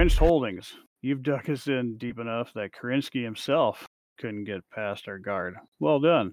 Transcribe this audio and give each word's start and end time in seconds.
entrenched 0.00 0.18
holdings. 0.18 0.72
You've 1.02 1.22
dug 1.22 1.50
us 1.50 1.66
in 1.66 1.98
deep 1.98 2.18
enough 2.18 2.54
that 2.54 2.72
Kerensky 2.72 3.22
himself 3.22 3.86
couldn't 4.18 4.44
get 4.44 4.62
past 4.74 5.06
our 5.08 5.18
guard. 5.18 5.56
Well 5.78 6.00
done. 6.00 6.32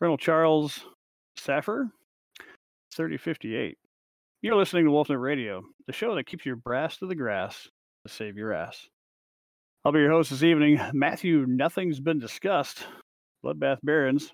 Colonel 0.00 0.16
Charles 0.16 0.80
Saffer, 1.36 1.92
3058. 2.92 3.78
You're 4.42 4.56
listening 4.56 4.84
to 4.84 4.90
Wolfnet 4.90 5.22
Radio, 5.22 5.62
the 5.86 5.92
show 5.92 6.16
that 6.16 6.26
keeps 6.26 6.44
your 6.44 6.56
brass 6.56 6.96
to 6.96 7.06
the 7.06 7.14
grass 7.14 7.68
to 8.04 8.12
save 8.12 8.36
your 8.36 8.52
ass. 8.52 8.88
I'll 9.84 9.92
be 9.92 10.00
your 10.00 10.10
host 10.10 10.30
this 10.30 10.42
evening, 10.42 10.80
Matthew 10.92 11.46
Nothing's 11.46 12.00
Been 12.00 12.18
Discussed, 12.18 12.84
Bloodbath 13.44 13.78
Behrens. 13.84 14.32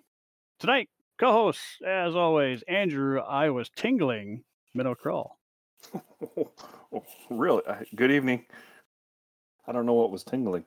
Tonight, 0.59 0.89
co 1.21 1.33
hosts, 1.33 1.81
as 1.87 2.17
always, 2.17 2.65
Andrew 2.67 3.21
I 3.21 3.51
Was 3.51 3.69
Tingling, 3.77 4.43
Minnow 4.73 4.95
Krull. 4.95 5.33
Oh, 6.37 6.51
really? 7.31 7.63
Uh, 7.67 7.77
Good 7.95 8.11
evening. 8.11 8.45
I 9.67 9.73
don't 9.73 9.87
know 9.87 9.95
what 9.95 10.11
was 10.11 10.25
tingling. 10.25 10.65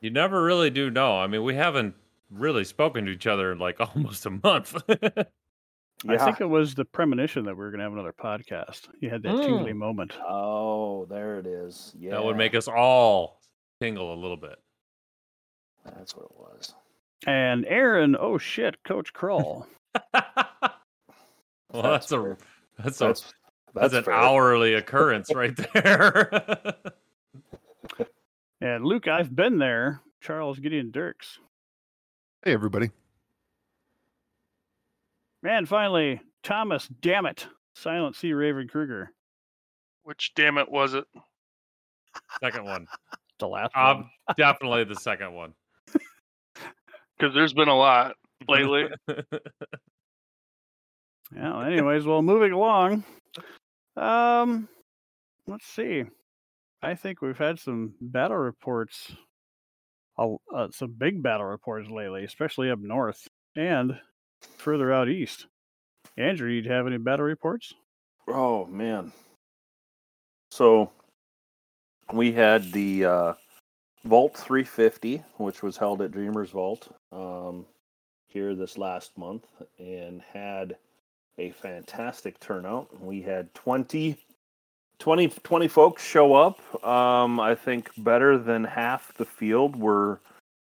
You 0.00 0.10
never 0.10 0.42
really 0.42 0.70
do 0.70 0.90
know. 0.90 1.18
I 1.18 1.26
mean, 1.26 1.42
we 1.42 1.54
haven't 1.54 1.94
really 2.30 2.64
spoken 2.64 3.06
to 3.06 3.10
each 3.12 3.26
other 3.26 3.52
in 3.52 3.58
like 3.58 3.80
almost 3.94 4.26
a 4.26 4.30
month. 4.30 4.76
I 6.08 6.16
think 6.16 6.40
it 6.40 6.48
was 6.48 6.76
the 6.76 6.84
premonition 6.84 7.44
that 7.46 7.56
we 7.56 7.64
were 7.64 7.70
going 7.70 7.78
to 7.78 7.84
have 7.84 7.92
another 7.92 8.12
podcast. 8.12 8.88
You 9.00 9.10
had 9.10 9.22
that 9.24 9.42
tingly 9.42 9.72
moment. 9.72 10.12
Oh, 10.24 11.06
there 11.06 11.40
it 11.40 11.46
is. 11.46 11.92
Yeah. 11.98 12.12
That 12.12 12.24
would 12.24 12.36
make 12.36 12.54
us 12.54 12.68
all 12.68 13.40
tingle 13.80 14.14
a 14.14 14.18
little 14.20 14.36
bit. 14.36 14.56
That's 15.84 16.14
what 16.14 16.26
it 16.26 16.36
was. 16.36 16.74
And 17.26 17.66
Aaron, 17.66 18.16
oh 18.18 18.38
shit, 18.38 18.84
Coach 18.84 19.12
Krull. 19.12 19.66
Well, 21.72 21.82
that's, 21.82 22.10
a 22.12 22.36
fair. 22.78 22.84
that's 22.84 23.00
a 23.00 23.04
That's 23.04 23.20
that's, 23.20 23.34
that's 23.74 23.94
an 23.94 24.04
fair. 24.04 24.14
hourly 24.14 24.74
occurrence 24.74 25.32
right 25.34 25.54
there. 25.74 26.30
and 28.60 28.84
Luke, 28.84 29.08
I've 29.08 29.34
been 29.34 29.58
there. 29.58 30.00
Charles 30.20 30.58
Gideon 30.58 30.90
Dirks. 30.90 31.38
Hey, 32.44 32.52
everybody. 32.52 32.90
And 35.44 35.68
finally, 35.68 36.20
Thomas, 36.42 36.88
damn 37.00 37.26
it, 37.26 37.46
Silent 37.74 38.16
C. 38.16 38.32
Raven 38.32 38.66
Kruger. 38.68 39.12
Which 40.02 40.32
damn 40.34 40.58
it 40.58 40.70
was 40.70 40.94
it? 40.94 41.04
second 42.40 42.64
one. 42.64 42.86
The 43.38 43.46
last 43.46 43.76
one. 43.76 43.86
Um, 43.86 44.10
definitely 44.36 44.84
the 44.84 44.96
second 44.96 45.32
one. 45.32 45.54
Because 47.18 47.34
there's 47.34 47.52
been 47.52 47.66
a 47.66 47.76
lot 47.76 48.14
lately. 48.48 48.86
Yeah. 51.34 51.66
Anyways, 51.66 52.04
well, 52.04 52.22
moving 52.22 52.52
along. 52.52 53.04
Um, 53.96 54.68
let's 55.46 55.66
see. 55.66 56.04
I 56.82 56.94
think 56.94 57.20
we've 57.20 57.38
had 57.38 57.58
some 57.58 57.94
battle 58.00 58.36
reports, 58.36 59.12
uh, 60.18 60.68
some 60.70 60.94
big 60.96 61.22
battle 61.22 61.46
reports 61.46 61.90
lately, 61.90 62.24
especially 62.24 62.70
up 62.70 62.78
north 62.78 63.26
and 63.56 63.98
further 64.56 64.92
out 64.92 65.08
east. 65.08 65.46
Andrew, 66.16 66.48
you 66.48 66.68
have 66.70 66.86
any 66.86 66.98
battle 66.98 67.26
reports? 67.26 67.74
Oh 68.28 68.66
man. 68.66 69.12
So 70.50 70.90
we 72.12 72.32
had 72.32 72.72
the 72.72 73.04
uh, 73.04 73.32
Vault 74.04 74.36
350, 74.36 75.22
which 75.36 75.62
was 75.62 75.76
held 75.76 76.00
at 76.02 76.12
Dreamers 76.12 76.50
Vault 76.50 76.88
um, 77.12 77.66
here 78.26 78.54
this 78.54 78.78
last 78.78 79.16
month, 79.18 79.44
and 79.78 80.22
had 80.32 80.76
a 81.38 81.50
fantastic 81.50 82.38
turnout. 82.40 83.00
We 83.00 83.22
had 83.22 83.54
20, 83.54 84.16
20, 84.98 85.28
20 85.28 85.68
folks 85.68 86.04
show 86.04 86.34
up. 86.34 86.84
Um, 86.84 87.40
I 87.40 87.54
think 87.54 87.90
better 87.98 88.36
than 88.36 88.64
half 88.64 89.14
the 89.14 89.24
field 89.24 89.76
were 89.76 90.20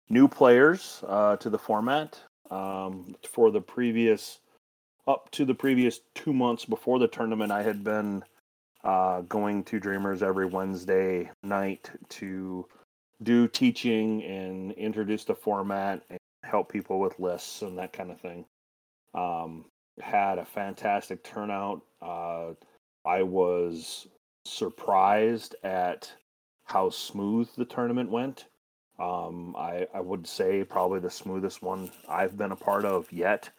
new 0.09 0.29
players 0.29 1.03
uh, 1.09 1.37
to 1.37 1.51
the 1.51 1.59
format. 1.59 2.21
Um, 2.51 3.17
for 3.33 3.51
the 3.51 3.61
previous 3.61 4.39
up 5.09 5.31
to 5.33 5.45
the 5.45 5.55
previous 5.55 6.01
two 6.15 6.33
months 6.33 6.65
before 6.65 6.99
the 6.99 7.09
tournament, 7.09 7.53
I 7.53 7.63
had 7.63 7.83
been 7.83 8.23
uh, 8.85 9.23
going 9.23 9.65
to 9.65 9.81
Dreamers 9.81 10.23
every 10.23 10.47
Wednesday 10.47 11.31
night 11.43 11.91
to 12.11 12.67
do 13.23 13.49
teaching 13.49 14.23
and 14.25 14.73
introduce 14.73 15.25
the 15.25 15.35
format 15.35 16.03
and 16.11 16.19
help 16.45 16.71
people 16.71 17.01
with 17.01 17.19
lists 17.19 17.63
and 17.63 17.79
that 17.79 17.93
kind 17.93 18.11
of 18.11 18.21
thing. 18.21 18.45
Um, 19.15 19.65
had 20.01 20.39
a 20.39 20.45
fantastic 20.45 21.23
turnout. 21.23 21.83
Uh, 22.01 22.53
I 23.05 23.23
was 23.23 24.09
surprised 24.45 25.55
at 25.63 26.13
how 26.65 26.91
smooth 26.91 27.49
the 27.57 27.65
tournament 27.65 28.11
went. 28.11 28.47
Um, 28.99 29.55
I, 29.57 29.87
I 29.95 30.01
would 30.01 30.27
say 30.27 30.65
probably 30.65 31.01
the 31.01 31.11
smoothest 31.11 31.63
one 31.63 31.91
I've 32.09 32.37
been 32.37 32.53
a 32.53 32.57
part 32.57 32.85
of 32.85 33.11
yet. 33.13 33.51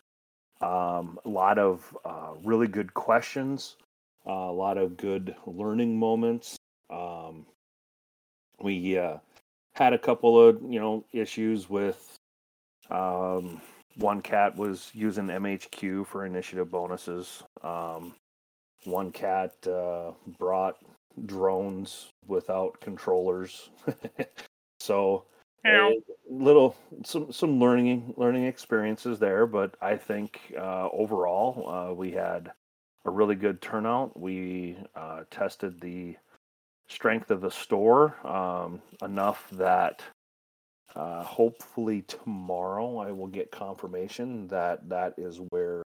Um, 0.62 1.20
a 1.24 1.30
lot 1.30 1.60
of 1.60 1.96
uh, 2.04 2.34
really 2.44 2.68
good 2.68 2.94
questions, 2.94 3.76
uh, 4.26 4.32
a 4.32 4.52
lot 4.52 4.78
of 4.78 4.98
good 4.98 5.36
learning 5.46 6.00
moments. 6.00 6.58
Um, 6.90 7.46
we 8.60 8.98
uh, 8.98 9.18
had 9.74 9.94
a 9.94 10.00
couple 10.00 10.42
of 10.42 10.60
you 10.68 10.80
know 10.80 11.06
issues 11.14 11.70
with 11.70 12.18
um, 12.90 13.62
one 13.98 14.22
cat 14.22 14.56
was 14.56 14.92
using 14.94 15.28
MHQ 15.28 16.08
for 16.08 16.26
initiative 16.26 16.70
bonuses. 16.70 17.44
Um, 17.64 18.16
one 18.86 19.12
cat 19.12 19.54
uh, 19.68 20.12
brought 20.38 20.78
drones 21.26 22.08
without 22.28 22.80
controllers. 22.80 23.70
so 24.80 25.26
a 25.66 25.94
little 26.30 26.76
some 27.04 27.32
some 27.32 27.60
learning 27.60 28.14
learning 28.18 28.46
experiences 28.46 29.20
there, 29.20 29.46
but 29.46 29.76
I 29.82 29.98
think 29.98 30.40
uh, 30.58 30.90
overall 30.94 31.68
uh, 31.70 31.94
we 31.94 32.12
had 32.12 32.52
a 33.06 33.10
really 33.10 33.36
good 33.36 33.62
turnout. 33.62 34.20
We 34.20 34.78
uh, 34.96 35.22
tested 35.32 35.82
the 35.82 36.16
strength 36.88 37.32
of 37.32 37.42
the 37.42 37.52
store 37.52 38.16
um, 38.26 38.82
enough 39.02 39.50
that 39.52 40.04
uh, 40.96 41.24
hopefully 41.24 42.04
tomorrow 42.04 42.98
I 42.98 43.12
will 43.12 43.28
get 43.28 43.52
confirmation 43.52 44.48
that 44.48 44.88
that 44.90 45.14
is 45.18 45.40
where 45.50 45.84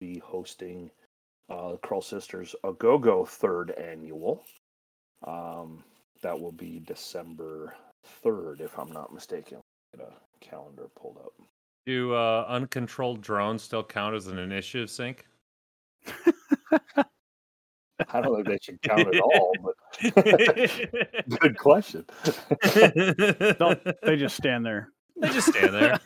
we'll 0.00 0.12
be 0.12 0.18
hosting 0.18 0.90
uh, 1.50 1.76
Curl 1.82 2.00
Sisters 2.00 2.54
a 2.64 2.72
Go 2.72 2.98
Go 2.98 3.24
third 3.24 3.70
annual. 3.72 4.44
Um, 5.26 5.84
that 6.22 6.38
will 6.38 6.52
be 6.52 6.80
December 6.80 7.74
third, 8.22 8.60
if 8.60 8.78
I'm 8.78 8.92
not 8.92 9.12
mistaken. 9.12 9.60
Get 9.94 10.06
a 10.06 10.44
calendar 10.44 10.88
pulled 10.96 11.18
up. 11.18 11.32
Do 11.86 12.14
uh, 12.14 12.46
uncontrolled 12.48 13.20
drones 13.20 13.62
still 13.62 13.84
count 13.84 14.14
as 14.14 14.26
an 14.26 14.38
initiative 14.38 14.90
sink? 14.90 15.26
I 18.12 18.20
don't 18.20 18.34
think 18.34 18.48
they 18.48 18.58
should 18.60 18.82
count 18.82 19.14
at 19.14 19.20
all, 19.20 19.52
but 19.62 20.14
good 21.40 21.58
question. 21.58 22.04
Don't 23.58 23.80
they 24.02 24.16
just 24.16 24.36
stand 24.36 24.66
there? 24.66 24.88
They 25.16 25.28
just 25.28 25.48
stand 25.48 25.74
there. 25.74 26.00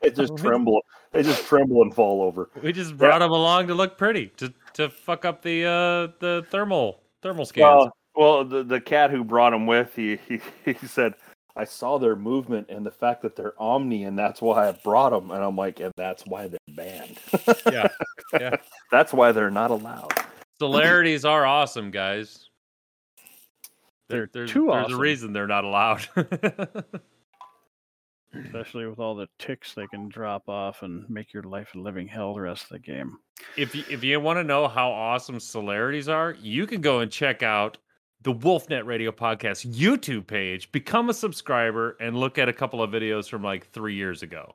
they 0.00 0.10
just 0.10 0.36
tremble. 0.38 0.80
They 1.12 1.22
just 1.22 1.44
tremble 1.46 1.82
and 1.82 1.94
fall 1.94 2.22
over. 2.22 2.48
We 2.62 2.72
just 2.72 2.96
brought 2.96 3.18
them 3.18 3.30
along 3.30 3.66
to 3.68 3.74
look 3.74 3.98
pretty, 3.98 4.28
to 4.38 4.52
to 4.74 4.88
fuck 4.88 5.24
up 5.24 5.42
the 5.42 5.64
uh 5.64 6.12
the 6.20 6.46
thermal 6.50 7.02
thermal 7.20 7.44
scans. 7.44 7.62
Well, 7.62 7.92
well, 8.14 8.44
the 8.44 8.62
the 8.62 8.80
cat 8.80 9.10
who 9.10 9.22
brought 9.22 9.52
him 9.52 9.66
with, 9.66 9.94
he 9.94 10.18
he, 10.26 10.40
he 10.64 10.86
said, 10.86 11.12
"I 11.56 11.64
saw 11.64 11.98
their 11.98 12.16
movement 12.16 12.68
and 12.70 12.86
the 12.86 12.90
fact 12.90 13.20
that 13.20 13.36
they're 13.36 13.60
omni, 13.60 14.04
and 14.04 14.18
that's 14.18 14.40
why 14.40 14.68
I 14.68 14.72
brought 14.72 15.10
them." 15.10 15.30
And 15.30 15.44
I'm 15.44 15.56
like, 15.56 15.78
"And 15.80 15.92
that's 15.94 16.24
why 16.24 16.48
they're 16.48 16.58
banned. 16.74 17.18
yeah, 17.70 17.88
yeah. 18.32 18.56
that's 18.90 19.12
why 19.12 19.32
they're 19.32 19.50
not 19.50 19.70
allowed." 19.70 20.12
Celerities 20.62 21.28
are 21.28 21.44
awesome, 21.44 21.90
guys. 21.90 22.48
They're 24.08 24.28
there's, 24.32 24.50
too 24.50 24.66
there's 24.70 24.84
awesome. 24.84 24.98
a 24.98 25.00
reason 25.00 25.32
they're 25.32 25.46
not 25.46 25.64
allowed. 25.64 26.06
Especially 28.46 28.86
with 28.86 28.98
all 28.98 29.14
the 29.14 29.28
ticks 29.38 29.74
they 29.74 29.86
can 29.88 30.08
drop 30.08 30.48
off 30.48 30.82
and 30.82 31.08
make 31.10 31.34
your 31.34 31.42
life 31.42 31.74
a 31.74 31.78
living 31.78 32.06
hell 32.06 32.32
the 32.34 32.40
rest 32.40 32.62
of 32.64 32.70
the 32.70 32.78
game. 32.78 33.18
if 33.58 33.74
you, 33.74 33.84
if 33.90 34.02
you 34.02 34.18
want 34.20 34.38
to 34.38 34.44
know 34.44 34.68
how 34.68 34.90
awesome 34.90 35.36
Celerities 35.36 36.08
are, 36.10 36.34
you 36.40 36.66
can 36.66 36.80
go 36.80 37.00
and 37.00 37.10
check 37.10 37.42
out 37.42 37.76
the 38.22 38.32
Wolfnet 38.32 38.86
Radio 38.86 39.10
Podcast 39.10 39.70
YouTube 39.70 40.26
page, 40.26 40.70
become 40.72 41.10
a 41.10 41.14
subscriber, 41.14 41.96
and 42.00 42.16
look 42.16 42.38
at 42.38 42.48
a 42.48 42.52
couple 42.52 42.82
of 42.82 42.90
videos 42.90 43.28
from 43.28 43.42
like 43.42 43.66
three 43.72 43.94
years 43.94 44.22
ago. 44.22 44.54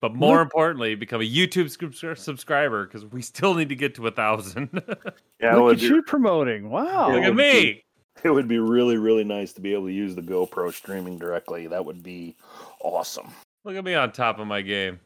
But 0.00 0.14
more 0.14 0.36
Look- 0.38 0.46
importantly, 0.46 0.94
become 0.94 1.20
a 1.20 1.24
YouTube 1.24 2.16
subscriber 2.16 2.86
because 2.86 3.04
we 3.06 3.20
still 3.22 3.54
need 3.54 3.68
to 3.70 3.74
get 3.76 3.94
to 3.96 4.06
a 4.06 4.10
thousand. 4.10 4.70
Yeah, 5.40 5.54
Look 5.54 5.74
at 5.74 5.80
be, 5.80 5.86
you 5.86 6.02
promoting. 6.02 6.68
Wow. 6.68 7.12
Look 7.12 7.22
at 7.22 7.34
me. 7.34 7.84
it 8.24 8.30
would 8.30 8.48
be 8.48 8.58
really, 8.58 8.96
really 8.96 9.22
nice 9.22 9.52
to 9.52 9.60
be 9.60 9.72
able 9.72 9.86
to 9.86 9.92
use 9.92 10.16
the 10.16 10.22
GoPro 10.22 10.72
streaming 10.74 11.16
directly. 11.16 11.68
That 11.68 11.84
would 11.84 12.02
be 12.02 12.36
awesome. 12.80 13.28
Look 13.64 13.76
at 13.76 13.84
me 13.84 13.94
on 13.94 14.10
top 14.10 14.40
of 14.40 14.48
my 14.48 14.62
game. 14.62 14.98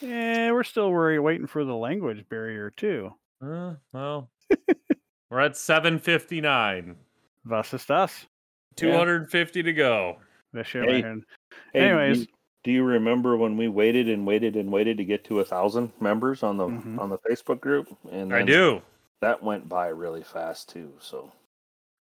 Yeah, 0.00 0.52
we're 0.52 0.64
still 0.64 0.90
worried, 0.90 1.18
waiting 1.18 1.46
for 1.46 1.64
the 1.64 1.74
language 1.74 2.24
barrier 2.30 2.70
too. 2.70 3.12
Uh, 3.44 3.74
well, 3.92 4.30
we're 5.30 5.40
at 5.40 5.54
759. 5.56 6.96
Was 7.44 7.74
ist 7.74 7.88
das? 7.88 8.26
250 8.76 9.62
to 9.64 9.72
go. 9.74 10.16
Hey, 10.54 10.62
Hey, 10.72 11.14
Anyways. 11.74 12.20
you, 12.20 12.26
do 12.68 12.74
you 12.74 12.84
remember 12.84 13.34
when 13.38 13.56
we 13.56 13.66
waited 13.66 14.10
and 14.10 14.26
waited 14.26 14.54
and 14.54 14.70
waited 14.70 14.98
to 14.98 15.04
get 15.04 15.24
to 15.24 15.40
a 15.40 15.44
thousand 15.44 15.90
members 16.02 16.42
on 16.42 16.58
the 16.58 16.66
Mhm. 16.66 16.98
on 17.00 17.08
the 17.08 17.16
Facebook 17.16 17.60
group? 17.62 17.88
And 18.12 18.34
I 18.34 18.42
do. 18.42 18.82
That 19.22 19.42
went 19.42 19.70
by 19.70 19.88
really 19.88 20.22
fast 20.22 20.68
too. 20.68 20.92
So 21.00 21.32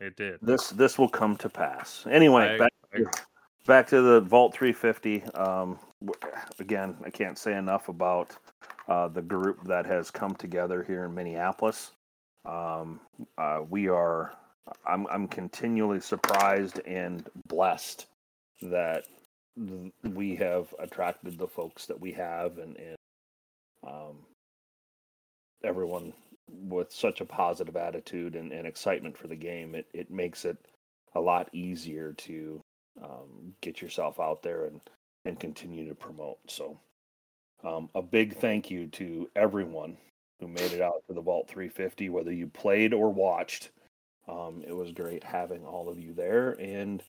It 0.01 0.17
did. 0.17 0.41
this 0.43 0.71
this 0.71 0.99
will 0.99 1.09
come 1.09 1.37
to 1.37 1.49
pass. 1.49 2.05
Anyway, 2.11 2.55
I- 2.55 2.59
back, 2.59 2.73
I- 2.93 3.05
back 3.65 3.87
to 3.91 4.01
the 4.03 4.21
Vault 4.23 4.55
350. 4.55 5.23
Um, 5.35 5.79
again, 6.59 6.97
I 7.05 7.11
can't 7.11 7.39
say 7.39 7.55
enough 7.57 7.89
about 7.89 8.35
uh, 8.89 9.07
the 9.07 9.23
group 9.23 9.63
that 9.69 9.87
has 9.87 10.11
come 10.11 10.35
together 10.35 10.83
here 10.83 11.05
in 11.05 11.15
Minneapolis. 11.15 11.93
Um, 12.45 13.01
uh, 13.39 13.61
we 13.71 13.87
are. 13.89 14.35
I'm 14.85 15.07
I'm 15.07 15.29
continually 15.29 16.01
surprised 16.01 16.81
and 16.87 17.25
blessed 17.47 18.07
that 18.63 19.05
th- 19.05 19.15
we 20.03 20.37
have 20.37 20.75
attracted 20.79 21.38
the 21.38 21.49
folks 21.49 21.87
that 21.87 22.00
we 22.00 22.12
have, 22.12 22.58
and 22.58 22.76
and 22.76 22.97
um, 23.87 24.19
everyone 25.64 26.12
with 26.49 26.93
such 26.93 27.20
a 27.20 27.25
positive 27.25 27.76
attitude 27.76 28.37
and, 28.37 28.53
and 28.53 28.67
excitement 28.67 29.17
for 29.17 29.29
the 29.29 29.37
game. 29.37 29.75
It 29.75 29.87
it 29.94 30.11
makes 30.11 30.44
it 30.44 30.58
a 31.14 31.20
lot 31.20 31.49
easier 31.53 32.12
to 32.12 32.61
um, 33.03 33.55
get 33.61 33.81
yourself 33.81 34.20
out 34.20 34.43
there 34.43 34.67
and 34.67 34.81
and 35.25 35.41
continue 35.41 35.88
to 35.88 35.94
promote. 35.94 36.38
So, 36.49 36.79
um, 37.64 37.88
a 37.94 38.03
big 38.03 38.37
thank 38.37 38.70
you 38.70 38.87
to 38.88 39.29
everyone 39.35 39.97
who 40.41 40.49
made 40.49 40.73
it 40.73 40.82
out 40.82 41.03
to 41.08 41.14
the 41.14 41.20
Vault 41.20 41.49
350, 41.49 42.11
whether 42.11 42.32
you 42.32 42.47
played 42.47 42.93
or 42.93 43.11
watched. 43.11 43.70
Um, 44.29 44.62
it 44.67 44.73
was 44.73 44.93
great 44.93 45.25
having 45.25 45.64
all 45.64 45.88
of 45.88 45.99
you 45.99 46.12
there, 46.12 46.53
and 46.61 47.03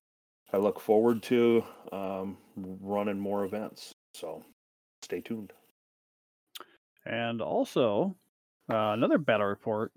I 0.51 0.57
look 0.57 0.79
forward 0.79 1.23
to 1.23 1.63
um, 1.91 2.37
running 2.55 3.19
more 3.19 3.43
events. 3.43 3.93
So, 4.13 4.43
stay 5.01 5.21
tuned. 5.21 5.51
And 7.05 7.41
also, 7.41 8.15
uh, 8.71 8.91
another 8.91 9.17
battle 9.17 9.47
report 9.47 9.91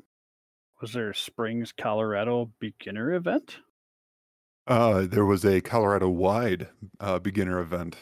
was 0.80 0.92
there 0.92 1.12
Springs, 1.12 1.72
Colorado 1.72 2.50
beginner 2.58 3.12
event? 3.14 3.58
Uh, 4.66 5.06
there 5.06 5.24
was 5.24 5.44
a 5.44 5.60
Colorado 5.60 6.08
wide 6.08 6.68
uh, 7.00 7.18
beginner 7.18 7.60
event. 7.60 7.96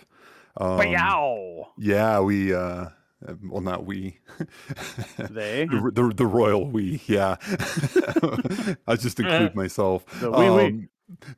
Um, 0.56 0.78
Wow! 0.78 1.68
yeah, 1.78 2.20
we. 2.20 2.52
Uh, 2.54 2.90
uh, 3.26 3.34
well, 3.44 3.62
not 3.62 3.84
we. 3.84 4.18
They? 5.18 5.64
the, 5.66 5.90
the 5.92 6.12
the 6.14 6.26
royal 6.26 6.66
we. 6.66 7.00
Yeah, 7.06 7.36
I 8.86 8.96
just 8.96 9.18
include 9.20 9.54
myself. 9.54 10.04
The 10.20 10.30
we, 10.30 10.50
we. 10.50 10.88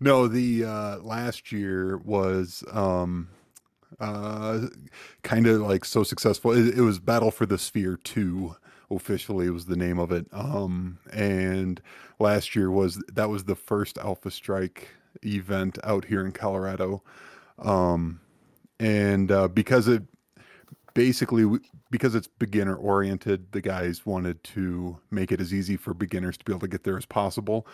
No, 0.01 0.27
the 0.29 0.65
uh, 0.65 0.99
last 0.99 1.53
year 1.53 1.99
was 1.99 2.65
um, 2.73 3.29
uh, 3.99 4.67
kind 5.23 5.47
of 5.47 5.61
like 5.61 5.85
so 5.85 6.03
successful. 6.03 6.53
It, 6.53 6.79
it 6.79 6.83
was 6.83 6.99
Battle 6.99 7.31
for 7.31 7.47
the 7.47 7.59
Sphere 7.59 7.99
Two. 8.03 8.57
Officially, 8.93 9.49
was 9.51 9.67
the 9.67 9.77
name 9.77 10.01
of 10.01 10.11
it. 10.11 10.27
Um, 10.33 10.99
and 11.13 11.81
last 12.19 12.57
year 12.57 12.71
was 12.71 13.01
that 13.13 13.31
was 13.31 13.45
the 13.45 13.55
first 13.55 13.99
Alpha 13.99 14.33
Strike 14.33 14.89
event 15.25 15.79
out 15.85 16.07
here 16.07 16.25
in 16.25 16.33
Colorado. 16.33 17.03
Um, 17.59 18.21
and 18.81 19.31
uh, 19.31 19.47
because 19.47 19.87
it 19.87 20.03
basically 20.95 21.59
because 21.91 22.15
it's 22.15 22.27
beginner 22.27 22.75
oriented, 22.75 23.53
the 23.53 23.61
guys 23.61 24.07
wanted 24.07 24.43
to 24.45 24.99
make 25.11 25.33
it 25.33 25.41
as 25.41 25.53
easy 25.53 25.77
for 25.77 25.95
beginners 25.95 26.37
to 26.39 26.45
be 26.45 26.53
able 26.53 26.61
to 26.61 26.69
get 26.69 26.85
there 26.85 26.97
as 26.97 27.07
possible. 27.07 27.67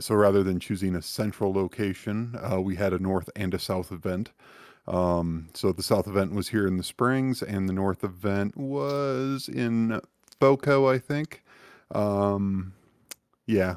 So 0.00 0.14
rather 0.14 0.42
than 0.42 0.60
choosing 0.60 0.94
a 0.94 1.02
central 1.02 1.52
location, 1.52 2.38
uh, 2.42 2.60
we 2.60 2.76
had 2.76 2.92
a 2.92 2.98
north 2.98 3.28
and 3.36 3.54
a 3.54 3.58
south 3.58 3.92
event. 3.92 4.30
Um, 4.86 5.48
so 5.54 5.72
the 5.72 5.82
south 5.82 6.06
event 6.06 6.32
was 6.32 6.48
here 6.48 6.66
in 6.66 6.76
the 6.76 6.84
Springs, 6.84 7.42
and 7.42 7.68
the 7.68 7.72
north 7.72 8.04
event 8.04 8.56
was 8.56 9.48
in 9.48 10.00
Boco, 10.38 10.86
I 10.86 10.98
think. 10.98 11.42
Um, 11.92 12.74
yeah. 13.46 13.76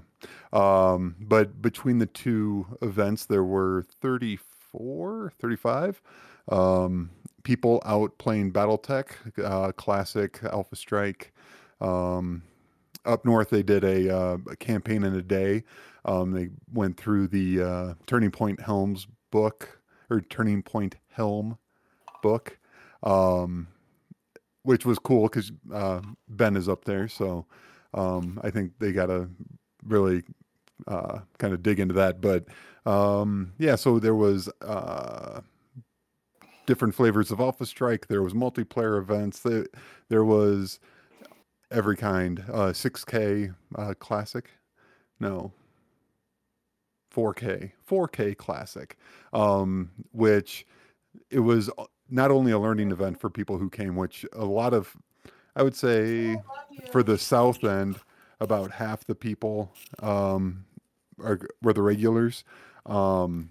Um, 0.53 1.15
but 1.19 1.61
between 1.61 1.99
the 1.99 2.05
two 2.05 2.77
events, 2.81 3.25
there 3.25 3.43
were 3.43 3.85
34, 4.01 5.33
35 5.39 6.01
um, 6.49 7.11
people 7.43 7.81
out 7.85 8.17
playing 8.17 8.51
Battletech, 8.51 9.07
uh, 9.43 9.71
classic 9.73 10.39
Alpha 10.43 10.75
Strike. 10.75 11.33
Um, 11.81 12.43
up 13.05 13.25
north, 13.25 13.49
they 13.49 13.63
did 13.63 13.83
a, 13.83 14.15
uh, 14.15 14.37
a 14.49 14.55
campaign 14.55 15.03
in 15.03 15.15
a 15.15 15.21
day. 15.21 15.63
Um, 16.05 16.31
they 16.31 16.49
went 16.73 16.97
through 16.97 17.27
the 17.27 17.61
uh, 17.61 17.93
Turning 18.07 18.31
Point 18.31 18.61
Helms 18.61 19.07
book 19.31 19.79
or 20.09 20.21
Turning 20.21 20.63
Point 20.63 20.95
Helm 21.09 21.57
book, 22.21 22.57
um, 23.03 23.67
which 24.63 24.85
was 24.85 24.99
cool 24.99 25.23
because 25.23 25.51
uh, 25.73 26.01
Ben 26.27 26.55
is 26.55 26.67
up 26.67 26.85
there. 26.85 27.07
So 27.07 27.45
um, 27.93 28.39
I 28.43 28.49
think 28.49 28.73
they 28.79 28.91
got 28.91 29.07
to 29.07 29.29
really 29.85 30.23
uh, 30.87 31.19
kind 31.37 31.53
of 31.53 31.63
dig 31.63 31.79
into 31.79 31.93
that. 31.95 32.21
But 32.21 32.45
um, 32.85 33.53
yeah, 33.57 33.75
so 33.75 33.99
there 33.99 34.15
was 34.15 34.49
uh, 34.61 35.41
different 36.69 36.93
flavors 36.93 37.31
of 37.31 37.39
Alpha 37.39 37.65
Strike. 37.65 38.05
There 38.09 38.21
was 38.21 38.35
multiplayer 38.35 38.99
events. 38.99 39.39
There, 39.39 39.65
there 40.07 40.23
was 40.23 40.79
every 41.71 41.97
kind. 41.97 42.43
Uh, 42.47 42.67
6K 42.67 43.55
uh, 43.75 43.95
classic, 43.97 44.51
no, 45.19 45.51
4K, 47.11 47.71
4K 47.89 48.37
classic, 48.37 48.97
um, 49.33 49.89
which 50.11 50.67
it 51.31 51.39
was 51.39 51.71
not 52.07 52.29
only 52.29 52.51
a 52.51 52.59
learning 52.59 52.91
event 52.91 53.19
for 53.19 53.31
people 53.31 53.57
who 53.57 53.71
came, 53.71 53.95
which 53.95 54.23
a 54.33 54.45
lot 54.45 54.75
of, 54.75 54.95
I 55.55 55.63
would 55.63 55.75
say, 55.75 56.37
for 56.91 57.01
the 57.01 57.17
south 57.17 57.63
end, 57.63 57.95
about 58.39 58.69
half 58.69 59.05
the 59.05 59.15
people 59.15 59.73
um, 60.03 60.65
are, 61.19 61.39
were 61.63 61.73
the 61.73 61.81
regulars. 61.81 62.43
Um, 62.85 63.49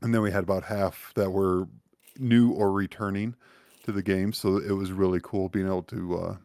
and 0.00 0.14
then 0.14 0.22
we 0.22 0.30
had 0.30 0.42
about 0.42 0.64
half 0.64 1.12
that 1.16 1.30
were 1.30 1.68
new 2.18 2.50
or 2.50 2.72
returning 2.72 3.34
to 3.84 3.92
the 3.92 4.02
game. 4.02 4.32
So 4.32 4.58
it 4.58 4.72
was 4.72 4.92
really 4.92 5.20
cool 5.22 5.48
being 5.48 5.66
able 5.66 5.82
to 5.84 6.16
uh, 6.18 6.36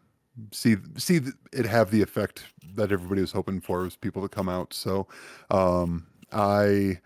see 0.51 0.77
see 0.97 1.21
it 1.51 1.65
have 1.65 1.91
the 1.91 2.01
effect 2.01 2.45
that 2.75 2.91
everybody 2.91 3.21
was 3.21 3.31
hoping 3.31 3.61
for 3.61 3.83
was 3.83 3.95
people 3.95 4.21
to 4.21 4.29
come 4.29 4.49
out. 4.49 4.73
So 4.73 5.07
um, 5.49 6.07
I 6.31 6.99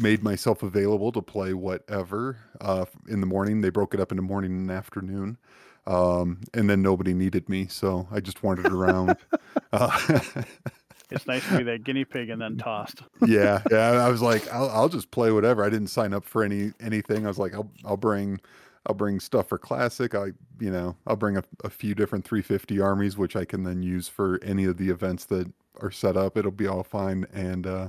made 0.00 0.22
myself 0.22 0.62
available 0.62 1.12
to 1.12 1.22
play 1.22 1.54
whatever 1.54 2.38
uh, 2.60 2.86
in 3.08 3.20
the 3.20 3.26
morning. 3.26 3.60
They 3.60 3.70
broke 3.70 3.94
it 3.94 4.00
up 4.00 4.12
into 4.12 4.22
morning 4.22 4.52
and 4.52 4.70
afternoon. 4.70 5.38
Um, 5.86 6.40
and 6.52 6.68
then 6.68 6.82
nobody 6.82 7.14
needed 7.14 7.48
me, 7.48 7.68
so 7.68 8.08
I 8.10 8.18
just 8.20 8.42
wandered 8.42 8.72
around. 8.72 9.16
uh, 9.72 10.20
It's 11.10 11.26
nice 11.26 11.46
to 11.48 11.58
be 11.58 11.64
that 11.64 11.84
guinea 11.84 12.04
pig 12.04 12.30
and 12.30 12.40
then 12.40 12.56
tossed. 12.56 13.02
yeah, 13.26 13.62
yeah. 13.70 13.90
I 13.92 14.08
was 14.08 14.22
like, 14.22 14.50
I'll, 14.52 14.68
I'll 14.70 14.88
just 14.88 15.10
play 15.10 15.30
whatever. 15.30 15.64
I 15.64 15.70
didn't 15.70 15.88
sign 15.88 16.12
up 16.12 16.24
for 16.24 16.42
any 16.42 16.72
anything. 16.80 17.24
I 17.24 17.28
was 17.28 17.38
like, 17.38 17.54
I'll 17.54 17.70
I'll 17.84 17.96
bring 17.96 18.40
I'll 18.86 18.94
bring 18.94 19.20
stuff 19.20 19.48
for 19.48 19.58
classic. 19.58 20.14
I 20.14 20.32
you 20.58 20.70
know 20.70 20.96
I'll 21.06 21.16
bring 21.16 21.36
a, 21.36 21.44
a 21.64 21.70
few 21.70 21.94
different 21.94 22.24
350 22.24 22.80
armies, 22.80 23.16
which 23.16 23.36
I 23.36 23.44
can 23.44 23.62
then 23.62 23.82
use 23.82 24.08
for 24.08 24.40
any 24.42 24.64
of 24.64 24.78
the 24.78 24.90
events 24.90 25.24
that 25.26 25.52
are 25.80 25.90
set 25.90 26.16
up. 26.16 26.36
It'll 26.36 26.50
be 26.50 26.66
all 26.66 26.82
fine. 26.82 27.26
And 27.32 27.66
uh, 27.66 27.88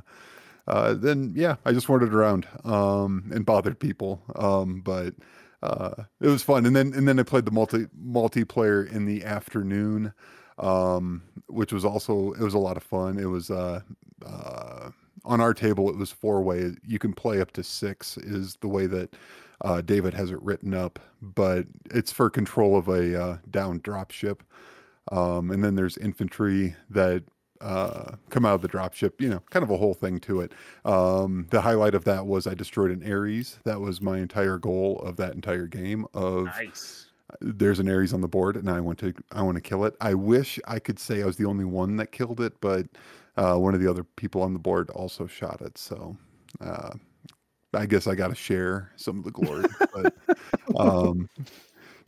uh, 0.68 0.94
then 0.94 1.34
yeah, 1.36 1.56
I 1.66 1.72
just 1.72 1.90
wandered 1.90 2.14
around 2.14 2.48
um, 2.64 3.32
and 3.34 3.46
bothered 3.46 3.80
people. 3.80 4.22
Um, 4.36 4.82
but 4.82 5.16
uh, 5.64 6.04
it 6.22 6.28
was 6.28 6.44
fun. 6.44 6.66
And 6.66 6.76
then 6.76 6.94
and 6.94 7.08
then 7.08 7.20
I 7.20 7.24
played 7.24 7.46
the 7.46 7.52
multi 7.52 7.88
multiplayer 8.00 8.90
in 8.90 9.06
the 9.06 9.24
afternoon 9.24 10.14
um, 10.58 11.24
which 11.48 11.72
was 11.72 11.86
also 11.86 12.34
it 12.34 12.42
was 12.42 12.54
a 12.54 12.60
lot 12.60 12.78
of 12.78 12.84
fun. 12.84 13.18
It 13.18 13.26
was 13.26 13.50
uh, 13.50 13.82
uh, 14.26 14.92
on 15.26 15.42
our 15.42 15.54
table. 15.54 15.90
It 15.90 15.98
was 15.98 16.12
four 16.12 16.42
way. 16.42 16.72
You 16.86 17.00
can 17.00 17.14
play 17.14 17.42
up 17.42 17.52
to 17.54 17.64
six. 17.64 18.18
Is 18.18 18.58
the 18.62 18.68
way 18.68 18.88
that 18.88 19.16
uh, 19.62 19.82
David 19.82 20.14
has 20.14 20.32
it 20.32 20.42
written 20.42 20.74
up, 20.74 21.00
but 21.22 21.66
it's 21.92 22.12
for 22.12 22.30
control 22.30 22.78
of 22.78 22.88
a 22.88 23.22
uh, 23.22 23.38
down 23.50 23.80
drop 23.84 24.12
ship. 24.12 24.44
Um, 25.12 25.52
and 25.52 25.64
then 25.64 25.76
there's 25.76 25.98
infantry 25.98 26.76
that 26.90 27.24
uh, 27.62 28.16
come 28.30 28.46
out 28.46 28.56
of 28.56 28.62
the 28.62 28.68
drop 28.68 28.94
ship. 28.94 29.22
You 29.22 29.30
know, 29.30 29.42
kind 29.50 29.64
of 29.64 29.72
a 29.72 29.78
whole 29.78 29.94
thing 29.94 30.20
to 30.22 30.42
it. 30.42 30.52
Um, 30.86 31.48
the 31.50 31.62
highlight 31.62 31.96
of 31.96 32.04
that 32.06 32.26
was 32.28 32.48
I 32.48 32.54
destroyed 32.54 32.92
an 32.92 33.10
Ares. 33.10 33.60
That 33.64 33.82
was 33.82 34.02
my 34.02 34.20
entire 34.20 34.58
goal 34.58 35.00
of 35.00 35.18
that 35.18 35.34
entire 35.34 35.68
game. 35.68 36.06
Of 36.14 36.46
Nice. 36.46 37.07
There's 37.42 37.80
an 37.80 37.90
Ares 37.90 38.14
on 38.14 38.22
the 38.22 38.28
board, 38.28 38.56
and 38.56 38.70
I 38.70 38.80
want 38.80 39.00
to 39.00 39.14
I 39.32 39.42
want 39.42 39.56
to 39.56 39.62
kill 39.62 39.86
it. 39.86 39.96
I 40.02 40.14
wish 40.14 40.60
I 40.68 40.80
could 40.80 41.00
say 41.00 41.22
I 41.22 41.26
was 41.26 41.38
the 41.38 41.46
only 41.46 41.66
one 41.66 41.98
that 41.98 42.12
killed 42.12 42.40
it, 42.42 42.54
but 42.62 42.86
uh, 43.36 43.56
one 43.56 43.74
of 43.74 43.82
the 43.82 43.90
other 43.90 44.04
people 44.04 44.42
on 44.42 44.54
the 44.54 44.60
board 44.60 44.90
also 44.92 45.28
shot 45.28 45.62
it. 45.62 45.78
So 45.78 46.18
uh, 46.62 46.92
I 47.74 47.86
guess 47.86 48.08
I 48.08 48.16
got 48.16 48.30
to 48.30 48.36
share 48.36 48.92
some 48.96 49.20
of 49.20 49.24
the 49.24 49.32
glory. 49.32 49.66
but 49.94 50.16
um, 50.78 51.30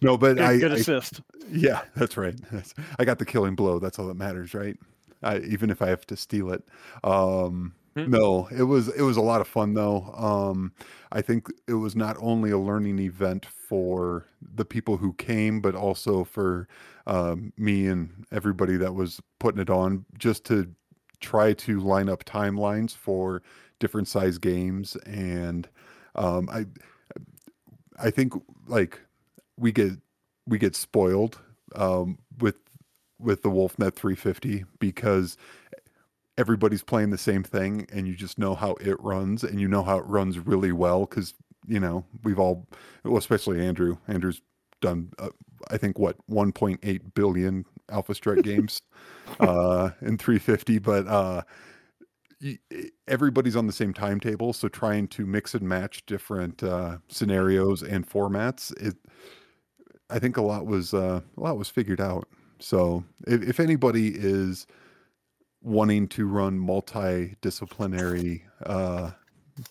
no, 0.02 0.18
but 0.18 0.38
Good, 0.38 0.46
I, 0.46 0.58
good 0.58 0.72
I 0.72 0.76
assist. 0.76 1.22
yeah, 1.52 1.82
that's 1.96 2.18
right. 2.18 2.36
That's, 2.52 2.74
I 2.98 3.06
got 3.06 3.20
the 3.20 3.26
killing 3.26 3.56
blow. 3.56 3.80
That's 3.80 4.00
all 4.00 4.08
that 4.08 4.16
matters, 4.16 4.54
right? 4.54 4.78
I, 5.22 5.40
even 5.40 5.70
if 5.70 5.82
I 5.82 5.90
have 5.90 6.08
to 6.08 6.16
steal 6.16 6.52
it. 6.52 6.64
Um, 7.04 7.74
no, 8.06 8.48
it 8.52 8.64
was 8.64 8.88
it 8.90 9.02
was 9.02 9.18
a 9.18 9.22
lot 9.22 9.42
of 9.42 9.48
fun 9.48 9.74
though. 9.74 10.04
Um, 10.18 10.74
I 11.12 11.22
think 11.22 11.48
it 11.68 11.74
was 11.74 11.96
not 11.96 12.18
only 12.20 12.52
a 12.52 12.58
learning 12.58 13.00
event 13.00 13.46
for 13.46 14.26
the 14.42 14.66
people 14.66 14.98
who 14.98 15.14
came, 15.14 15.62
but 15.62 15.76
also 15.76 16.24
for 16.24 16.68
um, 17.08 17.54
me 17.58 17.88
and 17.88 18.26
everybody 18.32 18.78
that 18.78 18.94
was 18.94 19.22
putting 19.40 19.62
it 19.62 19.70
on, 19.70 20.06
just 20.18 20.46
to 20.46 20.74
try 21.20 21.54
to 21.54 21.80
line 21.80 22.10
up 22.10 22.24
timelines 22.26 22.96
for 22.96 23.42
different 23.80 24.08
size 24.08 24.38
games. 24.38 24.96
And 25.06 25.68
um, 26.16 26.50
I 26.50 26.66
I 27.98 28.10
think 28.12 28.34
like 28.68 29.00
we 29.58 29.72
get 29.72 29.94
we 30.46 30.58
get 30.58 30.76
spoiled 30.76 31.40
um, 31.76 32.18
with 32.40 32.56
with 33.20 33.42
the 33.42 33.50
Wolfnet 33.50 33.96
350 33.96 34.66
because 34.80 35.38
everybody's 36.40 36.82
playing 36.82 37.10
the 37.10 37.18
same 37.18 37.44
thing 37.44 37.86
and 37.92 38.08
you 38.08 38.16
just 38.16 38.40
know 38.40 38.56
how 38.56 38.72
it 38.80 38.96
runs 39.02 39.44
and 39.44 39.60
you 39.60 39.68
know 39.68 39.84
how 39.84 39.98
it 39.98 40.06
runs 40.06 40.40
really 40.40 40.72
well 40.72 41.02
because 41.02 41.34
you 41.68 41.80
know 41.80 42.06
we've 42.24 42.40
all 42.40 42.66
well 43.04 43.18
especially 43.18 43.60
andrew. 43.60 43.98
Andrew's 44.08 44.42
done 44.82 45.12
uh, 45.20 45.30
i 45.70 45.76
think 45.78 46.00
what 46.00 46.16
1.8 46.30 47.02
billion 47.14 47.66
alpha 47.90 48.16
strike 48.16 48.42
games 48.44 48.82
uh 49.42 49.90
in 50.02 50.18
350 50.18 50.80
but 50.80 51.06
uh 51.08 51.42
everybody's 53.10 53.58
on 53.58 53.68
the 53.68 53.74
same 53.74 53.94
timetable 53.94 54.54
so 54.54 54.70
trying 54.70 55.06
to 55.10 55.26
mix 55.26 55.54
and 55.54 55.68
match 55.68 56.06
different 56.06 56.64
uh 56.64 56.98
scenarios 57.10 57.84
and 57.84 58.10
formats 58.10 58.72
it 58.82 58.96
i 60.10 60.18
think 60.18 60.38
a 60.38 60.42
lot 60.42 60.66
was 60.66 60.94
uh 60.94 61.20
a 61.38 61.42
lot 61.42 61.58
was 61.58 61.70
figured 61.70 62.00
out. 62.00 62.28
So 62.60 63.04
if, 63.28 63.42
if 63.42 63.60
anybody 63.60 64.14
is 64.16 64.68
wanting 65.62 66.08
to 66.08 66.26
run 66.26 66.60
multidisciplinary 66.60 68.42
uh, 68.66 69.12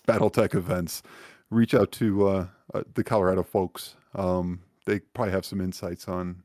BattleTech 0.07 0.55
events, 0.55 1.01
reach 1.49 1.73
out 1.73 1.91
to 1.93 2.27
uh, 2.27 2.47
uh, 2.73 2.83
the 2.93 3.03
Colorado 3.03 3.43
folks. 3.43 3.95
Um, 4.15 4.61
they 4.85 4.99
probably 4.99 5.31
have 5.31 5.45
some 5.45 5.61
insights 5.61 6.07
on 6.07 6.43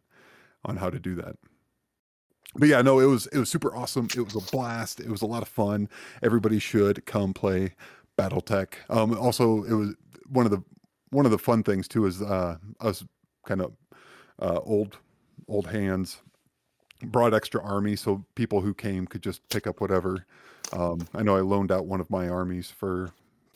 on 0.65 0.77
how 0.77 0.89
to 0.89 0.99
do 0.99 1.15
that. 1.15 1.37
But 2.57 2.69
yeah, 2.69 2.83
no, 2.83 3.01
it 3.01 3.07
was 3.07 3.27
it 3.29 3.39
was 3.39 3.51
super 3.51 3.75
awesome. 3.75 4.09
It 4.17 4.23
was 4.23 4.37
a 4.37 4.51
blast. 4.51 5.01
It 5.01 5.09
was 5.09 5.23
a 5.23 5.27
lot 5.27 5.43
of 5.43 5.49
fun. 5.49 5.89
Everybody 6.23 6.59
should 6.59 7.05
come 7.05 7.35
play 7.35 7.75
BattleTech. 8.17 8.75
Um, 8.89 9.17
also, 9.19 9.65
it 9.65 9.73
was 9.75 9.95
one 10.29 10.47
of 10.47 10.53
the 10.53 10.63
one 11.11 11.27
of 11.27 11.33
the 11.33 11.39
fun 11.39 11.63
things 11.63 11.89
too 11.89 12.07
is 12.07 12.23
uh, 12.23 12.57
us 12.81 13.05
kind 13.47 13.61
of 13.61 13.73
uh, 14.41 14.61
old 14.65 14.99
old 15.49 15.67
hands 15.67 16.23
brought 17.03 17.35
extra 17.35 17.63
army 17.63 17.97
so 17.97 18.25
people 18.35 18.61
who 18.61 18.75
came 18.75 19.07
could 19.07 19.23
just 19.23 19.47
pick 19.49 19.67
up 19.67 19.81
whatever. 19.81 20.25
Um, 20.73 21.07
I 21.15 21.23
know 21.23 21.37
I 21.37 21.41
loaned 21.41 21.71
out 21.73 21.87
one 21.87 22.01
of 22.01 22.11
my 22.11 22.29
armies 22.29 22.71
for 22.71 23.11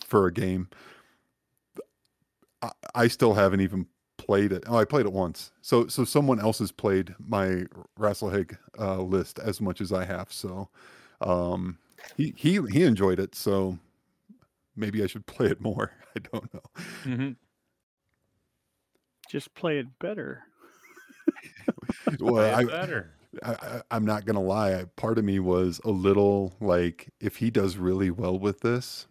for 0.05 0.27
a 0.27 0.33
game. 0.33 0.69
I, 2.63 2.71
I 2.95 3.09
still 3.09 3.35
haven't 3.35 3.61
even 3.61 3.87
played 4.17 4.53
it. 4.53 4.65
Oh, 4.67 4.77
I 4.77 4.85
played 4.85 5.07
it 5.07 5.13
once. 5.13 5.53
So 5.63 5.87
so 5.87 6.05
someone 6.05 6.41
else 6.41 6.59
has 6.59 6.73
played 6.73 7.15
my 7.19 7.65
Rasalhague 7.99 8.57
uh, 8.79 9.01
list 9.03 9.39
as 9.39 9.61
much 9.61 9.81
as 9.81 9.93
I 9.93 10.05
have. 10.05 10.33
So 10.33 10.69
um, 11.21 11.79
he 12.17 12.35
he 12.37 12.61
he 12.71 12.83
enjoyed 12.83 13.19
it. 13.21 13.35
So 13.35 13.79
maybe 14.77 15.03
I 15.03 15.07
should 15.07 15.27
play 15.27 15.47
it 15.47 15.61
more. 15.61 15.93
I 16.17 16.21
don't 16.21 16.53
know. 16.55 16.63
hmm 17.05 17.31
Just 19.31 19.55
play 19.55 19.79
it 19.79 19.99
better. 19.99 20.45
Well, 22.21 22.55
I, 22.55 22.65
better. 22.65 23.18
I, 23.43 23.83
I'm 23.91 24.05
not 24.05 24.25
gonna 24.25 24.43
lie. 24.43 24.75
I- 24.75 24.85
Part 24.97 25.19
of 25.19 25.25
me 25.25 25.39
was 25.41 25.81
a 25.85 25.91
little 25.91 26.55
like, 26.61 27.11
if 27.21 27.37
he 27.37 27.51
does 27.51 27.77
really 27.77 28.11
well 28.11 28.39
with 28.39 28.61
this, 28.61 29.07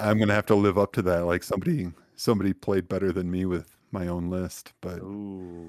I'm 0.00 0.18
gonna 0.18 0.34
have 0.34 0.46
to 0.46 0.54
live 0.54 0.78
up 0.78 0.92
to 0.94 1.02
that. 1.02 1.20
Like 1.26 1.42
somebody, 1.42 1.92
somebody 2.16 2.52
played 2.52 2.88
better 2.88 3.12
than 3.12 3.30
me 3.30 3.44
with 3.44 3.76
my 3.92 4.06
own 4.08 4.30
list, 4.30 4.72
but 4.80 4.98
Ooh. 5.00 5.68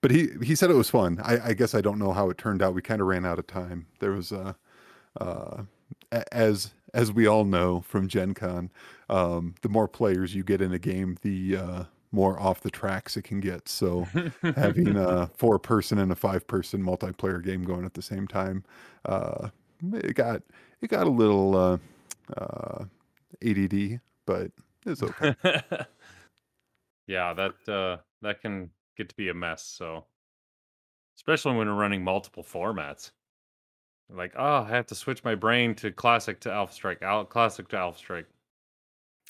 but 0.00 0.10
he 0.10 0.28
he 0.42 0.54
said 0.54 0.70
it 0.70 0.74
was 0.74 0.90
fun. 0.90 1.20
I, 1.22 1.48
I 1.50 1.52
guess 1.54 1.74
I 1.74 1.80
don't 1.80 1.98
know 1.98 2.12
how 2.12 2.30
it 2.30 2.38
turned 2.38 2.62
out. 2.62 2.74
We 2.74 2.82
kind 2.82 3.00
of 3.00 3.06
ran 3.06 3.26
out 3.26 3.38
of 3.38 3.46
time. 3.46 3.86
There 4.00 4.12
was 4.12 4.32
a, 4.32 4.56
uh, 5.20 5.64
a- 6.12 6.34
as 6.34 6.72
as 6.94 7.12
we 7.12 7.26
all 7.26 7.44
know 7.44 7.82
from 7.82 8.08
Gen 8.08 8.34
Con, 8.34 8.70
um, 9.10 9.54
the 9.62 9.68
more 9.68 9.88
players 9.88 10.34
you 10.34 10.44
get 10.44 10.62
in 10.62 10.72
a 10.72 10.78
game, 10.78 11.18
the 11.22 11.56
uh, 11.56 11.84
more 12.12 12.40
off 12.40 12.60
the 12.60 12.70
tracks 12.70 13.16
it 13.16 13.22
can 13.22 13.40
get. 13.40 13.68
So 13.68 14.06
having 14.56 14.96
a 14.96 15.28
four 15.36 15.58
person 15.58 15.98
and 15.98 16.10
a 16.12 16.16
five 16.16 16.46
person 16.46 16.82
multiplayer 16.82 17.42
game 17.42 17.64
going 17.64 17.84
at 17.84 17.94
the 17.94 18.02
same 18.02 18.26
time 18.26 18.64
uh 19.04 19.48
it 19.92 20.14
got 20.14 20.42
it 20.80 20.88
got 20.88 21.06
a 21.06 21.10
little 21.10 21.56
uh 21.56 21.78
uh 22.36 22.84
ADD 23.44 24.00
but 24.26 24.50
it's 24.84 25.02
okay 25.02 25.34
yeah, 27.08 27.32
that 27.32 27.72
uh, 27.72 27.96
that 28.22 28.40
can 28.40 28.70
get 28.96 29.08
to 29.08 29.16
be 29.16 29.30
a 29.30 29.34
mess. 29.34 29.64
So, 29.64 30.04
especially 31.16 31.56
when 31.56 31.66
we're 31.66 31.74
running 31.74 32.04
multiple 32.04 32.44
formats, 32.44 33.10
like 34.10 34.34
oh, 34.36 34.62
I 34.62 34.68
have 34.68 34.86
to 34.88 34.94
switch 34.94 35.24
my 35.24 35.34
brain 35.34 35.74
to 35.76 35.90
classic 35.90 36.38
to 36.40 36.52
Alpha 36.52 36.72
Strike, 36.72 37.02
Al- 37.02 37.24
classic 37.24 37.68
to 37.68 37.78
Alpha 37.78 37.98
Strike. 37.98 38.26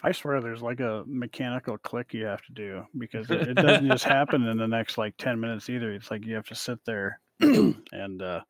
I 0.04 0.12
swear 0.12 0.40
there's 0.40 0.62
like 0.62 0.78
a 0.80 1.02
mechanical 1.06 1.76
click 1.78 2.14
you 2.14 2.24
have 2.26 2.42
to 2.42 2.52
do 2.52 2.84
because 2.96 3.30
it, 3.30 3.48
it 3.48 3.54
doesn't 3.54 3.88
just 3.88 4.04
happen 4.16 4.46
in 4.46 4.56
the 4.56 4.68
next 4.68 4.96
like 4.96 5.16
10 5.18 5.40
minutes 5.40 5.68
either. 5.68 5.92
It's 5.92 6.10
like 6.10 6.24
you 6.24 6.36
have 6.36 6.46
to 6.46 6.54
sit 6.54 6.78
there 6.86 7.20
and 7.40 8.22
uh, 8.22 8.42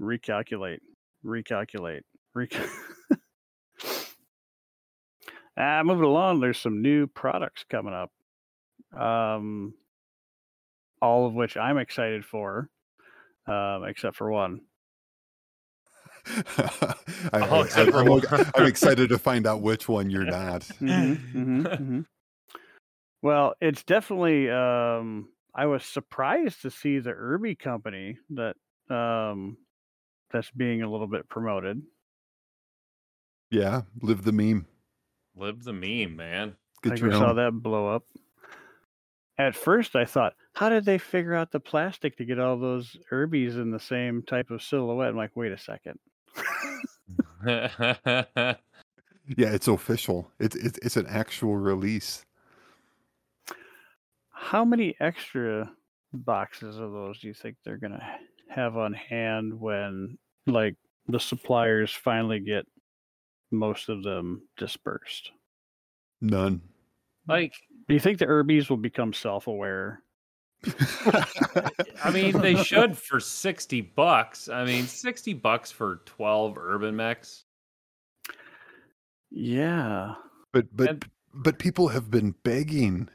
recalculate, 0.00 0.78
recalculate, 1.24 2.02
recal. 2.34 2.64
ah, 5.56 5.82
moving 5.84 6.04
along, 6.04 6.40
there's 6.40 6.60
some 6.60 6.80
new 6.80 7.08
products 7.08 7.64
coming 7.68 7.94
up. 7.94 8.12
Um, 8.96 9.74
all 11.02 11.26
of 11.26 11.34
which 11.34 11.56
I'm 11.56 11.78
excited 11.78 12.24
for, 12.24 12.70
um, 13.48 13.84
except 13.84 14.16
for 14.16 14.30
one. 14.30 14.60
I, 17.32 17.40
Oh, 17.50 17.60
I, 17.60 17.64
except 17.64 17.90
for 17.90 18.00
am 18.00 18.06
one. 18.06 18.22
excited 18.66 19.08
to 19.10 19.18
find 19.18 19.46
out 19.46 19.62
which 19.62 19.88
one 19.88 20.10
you're 20.10 20.24
not 20.26 20.62
Mhm, 20.62 21.32
mhm, 21.34 21.62
mhm. 21.78 22.06
Well, 23.22 23.54
it's 23.60 23.82
definitely. 23.84 24.50
Um, 24.50 25.30
I 25.54 25.66
was 25.66 25.84
surprised 25.84 26.62
to 26.62 26.70
see 26.70 26.98
the 27.00 27.10
Urbie 27.10 27.56
company 27.56 28.18
that 28.30 28.56
um, 28.90 29.58
that's 30.30 30.50
being 30.52 30.82
a 30.82 30.90
little 30.90 31.08
bit 31.08 31.28
promoted. 31.28 31.82
yeah 33.50 33.82
live 34.02 34.22
the 34.24 34.32
meme 34.32 34.66
Live 35.34 35.62
the 35.62 35.72
meme, 35.72 36.16
man. 36.16 36.56
get 36.82 36.94
I 36.94 36.96
your 36.96 37.12
saw 37.12 37.28
own 37.30 37.36
that 37.36 37.52
blow 37.52 37.86
up. 37.94 38.04
At 39.38 39.54
first, 39.54 39.94
I 39.94 40.04
thought, 40.04 40.34
how 40.52 40.68
did 40.68 40.84
they 40.84 40.98
figure 40.98 41.34
out 41.34 41.52
the 41.52 41.60
plastic 41.60 42.16
to 42.16 42.24
get 42.24 42.40
all 42.40 42.58
those 42.58 42.96
Urbies 43.12 43.54
in 43.54 43.70
the 43.70 43.78
same 43.78 44.22
type 44.24 44.50
of 44.50 44.62
silhouette? 44.64 45.10
I'm 45.10 45.16
like, 45.16 45.36
wait 45.36 45.52
a 45.52 45.58
second. 45.58 46.00
yeah 47.44 48.54
it's 49.26 49.68
official 49.68 50.30
it's 50.38 50.56
it's, 50.56 50.78
it's 50.78 50.96
an 50.96 51.06
actual 51.08 51.56
release 51.56 52.24
How 54.30 54.64
many 54.64 54.96
extra 55.00 55.70
boxes 56.12 56.78
of 56.78 56.92
those 56.92 57.20
do 57.20 57.28
you 57.28 57.34
think 57.34 57.56
they're 57.64 57.76
gonna 57.76 58.02
have 58.48 58.76
on 58.76 58.94
hand 58.94 59.52
when, 59.60 60.16
like, 60.46 60.76
the 61.06 61.20
suppliers 61.20 61.92
finally 61.92 62.40
get 62.40 62.66
most 63.50 63.88
of 63.88 64.02
them 64.02 64.48
dispersed? 64.56 65.32
none 66.20 66.62
like, 67.28 67.54
Do 67.86 67.94
you 67.94 68.00
think 68.00 68.18
the 68.18 68.26
Urbies 68.26 68.70
will 68.70 68.78
become 68.78 69.12
self-aware? 69.12 70.02
I 72.04 72.10
mean, 72.12 72.40
they 72.40 72.56
should 72.62 72.96
for 72.98 73.20
sixty 73.20 73.80
bucks. 73.80 74.48
I 74.48 74.64
mean, 74.64 74.86
sixty 74.86 75.32
bucks 75.34 75.70
for 75.70 76.00
twelve 76.04 76.58
urban 76.58 76.96
mechs. 76.96 77.44
Yeah. 79.30 80.14
but 80.52 80.66
but 80.76 80.88
And- 80.90 81.04
but 81.34 81.58
people 81.58 81.88
have 81.88 82.10
been 82.10 82.34
begging 82.42 83.08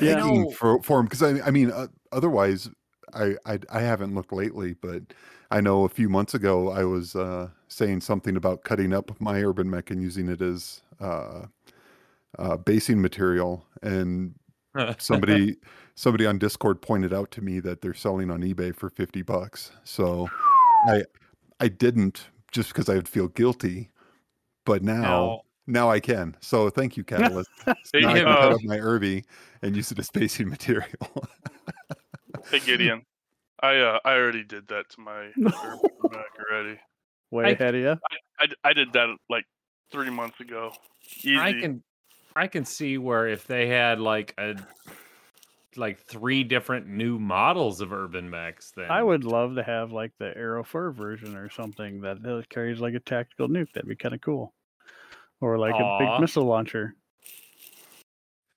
Yeah. 0.00 0.16
begging 0.16 0.42
No. 0.42 0.50
for 0.50 0.82
for 0.82 0.98
him 1.00 1.06
because 1.06 1.22
I 1.22 1.40
I 1.46 1.50
mean 1.50 1.70
uh, 1.70 1.86
otherwise 2.10 2.68
I, 3.14 3.36
I 3.46 3.58
I 3.70 3.80
haven't 3.80 4.14
looked 4.14 4.32
lately 4.32 4.74
but 4.74 5.02
I 5.50 5.60
know 5.60 5.84
a 5.84 5.88
few 5.88 6.08
months 6.08 6.34
ago 6.34 6.70
I 6.70 6.84
was 6.84 7.14
uh, 7.14 7.48
saying 7.68 8.00
something 8.00 8.36
about 8.36 8.64
cutting 8.64 8.92
up 8.92 9.18
my 9.20 9.42
urban 9.42 9.70
mech 9.70 9.90
and 9.90 10.02
using 10.02 10.28
it 10.28 10.42
as 10.42 10.82
uh, 11.00 11.46
uh, 12.38 12.56
basing 12.56 13.00
material 13.00 13.64
and 13.82 14.34
somebody 14.98 15.56
somebody 15.94 16.26
on 16.26 16.38
Discord 16.38 16.80
pointed 16.82 17.12
out 17.12 17.30
to 17.32 17.40
me 17.42 17.60
that 17.60 17.80
they're 17.80 17.94
selling 17.94 18.30
on 18.30 18.40
eBay 18.42 18.74
for 18.74 18.88
50 18.90 19.22
bucks 19.22 19.72
so 19.84 20.28
I 20.86 21.02
I 21.60 21.68
didn't 21.68 22.28
just 22.50 22.68
because 22.70 22.88
I 22.88 22.94
would 22.94 23.08
feel 23.08 23.28
guilty 23.28 23.90
but 24.64 24.82
now 24.82 25.02
Now- 25.02 25.40
now 25.66 25.90
I 25.90 26.00
can 26.00 26.36
so 26.40 26.68
thank 26.70 26.96
you 26.96 27.04
Catalyst 27.04 27.50
There 27.66 27.74
now 28.02 28.08
I 28.08 28.16
you 28.18 28.24
can 28.24 28.34
cut 28.34 28.52
up 28.52 28.62
my 28.64 28.78
Urbie 28.80 29.24
and 29.62 29.76
use 29.76 29.92
it 29.92 29.98
as 29.98 30.06
spacing 30.08 30.48
material. 30.48 30.88
Hey 32.50 32.58
Gideon, 32.58 33.02
I 33.60 33.76
uh, 33.78 33.98
I 34.04 34.14
already 34.14 34.42
did 34.42 34.66
that 34.68 34.88
to 34.90 35.00
my 35.00 35.30
No. 35.36 35.50
urban 35.64 36.10
back 36.10 36.26
already. 36.50 36.80
Way 37.30 37.44
I- 37.44 37.48
ahead 37.50 37.74
of 37.76 37.80
you. 37.80 37.96
I 38.40 38.46
I 38.64 38.72
did 38.72 38.92
that 38.94 39.16
like 39.30 39.44
three 39.92 40.10
months 40.10 40.40
ago. 40.40 40.72
Easy. 41.18 41.38
I 41.38 41.52
can 41.52 41.82
I 42.34 42.46
can 42.48 42.64
see 42.64 42.98
where 42.98 43.28
if 43.28 43.46
they 43.46 43.68
had 43.68 44.00
like 44.00 44.34
a 44.38 44.56
like 45.76 46.00
three 46.00 46.44
different 46.44 46.86
new 46.86 47.18
models 47.18 47.80
of 47.80 47.92
Urban 47.92 48.28
Mechs, 48.28 48.72
then 48.72 48.90
I 48.90 49.02
would 49.02 49.24
love 49.24 49.54
to 49.56 49.62
have 49.62 49.92
like 49.92 50.12
the 50.18 50.36
Arrow 50.36 50.64
4 50.64 50.92
version 50.92 51.36
or 51.36 51.48
something 51.50 52.00
that 52.02 52.46
carries 52.48 52.80
like 52.80 52.94
a 52.94 53.00
tactical 53.00 53.48
nuke. 53.48 53.72
That'd 53.72 53.88
be 53.88 53.96
kind 53.96 54.14
of 54.14 54.20
cool. 54.20 54.54
Or 55.40 55.58
like 55.58 55.74
a 55.74 55.96
big 55.98 56.20
missile 56.20 56.44
launcher. 56.44 56.94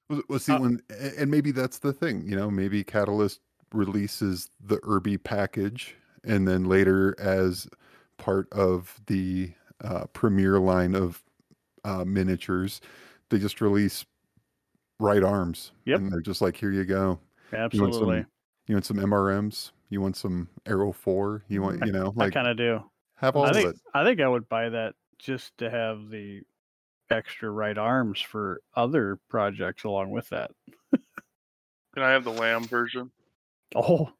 Well, 0.10 0.22
well, 0.30 0.40
see, 0.40 0.54
Uh, 0.54 0.60
when 0.60 0.82
and 1.18 1.32
maybe 1.32 1.52
that's 1.52 1.80
the 1.80 1.94
thing, 1.94 2.28
you 2.28 2.36
know, 2.36 2.52
maybe 2.52 2.84
Catalyst 2.84 3.40
releases 3.74 4.50
the 4.60 4.80
Urbie 4.88 5.18
package, 5.18 5.96
and 6.24 6.48
then 6.48 6.66
later, 6.66 7.16
as 7.20 7.68
part 8.18 8.48
of 8.54 9.02
the 9.08 9.54
uh, 9.84 10.06
premier 10.14 10.60
line 10.60 10.96
of 10.96 11.24
uh, 11.84 12.06
miniatures, 12.06 12.82
they 13.30 13.40
just 13.40 13.62
release 13.62 14.06
right 15.00 15.24
arms. 15.24 15.72
Yep. 15.86 16.00
and 16.00 16.12
they're 16.12 16.22
just 16.22 16.42
like, 16.42 16.56
here 16.58 16.72
you 16.72 16.86
go. 16.86 17.20
You 17.52 17.58
want 17.60 17.74
some, 17.74 17.86
Absolutely. 17.88 18.25
you 18.68 18.75
want 18.75 18.86
some 18.86 18.98
MRMs. 18.98 19.72
You 19.90 20.02
want 20.02 20.18
some 20.18 20.50
Arrow 20.66 20.92
Four. 20.92 21.44
You 21.48 21.62
want, 21.62 21.86
you 21.86 21.92
know, 21.92 22.14
I 22.18 22.30
kind 22.30 22.48
of 22.48 22.58
do. 22.58 22.84
have 23.16 23.36
all 23.36 23.46
I 23.46 23.50
of 23.50 23.56
think 23.56 23.70
it. 23.70 23.75
I 23.94 24.04
think 24.04 24.20
I 24.20 24.28
would 24.28 24.50
buy 24.50 24.70
that 24.70 24.94
just 25.20 25.58
to 25.60 25.70
have 25.70 26.10
the 26.10 26.42
extra 27.12 27.50
right 27.52 27.78
arms 27.78 28.20
for 28.20 28.62
other 28.75 29.20
projects 29.30 29.84
along 29.84 30.10
with 30.10 30.28
that. 30.30 30.52
Can 30.92 32.04
I 32.04 32.12
have 32.12 32.24
the 32.24 32.32
LAM 32.32 32.64
version? 32.66 33.12
Oh, 33.75 34.12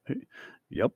yep. 0.70 0.92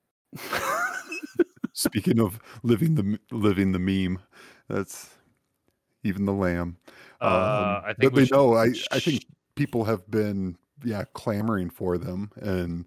Speaking 1.74 2.20
of 2.20 2.40
living 2.64 2.96
the 2.96 3.20
living 3.32 3.72
the 3.72 3.80
meme, 3.80 4.20
that's 4.68 5.10
even 6.04 6.26
the 6.26 6.34
LAM. 6.34 6.78
uh, 7.22 7.26
I 7.26 7.90
Um, 7.90 7.96
think 7.96 7.98
but 8.00 8.14
we 8.14 8.20
they 8.22 8.26
should- 8.28 8.36
know. 8.36 8.54
I 8.56 8.74
I 8.92 9.00
think 9.00 9.26
people 9.60 9.84
have 9.84 10.10
been 10.10 10.58
yeah 10.86 11.04
clamoring 11.14 11.70
for 11.70 11.98
them, 11.98 12.32
and 12.38 12.86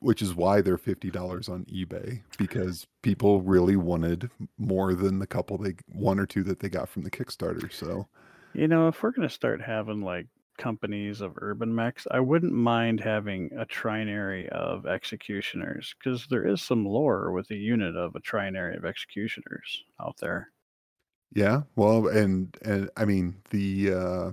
which 0.00 0.22
is 0.22 0.34
why 0.34 0.62
they're 0.62 0.78
fifty 0.78 1.10
dollars 1.10 1.48
on 1.48 1.66
eBay 1.66 2.22
because 2.38 2.86
people 3.02 3.42
really 3.42 3.76
wanted 3.76 4.30
more 4.58 4.94
than 4.94 5.18
the 5.18 5.26
couple 5.26 5.58
they 5.58 5.74
one 5.92 6.18
or 6.18 6.26
two 6.26 6.42
that 6.44 6.60
they 6.60 6.70
got 6.70 6.88
from 6.88 7.02
the 7.02 7.10
Kickstarter. 7.10 7.70
So 7.72 8.08
You 8.54 8.68
know, 8.68 8.88
if 8.88 9.02
we're 9.02 9.10
gonna 9.10 9.28
start 9.28 9.60
having 9.60 10.00
like 10.00 10.28
companies 10.56 11.20
of 11.20 11.34
urban 11.38 11.74
mechs, 11.74 12.06
I 12.10 12.20
wouldn't 12.20 12.52
mind 12.54 13.00
having 13.00 13.50
a 13.58 13.66
trinary 13.66 14.48
of 14.48 14.86
executioners 14.86 15.94
because 15.98 16.26
there 16.28 16.46
is 16.46 16.62
some 16.62 16.86
lore 16.86 17.32
with 17.32 17.50
a 17.50 17.56
unit 17.56 17.96
of 17.96 18.14
a 18.16 18.20
trinary 18.20 18.76
of 18.76 18.84
executioners 18.86 19.84
out 20.00 20.16
there. 20.20 20.52
yeah, 21.34 21.62
well, 21.76 22.06
and 22.08 22.56
and 22.62 22.90
I 22.96 23.04
mean 23.04 23.36
the 23.50 23.92
uh, 23.92 24.30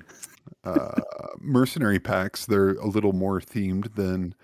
uh, 0.63 1.01
mercenary 1.39 1.99
packs 1.99 2.45
they're 2.45 2.71
a 2.75 2.87
little 2.87 3.13
more 3.13 3.39
themed 3.39 3.93
than 3.95 4.35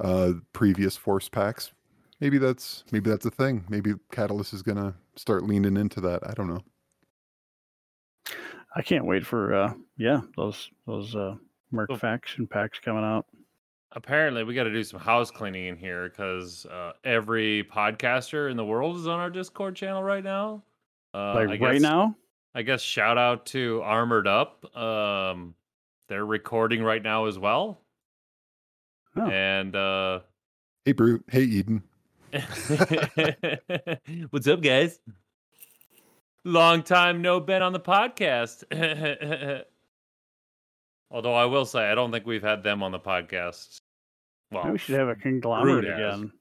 uh, 0.00 0.32
previous 0.52 0.96
force 0.96 1.28
packs. 1.28 1.72
Maybe 2.20 2.38
that's 2.38 2.84
maybe 2.92 3.08
that's 3.10 3.26
a 3.26 3.30
thing. 3.30 3.64
Maybe 3.68 3.94
Catalyst 4.12 4.52
is 4.52 4.62
gonna 4.62 4.94
start 5.16 5.44
leaning 5.44 5.76
into 5.76 6.00
that. 6.02 6.20
I 6.28 6.32
don't 6.34 6.48
know. 6.48 6.60
I 8.74 8.82
can't 8.82 9.04
wait 9.04 9.26
for 9.26 9.54
uh 9.54 9.74
yeah, 9.96 10.20
those 10.36 10.70
those 10.86 11.14
uh 11.14 11.34
Merc 11.70 11.90
So- 11.90 11.96
faction 11.96 12.46
packs 12.46 12.78
coming 12.78 13.04
out. 13.04 13.26
apparently 13.92 14.44
we 14.44 14.54
got 14.54 14.64
to 14.64 14.72
do 14.72 14.82
some 14.84 15.00
house 15.00 15.30
cleaning 15.30 15.66
in 15.66 15.76
here 15.76 16.08
because 16.08 16.64
uh, 16.66 16.92
every 17.04 17.64
podcaster 17.64 18.50
in 18.50 18.56
the 18.56 18.64
world 18.64 18.96
is 18.96 19.06
on 19.06 19.20
our 19.20 19.30
Discord 19.30 19.74
channel 19.76 20.02
right 20.02 20.24
now. 20.24 20.62
Uh, 21.14 21.34
like 21.34 21.48
I 21.48 21.64
right 21.64 21.72
guess- 21.74 21.80
now? 21.82 22.14
I 22.54 22.60
guess 22.62 22.82
shout 22.82 23.16
out 23.18 23.46
to 23.46 23.80
Armored 23.82 24.26
Up. 24.26 24.64
Um, 24.76 25.54
they're 26.08 26.24
recording 26.26 26.82
right 26.82 27.02
now 27.02 27.26
as 27.26 27.38
well. 27.38 27.80
Oh. 29.16 29.26
And 29.26 29.74
uh, 29.76 30.20
Hey, 30.84 30.92
Brute. 30.92 31.24
Hey, 31.28 31.42
Eden. 31.42 31.82
what's 34.30 34.48
up, 34.48 34.62
guys? 34.62 34.98
Long 36.44 36.82
time 36.82 37.22
no 37.22 37.38
been 37.38 37.62
on 37.62 37.72
the 37.72 37.78
podcast. 37.78 38.64
Although 41.10 41.34
I 41.34 41.44
will 41.44 41.66
say, 41.66 41.84
I 41.90 41.94
don't 41.94 42.10
think 42.10 42.26
we've 42.26 42.42
had 42.42 42.64
them 42.64 42.82
on 42.82 42.90
the 42.90 42.98
podcast. 42.98 43.80
Well, 44.50 44.72
we 44.72 44.78
should 44.78 44.96
have 44.96 45.08
a 45.08 45.14
conglomerate 45.14 45.84
again. 45.84 46.32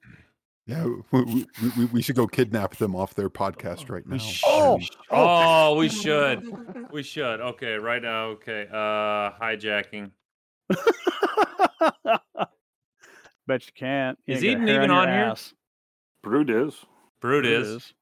Yeah, 0.67 0.86
we, 1.12 1.24
we, 1.24 1.45
we, 1.78 1.86
we 1.86 2.02
should 2.02 2.15
go 2.15 2.28
kidnap 2.28 2.76
them 2.78 2.95
off 2.95 3.15
their 3.15 3.30
podcast 3.30 3.89
right 3.89 4.06
now. 4.06 4.13
We 4.13 4.19
sh- 4.19 4.43
Oh! 4.45 4.76
And- 4.76 4.89
Oh, 5.10 5.76
we 5.76 5.89
should. 5.89 6.43
We 6.91 7.04
should. 7.04 7.39
Okay, 7.41 7.74
right 7.76 8.02
now. 8.02 8.26
Okay. 8.38 8.67
Uh 8.69 9.32
hijacking. 9.41 10.12
Bet 13.47 13.65
you 13.65 13.74
can't. 13.74 14.17
You 14.26 14.36
Is 14.36 14.43
Eden 14.43 14.67
even 14.69 14.89
your 14.89 15.00
on 15.00 15.08
here? 15.08 15.17
ass. 15.17 15.54
Brute 16.24 16.50
is. 16.50 16.76
Brute 17.21 17.45
It 17.45 17.52
is. 17.54 17.93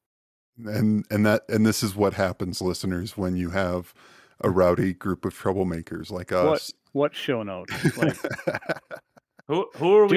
and 0.64 1.04
and 1.10 1.24
that 1.26 1.42
and 1.48 1.64
this 1.64 1.82
is 1.82 1.94
what 1.94 2.14
happens, 2.14 2.60
listeners, 2.60 3.16
when 3.16 3.36
you 3.36 3.50
have 3.50 3.94
a 4.42 4.50
rowdy 4.50 4.92
group 4.94 5.24
of 5.24 5.34
troublemakers 5.38 6.10
like 6.10 6.32
us. 6.32 6.72
what 6.92 7.14
show 7.14 7.42
notes? 7.42 7.72
Like, 7.96 8.16
Who 8.16 8.58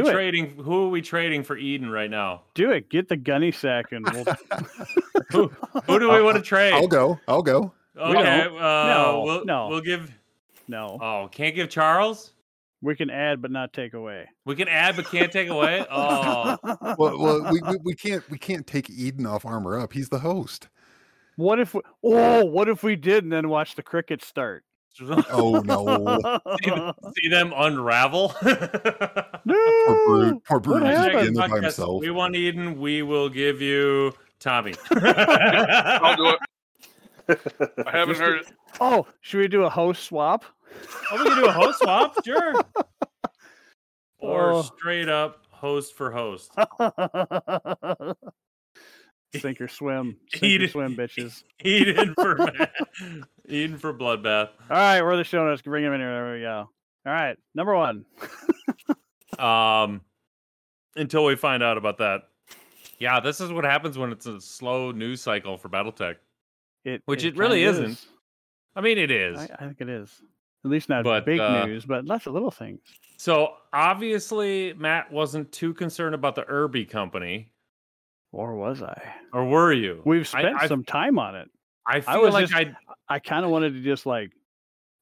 who 0.04 0.10
are 0.10 0.12
we 0.12 0.12
it. 0.12 0.14
trading? 0.14 0.50
Who 0.64 0.86
are 0.86 0.90
we 0.90 1.02
trading 1.02 1.44
for 1.44 1.58
Eden 1.58 1.90
right 1.90 2.10
now? 2.10 2.42
do 2.54 2.72
it. 2.72 2.90
Get 2.90 3.10
the 3.10 3.18
gunny 3.18 3.52
sack 3.52 3.92
and 3.92 4.06
we'll 4.12 4.26
Who 5.32 5.48
who 5.86 6.00
do 6.00 6.10
we 6.12 6.22
want 6.22 6.38
to 6.38 6.42
trade? 6.44 6.74
I'll 6.74 6.88
go. 6.88 7.20
I'll 7.28 7.42
go. 7.44 7.74
Okay, 7.98 8.42
uh, 8.42 8.48
No, 8.58 9.22
we'll, 9.26 9.46
no. 9.46 9.68
we'll 9.70 9.82
give. 9.82 10.12
no. 10.68 10.98
Oh, 11.02 11.30
can't 11.32 11.56
give 11.56 11.70
Charles. 11.70 12.34
We 12.82 12.96
can 12.96 13.10
add 13.10 13.42
but 13.42 13.50
not 13.52 13.72
take 13.72 13.94
away. 13.94 14.28
We 14.46 14.56
can 14.56 14.68
add, 14.68 14.96
but 14.98 15.06
can't 15.06 15.32
take 15.32 15.48
away. 15.50 15.86
Oh, 15.92 16.58
Well, 16.98 17.18
well 17.20 17.52
we, 17.52 17.62
we, 17.62 17.78
we 17.84 17.94
can't 17.96 18.28
we 18.30 18.38
can't 18.38 18.68
take 18.68 18.90
Eden 18.90 19.26
off 19.26 19.46
armor 19.46 19.80
up. 19.80 19.94
He's 19.94 20.10
the 20.10 20.20
host. 20.20 20.68
What 21.36 21.60
if 21.60 21.74
we, 21.74 21.82
oh 22.04 22.46
what 22.46 22.68
if 22.70 22.84
we 22.84 22.96
did 22.96 23.24
and 23.24 23.32
then 23.32 23.48
watch 23.50 23.76
the 23.76 23.84
crickets 23.84 24.28
start? 24.28 24.64
Oh 25.02 25.62
no. 25.66 26.20
see 27.18 27.28
them 27.30 27.52
unravel. 27.56 28.34
no, 28.44 29.56
Poor 29.88 30.06
Brute. 30.08 30.44
Poor 30.46 30.60
Brute 30.60 30.82
What 30.84 30.92
is 30.92 30.98
happened? 30.98 31.28
in 31.30 31.34
there 31.34 31.48
by 31.48 31.56
Podcast, 31.56 31.62
himself. 31.64 32.02
We 32.02 32.12
want 32.12 32.36
Eden. 32.36 32.80
We 32.80 33.02
will 33.02 33.30
give 33.30 33.62
you 33.62 34.14
Tommy. 34.40 34.74
I'll 34.92 36.16
do 36.16 36.30
it. 36.30 36.40
I 37.88 37.92
haven't 37.92 38.10
Just 38.16 38.22
heard 38.22 38.42
it. 38.42 38.48
Oh, 38.82 39.08
should 39.22 39.40
we 39.40 39.48
do 39.48 39.64
a 39.64 39.70
host 39.70 40.04
swap? 40.04 40.46
Oh, 41.12 41.24
we 41.24 41.30
can 41.30 41.38
do 41.44 41.46
a 41.48 41.52
host 41.52 41.80
swap, 41.80 42.16
sure. 42.26 42.54
Or 44.20 44.54
Oh. 44.54 44.62
straight 44.64 45.10
up 45.10 45.46
host 45.52 45.94
for 45.96 46.12
host. 46.12 46.52
Sink 49.36 49.60
or 49.62 49.68
swim. 49.68 50.18
Sink 50.32 50.44
Eat 50.44 50.62
or 50.64 50.68
swim, 50.68 50.96
bitches. 50.96 51.44
Eden 51.64 52.14
for 52.16 52.38
Eden 53.48 53.78
for 53.78 53.94
bloodbath. 53.94 54.50
All 54.70 54.78
right, 54.78 55.02
we're 55.02 55.18
the 55.18 55.24
show 55.24 55.46
notes. 55.46 55.62
Bring 55.62 55.84
them 55.84 55.94
in 55.94 56.00
here. 56.00 56.12
There 56.14 56.34
we 56.34 56.42
go. 56.42 56.70
All 57.06 57.14
right, 57.14 57.38
number 57.56 57.76
one. 57.76 58.06
Um, 59.40 60.02
until 60.96 61.26
we 61.26 61.36
find 61.36 61.64
out 61.64 61.78
about 61.78 61.98
that. 61.98 62.22
Yeah, 63.00 63.20
this 63.20 63.42
is 63.42 63.52
what 63.52 63.64
happens 63.66 63.98
when 63.98 64.12
it's 64.12 64.28
a 64.28 64.40
slow 64.40 64.92
news 64.92 65.22
cycle 65.22 65.58
for 65.58 65.70
BattleTech. 65.70 66.18
It, 66.86 67.02
Which 67.06 67.24
it 67.24 67.36
really 67.36 67.64
kinda 67.64 67.72
isn't. 67.84 68.06
I 68.76 68.82
mean, 68.82 68.98
it 68.98 69.10
is. 69.10 69.40
I, 69.40 69.50
I 69.60 69.66
think 69.66 69.78
it 69.80 69.90
is. 69.90 70.22
At 70.64 70.72
least 70.72 70.88
not 70.88 71.04
But, 71.04 71.26
big 71.26 71.40
uh, 71.40 71.66
news, 71.66 71.84
but 71.86 72.06
lots 72.06 72.26
of 72.28 72.34
little 72.34 72.52
things. 72.52 72.80
So 73.18 73.56
obviously, 73.74 74.74
Matt 74.74 75.12
wasn't 75.12 75.52
too 75.52 75.74
concerned 75.74 76.16
about 76.16 76.36
the 76.36 76.46
Urbie 76.50 76.86
company, 76.86 77.52
Or 78.32 78.56
was 78.56 78.82
I? 78.82 79.14
or 79.34 79.46
were 79.46 79.74
you? 79.74 80.02
We've 80.06 80.28
spent 80.28 80.58
I, 80.58 80.68
some 80.68 80.84
time 80.84 81.20
on 81.20 81.36
it. 81.36 81.50
I 81.86 82.00
feel 82.02 82.22
was 82.22 82.34
like 82.34 82.48
just- 82.50 82.54
I. 82.56 82.76
I 83.10 83.20
kind 83.20 83.44
of 83.46 83.52
wanted 83.52 83.74
to 83.74 83.82
just 83.82 84.06
like 84.06 84.32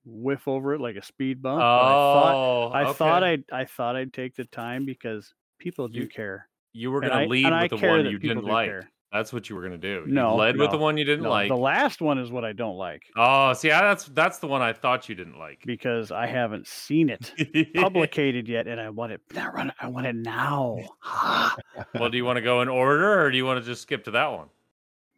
whiff 0.05 0.47
over 0.47 0.73
it 0.73 0.81
like 0.81 0.95
a 0.95 1.03
speed 1.03 1.41
bump. 1.41 1.59
but 1.59 1.63
I 1.65 1.89
thought 1.89 2.33
Oh, 2.33 2.71
I 2.73 2.93
thought. 2.93 3.23
I'd 3.23 3.43
I 3.51 3.65
thought 3.65 3.95
I'd 3.95 4.13
take 4.13 4.35
the 4.35 4.45
time 4.45 4.85
because 4.85 5.33
people 5.59 5.87
do 5.87 5.99
You- 6.01 6.07
care. 6.07 6.47
you 6.73 6.89
were 6.91 7.01
going 7.01 7.13
I- 7.13 7.23
to 7.25 7.29
lead 7.29 7.45
I 7.45 7.61
with 7.63 7.71
the 7.79 7.87
one 7.87 8.05
you 8.07 8.17
didn't 8.17 8.45
like. 8.45 8.69
care. 8.69 8.89
That's 9.13 9.33
what 9.33 9.49
you 9.49 9.57
were 9.57 9.61
going 9.61 9.73
to 9.73 9.77
do. 9.77 10.05
No, 10.07 10.31
you 10.31 10.37
led 10.37 10.57
with 10.57 10.71
the 10.71 10.77
one 10.77 10.95
you 10.95 11.03
didn't 11.03 11.23
No, 11.23 11.31
like. 11.31 11.49
the 11.49 11.57
last 11.57 12.01
one 12.01 12.17
is 12.17 12.31
what 12.31 12.45
I 12.45 12.53
don't 12.53 12.77
like 12.77 13.03
Oh, 13.17 13.51
see, 13.51 13.69
I, 13.69 13.81
that's 13.81 14.05
that's 14.05 14.37
the 14.39 14.47
one 14.47 14.61
I 14.61 14.71
thought 14.71 15.09
you 15.09 15.15
didn't 15.15 15.37
like. 15.37 15.61
because 15.65 16.11
I 16.13 16.27
haven't 16.27 16.65
seen 16.65 17.09
it 17.09 17.33
publicated 17.75 18.47
yet, 18.47 18.67
and 18.67 18.79
I 18.79 18.89
want 18.89 19.11
it. 19.11 19.19
Not 19.33 19.53
run. 19.53 19.73
I 19.81 19.87
want 19.89 20.07
it 20.07 20.15
now. 20.15 20.77
well, 21.93 22.09
do 22.09 22.15
you 22.17 22.23
want 22.23 22.37
to 22.37 22.41
go 22.41 22.61
in 22.61 22.69
order, 22.69 23.21
or 23.21 23.29
do 23.29 23.35
you 23.37 23.45
want 23.45 23.59
to 23.61 23.65
just 23.69 23.81
skip 23.81 24.05
to 24.05 24.11
that 24.11 24.27
one? 24.31 24.47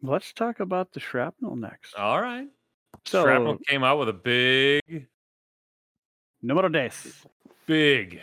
Let's 0.06 0.34
talk 0.34 0.60
about 0.60 0.92
the 0.92 1.00
shrapnel 1.00 1.56
next. 1.56 1.94
All 1.94 2.20
right. 2.20 2.46
So, 3.06 3.22
Shrapnel 3.24 3.56
came 3.66 3.82
out 3.82 3.98
with 3.98 4.10
a 4.10 4.12
big, 4.12 5.06
numero 6.42 6.68
des. 6.68 6.90
big, 7.66 8.20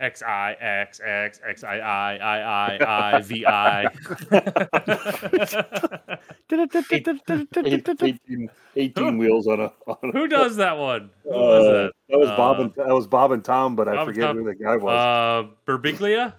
X 0.00 0.22
I 0.22 0.52
X 0.58 1.00
X 1.04 1.40
X 1.46 1.62
I 1.64 1.78
I 1.78 2.16
I 2.16 2.76
I 2.76 3.16
I 3.16 3.20
V 3.20 3.44
I. 3.46 3.84
18, 6.50 8.50
18 8.76 9.18
wheels 9.18 9.46
on 9.46 9.60
a. 9.60 9.72
On 9.86 9.96
a 10.02 10.12
Who 10.12 10.26
does 10.28 10.56
that 10.56 10.76
one? 10.78 11.10
Who 11.24 11.30
was 11.30 11.66
Uh, 11.66 11.72
that? 11.72 11.92
That 12.08 12.18
was 12.18 12.28
Bob 12.30 12.58
Uh, 12.58 12.62
and 12.62 12.72
that 12.76 12.94
was 12.94 13.06
Bob 13.06 13.32
and 13.32 13.44
Tom, 13.44 13.76
but 13.76 13.88
I 13.88 13.96
Bob 13.96 14.08
and 14.08 14.14
forget 14.16 14.28
Tom. 14.28 14.36
who 14.38 14.44
the 14.44 14.54
guy 14.54 14.76
was. 14.76 14.94
Uh, 14.94 15.48
Berbiglia. 15.66 16.34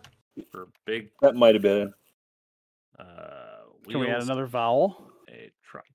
Berbig. 0.53 1.09
that 1.21 1.35
might 1.35 1.53
have 1.55 1.61
been. 1.61 1.93
Uh, 2.99 3.05
Can 3.89 3.99
we 3.99 4.09
add 4.09 4.21
another 4.23 4.45
vowel? 4.45 5.11
a 5.29 5.51
truck. 5.63 5.85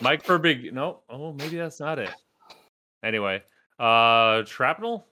Mike 0.00 0.22
for 0.22 0.38
big. 0.38 0.72
No. 0.74 1.00
Oh, 1.08 1.32
maybe 1.32 1.56
that's 1.56 1.80
not 1.80 1.98
it. 1.98 2.10
Anyway, 3.04 3.42
uh, 3.78 4.44
shrapnel. 4.44 5.06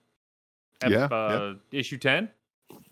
Ep- 0.83 0.91
Yeah, 0.91 1.05
Uh, 1.07 1.55
issue 1.73 1.99
ten. 1.99 2.31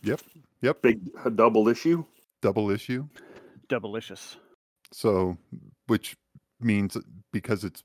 Yep. 0.03 0.21
Yep. 0.63 0.83
Big 0.83 1.01
a 1.25 1.31
double 1.31 1.69
issue. 1.69 2.05
Double 2.41 2.71
issue. 2.71 3.09
Doublelicious. 3.69 4.37
So, 4.93 5.37
which 5.87 6.17
means 6.61 6.97
because 7.33 7.65
it's 7.65 7.83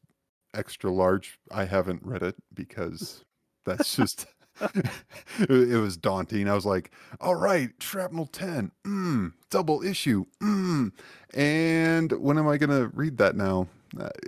extra 0.55 0.91
large, 0.91 1.39
I 1.51 1.65
haven't 1.65 2.01
read 2.05 2.23
it 2.23 2.35
because 2.53 3.23
that's 3.65 3.95
just 3.95 4.25
it, 5.39 5.81
was 5.81 5.97
daunting. 5.97 6.47
I 6.47 6.53
was 6.53 6.65
like, 6.65 6.91
all 7.19 7.35
right, 7.35 7.71
shrapnel 7.79 8.27
10, 8.27 8.71
mm, 8.85 9.33
double 9.49 9.83
issue, 9.83 10.25
mm. 10.41 10.91
And 11.33 12.11
when 12.13 12.37
am 12.37 12.47
I 12.47 12.57
going 12.57 12.69
to 12.69 12.89
read 12.95 13.17
that 13.17 13.35
now? 13.35 13.67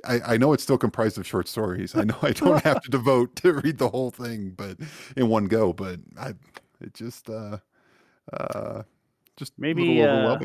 I, 0.05 0.21
I 0.25 0.37
know 0.37 0.53
it's 0.53 0.63
still 0.63 0.77
comprised 0.77 1.17
of 1.17 1.25
short 1.25 1.47
stories. 1.47 1.95
I 1.95 2.03
know 2.03 2.17
I 2.21 2.31
don't 2.31 2.63
have 2.63 2.81
to 2.81 2.89
devote 2.89 3.35
to 3.37 3.53
read 3.53 3.77
the 3.77 3.89
whole 3.89 4.11
thing, 4.11 4.53
but 4.55 4.77
in 5.15 5.27
one 5.27 5.45
go. 5.45 5.73
But 5.73 5.99
I, 6.19 6.33
it 6.81 6.93
just, 6.93 7.29
uh, 7.29 7.57
uh, 8.33 8.83
just 9.37 9.53
a 9.53 9.61
Maybe, 9.61 10.03
uh. 10.03 10.37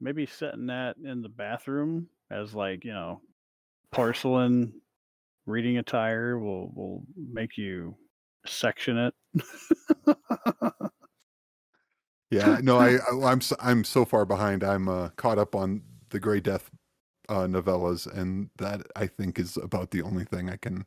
Maybe 0.00 0.26
setting 0.26 0.66
that 0.66 0.96
in 0.96 1.22
the 1.22 1.28
bathroom 1.28 2.08
as 2.30 2.54
like, 2.54 2.84
you 2.84 2.92
know, 2.92 3.20
porcelain 3.92 4.72
reading 5.46 5.78
attire 5.78 6.38
will 6.38 6.72
will 6.74 7.02
make 7.16 7.56
you 7.56 7.94
section 8.46 8.98
it. 8.98 9.14
Yeah, 12.32 12.60
no, 12.62 12.78
I, 12.78 12.94
I 12.94 13.30
I'm 13.30 13.42
so, 13.42 13.56
I'm 13.60 13.84
so 13.84 14.06
far 14.06 14.24
behind. 14.24 14.64
I'm 14.64 14.88
uh, 14.88 15.10
caught 15.16 15.38
up 15.38 15.54
on 15.54 15.82
the 16.08 16.18
Gray 16.18 16.40
Death 16.40 16.70
uh, 17.28 17.46
novellas, 17.46 18.06
and 18.06 18.48
that 18.56 18.80
I 18.96 19.06
think 19.06 19.38
is 19.38 19.58
about 19.58 19.90
the 19.90 20.00
only 20.00 20.24
thing 20.24 20.48
I 20.48 20.56
can 20.56 20.86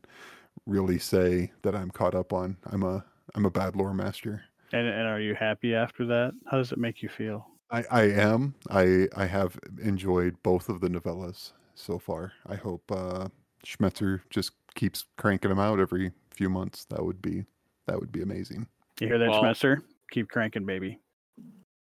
really 0.66 0.98
say 0.98 1.52
that 1.62 1.76
I'm 1.76 1.92
caught 1.92 2.16
up 2.16 2.34
on. 2.34 2.58
I'm 2.66 2.82
a 2.82 3.06
I'm 3.36 3.46
a 3.46 3.52
bad 3.52 3.76
lore 3.76 3.94
master. 3.94 4.44
and 4.74 4.88
and 4.88 5.08
are 5.08 5.20
you 5.20 5.36
happy 5.36 5.76
after 5.76 6.04
that? 6.08 6.34
How 6.50 6.58
does 6.58 6.72
it 6.72 6.80
make 6.80 7.04
you 7.04 7.10
feel? 7.10 7.46
I 7.70 7.84
I 7.92 8.02
am. 8.04 8.56
I 8.72 9.08
I 9.16 9.28
have 9.28 9.60
enjoyed 9.84 10.42
both 10.42 10.68
of 10.68 10.82
the 10.82 10.88
novellas 10.88 11.52
so 11.76 12.00
far. 12.00 12.34
I 12.48 12.56
hope 12.56 12.92
uh, 12.92 13.28
Schmetzer 13.64 14.22
just 14.32 14.54
keeps 14.74 15.06
cranking 15.16 15.50
them 15.50 15.60
out 15.60 15.80
every 15.80 16.12
few 16.32 16.50
months. 16.50 16.86
That 16.86 17.06
would 17.06 17.22
be 17.22 17.46
that 17.88 18.00
would 18.00 18.12
be 18.12 18.22
amazing. 18.22 18.68
You 19.00 19.08
hear 19.08 19.18
that, 19.20 19.30
Well- 19.30 19.44
Schmetzer? 19.44 19.82
Keep 20.12 20.30
cranking, 20.30 20.66
baby. 20.66 21.00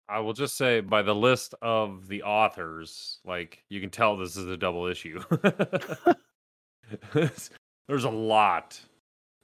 I 0.07 0.19
will 0.19 0.33
just 0.33 0.57
say 0.57 0.81
by 0.81 1.01
the 1.01 1.15
list 1.15 1.55
of 1.61 2.07
the 2.07 2.23
authors, 2.23 3.19
like 3.25 3.63
you 3.69 3.79
can 3.81 3.89
tell 3.89 4.15
this 4.17 4.35
is 4.37 4.45
a 4.47 4.57
double 4.57 4.85
issue. 4.85 5.19
There's 7.13 8.03
a 8.03 8.09
lot. 8.09 8.79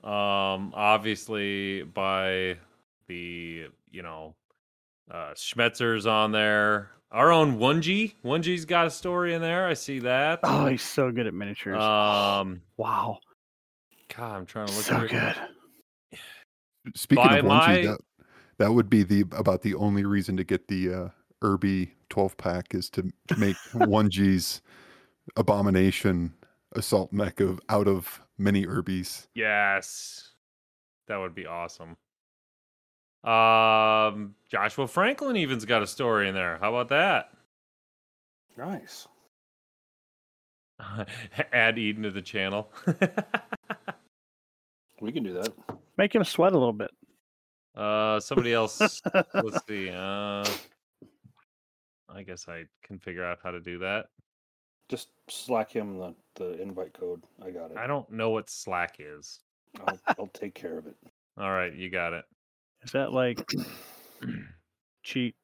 Um 0.04 0.74
obviously 0.76 1.84
by 1.84 2.58
the, 3.08 3.68
you 3.90 4.02
know, 4.04 4.36
uh 5.10 5.32
Schmetzer's 5.34 6.06
on 6.06 6.32
there. 6.32 6.92
Our 7.12 7.32
own 7.32 7.58
Wunji. 7.58 8.14
Wunji's 8.24 8.66
got 8.66 8.86
a 8.86 8.92
story 8.92 9.34
in 9.34 9.42
there. 9.42 9.66
I 9.68 9.74
see 9.74 10.00
that. 10.00 10.42
Oh, 10.44 10.68
he's 10.68 10.84
so 10.84 11.12
good 11.12 11.26
at 11.26 11.34
miniatures. 11.34 11.82
Um 11.82 12.62
wow, 12.78 13.20
God, 14.16 14.36
I'm 14.36 14.46
trying 14.46 14.68
to 14.68 14.74
look 14.76 14.84
so 14.86 14.96
at 14.96 15.38
it. 15.38 15.44
Good. 16.92 16.98
Speaking 16.98 17.28
By 17.28 17.38
of 17.40 17.46
my- 17.46 17.68
Wunji, 17.78 17.84
that 17.86 18.00
that 18.58 18.74
would 18.74 18.90
be 18.90 19.04
the 19.04 19.22
about 19.32 19.62
the 19.62 19.76
only 19.76 20.06
reason 20.06 20.36
to 20.38 20.44
get 20.44 20.68
the 20.68 20.94
uh, 20.94 21.10
Urbie 21.44 21.94
12 22.10 22.36
pack 22.38 22.76
is 22.76 22.90
to 22.92 23.12
make 23.38 23.56
Wunji's 23.74 24.62
abomination 25.38 26.34
assault 26.76 27.12
mech 27.14 27.40
of 27.40 27.60
out 27.70 27.88
of 27.88 28.22
many 28.38 28.66
Urbies. 28.66 29.28
Yes. 29.36 30.32
That 31.08 31.18
would 31.18 31.34
be 31.36 31.46
awesome. 31.46 31.98
Um 33.24 34.36
Joshua 34.50 34.88
Franklin 34.88 35.36
even's 35.36 35.66
got 35.66 35.82
a 35.82 35.88
story 35.88 36.30
in 36.30 36.36
there. 36.36 36.58
How 36.62 36.70
about 36.76 36.90
that? 36.90 37.32
Nice. 38.58 39.08
Add 41.52 41.78
Eden 41.78 42.04
to 42.04 42.12
the 42.12 42.22
channel. 42.22 42.72
We 45.02 45.12
can 45.12 45.24
do 45.24 45.34
that. 45.34 45.54
Make 45.98 46.14
him 46.14 46.24
sweat 46.24 46.54
a 46.54 46.58
little 46.58 46.74
bit. 46.74 46.92
uh 47.76 48.20
somebody 48.20 48.54
else 48.54 48.80
let's 49.34 49.66
see. 49.68 49.90
Uh 49.90 50.46
I 52.10 52.24
guess 52.26 52.48
I 52.50 52.66
can 52.84 53.00
figure 53.00 53.24
out 53.24 53.40
how 53.44 53.52
to 53.52 53.60
do 53.60 53.78
that. 53.80 54.08
Just 54.90 55.10
slack 55.30 55.72
him 55.72 56.00
the, 56.00 56.16
the 56.36 56.60
invite 56.62 56.94
code. 56.94 57.24
I 57.46 57.52
got 57.52 57.70
it. 57.72 57.78
I 57.78 57.86
don't 57.86 58.10
know 58.12 58.32
what 58.32 58.50
Slack 58.50 58.96
is. 58.98 59.40
I'll, 59.88 60.00
I'll 60.18 60.28
take 60.34 60.56
care 60.56 60.80
of 60.80 60.88
it. 60.88 60.96
All 61.38 61.52
right, 61.52 61.72
you 61.72 61.92
got 61.92 62.14
it. 62.14 62.26
Is 62.84 62.92
that 62.94 63.14
like 63.14 63.48
cheat? 65.04 65.36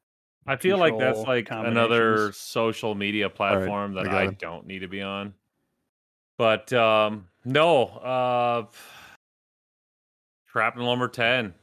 I 0.48 0.56
feel 0.56 0.78
like 0.80 0.98
that's 0.98 1.18
Control 1.20 1.36
like 1.36 1.48
another 1.52 2.06
combinations. 2.06 2.38
social 2.38 2.96
media 2.96 3.30
platform 3.30 3.96
I 3.98 4.04
that 4.04 4.10
got 4.10 4.22
I 4.22 4.24
him. 4.26 4.38
don't 4.40 4.66
need 4.68 4.80
to 4.80 4.88
be 4.88 5.02
on. 5.04 5.34
But 6.40 6.74
um 6.74 7.28
no, 7.46 7.84
uh 7.86 8.66
Shrapnel 10.56 10.86
number 10.86 11.10
10. 11.10 11.54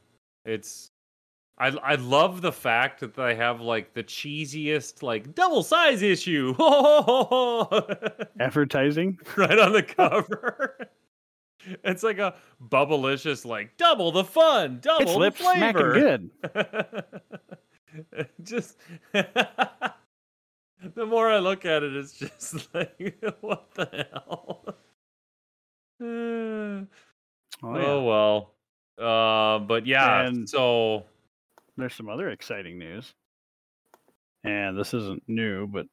It's 0.45 0.91
I 1.57 1.69
I 1.69 1.95
love 1.95 2.43
the 2.43 2.51
fact 2.51 2.99
that 2.99 3.15
they 3.15 3.33
have 3.33 3.59
like 3.59 3.95
the 3.95 4.03
cheesiest 4.03 5.01
like 5.01 5.33
double 5.33 5.63
size 5.63 6.03
issue. 6.03 6.53
Advertising? 8.39 9.17
right 9.35 9.57
on 9.57 9.73
the 9.73 9.81
cover. 9.83 10.77
It's 11.85 12.03
like 12.03 12.17
a 12.17 12.35
bubblicious 12.61 13.45
like 13.45 13.77
double 13.77 14.11
the 14.11 14.25
fun, 14.25 14.79
double 14.81 15.03
It's 15.03 15.13
the 15.13 15.17
lip 15.17 15.35
flavor. 15.35 15.93
good. 15.93 16.29
just 18.43 18.77
the 19.13 21.05
more 21.05 21.31
I 21.31 21.39
look 21.39 21.63
at 21.63 21.83
it, 21.83 21.95
it's 21.95 22.19
just 22.19 22.67
like, 22.75 23.15
what 23.39 23.73
the 23.75 24.07
hell? 24.11 24.75
Oh, 27.63 27.77
oh, 27.77 28.03
well. 28.03 28.53
Uh, 28.97 29.59
but 29.59 29.85
yeah, 29.87 30.27
And- 30.27 30.47
so 30.49 31.05
There's 31.75 31.95
some 31.95 32.09
other 32.09 32.29
exciting 32.29 32.77
news. 32.77 33.13
And 34.43 34.77
this 34.77 34.93
isn't 34.93 35.23
new, 35.27 35.65
but 35.67 35.87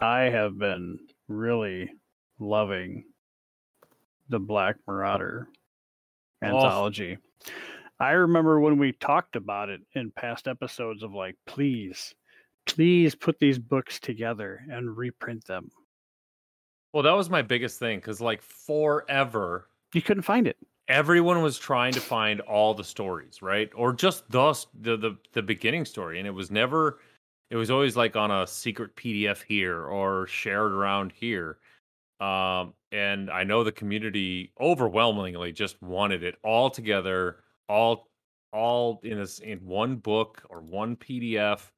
I 0.00 0.22
have 0.22 0.58
been 0.58 0.98
really 1.28 1.92
loving 2.38 3.04
the 4.28 4.40
Black 4.40 4.76
Marauder 4.88 5.48
Oh. 6.42 6.46
anthology. 6.46 7.18
I 8.00 8.12
remember 8.12 8.58
when 8.60 8.78
we 8.78 8.92
talked 8.92 9.36
about 9.36 9.68
it 9.68 9.82
in 9.92 10.10
past 10.10 10.48
episodes 10.48 11.02
of 11.02 11.12
like, 11.12 11.36
please, 11.46 12.14
please 12.66 13.14
put 13.14 13.38
these 13.38 13.58
books 13.58 14.00
together 14.00 14.64
and 14.70 14.96
reprint 14.96 15.44
them. 15.44 15.70
well, 16.92 17.04
that 17.04 17.12
was 17.12 17.30
my 17.30 17.42
biggest 17.42 17.78
thing 17.78 17.98
because 18.00 18.20
like 18.20 18.42
forever, 18.42 19.68
You 19.94 20.02
couldn't 20.02 20.22
find 20.24 20.48
it. 20.48 20.56
Everyone 20.90 21.40
was 21.40 21.56
trying 21.56 21.92
to 21.92 22.00
find 22.00 22.40
all 22.40 22.74
the 22.74 22.84
stories, 22.84 23.40
right? 23.40 23.70
Or 23.74 23.92
just 23.92 24.28
the 24.30 24.52
the 24.82 24.96
the, 24.96 25.16
the 25.32 25.42
beginning 25.42 25.86
story, 25.86 26.18
and 26.18 26.26
it 26.26 26.32
was 26.32 26.50
never. 26.50 26.98
It 27.50 27.56
was 27.56 27.70
always 27.70 27.96
like 27.96 28.14
on 28.14 28.30
a 28.30 28.46
secret 28.46 28.94
PDF 28.94 29.42
here 29.42 29.82
or 29.84 30.26
shared 30.28 30.70
around 30.72 31.12
here. 31.12 31.58
Um, 32.20 32.74
and 32.92 33.28
I 33.28 33.42
know 33.42 33.64
the 33.64 33.72
community 33.72 34.52
overwhelmingly 34.60 35.52
just 35.52 35.80
wanted 35.82 36.22
it 36.22 36.36
all 36.44 36.70
together, 36.70 37.38
all 37.68 38.08
all 38.52 39.00
in 39.04 39.18
this 39.18 39.38
in 39.38 39.58
one 39.64 39.96
book 39.96 40.42
or 40.50 40.60
one 40.60 40.96
PDF. 40.96 41.70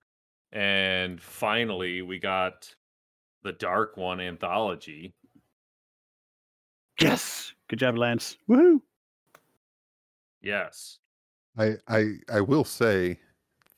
And 0.52 1.20
finally, 1.20 2.02
we 2.02 2.18
got 2.18 2.74
the 3.42 3.52
Dark 3.52 3.96
One 3.96 4.20
anthology. 4.20 5.14
Yes. 7.00 7.52
Good 7.68 7.78
job, 7.78 7.96
Lance. 7.96 8.36
Woohoo. 8.48 8.80
Yes. 10.42 10.98
I 11.58 11.74
I 11.88 12.14
I 12.32 12.40
will 12.40 12.64
say 12.64 13.20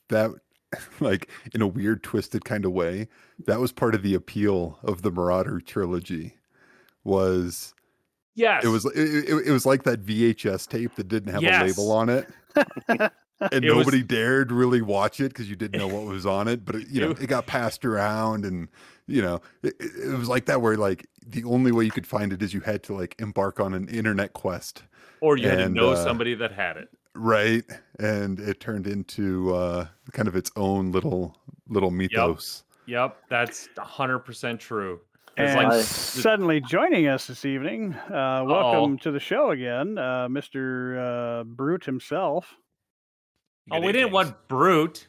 that 0.09 0.31
like 1.01 1.29
in 1.53 1.63
a 1.63 1.67
weird 1.67 2.03
twisted 2.03 2.45
kind 2.45 2.65
of 2.65 2.73
way, 2.73 3.09
that 3.47 3.61
was 3.61 3.73
part 3.73 3.95
of 3.95 4.03
the 4.03 4.15
appeal 4.15 4.79
of 4.83 5.03
the 5.03 5.11
Marauder 5.11 5.61
trilogy 5.61 6.37
was 7.05 7.75
Yes. 8.37 8.65
it 8.65 8.69
was 8.69 8.85
it, 8.87 8.99
it, 9.29 9.47
it 9.47 9.53
was 9.53 9.65
like 9.67 9.85
that 9.85 10.05
VHS 10.05 10.69
tape 10.69 10.97
that 10.97 11.07
didn't 11.09 11.33
have 11.33 11.43
a 11.45 11.65
label 11.67 11.93
on 11.93 12.09
it. 12.09 12.29
and 12.89 13.11
It 13.53 13.63
was- 13.75 13.79
nobody 13.87 14.03
dared 14.03 14.51
really 14.51 14.83
watch 14.83 15.21
it 15.21 15.29
because 15.29 15.49
you 15.49 15.55
didn't 15.57 15.79
know 15.79 15.87
what 15.87 16.05
was 16.13 16.27
on 16.27 16.49
it. 16.49 16.65
But 16.65 16.77
it, 16.77 16.89
you 16.89 17.01
know, 17.01 17.11
It- 17.11 17.29
got 17.29 17.47
passed 17.47 17.85
around, 17.85 18.45
and 18.45 18.69
you 19.07 19.23
know, 19.23 19.41
it 19.63 19.75
it 19.81 20.19
was 20.19 20.29
like 20.29 20.47
that 20.47 20.61
where 20.63 20.77
like 20.77 21.07
the 21.25 21.45
only 21.45 21.71
way 21.71 21.85
you 21.85 21.91
could 21.93 22.07
find 22.07 22.33
it 22.33 22.43
is 22.43 22.53
you 22.55 22.61
had 22.61 22.83
to 22.85 22.95
like 22.95 23.15
embark 23.21 23.61
on 23.61 23.73
an 23.75 23.89
internet 23.89 24.33
quest, 24.33 24.83
Or 25.25 25.39
you 25.39 25.49
had 25.49 25.57
to 25.57 25.69
know 25.71 25.93
uh, 25.93 26.05
somebody 26.05 26.35
that 26.35 26.53
had 26.53 26.77
it. 26.77 26.91
right? 27.15 27.65
And 27.99 28.39
it 28.39 28.61
turned 28.61 28.87
into 28.87 29.55
uh, 29.55 29.87
kind 30.13 30.29
of 30.29 30.37
its 30.37 30.51
own 30.55 30.93
little 30.93 31.35
little 31.67 31.91
mythos. 31.91 32.63
Yep, 32.85 33.17
that's 33.31 33.71
100% 33.79 34.59
true. 34.59 35.01
And 35.39 35.67
like 35.71 35.83
suddenly 35.83 36.61
joining 36.61 37.07
us 37.09 37.27
this 37.27 37.47
evening, 37.47 37.95
uh, 37.95 38.45
welcome 38.47 38.99
to 38.99 39.11
the 39.11 39.19
show 39.19 39.51
again, 39.51 39.97
uh, 39.97 40.29
Mr. 40.29 41.41
Uh, 41.41 41.45
Brute 41.45 41.87
himself, 41.87 42.55
oh, 43.71 43.81
we 43.81 43.87
didn't 43.87 44.01
evening. 44.09 44.13
want 44.13 44.49
brute. 44.49 45.09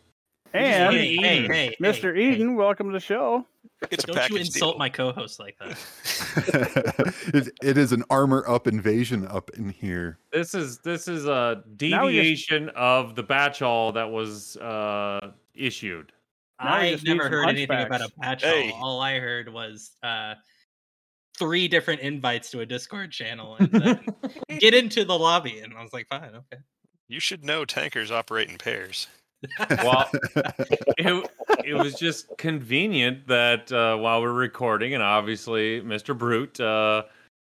and 0.54 0.96
Hey, 0.96 1.18
hey, 1.18 1.48
hey, 1.48 1.76
Mr. 1.82 2.16
hey, 2.16 2.24
hey. 2.24 2.34
Eden. 2.36 2.56
Welcome 2.56 2.88
to 2.88 2.94
the 2.94 3.02
show. 3.02 3.46
Don't 3.82 3.92
It's 3.94 4.06
a 4.08 4.34
you 4.34 4.38
insult 4.40 4.74
deal. 4.76 4.80
my 4.80 4.90
co-host 4.90 5.40
like 5.40 5.58
that. 5.60 7.14
it, 7.34 7.50
it 7.62 7.78
is 7.78 7.92
an 7.92 8.04
armor 8.10 8.44
up 8.48 8.68
invasion 8.68 9.28
up 9.28 9.50
in 9.52 9.70
here. 9.70 10.18
This 10.32 10.54
is 10.56 10.80
this 10.80 11.08
is 11.08 11.26
a 11.26 11.62
Now 11.82 12.06
we 12.06 12.14
just- 12.14 12.16
deviation 12.16 12.70
of 12.70 13.16
the 13.16 13.24
batchall 13.24 13.94
that 13.94 14.10
was 14.10 14.58
uh 14.58 15.32
issued. 15.54 16.12
Now 16.64 16.74
I 16.74 16.92
never 17.04 17.24
some 17.24 17.32
heard 17.32 17.50
anything 17.50 17.82
about 17.82 18.02
a 18.02 18.06
hunchbacks. 18.06 18.22
patch 18.22 18.44
Hey. 18.44 18.72
all. 18.72 18.84
All 18.96 19.02
I 19.02 19.20
heard 19.20 19.52
was 19.52 19.92
uh, 20.02 20.36
three 21.38 21.68
different 21.68 22.00
invites 22.00 22.50
to 22.52 22.62
a 22.62 22.66
Discord 22.66 23.12
channel 23.12 23.58
and 23.58 23.70
then 23.70 24.06
get 24.60 24.74
into 24.74 25.04
the 25.04 25.20
lobby. 25.20 25.60
And 25.60 25.74
I 25.74 25.82
was 25.84 25.92
like, 25.92 26.08
fine, 26.08 26.30
okay. 26.34 26.62
You 27.10 27.20
should 27.20 27.44
know 27.44 27.66
tankers 27.66 28.10
operate 28.10 28.50
in 28.50 28.58
pairs. 28.58 29.08
Well, 29.70 30.10
it, 30.98 31.30
it 31.66 31.74
was 31.74 31.96
just 31.96 32.28
convenient 32.38 33.28
that 33.28 33.72
uh, 33.72 33.98
while 33.98 34.22
we're 34.22 34.32
recording, 34.34 34.94
and 34.94 35.04
obviously 35.04 35.82
Mr. 35.82 36.18
Brute 36.18 36.60
uh, 36.60 37.04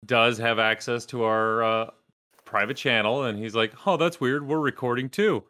does 0.06 0.38
have 0.38 0.58
access 0.58 1.04
to 1.06 1.24
our 1.24 1.62
uh, 1.62 1.90
private 2.44 2.76
channel, 2.76 3.24
and 3.24 3.38
he's 3.38 3.54
like, 3.54 3.72
"Oh, 3.86 3.96
that's 3.96 4.20
weird. 4.20 4.46
We're 4.46 4.60
recording 4.60 5.08
too." 5.08 5.44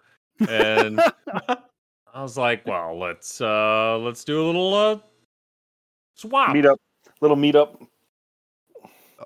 And 0.48 1.00
I 1.48 2.22
was 2.22 2.36
like, 2.36 2.66
"Well, 2.66 2.98
let's 2.98 3.40
uh, 3.40 3.98
let's 3.98 4.24
do 4.24 4.42
a 4.42 4.46
little 4.46 4.74
uh, 4.74 4.98
swap." 6.14 6.52
Meet 6.54 6.66
up, 6.66 6.80
little 7.20 7.36
meetup. 7.36 7.86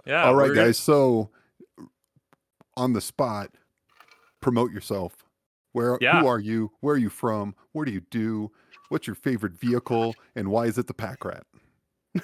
Yeah. 0.06 0.24
All 0.24 0.34
right, 0.34 0.48
we're 0.48 0.54
gonna- 0.54 0.66
guys. 0.68 0.78
So 0.78 1.30
on 2.76 2.92
the 2.92 3.00
spot, 3.00 3.50
promote 4.40 4.70
yourself. 4.72 5.25
Where 5.76 5.98
Yeah. 6.00 6.22
who 6.22 6.26
are 6.26 6.38
you? 6.38 6.72
Where 6.80 6.94
are 6.94 6.98
you 6.98 7.10
from? 7.10 7.54
What 7.72 7.84
do 7.84 7.92
you 7.92 8.00
do? 8.10 8.50
What's 8.88 9.06
your 9.06 9.14
favorite 9.14 9.52
vehicle? 9.52 10.14
And 10.34 10.48
why 10.48 10.64
is 10.64 10.78
it 10.78 10.86
the 10.86 10.94
pack 10.94 11.22
rat? 11.22 11.44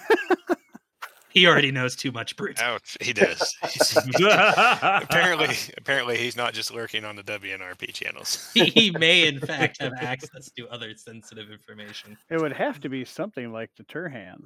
He 1.29 1.47
already 1.47 1.71
knows 1.71 1.97
too 1.97 2.13
much 2.13 2.37
brute. 2.37 2.61
Ouch, 2.61 2.99
he 3.01 3.15
does. 3.15 3.57
Apparently, 4.07 5.57
apparently, 5.79 6.19
he's 6.19 6.37
not 6.37 6.53
just 6.53 6.75
lurking 6.75 7.07
on 7.07 7.17
the 7.17 7.23
WNRP 7.23 7.95
channels. 7.95 8.51
he, 8.53 8.67
he 8.67 8.91
may, 8.91 9.27
in 9.27 9.41
fact, 9.41 9.81
have 9.81 9.95
access 9.99 10.51
to 10.59 10.69
other 10.69 10.95
sensitive 10.95 11.51
information. 11.51 12.19
It 12.29 12.39
would 12.39 12.53
have 12.53 12.81
to 12.81 12.91
be 12.91 13.07
something 13.07 13.51
like 13.51 13.71
the 13.79 13.85
Turhan. 13.85 14.43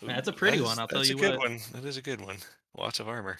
That's 0.00 0.28
a 0.28 0.32
pretty 0.32 0.58
that 0.58 0.64
one, 0.64 0.78
I'll 0.78 0.86
tell 0.86 1.00
that's 1.00 1.10
you 1.10 1.16
a 1.16 1.20
good 1.20 1.38
what. 1.38 1.48
one. 1.50 1.58
That 1.72 1.84
is 1.84 1.96
a 1.96 2.02
good 2.02 2.20
one. 2.20 2.36
Lots 2.76 3.00
of 3.00 3.08
armor. 3.08 3.38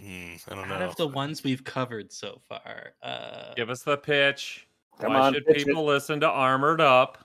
Hmm, 0.00 0.34
I 0.48 0.54
don't 0.54 0.70
Out 0.72 0.80
know. 0.80 0.88
of 0.88 0.96
the 0.96 1.06
ones 1.08 1.44
we've 1.44 1.62
covered 1.64 2.12
so 2.12 2.40
far, 2.48 2.94
uh, 3.02 3.54
Give 3.54 3.70
us 3.70 3.82
the 3.82 3.96
pitch. 3.96 4.66
Come 5.00 5.12
Why 5.12 5.20
on, 5.20 5.34
should 5.34 5.46
pitch 5.46 5.62
it. 5.62 5.66
people 5.66 5.84
listen 5.84 6.20
to 6.20 6.28
Armored 6.28 6.80
Up? 6.80 7.18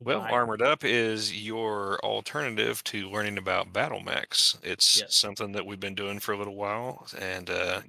Well, 0.00 0.20
Why? 0.20 0.30
Armored 0.30 0.62
Up 0.62 0.84
is 0.84 1.44
your 1.44 1.98
alternative 2.04 2.84
to 2.84 3.10
learning 3.10 3.36
about 3.36 3.72
battle 3.72 4.00
mechs. 4.00 4.56
It's 4.62 5.00
Yes. 5.00 5.14
something 5.16 5.52
that 5.52 5.66
we've 5.66 5.80
been 5.80 5.96
doing 5.96 6.20
for 6.20 6.32
a 6.32 6.38
little 6.38 6.54
while 6.54 7.06
and 7.18 7.50
uh, 7.50 7.82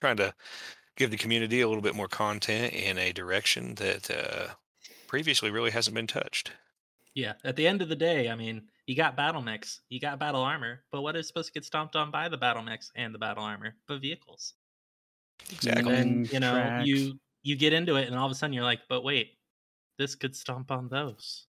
trying 0.00 0.16
to 0.18 0.32
give 0.96 1.10
the 1.10 1.16
community 1.16 1.60
a 1.62 1.68
little 1.68 1.82
bit 1.82 1.96
more 1.96 2.08
content 2.08 2.72
in 2.72 2.98
a 2.98 3.12
direction 3.12 3.74
that 3.76 4.08
uh, 4.10 4.54
previously 5.08 5.50
really 5.50 5.70
hasn't 5.72 5.94
been 5.94 6.06
touched. 6.06 6.52
yeah. 7.14 7.32
At 7.44 7.56
the 7.56 7.66
end 7.66 7.82
of 7.82 7.88
the 7.88 7.96
day, 7.96 8.30
I 8.30 8.36
mean, 8.36 8.68
you 8.86 8.96
got 8.96 9.16
battle 9.16 9.42
mechs, 9.42 9.82
you 9.88 10.00
got 10.00 10.18
battle 10.18 10.42
armor, 10.42 10.84
but 10.92 11.02
what 11.02 11.16
is 11.16 11.26
supposed 11.28 11.48
to 11.48 11.52
get 11.52 11.64
stomped 11.64 11.96
on 11.96 12.10
by 12.10 12.28
the 12.28 12.36
battle 12.38 12.62
mechs 12.62 12.90
and 12.96 13.14
the 13.14 13.18
battle 13.18 13.44
armor? 13.44 13.76
But 13.86 14.00
vehicles. 14.00 14.54
Exactly. 15.50 15.92
And 15.94 16.24
Mm, 16.26 16.32
you 16.32 16.40
know, 16.40 16.72
tracks. 16.72 16.76
you 16.76 17.20
you 17.42 17.56
get 17.56 17.72
into 17.72 17.96
it, 17.96 18.06
and 18.08 18.16
all 18.16 18.26
of 18.26 18.32
a 18.32 18.34
sudden 18.34 18.52
you're 18.52 18.64
like, 18.64 18.82
but 18.88 19.02
wait, 19.02 19.38
this 19.98 20.14
could 20.14 20.36
stomp 20.36 20.70
on 20.70 20.88
those. 20.88 21.46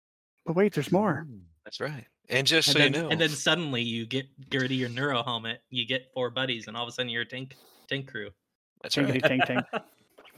But 0.45 0.55
wait, 0.55 0.73
there's 0.73 0.91
more. 0.91 1.27
That's 1.65 1.79
right. 1.79 2.05
And 2.29 2.47
just 2.47 2.69
and 2.69 2.73
so 2.73 2.79
then, 2.79 2.93
you 2.93 3.01
know, 3.01 3.09
and 3.09 3.19
then 3.19 3.29
suddenly 3.29 3.81
you 3.81 4.05
get 4.05 4.27
Gertie 4.49 4.75
your 4.75 4.89
neuro 4.89 5.23
helmet, 5.23 5.63
you 5.69 5.85
get 5.85 6.11
four 6.13 6.29
buddies, 6.29 6.67
and 6.67 6.77
all 6.77 6.83
of 6.83 6.89
a 6.89 6.91
sudden 6.91 7.09
you're 7.09 7.23
a 7.23 7.25
tank 7.25 7.57
tank 7.87 8.07
crew. 8.09 8.31
that's 8.81 8.95
Tinkety 8.95 9.21
right. 9.21 9.23
tank 9.25 9.45
tank. 9.45 9.67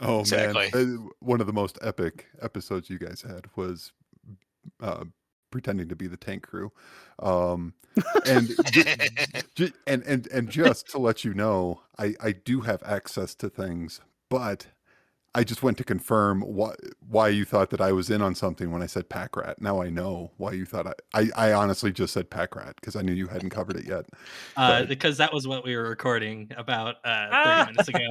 Oh 0.00 0.20
Exactly. 0.20 0.68
man, 0.70 0.70
Uh, 0.72 1.08
one 1.20 1.40
of 1.40 1.46
the 1.46 1.52
most 1.52 1.78
epic 1.80 2.26
episodes 2.42 2.90
you 2.90 2.98
guys 2.98 3.22
had 3.22 3.48
was 3.56 3.92
uh, 4.80 5.04
pretending 5.54 5.88
to 5.88 5.94
be 5.94 6.08
the 6.08 6.16
tank 6.16 6.42
crew, 6.42 6.72
um, 7.20 7.74
and 8.26 8.48
ju- 8.72 8.82
ju- 9.54 9.72
and 9.86 10.02
and 10.02 10.26
and 10.32 10.48
just 10.50 10.88
to 10.90 10.98
let 10.98 11.22
you 11.24 11.32
know, 11.32 11.80
I 11.96 12.14
I 12.20 12.32
do 12.32 12.62
have 12.62 12.82
access 12.82 13.36
to 13.36 13.48
things, 13.48 14.00
but 14.28 14.66
I 15.36 15.44
just 15.44 15.62
went 15.62 15.78
to 15.78 15.84
confirm 15.84 16.40
why 16.40 16.74
why 17.08 17.28
you 17.28 17.44
thought 17.44 17.70
that 17.70 17.80
I 17.80 17.92
was 17.92 18.10
in 18.10 18.20
on 18.20 18.34
something 18.34 18.72
when 18.72 18.82
I 18.82 18.86
said 18.86 19.08
pack 19.08 19.36
rat. 19.36 19.60
Now 19.62 19.80
I 19.80 19.90
know 19.90 20.32
why 20.38 20.50
you 20.52 20.64
thought 20.64 20.88
I 20.88 20.92
I, 21.14 21.30
I 21.36 21.52
honestly 21.52 21.92
just 21.92 22.12
said 22.14 22.30
pack 22.30 22.56
rat 22.56 22.74
because 22.80 22.96
I 22.96 23.02
knew 23.02 23.12
you 23.12 23.28
hadn't 23.28 23.50
covered 23.50 23.76
it 23.76 23.86
yet. 23.86 24.06
Uh, 24.56 24.80
But- 24.80 24.88
because 24.88 25.16
that 25.18 25.32
was 25.32 25.46
what 25.46 25.64
we 25.64 25.76
were 25.76 25.88
recording 25.88 26.50
about 26.56 26.96
uh, 27.04 27.64
30 27.68 27.72
minutes 27.72 27.88
ago. 27.88 28.08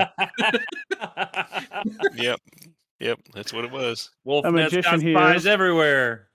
yep. 2.16 2.40
Yep. 3.00 3.20
That's 3.34 3.52
what 3.52 3.66
it 3.66 3.72
was. 3.72 4.12
Wolfnet's 4.26 4.54
magician 4.54 5.14
got 5.14 5.20
spies 5.34 5.46
everywhere. 5.46 6.30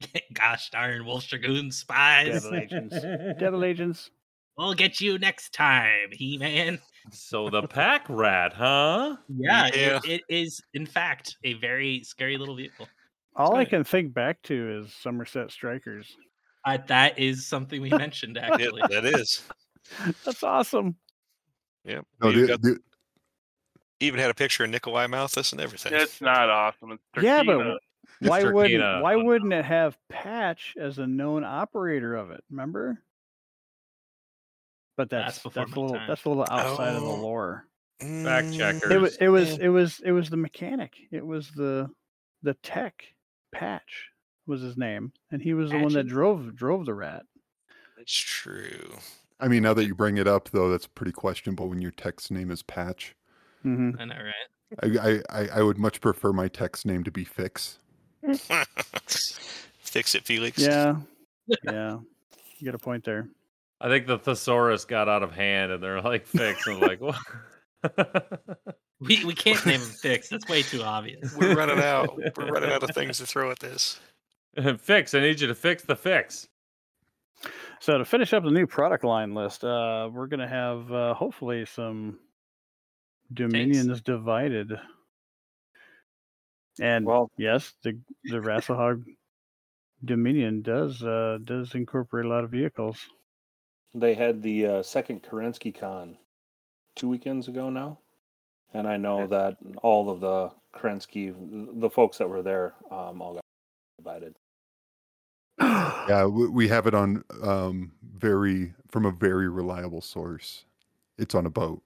Gosh 0.32 0.70
darn 0.70 1.04
Wolf 1.06 1.26
Dragoon 1.28 1.70
spies. 1.70 2.42
Devil 2.42 2.58
agents. 2.58 2.96
Devil 3.38 3.64
agents. 3.64 4.10
We'll 4.58 4.74
get 4.74 5.00
you 5.00 5.18
next 5.18 5.52
time, 5.52 6.08
He 6.12 6.38
Man. 6.38 6.78
So 7.12 7.50
the 7.50 7.62
pack 7.62 8.06
rat, 8.08 8.52
huh? 8.54 9.16
Yeah, 9.28 9.68
it- 9.72 10.04
it 10.04 10.20
is 10.28 10.60
in 10.74 10.86
fact 10.86 11.36
a 11.44 11.54
very 11.54 12.02
scary 12.04 12.36
little 12.38 12.56
vehicle. 12.56 12.88
All 13.34 13.54
I 13.56 13.64
can 13.66 13.84
think 13.84 14.14
back 14.14 14.40
to 14.44 14.80
is 14.82 14.94
Somerset 14.94 15.50
Strikers. 15.50 16.16
Uh, 16.64 16.78
that 16.88 17.18
is 17.18 17.46
something 17.46 17.80
we 17.82 17.90
mentioned 17.90 18.36
Yep, 18.40 18.50
actually. 18.52 18.82
that 18.88 19.04
is. 19.04 19.42
That's 20.24 20.42
awesome. 20.42 20.96
Yeah. 21.84 22.00
No, 22.22 22.30
You 22.30 22.40
the- 22.42 22.46
got- 22.48 22.62
the- 22.62 22.78
even 24.00 24.18
had 24.20 24.30
a 24.30 24.34
picture 24.34 24.64
of 24.64 24.70
Nikolai 24.70 25.06
Malthus 25.06 25.52
and 25.52 25.60
everything. 25.60 25.92
It's 25.94 26.20
not 26.20 26.50
awesome. 26.50 26.92
It's 26.92 27.02
Yeah, 27.22 27.42
but 27.42 27.56
Turkina. 27.58 27.76
Why 28.20 28.44
wouldn't 28.52 28.70
Kina. 28.70 29.00
why 29.02 29.16
wouldn't 29.16 29.52
it 29.52 29.64
have 29.64 29.98
Patch 30.08 30.74
as 30.78 30.98
a 30.98 31.06
known 31.06 31.44
operator 31.44 32.14
of 32.14 32.30
it? 32.30 32.42
Remember? 32.50 33.02
But 34.96 35.10
That's 35.10 35.42
that's 35.42 35.54
that's, 35.54 35.72
a 35.72 35.80
little 35.80 35.98
time. 35.98 36.08
that's 36.08 36.24
a 36.24 36.28
little 36.28 36.44
outside 36.44 36.94
of 36.94 37.02
the 37.02 37.08
Oh. 37.10 37.20
lore. 37.20 37.66
Fact 38.24 38.48
Mm, 38.48 38.58
checker. 38.58 38.92
It 38.92 38.98
was 38.98 39.16
it 39.20 39.28
was 39.28 39.58
it 39.58 39.68
was 39.68 40.00
it 40.00 40.12
was 40.12 40.30
the 40.30 40.36
mechanic. 40.36 40.94
It 41.12 41.24
was 41.24 41.50
the 41.52 41.88
the 42.42 42.54
tech. 42.54 43.04
Patch 43.52 44.10
was 44.46 44.60
his 44.60 44.76
name, 44.76 45.12
and 45.30 45.40
he 45.40 45.54
was 45.54 45.70
the 45.70 45.78
one 45.78 45.92
that 45.94 46.06
drove 46.08 46.54
drove 46.56 46.84
the 46.84 46.94
rat. 46.94 47.24
It's 47.98 48.12
true. 48.12 48.96
I 49.40 49.48
mean, 49.48 49.62
now 49.62 49.74
that 49.74 49.86
you 49.86 49.94
bring 49.94 50.16
it 50.18 50.26
up, 50.26 50.50
though, 50.50 50.70
that's 50.70 50.86
pretty 50.86 51.12
questionable 51.12 51.68
when 51.68 51.80
your 51.82 51.90
text 51.90 52.30
name 52.30 52.50
is 52.50 52.62
Patch. 52.62 53.14
hmm 53.62 53.90
I 53.98 54.04
know, 54.04 54.16
right? 54.16 54.34
I, 54.82 54.98
I, 55.30 55.42
I- 55.42 55.48
I 55.58 55.62
would 55.62 55.78
much 55.78 56.00
prefer 56.00 56.32
my 56.32 56.48
text 56.48 56.86
name 56.86 57.04
to 57.04 57.10
be 57.10 57.24
Fix. 57.24 57.78
Fix 59.80 60.14
it, 60.14 60.24
Felix. 60.24 60.58
Yeah, 60.58 60.96
yeah. 61.64 61.98
You 62.58 62.64
get 62.64 62.74
a 62.74 62.78
point 62.78 63.04
there. 63.04 63.28
I 63.80 63.88
think 63.88 64.06
the 64.06 64.18
thesaurus 64.18 64.84
got 64.84 65.08
out 65.08 65.22
of 65.22 65.32
hand 65.32 65.72
and 65.72 65.82
they're 65.82 66.00
like 66.00 66.26
fixed. 66.26 66.66
and 66.66 66.80
like, 66.80 67.00
what? 67.00 67.16
We 69.00 69.24
we 69.26 69.34
can't 69.34 69.64
name 69.66 69.80
him 69.80 69.86
Fix. 69.86 70.30
That's 70.30 70.48
way 70.48 70.62
too 70.62 70.82
obvious. 70.82 71.36
We're 71.36 71.54
running 71.54 71.80
out. 71.80 72.16
We're 72.16 72.50
running 72.50 72.70
out 72.70 72.82
of 72.82 72.90
things 72.94 73.18
to 73.18 73.26
throw 73.26 73.50
at 73.50 73.58
this. 73.58 74.00
fix. 74.78 75.12
I 75.12 75.20
need 75.20 75.40
you 75.40 75.46
to 75.48 75.54
fix 75.54 75.82
the 75.82 75.96
fix. 75.96 76.48
So 77.80 77.98
to 77.98 78.06
finish 78.06 78.32
up 78.32 78.42
the 78.42 78.50
new 78.50 78.66
product 78.66 79.04
line 79.04 79.34
list, 79.34 79.64
uh, 79.64 80.08
we're 80.10 80.28
gonna 80.28 80.48
have 80.48 80.90
uh, 80.90 81.12
hopefully 81.12 81.66
some 81.66 82.18
dominions 83.34 84.00
divided. 84.00 84.72
And 86.80 87.06
Well- 87.06 87.30
yes, 87.36 87.74
the 87.82 87.98
the 88.24 88.38
Rasalhague 88.38 89.04
Dominion 90.04 90.62
does 90.62 91.02
uh, 91.02 91.38
does 91.44 91.74
incorporate 91.74 92.26
a 92.26 92.28
lot 92.28 92.44
of 92.44 92.50
vehicles. 92.50 92.98
They 93.94 94.14
had 94.14 94.42
the 94.42 94.66
uh, 94.66 94.82
second 94.82 95.22
Kerensky 95.22 95.74
Con 95.74 96.18
two 96.96 97.08
weekends 97.08 97.48
ago 97.48 97.70
now. 97.70 97.98
And 98.74 98.86
I 98.86 98.98
know 98.98 99.26
that 99.28 99.56
all 99.82 100.10
of 100.10 100.20
the 100.20 100.50
Kerensky, 100.78 101.34
the 101.80 101.88
folks 101.88 102.18
that 102.18 102.28
were 102.28 102.42
there, 102.42 102.74
um, 102.90 103.22
all 103.22 103.34
got 103.34 103.42
invited. 103.98 104.36
Yeah, 106.08 106.26
we, 106.26 106.46
we 106.48 106.68
have 106.68 106.86
it 106.86 106.94
on 106.94 107.24
um, 107.42 107.90
very 108.16 108.74
from 108.88 109.06
a 109.06 109.10
very 109.10 109.48
reliable 109.48 110.00
source. 110.02 110.64
It's 111.18 111.34
on 111.34 111.46
a 111.46 111.50
boat. 111.50 111.82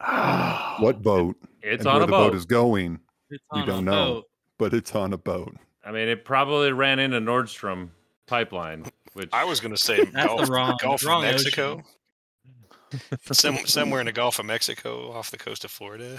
What 0.80 1.02
boat 1.02 1.36
It's 1.62 1.80
and 1.80 1.88
on 1.88 1.94
where 1.94 2.02
a 2.02 2.06
the 2.06 2.12
boat. 2.12 2.30
boat 2.32 2.34
is 2.36 2.44
going, 2.44 3.00
It's 3.30 3.42
We 3.52 3.64
don't 3.64 3.84
know. 3.84 4.14
boat. 4.14 4.24
but 4.58 4.74
it's 4.74 4.94
on 4.94 5.12
a 5.12 5.18
boat. 5.18 5.54
I 5.84 5.92
mean, 5.92 6.08
it 6.08 6.24
probably 6.24 6.72
ran 6.72 6.98
into 6.98 7.20
Nord 7.20 7.48
Stream 7.48 7.90
pipeline, 8.26 8.84
which 9.14 9.28
I 9.32 9.44
was 9.44 9.60
going 9.60 9.74
to 9.74 9.80
say 9.80 10.04
That's 10.04 10.12
the 10.12 10.36
Gulf, 10.36 10.48
wrong- 10.50 10.78
Gulf 10.82 11.04
wrong 11.04 11.24
of 11.24 11.30
Mexico. 11.30 11.82
Some, 13.32 13.56
somewhere 13.66 14.00
in 14.00 14.06
the 14.06 14.12
Gulf 14.12 14.38
of 14.38 14.46
Mexico 14.46 15.12
off 15.12 15.30
the 15.30 15.36
coast 15.36 15.64
of 15.64 15.70
Florida. 15.70 16.18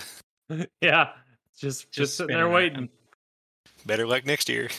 yeah, 0.81 1.09
just 1.57 1.91
just, 1.91 2.17
sitting 2.17 2.35
there 2.35 2.49
waiting. 2.49 2.77
around. 2.79 2.89
Better 3.85 4.05
luck 4.05 4.25
next 4.25 4.49
year. 4.49 4.69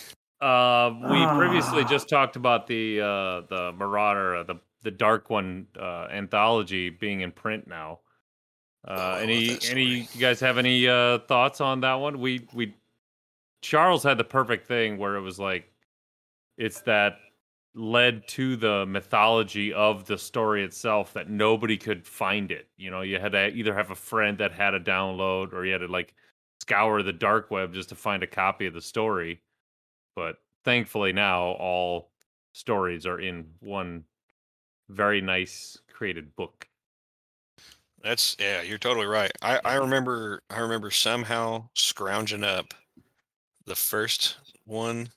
Uh, 0.40 0.92
we 1.10 1.26
previously 1.26 1.82
Ah. 1.82 1.88
just 1.88 2.08
talked 2.08 2.36
about 2.36 2.66
the 2.66 3.00
uh, 3.00 3.40
the 3.48 3.72
Marauder, 3.76 4.36
uh, 4.36 4.42
the 4.44 4.56
the 4.82 4.90
Dark 4.90 5.30
One 5.30 5.66
uh, 5.78 6.06
anthology 6.12 6.90
being 6.90 7.22
in 7.22 7.32
print 7.32 7.66
now. 7.66 8.00
Uh, 8.86 9.16
Oh, 9.18 9.22
any 9.22 9.58
any 9.68 10.08
you 10.12 10.20
guys 10.20 10.40
have 10.40 10.58
any 10.58 10.88
uh, 10.88 11.18
thoughts 11.20 11.60
on 11.60 11.80
that 11.80 11.94
one? 11.94 12.20
We 12.20 12.46
we 12.52 12.74
Charles 13.62 14.02
had 14.02 14.18
the 14.18 14.24
perfect 14.24 14.66
thing 14.66 14.98
where 14.98 15.16
it 15.16 15.20
was 15.20 15.38
like 15.38 15.72
it's 16.56 16.80
that 16.82 17.18
led 17.74 18.26
to 18.28 18.56
the 18.56 18.86
mythology 18.86 19.72
of 19.72 20.06
the 20.06 20.18
story 20.18 20.64
itself 20.64 21.12
that 21.12 21.28
nobody 21.28 21.76
could 21.76 22.06
find 22.06 22.50
it. 22.50 22.68
You 22.76 22.90
know, 22.90 23.02
you 23.02 23.18
had 23.18 23.32
to 23.32 23.48
either 23.48 23.74
have 23.74 23.90
a 23.90 23.94
friend 23.94 24.38
that 24.38 24.52
had 24.52 24.74
a 24.74 24.80
download 24.80 25.52
or 25.52 25.64
you 25.64 25.72
had 25.72 25.78
to 25.82 25.88
like 25.88 26.14
scour 26.60 27.02
the 27.02 27.12
dark 27.12 27.50
web 27.50 27.72
just 27.72 27.88
to 27.90 27.94
find 27.94 28.22
a 28.22 28.26
copy 28.26 28.66
of 28.66 28.74
the 28.74 28.80
story. 28.80 29.42
But 30.16 30.36
thankfully 30.64 31.12
now 31.12 31.52
all 31.52 32.10
stories 32.52 33.06
are 33.06 33.20
in 33.20 33.46
one 33.60 34.04
very 34.88 35.20
nice 35.20 35.78
created 35.92 36.34
book. 36.36 36.67
That's 38.02 38.36
yeah, 38.38 38.62
you're 38.62 38.78
totally 38.78 39.06
right. 39.06 39.32
I, 39.42 39.60
I 39.64 39.74
remember 39.74 40.42
I 40.50 40.60
remember 40.60 40.90
somehow 40.90 41.70
scrounging 41.74 42.44
up 42.44 42.74
the 43.66 43.76
first 43.76 44.38
one 44.64 45.12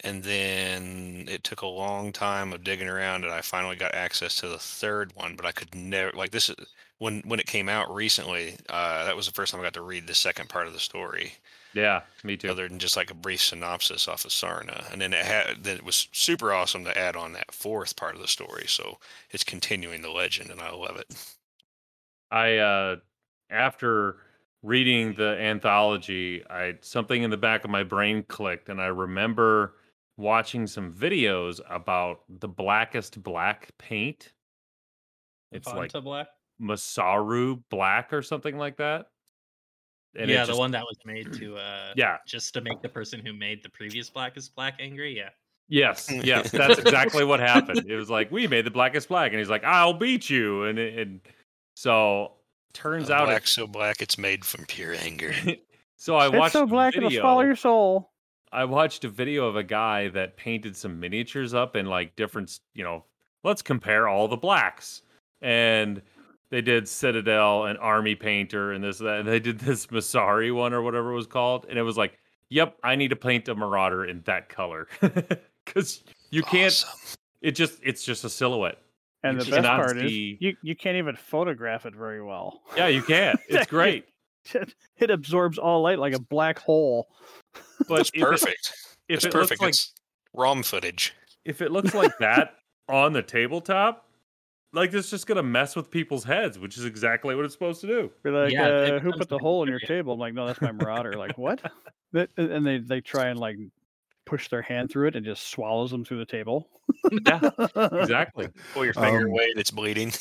and 0.00 0.24
then 0.24 1.26
it 1.28 1.44
took 1.44 1.62
a 1.62 1.66
long 1.66 2.12
time 2.12 2.52
of 2.52 2.64
digging 2.64 2.88
around 2.88 3.24
and 3.24 3.32
I 3.34 3.42
finally 3.42 3.76
got 3.76 3.94
access 3.94 4.36
to 4.36 4.48
the 4.48 4.58
third 4.58 5.14
one, 5.16 5.36
but 5.36 5.46
I 5.46 5.52
could 5.52 5.74
never 5.74 6.12
like 6.16 6.32
this 6.32 6.50
is 6.50 6.56
when 6.98 7.22
when 7.22 7.40
it 7.40 7.46
came 7.46 7.68
out 7.70 7.94
recently, 7.94 8.58
uh 8.70 9.04
that 9.06 9.16
was 9.16 9.26
the 9.26 9.32
first 9.32 9.52
time 9.52 9.60
I 9.62 9.64
got 9.64 9.74
to 9.74 9.82
read 9.82 10.06
the 10.08 10.14
second 10.14 10.48
part 10.50 10.66
of 10.68 10.74
the 10.74 10.80
story 10.80 11.34
Yeah, 11.72 12.04
me 12.22 12.36
too. 12.36 12.50
other 12.50 12.68
than 12.68 12.78
just 12.78 12.96
like 12.96 13.10
a 13.10 13.14
brief 13.14 13.40
synopsis 13.42 14.08
off 14.08 14.24
of 14.24 14.30
Sarna. 14.30 14.90
And 14.92 15.00
then 15.00 15.12
it 15.14 15.24
had 15.24 15.62
then 15.64 15.76
it 15.76 15.84
was 15.84 16.08
super 16.12 16.52
awesome 16.52 16.84
to 16.84 16.96
add 16.98 17.16
on 17.16 17.32
that 17.32 17.52
fourth 17.54 17.96
part 17.96 18.14
of 18.14 18.20
the 18.20 18.28
story. 18.28 18.66
So 18.66 18.98
it's 19.30 19.44
continuing 19.44 20.02
the 20.02 20.10
legend 20.10 20.50
and 20.50 20.60
I 20.60 20.70
love 20.72 20.96
it. 20.96 21.06
I 22.30 22.56
uh 22.58 22.96
after 23.50 24.16
reading 24.62 25.14
the 25.14 25.36
anthology, 25.40 26.44
I 26.48 26.74
something 26.82 27.22
in 27.22 27.30
the 27.30 27.36
back 27.36 27.64
of 27.64 27.70
my 27.70 27.82
brain 27.82 28.22
clicked 28.28 28.68
and 28.68 28.80
I 28.80 28.86
remember 28.86 29.74
watching 30.16 30.66
some 30.66 30.92
videos 30.92 31.60
about 31.70 32.20
the 32.28 32.48
blackest 32.48 33.22
black 33.22 33.70
paint. 33.78 34.32
It's 35.52 35.66
like 35.66 35.92
Vantablack. 35.92 36.26
Masaru 36.60 37.62
black 37.70 38.12
or 38.12 38.22
something 38.22 38.56
like 38.58 38.76
that. 38.76 39.06
And 40.16 40.28
yeah, 40.30 40.42
the 40.42 40.48
just- 40.48 40.58
one 40.58 40.70
that 40.72 40.84
was 40.84 40.98
made 41.04 41.32
to 41.38 41.56
uh 41.56 41.92
Yeah. 41.96 42.18
just 42.26 42.54
to 42.54 42.60
make 42.60 42.82
the 42.82 42.88
person 42.88 43.24
who 43.24 43.32
made 43.32 43.62
the 43.62 43.70
previous 43.70 44.10
Blackest 44.10 44.54
Black 44.54 44.74
angry. 44.78 45.16
Yeah. 45.16 45.30
Yes, 45.72 46.10
yes, 46.10 46.50
that's 46.52 46.80
exactly 46.80 47.22
what 47.24 47.38
happened. 47.38 47.84
It 47.88 47.94
was 47.94 48.10
like 48.10 48.30
we 48.32 48.48
made 48.48 48.64
the 48.66 48.72
blackest 48.72 49.06
black, 49.08 49.30
and 49.30 49.38
he's 49.38 49.48
like, 49.48 49.62
"I'll 49.62 49.92
beat 49.92 50.28
you," 50.28 50.64
and 50.64 50.80
it- 50.80 50.98
and 50.98 51.20
so 51.74 52.32
turns 52.72 53.10
A 53.10 53.14
out 53.14 53.26
black 53.26 53.42
it's 53.42 53.50
so 53.52 53.66
black 53.66 54.00
it's 54.02 54.18
made 54.18 54.44
from 54.44 54.64
pure 54.66 54.94
anger. 54.94 55.32
so 55.96 56.16
I 56.16 56.26
it's 56.28 56.36
watched 56.36 56.52
so 56.52 56.62
a 56.64 56.66
black 56.66 56.96
it'll 56.96 57.08
video. 57.08 57.22
swallow 57.22 57.42
your 57.42 57.56
soul. 57.56 58.10
I 58.52 58.64
watched 58.64 59.04
a 59.04 59.08
video 59.08 59.46
of 59.46 59.56
a 59.56 59.62
guy 59.62 60.08
that 60.08 60.36
painted 60.36 60.76
some 60.76 60.98
miniatures 60.98 61.54
up 61.54 61.76
in 61.76 61.86
like 61.86 62.16
different, 62.16 62.58
you 62.74 62.82
know, 62.82 63.04
let's 63.44 63.62
compare 63.62 64.08
all 64.08 64.26
the 64.26 64.36
blacks. 64.36 65.02
And 65.40 66.02
they 66.50 66.60
did 66.60 66.88
Citadel 66.88 67.66
and 67.66 67.78
Army 67.78 68.16
Painter 68.16 68.72
and 68.72 68.82
this 68.82 68.98
that. 68.98 69.20
And 69.20 69.28
they 69.28 69.38
did 69.40 69.58
this 69.60 69.86
Masari 69.86 70.54
one 70.54 70.72
or 70.72 70.82
whatever 70.82 71.12
it 71.12 71.16
was 71.16 71.28
called. 71.28 71.66
And 71.68 71.78
it 71.78 71.82
was 71.82 71.96
like, 71.96 72.18
yep, 72.48 72.76
I 72.82 72.96
need 72.96 73.08
to 73.08 73.16
paint 73.16 73.48
a 73.48 73.54
Marauder 73.54 74.04
in 74.04 74.22
that 74.22 74.48
color. 74.48 74.88
Cause 75.66 76.02
you 76.30 76.42
can't 76.42 76.72
Awesome. 76.72 77.18
it 77.42 77.52
just 77.52 77.78
it's 77.82 78.02
just 78.02 78.24
a 78.24 78.28
silhouette. 78.30 78.78
And 79.22 79.38
You 79.38 79.44
the 79.44 79.50
best 79.50 79.66
part 79.66 79.90
see- 79.98 80.32
is 80.32 80.38
you, 80.40 80.56
you 80.62 80.74
can't 80.76 80.96
even 80.96 81.14
photograph 81.16 81.84
it 81.86 81.94
very 81.94 82.22
well. 82.22 82.62
Yeah, 82.76 82.86
you 82.88 83.02
can't. 83.02 83.38
It's 83.48 83.66
great. 83.66 84.06
it 84.54 85.10
absorbs 85.10 85.58
all 85.58 85.82
light 85.82 85.98
like 85.98 86.14
a 86.14 86.18
black 86.20 86.58
hole. 86.58 87.08
But 87.88 87.96
That's 87.96 88.10
if 88.10 88.16
it- 88.16 88.20
perfect. 88.22 88.72
if 89.08 89.20
That's 89.20 89.24
it 89.26 89.32
perfect. 89.32 89.50
looks 89.50 89.60
like 89.60 89.68
it's 89.70 89.92
ROM 90.34 90.62
footage. 90.62 91.14
if 91.44 91.60
it 91.62 91.70
looks 91.72 91.94
like 91.94 92.16
that 92.18 92.54
on 92.88 93.12
the 93.12 93.22
tabletop, 93.22 94.06
like 94.72 94.92
it's 94.94 95.10
just 95.10 95.26
gonna 95.26 95.42
mess 95.42 95.74
with 95.76 95.90
people's 95.90 96.24
heads, 96.24 96.58
which 96.58 96.78
is 96.78 96.84
exactly 96.84 97.34
what 97.34 97.44
it's 97.44 97.54
supposed 97.54 97.80
to 97.82 97.86
do. 97.88 98.10
Be 98.22 98.30
like, 98.30 98.52
Yeah, 98.52 98.68
uh, 98.68 98.98
who 99.00 99.12
put 99.12 99.28
the 99.28 99.38
hole 99.38 99.62
in 99.64 99.68
your 99.68 99.80
table? 99.80 100.12
I'm 100.14 100.20
like, 100.20 100.32
no, 100.34 100.46
that's 100.46 100.60
my 100.60 100.70
Marauder. 100.72 101.14
like, 101.14 101.36
what? 101.36 101.60
And 102.36 102.64
they, 102.66 102.78
they 102.78 103.00
try 103.00 103.28
and 103.28 103.38
like 103.40 103.56
push 104.30 104.48
their 104.48 104.62
hand 104.62 104.90
through 104.90 105.08
it 105.08 105.16
and 105.16 105.24
just 105.26 105.48
swallows 105.48 105.90
them 105.90 106.04
through 106.04 106.18
the 106.18 106.24
table. 106.24 106.68
Yeah, 107.26 107.50
Exactly. 108.00 108.48
Pull 108.72 108.84
your 108.84 108.94
finger 108.94 109.26
Um, 109.26 109.32
away 109.32 109.48
and 109.50 109.58
it's 109.58 109.70
bleeding. 109.72 110.12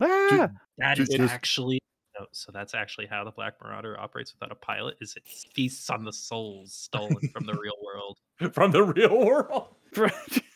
Ah! 0.00 0.48
That 0.78 0.96
Ju- 0.96 1.04
is 1.04 1.08
just- 1.10 1.32
actually 1.32 1.78
no, 2.18 2.26
so 2.32 2.52
that's 2.52 2.74
actually 2.74 3.06
how 3.06 3.24
the 3.24 3.30
Black 3.30 3.54
Marauder 3.62 3.98
operates 3.98 4.34
without 4.34 4.52
a 4.52 4.54
pilot. 4.54 4.96
Is 5.00 5.14
it 5.16 5.22
feasts 5.54 5.88
on 5.88 6.04
the 6.04 6.12
souls 6.12 6.74
stolen 6.74 7.16
from 7.32 7.46
the 7.46 7.54
real 7.54 7.76
world? 7.82 8.18
From 8.52 8.70
the 8.70 8.82
real 8.82 9.24
world. 9.24 9.68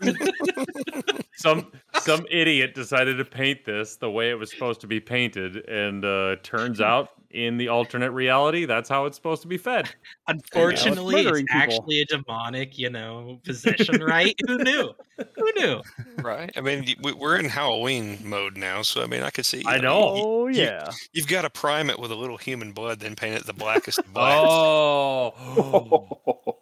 Some 1.36 1.70
some 2.00 2.26
idiot 2.30 2.74
decided 2.74 3.16
to 3.18 3.24
paint 3.24 3.64
this 3.64 3.94
the 3.96 4.10
way 4.10 4.30
it 4.30 4.34
was 4.34 4.50
supposed 4.50 4.80
to 4.80 4.86
be 4.88 4.98
painted, 4.98 5.68
and 5.68 6.04
uh 6.04 6.36
turns 6.42 6.80
out 6.80 7.10
in 7.30 7.58
the 7.58 7.68
alternate 7.68 8.10
reality, 8.10 8.64
that's 8.64 8.88
how 8.88 9.04
it's 9.04 9.16
supposed 9.16 9.42
to 9.42 9.48
be 9.48 9.58
fed. 9.58 9.88
Unfortunately, 10.28 11.16
it's, 11.16 11.24
murdering 11.26 11.46
people. 11.46 11.60
actually 11.60 12.00
a 12.00 12.06
demonic, 12.06 12.78
you 12.78 12.88
know, 12.90 13.38
possession, 13.44 14.02
right? 14.02 14.34
Who 14.48 14.56
knew? 14.58 14.92
Who 15.36 15.52
knew? 15.58 15.82
right? 16.22 16.50
I 16.56 16.60
mean, 16.62 16.86
we- 17.02 17.12
we're 17.12 17.36
in 17.36 17.44
Halloween 17.44 18.18
mode 18.24 18.56
now, 18.56 18.80
so 18.82 19.02
I 19.02 19.06
mean, 19.06 19.22
I 19.22 19.28
could 19.30 19.44
see. 19.46 19.62
I 19.66 19.78
know. 19.78 19.98
y- 20.14 20.22
oh 20.24 20.46
you- 20.48 20.62
yeah. 20.62 20.90
You've 21.12 21.28
got 21.28 21.42
to 21.42 21.50
prime 21.50 21.90
it 21.90 21.98
with 21.98 22.10
a 22.10 22.16
little 22.16 22.38
human 22.38 22.72
blood, 22.72 22.98
then 23.00 23.14
paint 23.14 23.36
it 23.36 23.46
the 23.46 23.52
blackest 23.52 24.00
black. 24.12 24.38
Oh, 24.42 26.08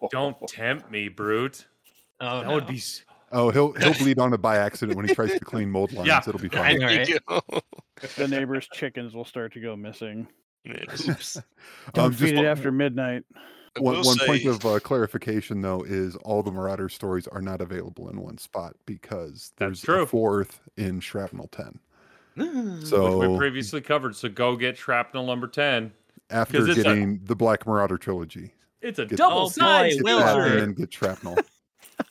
don't 0.11 0.37
tempt 0.49 0.91
me, 0.91 1.09
brute. 1.09 1.67
Oh, 2.21 2.41
that 2.41 2.51
would 2.53 2.67
be 2.67 2.81
Oh, 3.33 3.51
he'll 3.51 3.73
he'll 3.73 3.95
bleed 3.95 4.19
on 4.19 4.33
it 4.33 4.39
by 4.39 4.57
accident 4.57 4.97
when 4.97 5.07
he 5.09 5.15
tries 5.15 5.33
to 5.33 5.41
clean 5.45 5.71
mold 5.71 5.93
lines. 5.93 6.07
Yeah. 6.09 6.21
It'll 6.27 6.39
be 6.41 6.49
fine. 6.49 6.79
know, 6.79 6.89
There 6.89 6.99
right? 6.99 7.09
you. 7.09 7.61
The 8.17 8.29
neighbor's 8.29 8.69
chickens 8.73 9.15
will 9.15 9.25
start 9.25 9.53
to 9.55 9.61
go 9.61 9.75
missing. 9.77 10.29
Oops. 10.69 11.35
Don't 11.95 12.05
Um, 12.07 12.13
feed 12.13 12.19
just 12.21 12.33
it 12.33 12.37
one- 12.37 12.47
after 12.47 12.73
midnight. 12.73 13.25
I 13.77 13.81
One, 13.81 13.97
will 13.97 14.05
one 14.05 14.19
point 14.25 14.47
of 14.47 14.65
uh, 14.65 14.81
clarification, 14.81 15.61
though, 15.61 15.83
is 15.83 16.17
all 16.25 16.43
the 16.43 16.51
Marauder 16.51 16.89
stories 16.89 17.27
are 17.27 17.43
not 17.43 17.61
available 17.61 18.09
in 18.09 18.19
one 18.23 18.39
spot 18.39 18.75
because 18.87 19.53
there's 19.59 19.85
a 19.87 20.07
fourth 20.07 20.61
in 20.79 20.99
Shrapnel 21.01 21.49
10. 21.49 21.79
which 22.37 22.87
So 22.87 23.19
we 23.33 23.37
previously 23.37 23.83
covered. 23.83 24.17
So 24.17 24.31
go 24.31 24.57
get 24.57 24.79
shrapnel 24.79 25.27
number 25.27 25.47
ten. 25.47 25.93
after 26.31 26.67
it's 26.67 26.79
a- 26.79 26.83
getting 26.83 27.21
the 27.25 27.37
Black 27.37 27.67
Marauder 27.67 27.99
trilogy, 27.99 28.55
It's 28.81 28.99
a 28.99 29.05
Get- 29.05 29.19
double 29.19 29.43
boy, 29.45 29.49
size 29.51 29.95
get 29.97 30.05
Will 30.05 30.19
that 30.21 30.37
Wilder. 30.37 30.53
and 30.53 30.61
then 30.63 30.73
get 30.73 30.95
Shrapnel. 30.95 31.37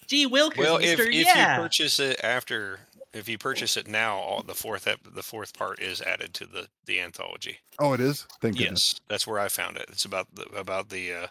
Gee 0.08 0.26
Wilkers, 0.26 0.60
well, 0.60 0.78
if, 0.78 0.98
Mister, 0.98 1.04
if 1.04 1.26
yeah. 1.26 1.56
you 1.58 1.62
purchase 1.64 2.00
it 2.00 2.20
after, 2.24 2.80
if 3.14 3.28
you 3.30 3.38
purchase 3.38 3.78
it 3.78 3.88
now, 3.88 4.18
all, 4.18 4.44
the 4.44 4.54
fourth 4.56 4.88
the 5.14 5.24
fourth 5.24 5.54
part 5.58 5.80
is 5.80 6.02
added 6.02 6.34
to 6.36 6.46
the 6.46 6.68
the 6.86 7.00
anthology. 7.00 7.58
oh, 7.80 7.94
it 7.94 8.00
is. 8.00 8.28
Thank 8.42 8.58
goodness. 8.58 8.94
Yes, 8.96 9.02
that's 9.08 9.28
where 9.28 9.40
I 9.40 9.48
found 9.48 9.78
it. 9.78 9.86
It's 9.90 10.06
about 10.06 10.28
the 10.34 10.44
about 10.58 10.90
the. 10.90 11.14
uh 11.14 11.28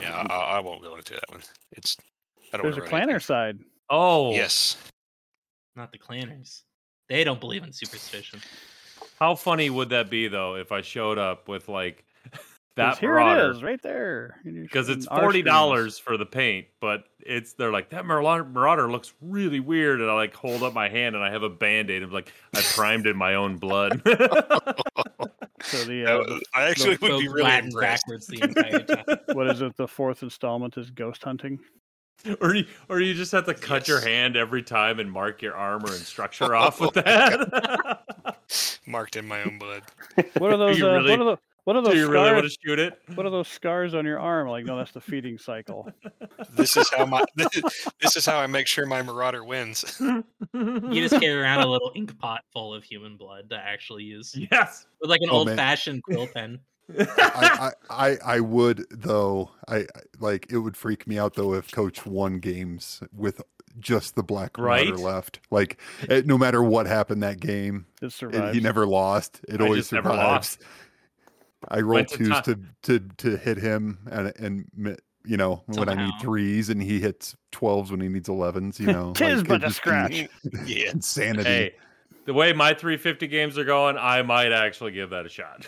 Yeah, 0.00 0.26
I, 0.30 0.34
I 0.56 0.60
won't 0.60 0.82
go 0.82 0.96
into 0.96 1.14
that 1.14 1.28
one. 1.30 1.40
It's. 1.72 1.96
I 2.52 2.56
don't 2.56 2.64
There's 2.64 2.76
a 2.76 2.80
wanna 2.80 2.90
ruin 2.90 3.02
clanner 3.02 3.10
anything. 3.12 3.20
side. 3.20 3.58
Oh, 3.88 4.32
Yes. 4.32 4.76
Not 5.76 5.92
the 5.92 5.98
clanners. 5.98 6.62
They 7.08 7.24
don't 7.24 7.40
believe 7.40 7.62
in 7.62 7.72
superstition. 7.72 8.40
How 9.20 9.34
funny 9.34 9.70
would 9.70 9.88
that 9.90 10.10
be 10.10 10.28
though 10.28 10.56
if 10.56 10.72
I 10.72 10.80
showed 10.80 11.18
up 11.18 11.48
with 11.48 11.68
like 11.68 11.96
'Cause 11.98 12.04
that 12.76 12.98
here 12.98 13.10
marauder? 13.10 13.50
it 13.50 13.56
is, 13.56 13.62
right 13.62 13.82
there. 13.82 14.36
because 14.44 14.88
it's 14.88 15.06
forty 15.06 15.42
dollars 15.42 15.98
for 15.98 16.16
the 16.16 16.24
paint, 16.26 16.66
but 16.80 17.04
it's 17.20 17.52
they're 17.54 17.72
like 17.72 17.90
that 17.90 18.06
Marauder, 18.06 18.44
Marauder 18.44 18.90
looks 18.90 19.12
really 19.20 19.60
weird, 19.60 20.00
and 20.00 20.10
I 20.10 20.14
like 20.14 20.34
hold 20.34 20.62
up 20.62 20.72
my 20.72 20.88
hand 20.88 21.14
and 21.14 21.24
I 21.24 21.30
have 21.30 21.42
a 21.42 21.50
band 21.50 21.90
aid. 21.90 22.02
I'm 22.02 22.10
like 22.12 22.32
I 22.54 22.60
primed 22.62 23.06
in 23.06 23.16
my 23.16 23.34
own 23.34 23.56
blood. 23.56 24.02
So 25.62 25.84
the, 25.84 26.06
uh, 26.06 26.18
was- 26.20 26.42
I 26.54 26.62
actually 26.70 26.96
would 26.96 27.00
be 27.00 27.06
Spoke 27.06 27.34
really 27.34 27.42
Latin 27.42 27.66
impressed. 27.66 28.04
backwards 28.06 28.26
the 28.28 28.42
entire 28.42 28.78
time. 28.80 29.18
what 29.36 29.46
is 29.48 29.60
it? 29.60 29.76
The 29.76 29.86
fourth 29.86 30.22
installment 30.22 30.78
is 30.78 30.90
ghost 30.90 31.22
hunting. 31.22 31.58
Or 32.40 32.54
you, 32.54 32.64
or 32.88 33.00
you 33.00 33.12
just 33.12 33.30
have 33.32 33.44
to 33.44 33.52
cut 33.52 33.86
your 33.86 34.00
hand 34.00 34.36
every 34.36 34.62
time 34.62 35.00
and 35.00 35.12
mark 35.12 35.42
your 35.42 35.54
armor 35.54 35.88
and 35.88 35.96
structure 36.00 36.54
off 36.56 36.80
with 36.80 36.94
that. 36.94 38.00
Marked 38.86 39.16
in 39.16 39.28
my 39.28 39.42
own 39.42 39.58
blood. 39.58 39.82
What 40.38 40.50
are 40.50 40.56
those? 40.56 40.82
uh, 40.82 40.86
really- 40.92 41.10
what 41.10 41.20
are 41.20 41.24
the 41.36 41.38
what 41.64 41.76
are 41.76 41.82
Do 41.82 41.88
those 41.88 41.96
you 41.96 42.08
really 42.10 42.32
want 42.32 42.38
scars? 42.38 42.56
to 42.56 42.68
shoot 42.68 42.78
it? 42.78 42.98
What 43.14 43.26
are 43.26 43.30
those 43.30 43.48
scars 43.48 43.94
on 43.94 44.04
your 44.04 44.18
arm? 44.18 44.48
Like, 44.48 44.64
no, 44.64 44.76
that's 44.76 44.92
the 44.92 45.00
feeding 45.00 45.38
cycle. 45.38 45.90
This 46.54 46.76
is 46.76 46.90
how 46.90 47.06
my 47.06 47.22
this 48.00 48.16
is 48.16 48.26
how 48.26 48.38
I 48.38 48.46
make 48.46 48.66
sure 48.66 48.84
my 48.86 49.02
marauder 49.02 49.44
wins. 49.44 50.00
You 50.54 51.08
just 51.08 51.20
carry 51.20 51.40
around 51.40 51.60
a 51.60 51.66
little 51.66 51.92
ink 51.94 52.18
pot 52.18 52.42
full 52.52 52.74
of 52.74 52.82
human 52.82 53.16
blood 53.16 53.50
to 53.50 53.56
actually 53.56 54.02
use 54.04 54.34
yes. 54.50 54.86
with 55.00 55.10
like 55.10 55.20
an 55.22 55.28
Oh, 55.30 55.36
old 55.38 55.46
man. 55.48 55.56
fashioned 55.56 56.02
quill 56.02 56.26
pen. 56.26 56.58
I, 56.98 57.70
I, 57.88 58.08
I, 58.10 58.16
I 58.36 58.40
would 58.40 58.84
though. 58.90 59.50
I 59.68 59.76
I- 59.78 59.86
like 60.18 60.46
it 60.50 60.58
would 60.58 60.76
freak 60.76 61.06
me 61.06 61.18
out 61.18 61.34
though 61.34 61.54
if 61.54 61.70
Coach 61.70 62.04
won 62.04 62.38
games 62.40 63.00
with 63.16 63.40
just 63.78 64.16
the 64.16 64.22
Black 64.24 64.58
Marauder 64.58 64.94
Right? 64.94 65.00
left. 65.00 65.40
Like 65.50 65.78
it, 66.08 66.26
no 66.26 66.36
matter 66.36 66.62
what 66.62 66.86
happened 66.86 67.22
that 67.22 67.38
game, 67.38 67.86
It 68.02 68.12
it, 68.22 68.54
he 68.54 68.60
never 68.60 68.86
lost. 68.86 69.40
It 69.48 69.60
I 69.60 69.64
always 69.64 69.82
just 69.84 69.92
never 69.92 70.08
survives. 70.10 70.58
I 71.68 71.80
roll 71.80 71.94
Went 71.96 72.08
to 72.08 72.18
twos 72.18 72.40
ti- 72.42 72.54
to, 72.54 72.60
to 72.82 73.00
to 73.18 73.36
hit 73.36 73.58
him 73.58 73.98
and 74.10 74.32
and 74.38 74.96
you 75.24 75.36
know 75.36 75.62
when 75.66 75.88
I 75.88 75.94
need 76.06 76.14
threes 76.20 76.70
and 76.70 76.82
he 76.82 76.98
hits 77.00 77.36
twelves 77.52 77.90
when 77.90 78.00
he 78.00 78.08
needs 78.08 78.28
elevens. 78.28 78.80
You 78.80 78.86
know, 78.92 79.12
Tis 79.12 79.40
like, 79.40 79.48
but 79.48 79.56
a 79.56 79.66
just 79.66 79.76
scratch. 79.76 80.26
Yeah. 80.66 80.90
Insanity. 80.92 81.44
Hey, 81.44 81.74
the 82.26 82.32
way 82.34 82.52
my 82.52 82.74
350 82.74 83.26
games 83.26 83.58
are 83.58 83.64
going, 83.64 83.96
I 83.98 84.22
might 84.22 84.52
actually 84.52 84.92
give 84.92 85.10
that 85.10 85.26
a 85.26 85.28
shot. 85.28 85.66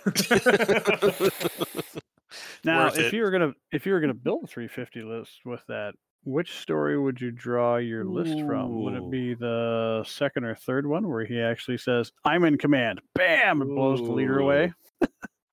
Now, 2.64 2.84
Worth 2.84 2.98
if 2.98 3.06
it. 3.06 3.16
you 3.16 3.22
were 3.22 3.30
gonna 3.30 3.52
if 3.72 3.84
you 3.86 3.92
were 3.92 4.00
gonna 4.00 4.14
build 4.14 4.44
a 4.44 4.46
350 4.46 5.02
list 5.02 5.40
with 5.44 5.62
that, 5.66 5.94
which 6.24 6.56
story 6.58 6.98
would 6.98 7.20
you 7.20 7.30
draw 7.30 7.76
your 7.76 8.04
list 8.04 8.38
from? 8.46 8.82
Would 8.82 8.94
it 8.94 9.10
be 9.10 9.34
the 9.34 10.04
second 10.06 10.44
or 10.44 10.54
third 10.54 10.86
one 10.86 11.08
where 11.08 11.24
he 11.24 11.40
actually 11.40 11.78
says, 11.78 12.12
"I'm 12.24 12.44
in 12.44 12.56
command"? 12.58 13.00
Bam! 13.14 13.60
And 13.60 13.74
blows 13.74 13.98
the 14.00 14.12
leader 14.12 14.38
away. 14.38 14.72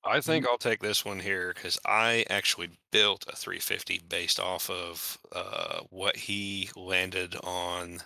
I 0.04 0.22
think 0.22 0.48
I'll 0.48 0.58
take 0.58 0.80
this 0.82 1.04
one 1.04 1.20
here 1.20 1.52
because 1.54 1.78
I 1.86 2.26
actually 2.30 2.70
built 2.92 3.26
a 3.28 3.36
350 3.36 4.02
based 4.08 4.40
off 4.40 4.70
of 4.70 5.18
uh, 5.36 5.80
what 5.90 6.16
he 6.16 6.70
landed 6.76 7.36
on 7.44 8.00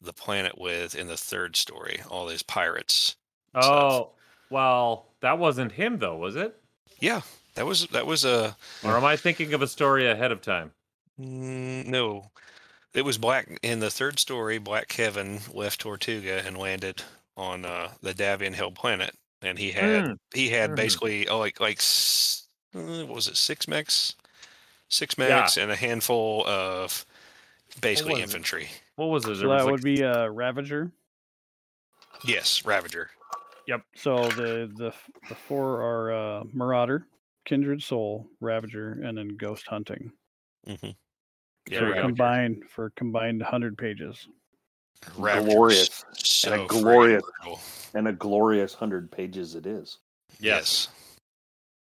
the 0.00 0.12
planet 0.12 0.58
with 0.58 0.94
in 0.94 1.06
the 1.06 1.16
third 1.16 1.56
story. 1.56 2.00
All 2.10 2.26
these 2.26 2.42
pirates. 2.42 3.16
and 3.54 3.62
stuff. 3.64 3.92
oh, 3.92 4.10
well, 4.50 5.06
that 5.20 5.38
wasn't 5.38 5.72
him 5.72 5.98
though, 5.98 6.16
was 6.16 6.36
it? 6.36 6.60
yeah, 7.00 7.22
that 7.54 7.66
was 7.66 7.86
that 7.88 8.06
was 8.06 8.24
a 8.24 8.56
Or 8.82 8.96
am 8.96 9.04
I 9.04 9.16
thinking 9.16 9.54
of 9.54 9.62
a 9.62 9.66
story 9.66 10.08
ahead 10.08 10.32
of 10.32 10.40
time? 10.42 10.72
mm, 11.20 11.86
no. 11.86 12.30
It 12.92 13.04
was 13.04 13.18
Black 13.18 13.58
in 13.62 13.80
the 13.80 13.90
third 13.90 14.18
story. 14.20 14.58
Black 14.58 14.88
Kevin 14.88 15.40
left 15.52 15.80
Tortuga 15.80 16.42
and 16.46 16.56
landed 16.56 17.02
on 17.36 17.64
uh, 17.64 17.90
the 18.02 18.14
Davian 18.14 18.54
Hill 18.54 18.70
planet, 18.70 19.16
and 19.46 19.58
he 19.58 19.70
had 19.72 20.04
Mm. 20.04 20.18
he 20.34 20.48
had 20.50 20.70
Mhm. 20.70 20.76
basically 20.76 21.28
oh, 21.28 21.38
like 21.38 21.60
like 21.60 21.80
uh, 22.74 23.04
what 23.06 23.14
was 23.14 23.28
it 23.28 23.36
six 23.36 23.68
mechs, 23.68 24.14
six 24.88 25.14
Yeah. 25.18 25.48
and 25.58 25.70
a 25.70 25.76
handful 25.76 26.46
of 26.46 27.04
basically 27.80 28.20
it? 28.20 28.24
infantry. 28.24 28.68
What 28.96 29.06
was 29.06 29.24
it? 29.24 29.26
So 29.26 29.30
was 29.30 29.40
that 29.40 29.64
like- 29.64 29.70
would 29.72 29.82
be 29.82 30.02
a 30.02 30.30
Ravager. 30.30 30.90
Yes, 32.24 32.64
Ravager. 32.64 33.10
Yep. 33.66 33.82
So 33.96 34.28
the 34.30 34.70
the 34.76 34.94
the 35.28 35.34
four 35.34 35.80
are 35.82 36.12
uh, 36.12 36.44
Marauder, 36.52 37.06
Kindred 37.44 37.82
Soul, 37.82 38.28
Ravager, 38.40 38.92
and 39.02 39.16
then 39.16 39.36
Ghost 39.36 39.66
Hunting. 39.66 40.12
Mm-hmm. 40.66 40.90
Yeah, 41.70 41.78
for 41.80 41.94
combined 42.00 42.64
for 42.68 42.90
combined 42.90 43.40
100 43.40 43.76
pages. 43.78 44.28
Glorious. 45.16 46.04
So 46.14 46.52
And 46.52 46.62
a 46.62 46.66
glorious- 46.66 47.22
brutal. 47.42 47.60
And 47.94 48.08
a 48.08 48.12
glorious 48.12 48.74
hundred 48.74 49.10
pages 49.10 49.54
it 49.54 49.66
is. 49.66 49.98
yes. 50.40 50.88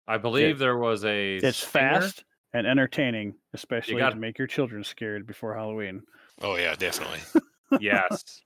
I 0.08 0.18
believe 0.20 0.60
there 0.60 0.78
was 0.78 1.04
a. 1.04 1.38
It's 1.38 1.58
stinger. 1.58 2.02
fast 2.02 2.24
and 2.54 2.68
entertaining, 2.68 3.34
especially 3.56 3.98
got- 3.98 4.12
to 4.12 4.16
make 4.18 4.38
your 4.38 4.48
children 4.48 4.84
scared 4.84 5.26
before 5.26 5.56
Halloween. 5.56 6.04
Oh 6.42 6.56
yeah, 6.58 6.76
definitely. 6.76 7.20
yes. 7.80 8.42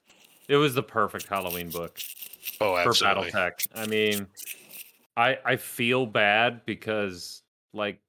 It 0.48 0.56
was 0.56 0.74
the 0.74 0.84
perfect 0.84 1.28
Halloween 1.28 1.70
book. 1.70 2.00
Oh, 2.62 2.78
absolutely. 2.78 3.32
for 3.32 3.38
absolutely. 3.38 3.42
BattleTech. 3.42 3.68
I 3.76 3.88
mean, 3.88 4.28
I 5.18 5.38
I 5.44 5.56
feel 5.58 6.06
bad 6.06 6.66
because 6.66 7.42
like 7.74 8.00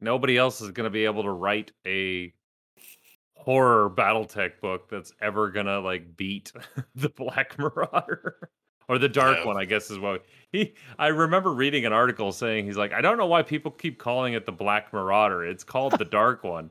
nobody 0.00 0.38
else 0.38 0.62
is 0.62 0.70
going 0.70 0.84
to 0.84 0.90
be 0.90 1.04
able 1.04 1.24
to 1.24 1.30
write 1.30 1.72
a 1.86 2.32
horror 3.36 3.90
BattleTech 3.90 4.60
book 4.60 4.88
that's 4.90 5.12
ever 5.20 5.50
gonna 5.50 5.78
like 5.80 6.16
beat 6.16 6.52
the 6.94 7.08
Black 7.10 7.58
Marauder 7.58 8.48
or 8.88 8.98
the 8.98 9.08
Dark 9.08 9.38
No. 9.40 9.46
one. 9.46 9.56
I 9.56 9.64
guess 9.64 9.90
is 9.90 9.98
what 9.98 10.24
he. 10.52 10.74
I 10.98 11.08
remember 11.08 11.52
reading 11.52 11.84
an 11.86 11.92
article 11.92 12.32
saying 12.32 12.66
he's 12.66 12.76
like, 12.76 12.92
I 12.92 13.00
don't 13.00 13.18
know 13.18 13.26
why 13.26 13.42
people 13.42 13.70
keep 13.70 13.98
calling 13.98 14.34
it 14.34 14.46
the 14.46 14.52
Black 14.52 14.92
Marauder. 14.92 15.44
It's 15.44 15.64
called 15.64 15.98
the 15.98 16.04
Dark 16.04 16.42
one. 16.44 16.70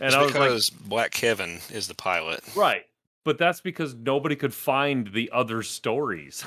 And 0.00 0.06
it's 0.06 0.14
I 0.16 0.22
was 0.48 0.72
like, 0.72 0.88
Black 0.88 1.10
Kevin 1.12 1.60
is 1.70 1.86
the 1.88 1.94
pilot. 1.94 2.40
right. 2.56 2.84
But 3.22 3.36
that's 3.36 3.60
because 3.60 3.94
nobody 3.94 4.34
could 4.34 4.54
find 4.54 5.06
the 5.12 5.30
other 5.30 5.62
stories. 5.62 6.42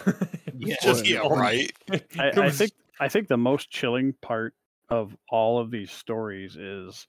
Yeah. 0.57 0.75
just 0.81 1.07
yeah, 1.07 1.19
all- 1.19 1.29
right. 1.37 1.71
it 1.87 2.05
I, 2.17 2.29
I 2.45 2.49
think 2.49 2.71
I 2.99 3.07
think 3.07 3.27
the 3.27 3.37
most 3.37 3.69
chilling 3.69 4.13
part 4.21 4.55
of 4.89 5.15
all 5.29 5.59
of 5.59 5.69
these 5.71 5.91
stories 5.91 6.55
is 6.57 7.05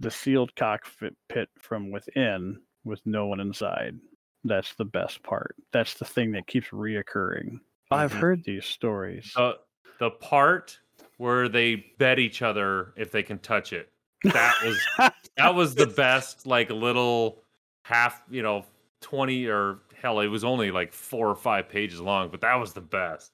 the 0.00 0.10
sealed 0.10 0.54
cockpit 0.56 1.16
pit 1.28 1.48
from 1.58 1.90
within 1.90 2.58
with 2.84 3.00
no 3.04 3.26
one 3.26 3.40
inside. 3.40 3.96
That's 4.44 4.74
the 4.74 4.84
best 4.84 5.22
part. 5.22 5.56
That's 5.72 5.94
the 5.94 6.04
thing 6.04 6.32
that 6.32 6.46
keeps 6.46 6.68
reoccurring. 6.68 7.58
I've 7.90 8.12
heard 8.12 8.44
these 8.44 8.64
stories. 8.64 9.32
the 9.34 9.54
the 9.98 10.10
part 10.10 10.78
where 11.16 11.48
they 11.48 11.84
bet 11.98 12.18
each 12.20 12.42
other 12.42 12.92
if 12.96 13.10
they 13.10 13.22
can 13.22 13.38
touch 13.40 13.72
it. 13.72 13.90
That 14.24 14.54
was 14.64 15.12
that 15.36 15.54
was 15.54 15.74
the 15.74 15.86
best 15.86 16.46
like 16.46 16.70
a 16.70 16.74
little 16.74 17.42
half, 17.82 18.22
you 18.30 18.42
know, 18.42 18.64
20 19.00 19.46
or 19.46 19.78
hell, 20.00 20.20
it 20.20 20.26
was 20.28 20.44
only 20.44 20.70
like 20.70 20.92
4 20.92 21.28
or 21.28 21.34
5 21.34 21.68
pages 21.68 22.00
long, 22.00 22.28
but 22.30 22.40
that 22.42 22.54
was 22.56 22.72
the 22.72 22.80
best. 22.80 23.32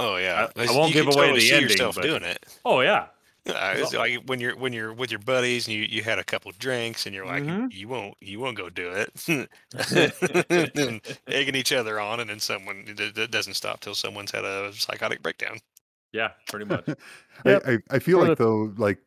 Oh 0.00 0.16
yeah. 0.16 0.48
I 0.56 0.62
It's- 0.62 0.74
won't 0.74 0.94
you 0.94 1.02
give 1.04 1.14
away 1.14 1.26
totally 1.26 1.40
the 1.40 1.46
see 1.46 1.54
ending, 1.54 1.92
but- 1.94 2.02
doing 2.02 2.22
it. 2.24 2.58
Oh 2.64 2.80
yeah. 2.80 3.06
Uh, 3.46 3.74
it's 3.76 3.94
like 3.94 4.22
when 4.26 4.40
you're 4.40 4.54
when 4.56 4.72
you're 4.74 4.92
with 4.92 5.10
your 5.10 5.20
buddies 5.20 5.66
and 5.66 5.74
you, 5.76 5.82
you 5.84 6.02
had 6.02 6.18
a 6.18 6.24
couple 6.24 6.52
drinks 6.58 7.06
and 7.06 7.14
you're 7.14 7.24
like 7.24 7.42
Mhm. 7.42 7.72
you 7.72 7.88
won't 7.88 8.14
you 8.20 8.38
won't 8.40 8.56
go 8.56 8.68
do 8.68 8.90
it 8.90 9.10
and 10.76 11.00
egging 11.26 11.54
each 11.54 11.72
other 11.72 11.98
on 12.00 12.20
and 12.20 12.28
then 12.30 12.40
someone 12.40 12.84
it, 12.86 13.00
it- 13.00 13.16
it 13.18 13.30
doesn't 13.30 13.54
stop 13.54 13.80
till 13.80 13.94
someone's 13.94 14.30
had 14.30 14.44
a 14.44 14.72
psychotic 14.74 15.22
breakdown 15.22 15.58
yeah, 16.12 16.30
pretty 16.48 16.64
much. 16.64 16.86
Yep. 17.44 17.62
I, 17.66 17.72
I, 17.72 17.78
I 17.90 17.98
feel 17.98 18.18
For 18.20 18.28
like 18.28 18.38
the- 18.38 18.44
though, 18.44 18.72
like 18.78 18.98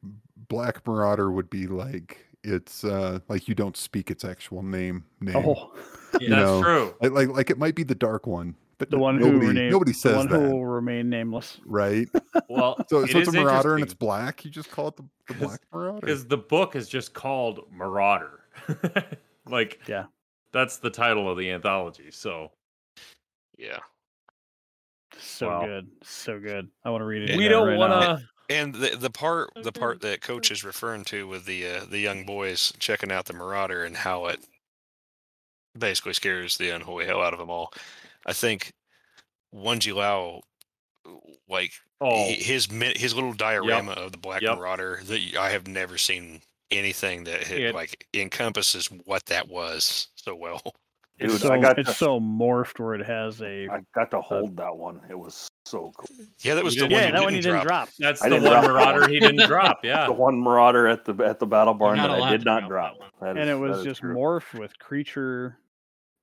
Black 0.48 0.86
Marauder 0.88 1.32
would 1.32 1.50
be 1.50 1.66
like 1.68 2.26
it's 2.44 2.84
uh 2.84 3.20
like 3.28 3.48
you 3.48 3.56
don't 3.56 3.76
speak 3.76 4.10
its 4.12 4.24
actual 4.24 4.64
name 4.64 5.04
name. 5.20 5.36
oh, 5.36 5.74
Yeah. 6.20 6.30
That's 6.30 6.30
know, 6.30 6.62
true. 6.64 6.96
Like, 7.02 7.12
like 7.12 7.28
like 7.38 7.50
it 7.50 7.58
might 7.58 7.76
be 7.76 7.84
the 7.84 7.96
dark 7.96 8.26
one, 8.28 8.56
but 8.82 8.90
the 8.90 8.98
one 8.98 9.20
nobody 9.20 9.32
who 9.40 9.48
remain, 9.48 9.72
nobody 9.72 9.92
the 9.92 9.98
says 9.98 10.18
one 10.18 10.28
that, 10.28 10.40
who 10.42 10.50
will 10.56 10.66
remain 10.66 11.10
nameless. 11.10 11.60
right? 11.66 12.08
Well, 12.50 12.84
So 12.90 13.02
it 13.02 13.12
so 13.12 13.20
it's 13.20 13.28
a 13.30 13.32
Marauder 13.32 13.76
and 13.76 13.84
it's 13.84 13.94
black. 13.94 14.44
You 14.44 14.52
just 14.52 14.72
call 14.72 14.90
it 14.90 14.98
the, 14.98 15.06
the 15.28 15.36
Black 15.36 15.62
Marauder. 15.72 16.02
because 16.02 16.26
the 16.26 16.38
book 16.38 16.76
is 16.76 16.90
just 16.90 17.14
called 17.14 17.62
Marauder. 17.72 18.42
like 19.48 19.80
Yeah. 19.88 20.06
That's 20.52 20.78
the 20.78 20.90
title 20.90 21.30
of 21.32 21.38
the 21.38 21.50
anthology. 21.52 22.12
So 22.12 22.52
yeah 23.58 23.80
So 25.18 25.48
Wow. 25.48 25.66
good, 25.66 25.88
so 26.04 26.40
good. 26.40 26.68
I 26.84 26.90
want 26.90 27.02
to 27.02 27.06
read 27.06 27.30
it. 27.30 27.38
We 27.38 27.48
don't 27.48 27.68
right 27.68 27.78
want 27.78 27.94
to 27.94 28.28
and 28.50 28.76
the 28.76 28.98
the 28.98 29.10
part 29.10 29.52
the 29.64 29.72
part 29.72 30.02
that 30.02 30.20
coach 30.22 30.52
is 30.52 30.66
referring 30.66 31.06
to 31.06 31.28
with 31.28 31.46
the 31.46 31.66
uh, 31.66 31.86
the 31.90 32.00
young 32.00 32.26
boys 32.26 32.74
checking 32.80 33.12
out 33.12 33.26
the 33.26 33.34
marauder 33.34 33.84
and 33.86 33.96
how 33.96 34.26
it 34.26 34.46
basically 35.78 36.14
scares 36.14 36.58
the 36.58 36.70
unholy 36.70 37.06
hell 37.06 37.22
out 37.22 37.32
of 37.34 37.40
them 37.40 37.50
all 37.50 37.72
i 38.26 38.34
think 38.34 38.72
Wanji 39.54 39.94
Lao, 39.94 40.42
uh, 41.06 41.12
like 41.50 41.72
Oh, 42.00 42.26
his 42.32 42.68
his 42.96 43.14
little 43.14 43.34
diorama 43.34 43.92
of 43.92 44.12
the 44.12 44.18
Black 44.18 44.42
Yep. 44.42 44.58
Marauder 44.58 45.02
that 45.06 45.20
y- 45.34 45.40
I 45.40 45.50
have 45.50 45.68
never 45.68 45.98
seen 46.00 46.42
anything 46.72 47.26
that 47.26 47.44
had, 47.44 47.60
It- 47.60 47.76
like 47.76 48.08
encompasses 48.14 48.88
what 49.06 49.26
that 49.28 49.48
was 49.50 50.08
so 50.16 50.34
well. 50.36 50.62
It's 51.20 51.34
Dude, 51.34 51.42
so 51.42 51.54
I 51.54 51.60
got 51.60 51.78
it's 51.78 51.90
to- 51.90 51.96
so 51.96 52.20
morphed 52.20 52.80
where 52.80 52.96
it 52.96 53.06
has 53.06 53.40
a. 53.44 53.68
I 53.68 53.82
got 53.94 54.10
to 54.12 54.22
hold 54.22 54.58
that 54.58 54.76
one. 54.76 55.02
It 55.12 55.20
was 55.20 55.48
so 55.66 55.92
cool. 55.96 56.26
Yeah, 56.40 56.56
that 56.56 56.64
was 56.64 56.74
the 56.74 56.88
didn't- 56.88 56.94
one. 56.94 57.02
yeah, 57.04 57.12
that 57.12 57.22
one 57.22 57.34
didn't 57.34 57.46
you 57.46 57.52
didn't 57.52 57.66
drop. 57.68 57.88
drop. 57.88 57.90
that's 58.00 58.22
I 58.24 58.30
the 58.30 58.36
one 58.38 58.44
drop 58.46 58.64
Marauder 58.64 59.02
one. 59.02 59.10
he 59.12 59.20
didn't 59.20 59.48
drop. 59.48 59.80
Yeah. 59.84 60.06
The 60.08 60.14
one 60.14 60.40
Marauder 60.40 60.88
at 60.88 61.06
the 61.06 61.14
at 61.24 61.38
the 61.40 61.46
battle 61.46 61.76
barn 61.76 61.98
that 61.98 62.10
I 62.10 62.32
did 62.32 62.46
not 62.46 62.68
drop 62.68 62.98
drop. 62.98 63.12
that 63.22 63.38
and 63.38 63.48
it 63.50 63.56
was 63.60 63.84
just 63.84 64.00
true. 64.02 64.16
morphed 64.16 64.58
with 64.58 64.80
creature 64.80 65.58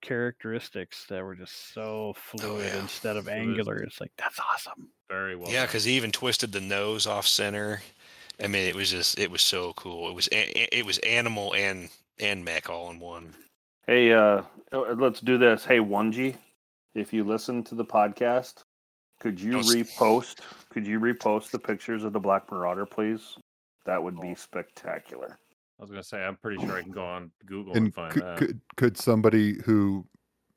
characteristics 0.01 1.05
that 1.09 1.23
were 1.25 1.35
just 1.35 1.73
so 1.75 2.15
fluid 2.17 2.67
yeah. 2.73 2.81
instead 2.81 3.17
of 3.17 3.25
was- 3.27 3.35
angular. 3.35 3.77
It's 3.79 4.01
like 4.01 4.13
that's 4.19 4.39
awesome. 4.55 4.89
Very 5.09 5.37
well. 5.37 5.51
Yeah, 5.51 5.67
because 5.67 5.85
he 5.85 5.93
even 5.95 6.13
twisted 6.13 6.53
the 6.53 6.61
nose 6.61 7.07
off 7.07 7.27
center. 7.27 7.81
I 8.43 8.47
mean, 8.47 8.67
it 8.69 8.75
was 8.75 8.91
just 8.91 9.19
it 9.19 9.31
was 9.31 9.43
so 9.43 9.73
cool. 9.75 10.09
It 10.11 10.15
was 10.15 10.29
a- 10.33 10.59
a- 10.59 10.79
it 10.79 10.87
was 10.87 10.99
animal 10.99 11.55
and 11.55 11.89
and 12.21 12.45
mech 12.45 12.69
all 12.71 12.91
in 12.91 12.99
one. 13.01 13.35
Hey, 13.87 14.13
uh, 14.13 14.43
uh, 14.73 14.81
let's 14.99 15.21
do 15.21 15.39
this. 15.39 15.65
Hey, 15.65 15.79
Onegie, 15.79 16.37
if 16.95 17.13
you 17.13 17.25
listen 17.25 17.65
to 17.65 17.75
the 17.75 17.85
podcast, 17.85 18.63
could 19.21 19.41
you 19.41 19.53
No, 19.53 19.59
repost? 19.61 20.41
Could 20.71 20.87
you 20.87 21.01
repost 21.01 21.51
the 21.51 21.59
pictures 21.59 22.05
of 22.05 22.13
the 22.13 22.21
Black 22.21 22.51
Marauder, 22.53 22.85
please? 22.87 23.37
That 23.87 24.03
would 24.03 24.21
be 24.21 24.35
spectacular. 24.35 25.39
I 25.79 25.83
was 25.83 25.91
gonna 25.91 26.03
say 26.03 26.25
I'm 26.25 26.37
pretty 26.37 26.61
sure 26.67 26.77
I 26.77 26.83
can 26.83 26.91
go 26.93 27.05
on 27.05 27.31
Google 27.47 27.75
and, 27.75 27.87
And 27.87 27.95
find 27.95 28.13
could, 28.13 28.23
that. 28.23 28.39
could 28.39 28.61
could 28.77 28.97
somebody 28.99 29.61
who 29.65 30.05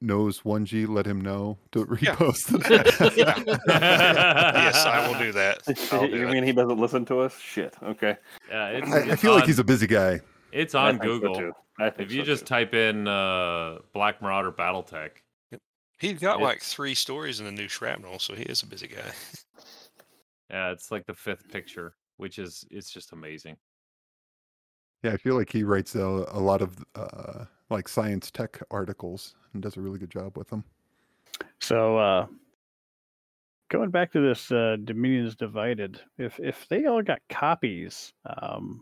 knows 0.03 0.41
1G 0.41 0.87
let 0.87 1.05
him 1.05 1.21
know 1.21 1.57
to 1.73 1.79
Yeah. 2.01 2.15
repost 2.15 2.47
that? 2.67 3.57
yes, 3.67 4.85
I 4.85 5.07
will 5.07 5.19
do 5.19 5.31
that. 5.33 5.61
I'll 5.91 6.07
do 6.07 6.17
you 6.17 6.27
it. 6.27 6.31
mean 6.31 6.43
he 6.43 6.51
doesn't 6.53 6.79
listen 6.79 7.05
to 7.05 7.19
us? 7.19 7.37
Shit. 7.39 7.75
Okay. 7.83 8.17
yeah, 8.49 8.67
it's, 8.69 8.91
I, 8.91 8.97
I 8.97 9.11
it's 9.11 9.21
feel 9.21 9.33
like 9.35 9.45
he's 9.45 9.59
a 9.59 9.63
busy 9.63 9.87
guy. 9.87 10.21
it's 10.51 10.73
on 10.75 10.93
think 10.93 11.03
so, 11.03 11.19
Google. 11.19 11.35
too. 11.35 11.53
I 11.79 11.87
if 11.99 12.11
you 12.11 12.21
so, 12.21 12.25
just 12.25 12.41
too. 12.43 12.47
type 12.47 12.73
in 12.73 13.07
uh, 13.07 13.77
Black 13.93 14.21
Marauder 14.21 14.51
BattleTech, 14.51 15.11
He's 15.99 16.17
got 16.19 16.39
It- 16.39 16.43
like 16.43 16.61
three 16.61 16.95
stories 16.95 17.39
in 17.39 17.45
the 17.45 17.51
new 17.51 17.67
shrapnel, 17.67 18.17
so 18.17 18.33
he 18.33 18.41
is 18.43 18.63
a 18.63 18.65
busy 18.65 18.87
guy. 18.87 19.11
yeah, 20.49 20.71
it's 20.71 20.89
like 20.89 21.05
the 21.05 21.13
fifth 21.13 21.47
picture, 21.51 21.93
which 22.17 22.39
is 22.39 22.65
it's 22.71 22.89
just 22.91 23.11
amazing. 23.13 23.55
Yeah, 25.03 25.13
I 25.13 25.17
feel 25.17 25.35
like 25.35 25.51
he 25.51 25.63
writes 25.63 25.95
a, 25.95 26.01
a 26.01 26.39
lot 26.39 26.61
of 26.61 26.85
uh, 26.95 27.45
like 27.69 27.87
science 27.87 28.29
tech 28.29 28.61
articles 28.69 29.35
and 29.53 29.61
does 29.63 29.77
a 29.77 29.81
really 29.81 29.97
good 29.99 30.11
job 30.11 30.37
with 30.37 30.49
them. 30.49 30.63
So 31.59 31.97
uh 31.97 32.27
going 33.69 33.89
back 33.89 34.11
to 34.11 34.19
this 34.19 34.51
uh 34.51 34.77
Dominions 34.83 35.35
Divided, 35.35 35.99
if 36.17 36.39
if 36.39 36.67
they 36.69 36.85
all 36.85 37.01
got 37.01 37.19
copies, 37.29 38.13
um 38.25 38.81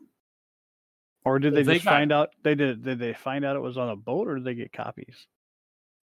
or 1.25 1.39
did 1.39 1.53
they 1.53 1.63
they 1.63 1.73
just 1.75 1.85
got- 1.85 1.91
find 1.91 2.11
out 2.11 2.29
they 2.43 2.55
did 2.55 2.83
did 2.83 2.99
they 2.99 3.13
find 3.13 3.45
out 3.45 3.55
it 3.55 3.59
was 3.61 3.77
on 3.77 3.89
a 3.89 3.95
boat 3.95 4.27
or 4.27 4.35
did 4.35 4.43
they 4.45 4.55
get 4.55 4.73
copies? 4.73 5.27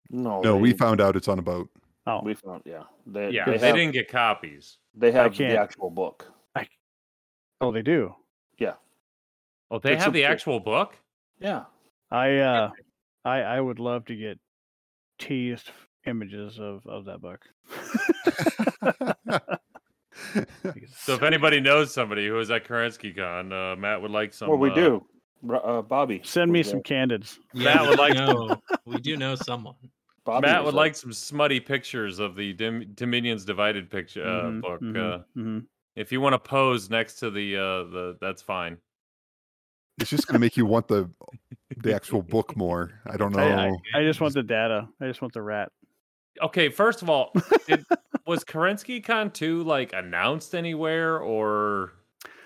no, 0.10 0.42
No, 0.42 0.56
we 0.56 0.72
found 0.74 1.02
out 1.02 1.16
it's 1.16 1.28
on 1.28 1.40
a 1.40 1.42
boat. 1.42 1.70
Oh, 2.08 2.22
we 2.24 2.36
found 2.36 2.62
yeah. 2.66 2.84
They, 3.08 3.32
Yeah, 3.32 3.46
they, 3.46 3.58
they, 3.58 3.68
have, 3.68 3.76
didn't 3.76 3.94
get 3.94 4.08
copies. 4.08 4.78
they 4.94 5.12
have 5.12 5.36
the 5.36 5.58
actual 5.58 5.90
book. 5.90 6.32
oh 7.62 7.72
they 7.72 7.82
do. 7.82 8.14
Oh, 9.76 9.80
they 9.80 9.94
It's 9.94 10.04
have 10.04 10.14
a 10.14 10.18
the 10.18 10.24
actual 10.26 10.60
book. 10.60 10.96
Yeah. 11.40 11.64
I 12.12 12.38
uh 12.38 12.70
I 13.26 13.38
I 13.42 13.60
would 13.62 13.80
love 13.80 14.06
to 14.06 14.16
get 14.16 14.40
teased 15.20 15.72
images 16.06 16.60
of 16.60 16.86
of 16.88 17.06
that 17.06 17.20
book. 17.22 17.42
So 20.98 21.14
if 21.14 21.24
anybody 21.24 21.60
knows 21.62 21.94
somebody 21.94 22.28
who 22.28 22.40
is 22.40 22.50
at 22.52 22.66
Kerensky 22.66 23.16
Con, 23.16 23.52
uh, 23.54 23.76
Matt 23.76 24.02
would 24.02 24.12
like 24.12 24.34
some. 24.34 24.50
well, 24.50 24.58
we 24.58 24.72
uh, 24.72 24.76
do. 24.76 25.06
Uh, 25.54 25.82
Bobby. 25.82 26.22
Send 26.24 26.52
me 26.52 26.64
some 26.64 26.76
there. 26.78 26.82
candids. 26.84 27.38
Yeah, 27.54 27.76
Matt 27.76 27.82
we 27.82 27.88
would 27.90 27.96
do 27.98 28.02
like- 28.02 28.14
know, 28.16 28.62
we 28.86 28.98
do 28.98 29.18
know 29.18 29.36
someone. 29.36 29.76
Bobby 30.26 30.48
Matt 30.48 30.64
would 30.64 30.74
there. 30.74 30.78
like 30.78 30.96
some 30.96 31.14
smutty 31.14 31.60
pictures 31.60 32.20
of 32.20 32.36
the 32.36 32.54
Dim- 32.54 32.92
Dominions 32.96 33.46
Divided 33.46 33.90
picture 33.92 34.26
uh, 34.26 34.44
Mhm, 34.46 34.62
book. 34.62 34.82
mhm, 34.82 35.14
Uh, 35.20 35.24
mhm. 35.38 35.66
if 35.96 36.12
you 36.12 36.20
want 36.22 36.34
to 36.34 36.40
pose 36.40 36.90
next 36.90 37.16
to 37.20 37.30
the 37.30 37.56
uh, 37.58 37.62
the, 37.92 38.18
that's 38.22 38.42
fine. 38.42 38.78
It's 40.00 40.10
just 40.10 40.28
going 40.28 40.34
to 40.34 40.40
make 40.40 40.58
you 40.58 40.66
want 40.66 40.88
the 40.88 41.10
the 41.78 41.94
actual 41.94 42.22
book 42.22 42.56
more. 42.58 43.02
I 43.06 43.18
don't 43.18 43.36
know. 43.36 43.44
I, 43.44 43.98
I, 43.98 44.02
I 44.02 44.04
just 44.04 44.22
want 44.22 44.34
the 44.34 44.44
data. 44.44 44.88
I 45.02 45.08
just 45.08 45.22
want 45.22 45.34
the 45.34 45.42
rat. 45.42 45.72
Okay, 46.42 46.68
first 46.70 47.02
of 47.02 47.10
all, 47.10 47.32
did, 47.68 47.86
was 48.28 48.44
Kerensky 48.44 49.02
Con 49.04 49.32
2 49.32 49.64
like 49.64 49.94
announced 49.94 50.54
anywhere 50.54 51.20
or? 51.20 51.94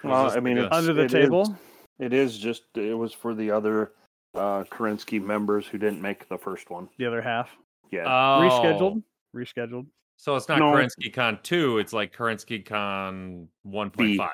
Well, 0.03 0.29
I 0.31 0.39
mean, 0.39 0.57
it's- 0.57 0.69
Under 0.75 0.93
the 0.93 1.01
it 1.03 1.05
is- 1.05 1.11
table? 1.11 1.57
It 1.99 2.13
is 2.13 2.37
just 2.37 2.63
it 2.75 2.93
was 2.97 3.11
for 3.13 3.33
the 3.35 3.51
other 3.51 3.91
uh 4.35 4.63
Kerensky 4.65 5.21
members 5.21 5.65
who 5.67 5.77
didn't 5.77 6.01
make 6.01 6.29
the 6.29 6.37
first 6.37 6.69
one. 6.69 6.87
The 6.97 7.05
other 7.05 7.21
half. 7.21 7.49
Yeah. 7.91 8.03
Oh, 8.05 8.41
Rescheduled? 8.47 9.03
Rescheduled. 9.35 9.87
So 10.17 10.35
it's 10.35 10.47
not 10.47 10.59
No. 10.59 10.71
Kerensky 10.71 11.11
Con 11.11 11.39
2, 11.43 11.79
it's 11.79 11.91
like 11.93 12.15
Kerensky 12.15 12.63
Con 12.65 13.47
1.5. 13.67 14.29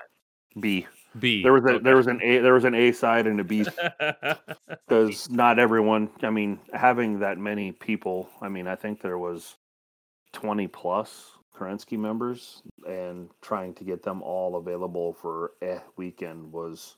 B. 0.59 0.85
B. 1.19 1.43
There 1.43 1.53
was 1.53 1.63
a 1.65 1.75
okay. 1.75 1.83
there 1.83 1.95
was 1.95 2.07
an 2.07 2.21
A 2.21 2.39
there 2.39 2.53
was 2.53 2.65
an 2.65 2.75
A 2.75 2.91
side 2.91 3.27
and 3.27 3.39
a 3.39 3.43
B 3.43 3.65
because 4.87 5.29
not 5.29 5.59
everyone. 5.59 6.09
I 6.21 6.29
mean, 6.29 6.59
having 6.73 7.19
that 7.19 7.37
many 7.37 7.71
people. 7.71 8.29
I 8.41 8.49
mean, 8.49 8.67
I 8.67 8.75
think 8.75 9.01
there 9.01 9.17
was 9.17 9.55
twenty 10.33 10.67
plus 10.67 11.31
Kerensky 11.55 11.97
members, 11.97 12.61
and 12.87 13.29
trying 13.41 13.73
to 13.75 13.83
get 13.83 14.03
them 14.03 14.21
all 14.21 14.57
available 14.57 15.13
for 15.13 15.51
a 15.63 15.81
weekend 15.95 16.51
was, 16.51 16.97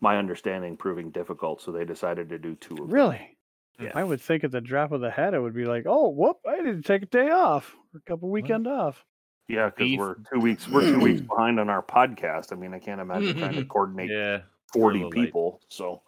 my 0.00 0.16
understanding, 0.16 0.76
proving 0.76 1.10
difficult. 1.10 1.60
So 1.60 1.72
they 1.72 1.84
decided 1.84 2.28
to 2.30 2.38
do 2.38 2.54
two. 2.54 2.74
Of 2.74 2.80
them. 2.80 2.90
Really? 2.90 3.36
Yeah. 3.78 3.90
I 3.94 4.04
would 4.04 4.22
think 4.22 4.42
at 4.42 4.50
the 4.50 4.60
drop 4.60 4.92
of 4.92 5.02
the 5.02 5.10
hat, 5.10 5.34
it 5.34 5.40
would 5.40 5.54
be 5.54 5.66
like, 5.66 5.84
oh, 5.86 6.08
whoop, 6.08 6.38
I 6.48 6.62
need 6.62 6.82
to 6.82 6.82
take 6.82 7.02
a 7.02 7.06
day 7.06 7.28
off 7.28 7.74
or 7.92 7.98
a 7.98 8.10
couple 8.10 8.30
weekend 8.30 8.66
off. 8.66 9.04
Yeah, 9.48 9.70
because 9.76 9.96
we're 9.96 10.16
two 10.32 10.40
weeks 10.40 10.68
we're 10.68 10.82
two 10.82 11.00
weeks 11.00 11.20
behind 11.28 11.60
on 11.60 11.68
our 11.68 11.82
podcast. 11.82 12.52
I 12.52 12.56
mean, 12.56 12.74
I 12.74 12.78
can't 12.78 13.00
imagine 13.00 13.38
trying 13.38 13.54
to 13.54 13.64
coordinate 13.66 14.10
yeah. 14.10 14.40
forty 14.72 14.98
little 15.04 15.10
late. 15.10 15.26
people. 15.26 15.60
So 15.68 16.02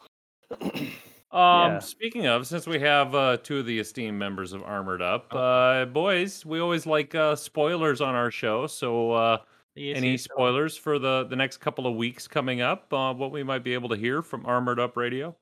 Um, 1.30 1.72
Yeah. 1.72 1.78
speaking 1.80 2.26
of, 2.26 2.46
since 2.46 2.66
we 2.66 2.78
have 2.80 3.14
uh, 3.14 3.36
two 3.36 3.58
of 3.58 3.66
the 3.66 3.78
esteemed 3.78 4.18
members 4.18 4.54
of 4.54 4.62
Armored 4.62 5.02
Up, 5.02 5.26
uh, 5.34 5.84
boys, 5.84 6.46
we 6.46 6.58
always 6.58 6.86
like 6.86 7.14
uh, 7.14 7.36
spoilers 7.36 8.00
on 8.00 8.14
our 8.14 8.30
show. 8.30 8.66
So, 8.66 9.12
uh, 9.12 9.38
any 9.76 10.16
spoilers 10.16 10.74
for 10.76 10.98
the 10.98 11.24
the 11.28 11.36
next 11.36 11.58
couple 11.58 11.86
of 11.86 11.96
weeks 11.96 12.26
coming 12.26 12.62
up? 12.62 12.90
Uh, 12.92 13.12
what 13.12 13.30
we 13.30 13.42
might 13.42 13.62
be 13.62 13.74
able 13.74 13.90
to 13.90 13.96
hear 13.96 14.22
from 14.22 14.46
Armored 14.46 14.80
Up 14.80 14.96
Radio? 14.96 15.36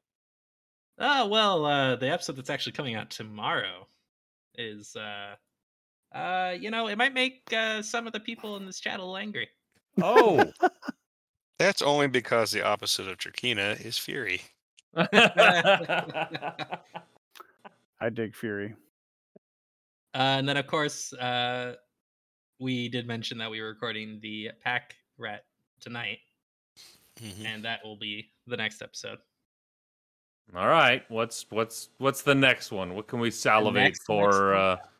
Oh 0.99 1.28
well, 1.28 1.64
uh, 1.64 1.94
the 1.97 2.11
episode 2.11 2.34
that's 2.36 2.51
actually 2.51 2.72
coming 2.72 2.97
out 2.97 3.09
tomorrow 3.11 3.86
is, 4.59 4.97
uh, 4.97 5.36
uh, 6.12 6.54
you 6.59 6.70
know, 6.70 6.88
it 6.88 6.96
might 6.96 7.14
make 7.14 7.42
uh, 7.52 7.82
some 7.82 8.07
of 8.07 8.12
the 8.12 8.20
people 8.20 8.57
in 8.57 8.66
this 8.66 8.80
chat 8.80 8.98
a 8.98 9.02
little 9.02 9.16
angry. 9.16 9.48
Oh, 10.02 10.44
That's 11.59 11.80
only 11.80 12.07
because 12.07 12.50
the 12.50 12.62
opposite 12.62 13.09
of 13.09 13.16
Turkina 13.16 13.82
is 13.82 13.96
Fury. 13.96 14.42
I 18.00 18.11
dig 18.12 18.34
Fury. 18.34 18.74
Uh, 20.14 20.18
and 20.38 20.48
then, 20.48 20.57
of 20.57 20.66
course, 20.66 21.12
uh, 21.14 21.74
we 22.59 22.88
did 22.88 23.07
mention 23.07 23.38
that 23.38 23.50
we 23.50 23.61
were 23.61 23.68
recording 23.68 24.18
the 24.22 24.50
pack 24.62 24.96
rat 25.18 25.44
tonight, 25.80 26.18
Mhm. 27.20 27.44
and 27.46 27.64
that 27.64 27.84
will 27.84 27.96
be 27.96 28.30
the 28.46 28.57
next 28.57 28.82
episode. 28.82 29.18
All 30.54 30.68
right. 30.68 31.02
What's 31.11 31.50
what's 31.50 31.88
what's 31.98 32.22
the 32.22 32.34
next 32.34 32.70
one? 32.70 32.94
What 32.94 33.09
can 33.09 33.18
we 33.18 33.30
salivate 33.30 33.82
next- 33.82 34.07
the 34.07 34.14
next 34.14 34.36
for? 34.36 34.54
Uh, 34.54 34.76
Crap. 34.76 34.92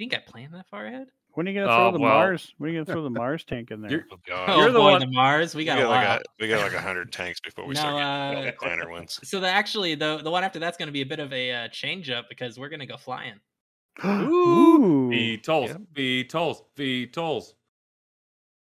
You 0.00 0.06
didn't 0.08 0.12
get 0.22 0.26
planned 0.32 0.54
that 0.54 0.66
far 0.68 0.86
ahead? 0.86 1.08
When 1.34 1.46
are 1.46 1.50
you 1.50 1.60
gonna 1.60 1.66
throw 1.72 1.88
Oh, 1.88 1.92
the 1.92 1.98
well. 2.00 2.10
Mars? 2.14 2.52
When 2.56 2.70
are 2.70 2.72
you 2.72 2.82
gonna 2.82 2.92
throw 2.94 3.02
the 3.02 3.10
Mars 3.20 3.44
tank 3.44 3.70
in 3.70 3.82
there? 3.82 3.90
You're- 3.90 4.04
Oh 4.10 4.16
god, 4.26 4.48
Oh 4.48 4.60
You're 4.62 4.72
the 4.72 4.78
boy, 4.78 4.90
one- 4.92 5.00
the 5.00 5.06
Mars, 5.08 5.54
we 5.54 5.60
we 5.60 5.64
got, 5.66 5.78
got 5.78 5.84
a 5.84 5.88
like 5.90 6.20
a 6.20 6.22
we 6.40 6.48
got 6.48 6.62
like 6.62 6.72
a 6.72 6.80
hundred 6.80 7.12
tanks 7.12 7.38
before 7.38 7.66
we 7.66 7.74
No, 7.74 7.80
start 7.80 8.02
uh, 8.02 8.42
the 8.46 8.52
planner 8.52 8.88
ones. 8.90 9.20
So 9.24 9.40
the 9.40 9.48
actually 9.48 9.94
the 9.94 10.16
the 10.24 10.30
one 10.30 10.42
after 10.42 10.58
that's 10.58 10.78
going 10.78 10.88
to 10.88 10.92
be 10.92 11.02
a 11.02 11.06
bit 11.06 11.20
of 11.20 11.32
a 11.34 11.52
uh, 11.52 11.68
change 11.68 12.08
up 12.10 12.26
because 12.30 12.58
we're 12.58 12.70
going 12.70 12.80
to 12.80 12.86
go 12.86 12.96
flying. 12.96 13.34
Ooh. 14.04 15.10
VTOLs, 15.12 15.68
Yep. 15.68 15.80
VTOLs, 15.94 16.62
V 16.76 17.06
tolls. 17.08 17.54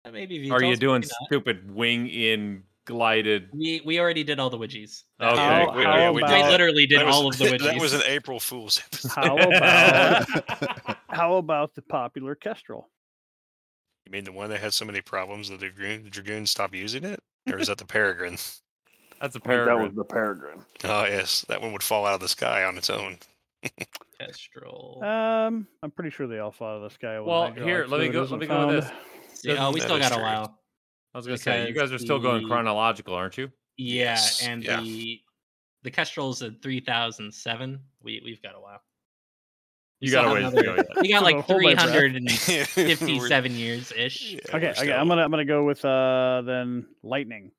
Uh, 0.04 0.10
Maybe 0.10 0.50
Are 0.50 0.62
you 0.62 0.76
doing 0.76 1.04
stupid 1.26 1.70
wing 1.74 2.08
in 2.08 2.64
glided? 2.86 3.48
We 3.52 3.80
we 3.84 3.98
already 4.00 4.24
did 4.24 4.38
all 4.40 4.50
the 4.50 4.58
widgies. 4.58 5.04
Okay, 5.22 5.36
How- 5.36 5.72
we- 5.76 5.84
how 5.84 6.12
we 6.12 6.22
We 6.22 6.28
literally 6.50 6.86
did 6.86 7.04
was- 7.06 7.14
all 7.14 7.28
of 7.28 7.38
the 7.38 7.44
widgies. 7.44 7.58
That 7.72 7.80
was 7.80 7.92
an 7.94 8.02
April 8.06 8.40
Fool's 8.40 8.82
episode. 8.84 9.10
How 9.14 9.36
about 9.38 10.97
how 11.08 11.36
about 11.36 11.74
the 11.74 11.82
popular 11.82 12.34
Kestrel? 12.34 12.90
You 14.06 14.12
mean 14.12 14.24
the 14.24 14.32
one 14.32 14.50
that 14.50 14.60
had 14.60 14.72
so 14.72 14.84
many 14.84 15.00
problems 15.00 15.48
that 15.48 15.60
the 15.60 15.68
Dragoon 15.68 16.04
the 16.04 16.10
Dragoons 16.10 16.50
stopped 16.50 16.74
using 16.74 17.04
it? 17.04 17.20
Or 17.50 17.58
is 17.58 17.66
that 17.68 17.78
the 17.78 17.84
Peregrine? 17.84 18.38
That's 19.20 19.34
a 19.36 19.40
I 19.44 19.48
think 19.48 19.66
that 19.66 19.78
was 19.78 19.94
the 19.94 20.04
Peregrine. 20.04 20.64
Oh 20.84 21.04
yes, 21.04 21.44
that 21.48 21.60
one 21.60 21.72
would 21.72 21.82
fall 21.82 22.06
out 22.06 22.14
of 22.14 22.20
the 22.20 22.28
sky 22.28 22.64
on 22.64 22.78
its 22.78 22.88
own. 22.90 23.18
Kestrel. 24.20 25.02
Um, 25.02 25.66
I'm 25.82 25.90
pretty 25.90 26.10
sure 26.10 26.26
they 26.26 26.38
all 26.38 26.52
fall 26.52 26.74
out 26.74 26.76
of 26.76 26.82
the 26.82 26.90
sky. 26.90 27.20
Well, 27.20 27.52
here, 27.52 27.86
let 27.86 28.00
me 28.00 28.08
go. 28.08 28.22
Let 28.22 28.38
me 28.38 28.46
go 28.46 28.66
with 28.66 28.84
found. 28.84 28.94
this. 29.32 29.40
See, 29.40 29.56
oh, 29.56 29.72
we 29.72 29.80
still 29.80 29.96
is 29.96 30.08
got 30.08 30.18
a 30.18 30.22
while. 30.22 30.60
I 31.14 31.18
was 31.18 31.26
gonna 31.26 31.38
say 31.38 31.66
you 31.66 31.74
guys 31.74 31.92
are 31.92 31.98
still 31.98 32.18
going 32.18 32.46
chronological, 32.46 33.14
aren't 33.14 33.38
you? 33.38 33.50
Yeah, 33.76 34.04
Yes, 34.04 34.42
and 34.42 34.62
yeah. 34.62 34.80
the 34.80 35.20
the 35.82 35.90
Kestrel's 35.90 36.42
at 36.42 36.62
three 36.62 36.80
thousand 36.80 37.32
seven. 37.32 37.80
We 38.02 38.20
we've 38.24 38.42
got 38.42 38.54
a 38.54 38.60
while. 38.60 38.80
We 40.00 40.06
You 40.08 40.12
got 40.12 40.24
a 40.24 40.28
have 40.28 40.52
ways 40.52 40.54
to 40.54 40.62
go 40.62 40.72
another- 40.74 40.88
yet. 40.94 41.02
We 41.02 41.08
got 41.08 41.22
like 41.24 41.36
I'll 41.36 41.42
hold 41.42 41.58
three 41.58 41.66
my 41.66 41.74
breath. 41.74 41.88
hundred 41.90 42.16
and 42.16 42.26
We're- 42.48 42.64
fifty-seven 42.64 43.52
years 43.56 43.92
ish. 43.96 44.32
yeah, 44.34 44.40
Okay, 44.54 44.70
okay, 44.70 44.92
I'm 44.92 45.08
gonna 45.08 45.22
I'm 45.22 45.30
gonna 45.30 45.44
go 45.44 45.64
with 45.64 45.84
uh 45.84 46.42
then 46.44 46.86
lightning. 47.02 47.50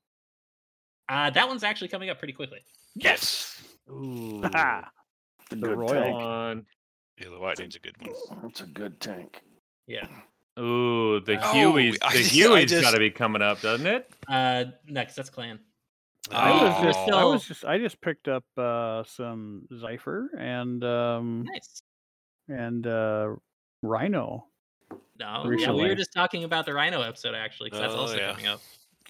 Uh, 1.08 1.28
that 1.30 1.48
one's 1.48 1.64
actually 1.64 1.88
coming 1.88 2.08
up 2.08 2.18
pretty 2.18 2.32
quickly. 2.34 2.60
Yes. 2.94 3.60
Ooh. 3.90 4.40
Ha! 4.52 4.88
A 5.50 5.54
The 5.54 5.56
good 5.66 5.78
Royal. 5.78 5.92
tank. 6.02 6.14
on. 6.16 6.66
Yeah, 7.20 7.28
the 7.30 7.36
Lightning's 7.38 7.74
a 7.76 7.80
good 7.80 7.96
one. 8.00 8.14
That's 8.44 8.60
a 8.60 8.66
good 8.66 9.00
tank. 9.00 9.42
Yeah. 9.88 10.06
Ooh, 10.58 11.20
the 11.20 11.38
Oh, 11.42 11.52
Huey's 11.52 11.98
I 12.00 12.12
the 12.12 12.18
just- 12.18 12.30
I 12.32 12.34
Huey's 12.34 12.70
just- 12.70 12.82
got 12.82 12.92
to 12.92 12.98
be 12.98 13.10
coming 13.10 13.42
up, 13.42 13.60
doesn't 13.60 13.86
it? 13.86 14.08
Uh, 14.28 14.66
next 14.86 15.16
that's 15.16 15.28
Clan. 15.30 15.58
I 16.30 16.50
was 16.52 16.74
Oh. 16.78 16.84
just 16.84 16.98
I 17.10 17.24
was 17.24 17.44
just 17.48 17.64
I 17.64 17.78
just 17.78 18.00
picked 18.00 18.28
up 18.28 18.44
uh 18.56 19.02
some 19.04 19.66
Zephyr 19.76 20.30
and 20.38 20.84
um 20.84 21.42
Nice. 21.50 21.82
And 22.50 22.86
uh 22.86 23.34
Rhino. 23.82 24.46
No, 25.18 25.50
yeah, 25.58 25.70
we 25.72 25.82
were 25.82 25.94
just 25.94 26.12
talking 26.14 26.44
about 26.44 26.64
the 26.66 26.72
Rhino 26.74 27.02
episode 27.02 27.34
actually, 27.34 27.70
because 27.70 27.80
that's 27.80 27.94
Oh, 27.94 27.98
also 27.98 28.16
yeah. 28.16 28.30
coming 28.32 28.46
up. 28.46 28.60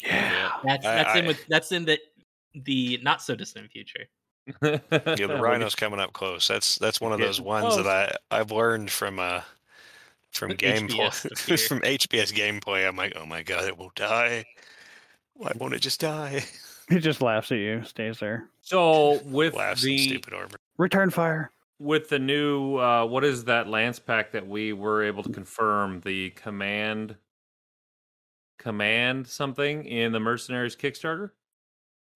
Yeah. 0.05 0.51
That's 0.65 0.87
I- 0.87 0.95
that's 0.95 1.19
in 1.19 1.25
I- 1.25 1.29
with 1.29 1.47
that's 1.49 1.73
in 1.73 1.85
the 1.85 1.99
the 2.55 2.99
not 3.03 3.23
so 3.23 3.35
distant 3.37 3.71
future. 3.71 4.07
Yeah, 4.63 4.79
the 5.27 5.39
rhino's 5.41 5.75
coming 5.77 6.01
up 6.01 6.13
close. 6.13 6.49
That's 6.49 6.77
that's 6.77 7.01
one 7.01 7.13
of 7.13 7.21
those 7.21 7.41
ones 7.41 7.75
close. 7.75 7.85
that 7.85 8.19
I 8.31 8.41
I've 8.41 8.51
learned 8.51 8.91
from 8.91 9.19
uh 9.21 9.43
from 10.33 10.53
HBS 10.53 10.89
gameplay 10.89 11.69
from 11.69 11.81
HBS 11.81 12.33
gameplay. 12.61 12.89
I'm 12.89 12.97
like, 12.97 13.13
oh 13.17 13.27
my 13.27 13.43
god, 13.43 13.65
it 13.69 13.79
will 13.79 13.93
die. 13.95 14.45
Why 15.35 15.53
won't 15.57 15.75
it 15.75 15.81
just 15.81 16.01
die? 16.01 16.43
It 16.89 17.01
just 17.01 17.23
laughs 17.23 17.53
at 17.53 17.59
you, 17.59 17.85
stays 17.85 18.19
there. 18.19 18.49
so 18.63 19.21
with 19.25 19.55
Laughs 19.55 19.83
the 19.83 19.97
stupid 19.97 20.35
armor. 20.35 20.57
Return 20.77 21.11
fire. 21.11 21.53
With 21.81 22.09
the 22.11 22.19
new 22.19 22.77
uh, 22.77 23.05
what 23.07 23.25
is 23.25 23.45
that 23.45 23.67
lance 23.67 23.99
pack 23.99 24.31
that 24.33 24.47
we 24.47 24.73
were 24.73 25.03
able 25.03 25.23
to 25.25 25.31
confirm 25.33 26.01
the 26.05 26.31
command 26.31 27.17
command 28.59 29.27
something 29.27 29.85
in 29.87 30.13
the 30.13 30.21
mercenaries 30.21 30.77
kickstarter 30.77 31.31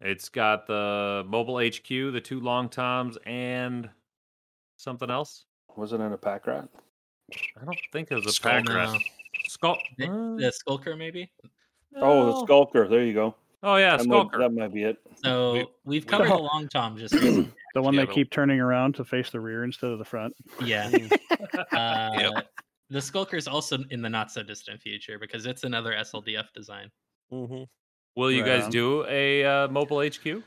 it's 0.01 0.29
got 0.29 0.67
the 0.67 1.25
mobile 1.27 1.55
hq 1.55 1.89
the 2.13 2.21
two 2.21 2.39
long 2.41 2.69
toms 2.69 3.17
and 3.25 3.89
something 4.77 5.11
else 5.11 5.47
Was 5.77 5.93
it 5.95 6.01
in 6.01 6.13
a 6.13 6.19
pack 6.19 6.47
rat? 6.47 6.69
i 7.61 7.65
don't 7.65 7.79
think 7.93 8.11
it 8.11 8.15
was 8.17 8.27
a 8.27 8.33
Skull 8.33 8.53
pack 8.53 8.65
Skulker. 8.67 8.79
rat 8.79 8.93
No. 8.93 8.99
skull 9.49 9.79
The, 9.97 10.37
the 10.39 10.53
Skulker 10.53 10.97
maybe. 10.97 11.31
Oh, 11.97 12.27
the 12.27 12.45
skulker. 12.45 12.89
There 12.89 13.05
you 13.05 13.15
go. 13.15 13.35
oh 13.63 13.77
yeah 13.77 13.97
that, 13.97 14.07
might, 14.07 14.15
skulker 14.15 14.39
that 14.39 14.51
might 14.53 14.75
be 14.75 14.83
it. 14.83 14.99
So 15.23 15.53
We- 15.53 15.59
we've 15.59 16.05
we- 16.05 16.09
covered 16.11 16.29
the 16.29 16.35
long 16.37 16.69
tom 16.69 16.99
just 16.99 17.15
recently. 17.15 17.51
The 17.75 17.83
one 17.83 17.95
Yeah, 17.95 18.05
they 18.07 18.13
keep 18.15 18.31
turning 18.31 18.61
around 18.61 18.95
to 18.97 19.05
face 19.05 19.31
the 19.31 19.41
rear 19.41 19.65
instead 19.65 19.91
of 19.91 19.99
the 19.99 20.05
front. 20.05 20.35
yeah. 20.65 20.91
Uh, 21.73 22.11
Yep. 22.19 22.49
The 22.91 23.01
Skulker 23.01 23.37
is 23.37 23.49
also 23.49 23.79
in 23.91 24.03
the 24.03 24.11
not 24.11 24.31
so 24.31 24.43
distant 24.43 24.81
future 24.81 25.19
because 25.19 25.47
it's 25.47 25.65
another 25.65 25.93
SLDF 25.93 26.53
design. 26.55 26.91
will 27.31 28.31
you 28.31 28.43
Right 28.43 28.47
guys 28.47 28.65
on. 28.65 28.71
do 28.71 29.05
a 29.09 29.45
uh, 29.45 29.69
mobile 29.69 29.99
hq 30.03 30.43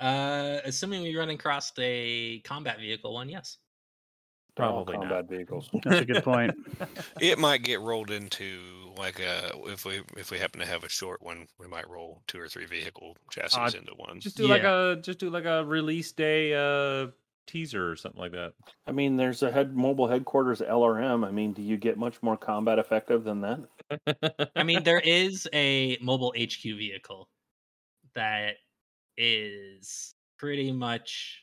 Uh, 0.00 0.58
assuming 0.64 1.02
we 1.02 1.14
run 1.16 1.30
across 1.30 1.70
a 1.78 2.40
combat 2.40 2.78
vehicle 2.80 3.12
one, 3.14 3.28
yes. 3.28 3.58
They're 4.56 4.66
all 4.66 4.84
Probably 4.84 5.06
not. 5.08 5.28
vehicles. 5.28 5.70
That's 5.84 6.00
a 6.00 6.04
good 6.04 6.22
point. 6.24 6.54
It 7.20 7.38
might 7.38 7.62
get 7.62 7.80
rolled 7.80 8.10
into 8.10 8.60
like 8.98 9.18
a 9.20 9.50
if 9.66 9.84
we 9.84 10.02
if 10.16 10.30
we 10.30 10.38
happen 10.38 10.60
to 10.60 10.66
have 10.66 10.84
a 10.84 10.88
short 10.88 11.22
one, 11.22 11.46
we 11.58 11.66
might 11.66 11.88
roll 11.88 12.22
two 12.26 12.38
or 12.40 12.48
three 12.48 12.66
vehicle 12.66 13.16
chassis 13.30 13.58
Uh, 13.60 13.70
into 13.78 13.92
one. 13.96 14.20
just 14.20 14.36
do 14.36 14.46
like 14.46 14.64
a 14.64 14.98
just 15.02 15.18
do 15.18 15.30
like 15.30 15.44
a 15.46 15.64
release 15.64 16.12
day 16.12 16.52
uh 16.54 17.06
teaser 17.46 17.90
or 17.90 17.96
something 17.96 18.20
like 18.20 18.32
that 18.32 18.52
I 18.86 18.92
mean, 18.92 19.16
there's 19.16 19.42
a 19.42 19.50
head 19.50 19.74
mobile 19.74 20.06
headquarters 20.06 20.60
LRM. 20.60 21.26
I 21.26 21.30
mean, 21.30 21.52
do 21.54 21.62
you 21.62 21.76
get 21.76 21.96
much 21.98 22.22
more 22.22 22.36
combat 22.36 22.78
effective 22.78 23.24
than 23.24 23.40
that? 23.40 24.50
I 24.56 24.62
mean, 24.62 24.82
there 24.84 25.00
is 25.00 25.48
a 25.52 25.96
mobile 26.00 26.32
HQ 26.38 26.62
vehicle 26.62 27.28
that 28.14 28.56
is 29.16 30.14
pretty 30.38 30.72
much. 30.72 31.42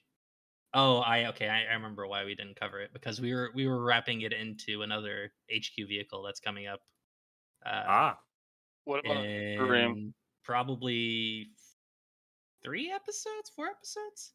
Oh, 0.74 0.98
I 1.00 1.26
okay. 1.28 1.50
I, 1.50 1.66
I 1.66 1.74
remember 1.74 2.08
why 2.08 2.26
we 2.26 2.36
didn't 2.36 2.60
cover 2.60 2.80
it 2.80 2.94
because 2.94 3.20
we 3.20 3.34
were 3.34 3.52
we 3.56 3.68
were 3.68 3.84
wrapping 3.84 4.22
it 4.22 4.34
into 4.34 4.82
another 4.84 5.32
HQ 5.52 5.88
vehicle 5.88 6.22
that's 6.24 6.40
coming 6.40 6.68
up. 6.68 6.82
Uh, 7.66 7.84
ah 7.88 8.20
What 8.86 9.00
about 9.06 9.26
Kareem? 9.58 10.14
probably 10.44 11.50
three 12.64 12.92
episodes, 12.92 13.50
four 13.56 13.68
episodes. 13.68 14.34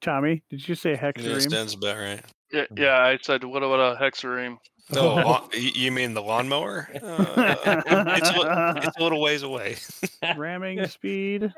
Tommy, 0.00 0.42
did 0.50 0.66
you 0.68 0.74
say 0.74 0.90
Yeah, 0.92 0.98
Hexaream? 1.12 1.50
sounds 1.50 1.74
about 1.74 1.96
right. 1.98 2.24
Yeah, 2.52 2.66
yeah, 2.76 2.98
I 2.98 3.18
said, 3.22 3.44
what 3.44 3.62
about 3.62 3.96
a 3.96 3.98
hexaream? 3.98 4.58
No, 4.90 5.14
lawn, 5.14 5.48
you 5.54 5.90
mean 5.90 6.12
the 6.14 6.22
lawnmower? 6.22 6.88
Uh, 7.02 7.56
it's, 7.86 8.30
a, 8.30 8.72
it's 8.76 8.96
a 8.98 9.02
little 9.02 9.20
ways 9.22 9.42
away. 9.42 9.76
Ramming 10.36 10.84
speed. 10.86 11.52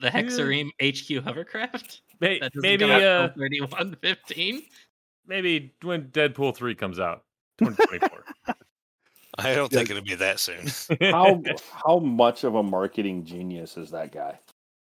The 0.00 0.06
Yeah. 0.06 0.22
Hexareem 0.22 0.70
HQ 0.82 1.22
hovercraft. 1.24 2.00
may- 2.20 2.38
That 2.40 2.52
doesn't 2.52 2.62
maybe 2.62 2.84
uh 2.84 3.28
3115. 3.34 4.62
maybe 5.26 5.74
when 5.82 6.04
Deadpool 6.10 6.56
three 6.56 6.74
comes 6.74 6.98
out, 6.98 7.24
2024. 7.58 8.24
I 9.38 9.54
don't 9.54 9.70
think 9.72 9.90
it'll 9.90 10.02
be 10.02 10.16
that 10.16 10.40
soon. 10.40 10.66
How 11.12 11.40
how 11.86 11.98
much 11.98 12.44
of 12.44 12.54
a 12.56 12.62
marketing 12.62 13.24
genius 13.24 13.76
is 13.76 13.90
that 13.92 14.12
guy? 14.12 14.38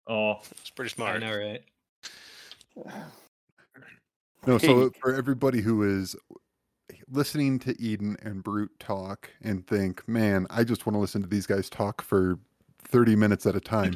oh, 0.09 0.41
It's 0.51 0.71
pretty 0.71 0.91
I 0.93 0.95
smart. 0.95 1.21
know, 1.21 1.37
right? 1.37 1.63
No, 4.47 4.59
so 4.59 4.91
for 5.01 5.15
everybody 5.15 5.61
who 5.61 5.85
is 5.85 6.17
listening 7.09 7.61
to 7.61 7.81
Eden 7.81 8.17
and 8.23 8.43
Brute 8.43 8.73
talk 8.81 9.31
and 9.41 9.65
think, 9.65 10.07
man, 10.09 10.49
I 10.51 10.65
just 10.65 10.85
want 10.85 10.97
to 10.97 10.99
listen 11.01 11.23
to 11.23 11.29
these 11.29 11.47
guys 11.47 11.71
talk 11.71 12.03
for 12.03 12.41
30 12.93 13.17
minutes 13.17 13.47
at 13.47 13.57
a 13.57 13.61
time, 13.61 13.95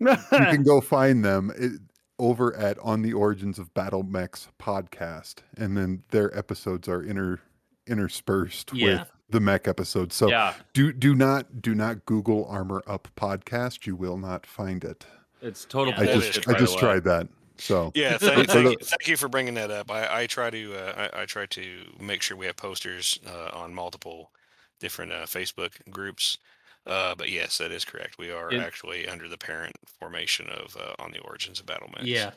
you 0.00 0.16
can 0.30 0.62
go 0.62 0.80
find 0.80 1.24
them 1.24 1.52
it, 1.58 1.72
over 2.18 2.56
at 2.56 2.78
On 2.78 3.02
the 3.02 3.12
Origins 3.12 3.58
of 3.58 3.74
Battle 3.74 4.02
Mechs 4.02 4.48
podcast. 4.58 5.40
And 5.58 5.76
then 5.76 6.02
their 6.10 6.36
episodes 6.36 6.88
are 6.88 7.02
inter, 7.02 7.40
interspersed 7.86 8.72
Yeah. 8.72 9.00
with 9.00 9.12
the 9.28 9.40
mech 9.40 9.66
episodes. 9.68 10.14
So 10.14 10.28
yeah, 10.28 10.54
do 10.72 10.92
do 10.92 11.14
not 11.14 11.60
do 11.60 11.74
not 11.74 12.06
Google 12.06 12.46
Armor 12.48 12.82
Up 12.86 13.08
podcast. 13.16 13.86
You 13.86 13.96
will 13.96 14.16
not 14.16 14.46
find 14.46 14.84
it. 14.84 15.04
it's 15.42 15.64
total. 15.64 15.92
Yeah, 15.94 16.00
I 16.00 16.06
bullshit, 16.06 16.32
just 16.34 16.48
I 16.48 16.58
just 16.58 16.74
the 16.74 16.80
tried 16.80 17.04
that. 17.04 17.28
So 17.58 17.90
Yeah, 17.94 18.18
thank, 18.18 18.48
thank, 18.48 18.70
you, 18.70 18.76
thank 18.80 19.08
you 19.08 19.16
for 19.16 19.28
bringing 19.28 19.54
that 19.54 19.70
up. 19.70 19.90
I, 19.90 20.22
I 20.22 20.26
try 20.26 20.50
to 20.50 20.74
uh, 20.76 21.08
I, 21.12 21.22
I 21.22 21.26
try 21.26 21.46
to 21.46 21.68
make 22.00 22.22
sure 22.22 22.36
we 22.36 22.46
have 22.46 22.56
posters 22.56 23.18
uh, 23.26 23.50
on 23.56 23.74
multiple 23.74 24.30
different 24.78 25.10
uh, 25.10 25.24
Facebook 25.26 25.72
groups. 25.90 26.38
Uh, 26.86 27.14
but 27.16 27.30
yes, 27.30 27.58
that 27.58 27.72
is 27.72 27.84
correct. 27.84 28.16
We 28.18 28.30
are 28.30 28.50
In- 28.50 28.60
actually 28.60 29.08
under 29.08 29.28
the 29.28 29.38
parent 29.38 29.74
formation 29.98 30.48
of 30.48 30.76
uh, 30.76 30.94
on 31.02 31.10
the 31.10 31.18
origins 31.20 31.58
of 31.60 31.66
Battle 31.66 31.88
Mechs. 31.94 32.06
Yeah. 32.06 32.30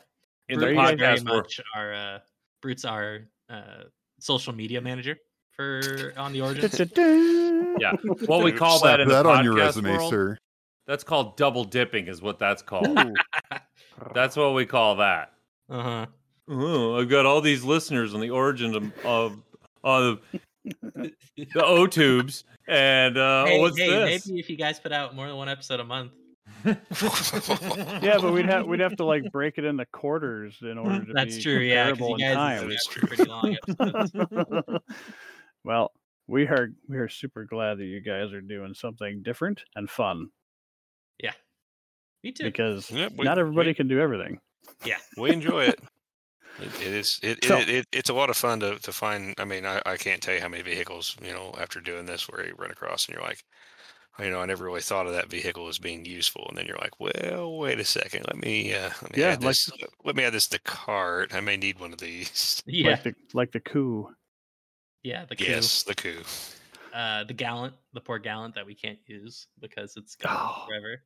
In 0.47 0.59
the 0.59 0.65
Brute 0.65 0.79
is 0.79 0.85
very 0.97 0.97
podcast, 0.97 1.25
we're- 1.25 1.37
much 1.37 1.61
our 1.75 1.93
uh, 1.93 2.19
Brute's 2.61 2.85
our 2.85 3.19
uh, 3.49 3.83
social 4.19 4.53
media 4.53 4.81
manager 4.81 5.17
for 5.55 6.13
on 6.17 6.33
the 6.33 6.41
origins. 6.41 6.79
yeah, 7.79 7.93
what 8.25 8.43
we 8.43 8.51
Dude, 8.51 8.59
call 8.59 8.79
slap 8.79 8.93
that 8.97 8.99
in 9.01 9.09
that 9.09 9.23
the 9.23 9.29
on 9.29 9.43
your 9.43 9.53
podcast 9.55 9.65
resume, 9.65 9.91
world, 9.97 10.09
sir. 10.09 10.37
That's 10.87 11.03
called 11.03 11.37
double 11.37 11.63
dipping, 11.65 12.07
is 12.07 12.21
what 12.21 12.39
that's 12.39 12.61
called. 12.63 12.97
That's 14.13 14.37
what 14.37 14.53
we 14.55 14.65
call 14.65 14.95
that. 14.95 15.33
Uh 15.69 15.83
huh. 15.83 16.05
Oh, 16.47 16.99
I've 16.99 17.09
got 17.09 17.25
all 17.25 17.41
these 17.41 17.63
listeners 17.63 18.15
on 18.15 18.21
the 18.21 18.29
origin 18.29 18.73
of 18.73 19.05
of, 19.05 19.37
of 19.83 20.21
the 20.93 21.63
O 21.63 21.87
tubes, 21.87 22.43
and 22.67 23.17
uh, 23.17 23.45
hey, 23.45 23.59
what's 23.59 23.77
hey, 23.77 23.89
this? 23.89 24.27
maybe 24.27 24.39
if 24.39 24.49
you 24.49 24.55
guys 24.57 24.79
put 24.79 24.91
out 24.91 25.15
more 25.15 25.27
than 25.27 25.35
one 25.37 25.49
episode 25.49 25.79
a 25.79 25.83
month. 25.83 26.11
yeah, 26.65 28.17
but 28.19 28.33
we'd 28.33 28.45
have 28.45 28.65
we'd 28.65 28.79
have 28.79 28.95
to 28.97 29.05
like 29.05 29.31
break 29.31 29.57
it 29.57 29.65
into 29.65 29.85
quarters 29.85 30.57
in 30.61 30.77
order 30.77 31.05
to 31.05 31.13
That's 31.13 31.37
be 31.37 31.41
true, 31.43 31.59
yeah. 31.59 31.89
'cause 31.89 31.97
comparable 31.99 32.19
you 32.19 32.25
in 32.25 32.33
guys 32.33 32.59
time. 32.59 32.67
That 32.67 32.73
is 32.73 32.87
have 32.87 33.07
pretty 33.07 33.23
long 33.29 33.57
episodes. 33.69 34.83
well, 35.63 35.91
we 36.27 36.47
are 36.47 36.69
we 36.87 36.97
are 36.97 37.07
super 37.09 37.45
glad 37.45 37.77
that 37.77 37.85
you 37.85 38.01
guys 38.01 38.33
are 38.33 38.41
doing 38.41 38.73
something 38.73 39.21
different 39.23 39.61
and 39.75 39.89
fun 39.89 40.29
Yeah, 41.21 41.33
Me 42.23 42.31
too. 42.31 42.43
because 42.45 42.89
Yep, 42.91 43.13
we- 43.17 43.25
not 43.25 43.37
everybody 43.39 43.69
we- 43.69 43.75
can 43.75 43.87
do 43.87 43.99
everything. 43.99 44.39
Yeah, 44.85 44.97
we 45.17 45.31
enjoy 45.31 45.65
it. 45.65 45.79
It, 46.59 46.81
it 46.81 46.93
is 46.93 47.19
it, 47.23 47.45
So- 47.45 47.57
it, 47.59 47.69
it 47.69 47.87
it's 47.93 48.09
a 48.09 48.13
lot 48.13 48.29
of 48.29 48.37
fun 48.37 48.59
to, 48.61 48.79
to 48.79 48.91
find. 48.91 49.33
I 49.37 49.45
mean, 49.45 49.65
I, 49.65 49.81
I 49.85 49.97
can't 49.97 50.21
tell 50.21 50.33
you 50.33 50.41
how 50.41 50.49
many 50.49 50.63
vehicles 50.63 51.15
you 51.21 51.31
know 51.33 51.53
after 51.59 51.79
doing 51.79 52.05
this 52.05 52.27
where 52.29 52.45
you 52.45 52.53
run 52.57 52.71
across 52.71 53.05
and 53.07 53.15
you're 53.15 53.23
like, 53.23 53.43
you 54.19 54.29
know, 54.29 54.41
I 54.41 54.45
never 54.45 54.65
really 54.65 54.81
thought 54.81 55.07
of 55.07 55.13
that 55.13 55.29
vehicle 55.29 55.69
as 55.69 55.79
being 55.79 56.03
useful, 56.03 56.45
and 56.49 56.57
then 56.57 56.65
you're 56.65 56.77
like, 56.77 56.99
well, 56.99 57.57
wait 57.57 57.79
a 57.79 57.85
second, 57.85 58.25
let 58.27 58.37
me 58.37 58.73
uh, 58.73 58.89
let 59.01 59.15
me 59.15 59.21
Yeah, 59.21 59.29
add 59.29 59.43
like- 59.43 59.51
this. 59.51 59.69
let 60.03 60.15
me 60.17 60.23
add 60.25 60.33
this 60.33 60.47
to 60.49 60.59
cart. 60.59 61.33
I 61.33 61.39
may 61.39 61.55
need 61.55 61.79
one 61.79 61.93
of 61.93 61.99
these. 61.99 62.61
yeah, 62.67 62.91
Like 62.91 63.03
the 63.03 63.15
like 63.33 63.51
the 63.53 63.61
coup. 63.61 64.09
yeah. 65.03 65.23
The 65.25 65.35
coup. 65.37 65.45
Yes, 65.45 65.83
the 65.83 65.95
coup. 65.95 66.23
Uh, 66.93 67.23
the 67.23 67.33
gallant, 67.33 67.75
the 67.93 68.01
poor 68.01 68.17
gallant 68.19 68.55
that 68.55 68.65
we 68.65 68.73
can't 68.75 68.97
use 69.05 69.47
because 69.61 69.93
it's 69.95 70.15
gone 70.15 70.35
Oh. 70.37 70.65
forever. 70.67 71.03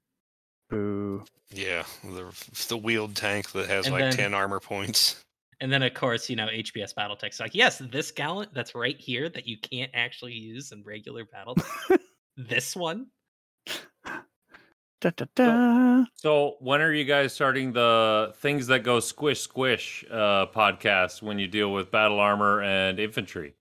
Boo. 0.70 1.26
Yeah, 1.52 1.84
the 2.04 2.34
the 2.70 2.78
wheeled 2.78 3.16
tank 3.16 3.52
that 3.52 3.68
has 3.68 3.86
And 3.86 3.94
like 3.94 4.02
then- 4.06 4.14
ten 4.14 4.34
armor 4.34 4.60
points. 4.62 5.24
And 5.64 5.72
then 5.72 5.82
of 5.82 5.94
course, 5.94 6.30
you 6.30 6.36
know, 6.36 6.48
HBS 6.48 6.94
Battletech's 6.94 7.40
like, 7.40 7.56
yes, 7.56 7.78
this 7.90 8.12
gallant 8.12 8.54
that's 8.54 8.76
right 8.76 9.00
here 9.00 9.30
that 9.30 9.48
you 9.48 9.58
can't 9.58 9.90
actually 9.94 10.34
use 10.34 10.74
in 10.74 10.84
regular 10.84 11.24
battle. 11.24 11.56
this 12.36 12.76
one. 12.76 13.08
Da, 14.06 15.12
da, 15.16 15.26
da. 15.36 16.04
So 16.16 16.58
when 16.60 16.82
are 16.82 16.92
you 16.92 17.06
guys 17.06 17.32
starting 17.32 17.72
the 17.72 18.34
things 18.40 18.68
that 18.68 18.84
go 18.84 19.00
squish 19.00 19.40
squish 19.40 20.04
uh, 20.12 20.48
podcast 20.48 21.22
when 21.22 21.40
you 21.40 21.48
deal 21.48 21.72
with 21.72 21.92
battle 21.92 22.20
armor 22.20 22.62
and 22.62 23.00
infantry? 23.00 23.54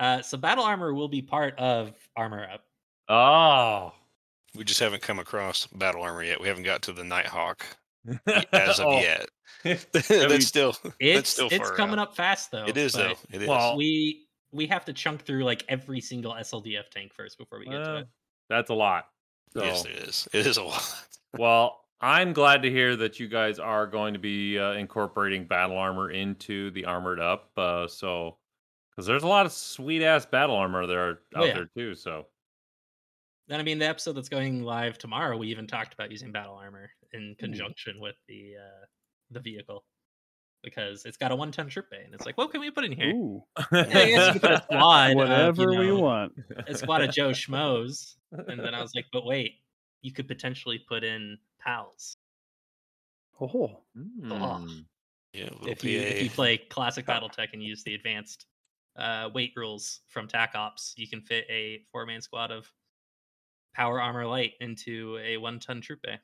Uh, 0.00 0.20
so 0.20 0.36
battle 0.36 0.64
armor 0.64 0.92
will 0.92 1.06
be 1.08 1.22
part 1.22 1.56
of 1.60 1.92
armor 2.16 2.44
up. 2.52 2.64
Oh, 3.08 3.92
We 4.56 4.64
just 4.64 4.80
haven't 4.80 5.02
come 5.02 5.20
across 5.20 5.68
battle 5.68 6.02
armor 6.02 6.24
yet. 6.24 6.40
We 6.40 6.48
haven't 6.48 6.64
got 6.64 6.82
to 6.82 6.92
the 6.92 7.04
Nighthawk 7.04 7.64
as 8.52 8.80
of 8.80 8.86
Oh. 8.86 8.98
yet. 9.00 9.28
you- 9.64 9.76
that's 9.94 10.46
still 10.46 10.72
that's 10.82 10.94
It's 11.00 11.30
still 11.30 11.48
it's 11.50 11.70
coming 11.72 11.98
out. 11.98 12.08
up 12.08 12.16
fast 12.16 12.50
though. 12.50 12.64
It 12.66 12.76
is 12.76 12.92
though. 12.92 13.14
It 13.30 13.42
is. 13.42 13.48
Well- 13.48 13.76
We 13.76 14.26
we 14.52 14.66
have 14.68 14.84
to 14.84 14.92
chunk 14.92 15.22
through 15.22 15.44
like 15.44 15.64
every 15.68 16.00
single 16.00 16.32
SLDF 16.34 16.88
tank 16.90 17.12
first 17.14 17.38
before 17.38 17.58
we 17.58 17.64
get 17.66 17.84
to 17.84 17.96
it. 17.98 18.08
That's 18.48 18.70
a 18.70 18.74
lot. 18.74 19.06
So, 19.52 19.64
yes, 19.64 19.84
it 19.84 19.90
is. 20.08 20.28
It 20.32 20.46
is 20.46 20.56
a 20.58 20.62
lot. 20.62 21.06
well, 21.38 21.80
I'm 22.00 22.32
glad 22.32 22.62
to 22.62 22.70
hear 22.70 22.94
that 22.96 23.18
you 23.18 23.26
guys 23.28 23.58
are 23.58 23.86
going 23.86 24.12
to 24.14 24.20
be 24.20 24.58
uh, 24.58 24.72
incorporating 24.72 25.46
battle 25.46 25.76
armor 25.78 26.10
into 26.10 26.70
the 26.72 26.84
armored 26.84 27.18
up. 27.20 27.50
Uh, 27.56 27.86
so, 27.88 28.36
because 28.90 29.06
there's 29.06 29.22
a 29.24 29.28
lot 29.28 29.46
of 29.46 29.52
sweet 29.52 30.02
ass 30.02 30.24
battle 30.26 30.54
armor 30.56 30.86
there 30.86 31.10
out 31.10 31.18
Oh, 31.34 31.44
yeah. 31.44 31.54
there 31.54 31.70
too. 31.76 31.94
So, 31.96 32.26
Then 33.48 33.58
I 33.60 33.62
mean 33.64 33.78
the 33.78 33.88
episode 33.88 34.12
that's 34.12 34.28
going 34.28 34.62
live 34.62 34.98
tomorrow, 34.98 35.36
we 35.36 35.48
even 35.48 35.66
talked 35.66 35.94
about 35.94 36.10
using 36.12 36.30
battle 36.32 36.54
armor 36.54 36.90
Hmm. 37.12 37.18
in 37.18 37.34
conjunction 37.38 38.00
with 38.00 38.16
the 38.28 38.54
uh 38.56 38.84
the 39.34 39.40
vehicle. 39.40 39.84
Because 40.62 41.04
it's 41.04 41.18
got 41.18 41.30
a 41.30 41.36
one 41.36 41.52
ton 41.52 41.68
troop 41.68 41.90
bay, 41.90 42.00
and 42.06 42.14
it's 42.14 42.24
like, 42.24 42.38
what 42.38 42.50
can 42.50 42.60
we 42.60 42.70
put 42.70 42.84
in 42.86 42.92
here? 42.92 43.10
Ooh, 43.10 43.44
Yeah, 43.70 43.80
I 43.80 43.84
guess 43.84 44.26
you 44.34 44.40
could 44.40 44.42
put 44.42 44.50
a 44.52 44.62
squad, 44.62 45.10
of, 45.10 45.16
whatever 45.16 45.62
you 45.64 45.68
we 45.78 45.86
know, 45.88 45.98
want. 46.00 46.32
a 46.66 46.74
squad 46.74 47.02
of 47.02 47.10
Joe 47.10 47.30
Schmoes. 47.30 48.14
And 48.32 48.58
then 48.60 48.74
I 48.74 48.80
was 48.80 48.94
like, 48.94 49.04
but 49.12 49.26
wait, 49.26 49.56
you 50.00 50.10
could 50.12 50.26
potentially 50.26 50.78
put 50.78 51.04
in 51.04 51.36
pals 51.60 52.16
Oh, 53.40 53.78
Mm. 53.96 54.84
Yeah, 55.34 55.50
if 55.66 55.82
you 55.82 55.98
if 56.00 56.22
you 56.22 56.30
play 56.30 56.56
classic 56.56 57.04
BattleTech 57.06 57.48
and 57.52 57.62
use 57.62 57.82
the 57.82 57.94
advanced 57.94 58.46
uh, 58.96 59.28
weight 59.34 59.52
rules 59.56 60.00
from 60.06 60.28
TAC 60.28 60.52
Ops, 60.54 60.94
you 60.96 61.08
can 61.08 61.20
fit 61.20 61.44
a 61.50 61.82
four 61.90 62.06
man 62.06 62.20
squad 62.22 62.52
of 62.52 62.70
power 63.74 64.00
armor 64.00 64.24
light 64.26 64.52
into 64.60 65.18
a 65.22 65.36
one 65.36 65.58
ton 65.58 65.80
troop 65.80 66.00
bay. 66.02 66.18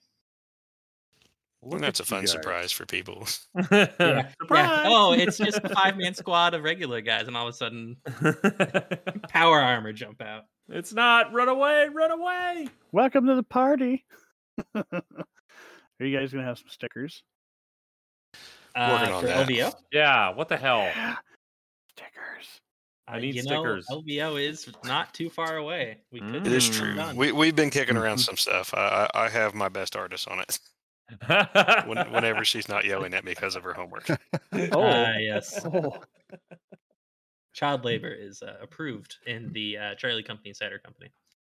And 1.62 1.72
Look 1.72 1.80
that's 1.82 2.00
a 2.00 2.04
fun 2.04 2.20
guys. 2.22 2.30
surprise 2.30 2.72
for 2.72 2.86
people. 2.86 3.26
Yeah. 3.70 4.30
Surprise! 4.40 4.86
Oh, 4.88 5.12
it's 5.12 5.36
just 5.46 5.60
a 5.62 5.68
five 5.68 5.96
man 5.98 6.14
squad 6.14 6.54
of 6.54 6.62
regular 6.62 7.00
guys, 7.02 7.26
and 7.28 7.36
all 7.36 7.46
of 7.48 7.54
a 7.54 7.56
sudden 7.56 7.96
power 9.28 9.60
armor 9.60 9.92
jump 9.92 10.22
out. 10.22 10.44
it's 10.70 10.92
not. 10.94 11.32
Run 11.34 11.48
away! 11.48 11.88
Run 11.92 12.10
away! 12.12 12.68
welcome 12.92 13.26
to 13.26 13.34
the 13.34 13.42
party. 13.42 14.04
Are 14.74 16.06
you 16.06 16.16
guys 16.18 16.32
gonna 16.32 16.44
have 16.46 16.58
some 16.58 16.68
stickers? 16.68 17.22
Working 18.76 19.08
Uh, 19.14 19.20
for 19.20 19.26
that. 19.26 19.48
LVO, 19.48 19.74
Yeah. 19.92 20.30
What 20.30 20.48
the 20.48 20.56
hell? 20.56 20.88
stickers. 21.90 22.60
I 23.06 23.16
uh, 23.16 23.20
need 23.20 23.34
you 23.34 23.42
stickers. 23.42 23.86
Know, 23.90 24.00
LVO 24.00 24.40
is 24.48 24.70
not 24.84 25.12
too 25.12 25.28
far 25.28 25.56
away. 25.56 25.98
We 26.10 26.20
could. 26.20 26.46
It 26.46 26.52
is 26.52 26.68
true. 26.70 26.96
We 27.14 27.32
we've 27.32 27.56
been 27.56 27.70
kicking 27.70 27.96
around 27.98 28.18
some 28.18 28.36
stuff. 28.38 28.72
I 28.72 29.08
I, 29.14 29.24
I 29.24 29.28
have 29.28 29.54
my 29.54 29.68
best 29.68 29.94
artist 29.96 30.26
on 30.28 30.38
it. 30.40 30.58
When, 31.86 31.96
whenever 32.12 32.44
she's 32.44 32.68
not 32.68 32.84
yelling 32.84 33.14
at 33.14 33.24
me 33.24 33.32
because 33.32 33.56
of 33.56 33.62
her 33.64 33.72
homework. 33.74 34.06
Oh, 34.72 34.82
Ah, 34.82 35.16
yes. 35.18 35.64
oh. 35.64 35.96
Child 37.52 37.84
labor 37.84 38.12
is 38.12 38.42
uh, 38.42 38.56
approved 38.62 39.16
in 39.26 39.52
the 39.52 39.76
uh, 39.78 39.94
Charlie 39.96 40.22
Company 40.22 40.52
Cider 40.54 40.78
Company. 40.78 41.10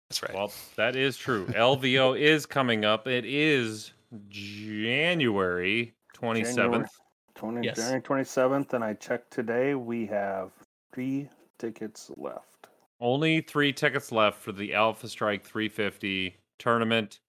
That's 0.10 0.24
right. 0.24 0.34
Well, 0.34 0.52
that 0.76 0.96
is 0.96 1.18
true. 1.18 1.46
LVO 1.48 2.20
is 2.20 2.46
coming 2.46 2.84
up. 2.86 3.08
It 3.08 3.26
is 3.26 3.92
January 4.30 5.94
27th. 6.18 6.88
20, 7.36 7.66
Yes. 7.68 7.78
January 7.78 8.02
27th, 8.02 8.74
and 8.74 8.84
I 8.84 8.94
checked 8.96 9.32
today. 9.32 9.76
We 9.76 10.06
have 10.08 10.52
three 10.94 11.30
tickets 11.58 12.12
left. 12.18 12.68
Only 13.00 13.42
three 13.42 13.72
tickets 13.72 14.12
left 14.12 14.42
for 14.42 14.52
the 14.52 14.74
Alpha 14.74 15.08
Strike 15.08 15.46
350 15.46 16.36
tournament. 16.58 17.20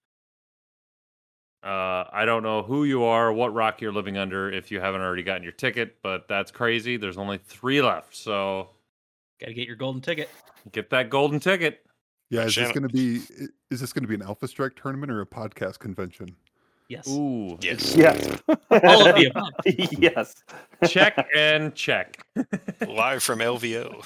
Uh, 1.62 2.04
I 2.10 2.24
don't 2.24 2.42
know 2.42 2.62
who 2.62 2.84
you 2.84 3.04
are, 3.04 3.32
what 3.32 3.52
rock 3.52 3.80
you're 3.80 3.92
living 3.92 4.16
under, 4.16 4.50
if 4.50 4.70
you 4.70 4.80
haven't 4.80 5.02
already 5.02 5.22
gotten 5.22 5.42
your 5.42 5.52
ticket, 5.52 5.96
but 6.02 6.26
that's 6.26 6.50
crazy. 6.50 6.96
There's 6.96 7.18
only 7.18 7.38
three 7.38 7.82
left, 7.82 8.16
so 8.16 8.70
Got 9.40 9.48
to 9.48 9.54
get 9.54 9.66
your 9.66 9.76
golden 9.76 10.00
ticket. 10.00 10.30
get 10.72 10.90
that 10.90 11.10
golden 11.10 11.38
ticket. 11.40 11.84
Yeah, 12.30 12.44
is 12.44 12.54
this 12.54 12.70
going 12.70 12.84
to 12.84 12.88
be 12.88 13.20
is 13.70 13.80
this 13.80 13.92
going 13.92 14.02
to 14.02 14.08
be 14.08 14.14
an 14.14 14.22
Alpha 14.22 14.46
Strike 14.46 14.76
tournament 14.76 15.10
or 15.10 15.20
a 15.20 15.26
podcast 15.26 15.78
convention? 15.80 16.36
Yes. 16.88 17.08
Ooh, 17.08 17.56
yes. 17.60 17.94
Yes. 17.94 18.40
All 18.48 19.06
of 19.06 19.14
the 19.14 19.26
above. 19.30 19.52
yes. 19.64 20.34
check 20.88 21.24
and 21.36 21.72
check. 21.74 22.26
Live 22.88 23.22
from 23.22 23.38
LVO. 23.38 24.04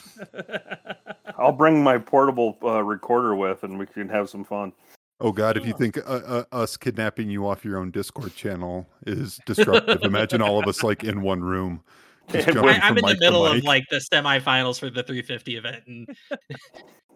I'll 1.39 1.53
bring 1.53 1.83
my 1.83 1.97
portable 1.97 2.59
uh, 2.63 2.83
recorder 2.83 3.35
with, 3.35 3.65
and 3.65 3.79
we 3.79 3.87
can 3.87 4.09
have 4.11 4.29
some 4.29 4.45
fun. 4.45 4.73
Oh 5.21 5.33
God, 5.33 5.57
if 5.57 5.67
you 5.67 5.73
think 5.73 5.99
uh, 5.99 6.01
uh, 6.01 6.45
us 6.53 6.77
kidnapping 6.77 7.31
you 7.31 7.47
off 7.47 7.65
your 7.65 7.79
own 7.79 7.91
Discord 7.91 8.35
channel 8.35 8.87
is 9.07 9.41
disruptive, 9.47 10.01
imagine 10.03 10.43
all 10.43 10.59
of 10.59 10.67
us 10.67 10.83
like 10.83 11.05
in 11.05 11.23
one 11.23 11.43
room. 11.43 11.83
Just 12.31 12.49
jumping 12.49 12.71
I, 12.71 12.79
I'm 12.79 12.97
from 12.97 13.11
in 13.11 13.17
the 13.17 13.21
middle 13.21 13.47
of 13.47 13.63
like 13.65 13.85
the 13.91 13.97
semifinals 14.13 14.79
for 14.79 14.91
the 14.91 15.03
350 15.03 15.57
event, 15.57 15.85
and 15.87 16.09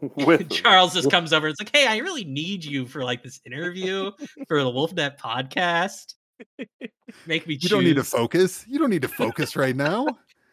With 0.01 0.51
Charles 0.51 0.95
just 0.95 1.11
comes 1.11 1.33
over. 1.33 1.49
It's 1.49 1.61
like, 1.61 1.75
hey, 1.75 1.87
I 1.87 1.99
really 1.99 2.25
need 2.25 2.65
you 2.65 2.87
for 2.87 3.03
like 3.03 3.23
this 3.23 3.41
interview 3.45 4.11
for 4.47 4.63
the 4.63 4.71
Wolfnet 4.71 5.19
podcast. 5.19 6.15
Make 7.27 7.47
me 7.47 7.57
choose. 7.57 7.65
You 7.65 7.69
don't 7.69 7.85
need 7.85 7.97
to 7.97 8.05
focus. 8.05 8.65
You 8.69 8.79
don't 8.79 8.91
need 8.91 9.03
to 9.03 9.09
focus 9.09 9.57
right 9.57 9.75
now. 9.75 10.07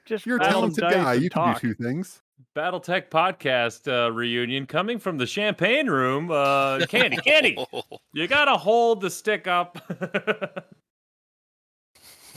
Just 0.06 0.26
You're 0.26 0.38
a 0.38 0.44
talented 0.44 0.84
guy. 0.84 1.14
You 1.14 1.30
can 1.30 1.42
talk. 1.42 1.62
do 1.62 1.70
two 1.70 1.84
things. 1.84 2.22
BattleTech 2.56 3.10
podcast 3.10 3.88
uh, 3.92 4.10
reunion 4.14 4.66
coming 4.66 4.98
from 4.98 5.18
the 5.18 5.26
champagne 5.28 5.88
room. 5.90 6.32
Uh, 6.32 6.86
candy, 6.88 7.18
candy. 7.18 7.58
You 8.14 8.28
gotta 8.30 8.56
hold 8.56 9.02
the 9.02 9.10
stick 9.10 9.46
up. 9.46 9.78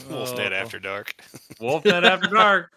Wolfnet 0.09 0.51
Oh, 0.51 0.55
After 0.55 0.77
Dark. 0.79 1.15
Wolfnet 1.61 2.03
after 2.05 2.27
dark. 2.27 2.71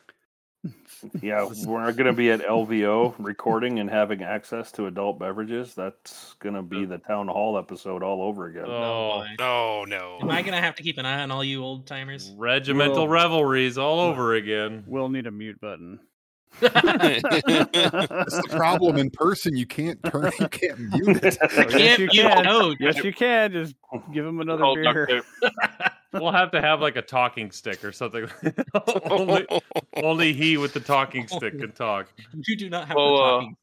yeah, 1.21 1.49
we're 1.67 1.91
going 1.93 2.07
to 2.07 2.13
be 2.13 2.31
at 2.31 2.41
LVO 2.41 3.15
recording 3.19 3.81
and 3.81 3.91
having 3.91 4.23
access 4.23 4.71
to 4.73 4.87
adult 4.87 5.19
beverages. 5.19 5.75
That's 5.75 6.35
going 6.39 6.55
to 6.55 6.63
be 6.63 6.85
the 6.85 6.99
town 6.99 7.27
hall 7.27 7.59
episode 7.59 8.05
all 8.05 8.23
over 8.23 8.47
again. 8.49 8.67
Oh, 8.67 9.25
boy. 9.39 9.45
Oh 9.45 9.85
no. 9.89 10.19
Am 10.21 10.31
I 10.31 10.43
gonna 10.43 10.61
have 10.61 10.77
to 10.77 10.83
keep 10.85 10.99
an 10.99 11.07
eye 11.07 11.23
on 11.23 11.33
all 11.33 11.43
you 11.43 11.65
old 11.65 11.87
timers? 11.89 12.33
regimental 12.37 13.09
Well- 13.09 13.09
revelries 13.09 13.79
all 13.79 13.99
over 13.99 14.35
again. 14.35 14.85
We'll 14.87 15.09
need 15.09 15.27
a 15.27 15.33
mute 15.33 15.61
button. 15.61 15.99
That's 16.61 16.73
the 17.23 18.47
problem 18.51 18.97
in 18.97 19.11
person. 19.11 19.57
You 19.57 19.67
can't 19.67 20.03
turn. 20.05 20.31
You 20.39 20.49
can't 20.49 20.79
mute 20.79 21.21
it. 21.23 21.39
Yes, 21.53 21.73
Can't 21.73 22.01
you 22.01 22.09
can. 22.09 22.45
code. 22.45 22.77
Yes, 22.81 22.97
you 23.05 23.13
can. 23.13 23.53
Just 23.53 23.75
give 24.13 24.27
him 24.27 24.41
another 24.41 24.63
Called 24.63 24.79
beer. 24.79 25.23
We'll 26.15 26.31
have 26.33 26.51
to 26.51 26.61
have 26.61 26.83
like 26.83 26.97
a 26.97 27.03
talking 27.03 27.51
stick 27.51 27.83
or 27.83 27.91
something. 27.91 28.29
only, 29.07 29.47
only 29.97 30.35
he 30.35 30.59
with 30.59 30.75
the 30.75 30.81
talking 30.81 31.27
stick 31.27 31.59
can 31.59 31.73
talk. 31.73 32.07
You 32.47 32.55
do 32.55 32.69
not 32.69 32.87
have 32.89 32.97
Well, 32.99 33.17
the 33.17 33.23
uh, 33.23 33.31
talking 33.41 33.57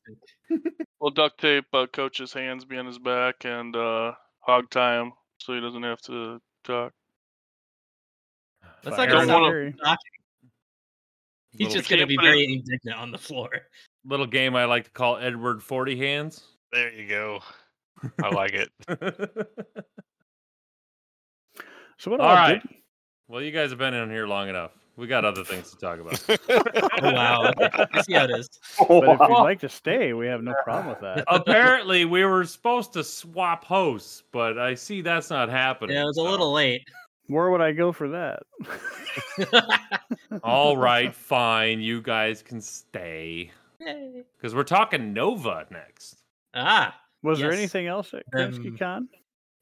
stick. 0.50 0.88
We'll 1.00 1.12
duct 1.12 1.40
tape 1.40 1.66
uh, 1.74 1.86
coach's 1.94 2.34
hands 2.34 2.66
behind 2.66 2.88
his 2.88 2.98
back 2.98 3.46
and 3.46 3.76
uh, 3.76 4.14
hog 4.40 4.68
tie 4.72 5.00
him 5.00 5.14
so 5.38 5.54
he 5.54 5.62
doesn't 5.62 5.84
have 5.84 6.02
to 6.02 6.42
talk. 6.64 6.92
That's 8.84 8.98
like 8.98 9.10
not 9.10 9.28
gonna 9.28 9.34
wanna- 9.34 9.50
Fury. 9.52 9.76
He's 11.58 11.74
just 11.74 11.90
gonna 11.90 12.06
be 12.06 12.16
put 12.16 12.26
it- 12.26 12.28
very 12.30 12.44
indignant 12.46 12.98
on 12.98 13.12
the 13.12 13.18
floor. 13.18 13.50
Little 14.06 14.28
game 14.28 14.56
I 14.56 14.66
like 14.66 14.86
to 14.86 14.92
call 14.92 15.18
Edward 15.18 15.62
Forty 15.64 15.98
Hands. 15.98 16.42
There 16.72 16.92
you 16.94 17.08
go. 17.08 17.40
I 18.24 18.30
like 18.30 18.54
it. 18.54 18.70
So 21.98 22.12
what 22.12 22.22
All 22.22 22.28
all 22.30 22.36
right. 22.36 22.62
did- 22.62 22.76
well, 23.28 23.42
you 23.42 23.52
guys 23.52 23.70
have 23.72 23.78
been 23.80 23.94
in 23.94 24.10
here 24.10 24.26
long 24.26 24.48
enough. 24.48 24.72
We 24.96 25.06
got 25.08 25.24
other 25.26 25.44
things 25.44 25.70
to 25.72 25.78
talk 25.78 26.00
about. 26.00 26.20
Oh 27.02 27.14
wow, 27.14 27.52
okay. 27.58 27.86
I 27.94 28.02
see 28.02 28.14
how 28.14 28.24
it 28.26 28.32
is. 28.32 28.50
But 28.78 29.04
if 29.04 29.20
you'd 29.20 29.30
like 29.30 29.60
to 29.62 29.70
stay, 29.70 30.14
we 30.14 30.26
have 30.28 30.42
no 30.42 30.54
problem 30.64 30.88
with 30.88 31.00
that. 31.02 31.24
Apparently, 31.28 32.06
we 32.06 32.24
were 32.26 32.46
supposed 32.46 32.92
to 32.94 33.04
swap 33.04 33.64
hosts, 33.66 34.24
but 34.34 34.58
I 34.58 34.76
see 34.76 35.02
that's 35.02 35.30
not 35.30 35.50
happening. 35.50 35.96
Yeah, 35.96 36.04
it 36.04 36.06
was 36.06 36.18
a 36.18 36.22
so- 36.22 36.30
little 36.30 36.52
late. 36.54 36.82
Where 37.30 37.52
would 37.52 37.62
I 37.62 37.74
go 37.74 37.92
for 37.92 38.10
that? 38.10 38.42
All 40.44 40.76
right, 40.78 41.14
fine. 41.14 41.80
You 41.80 42.02
guys 42.02 42.42
can 42.42 42.60
stay 42.60 43.52
because 44.36 44.56
we're 44.56 44.64
talking 44.64 45.14
Nova 45.14 45.68
next. 45.70 46.24
ah, 46.56 47.00
Was 47.22 47.40
there 47.40 47.52
anything 47.52 47.86
else 47.86 48.14
at 48.16 48.24
Um, 48.34 48.52
Kerensky 48.52 48.78
Con? 48.80 49.08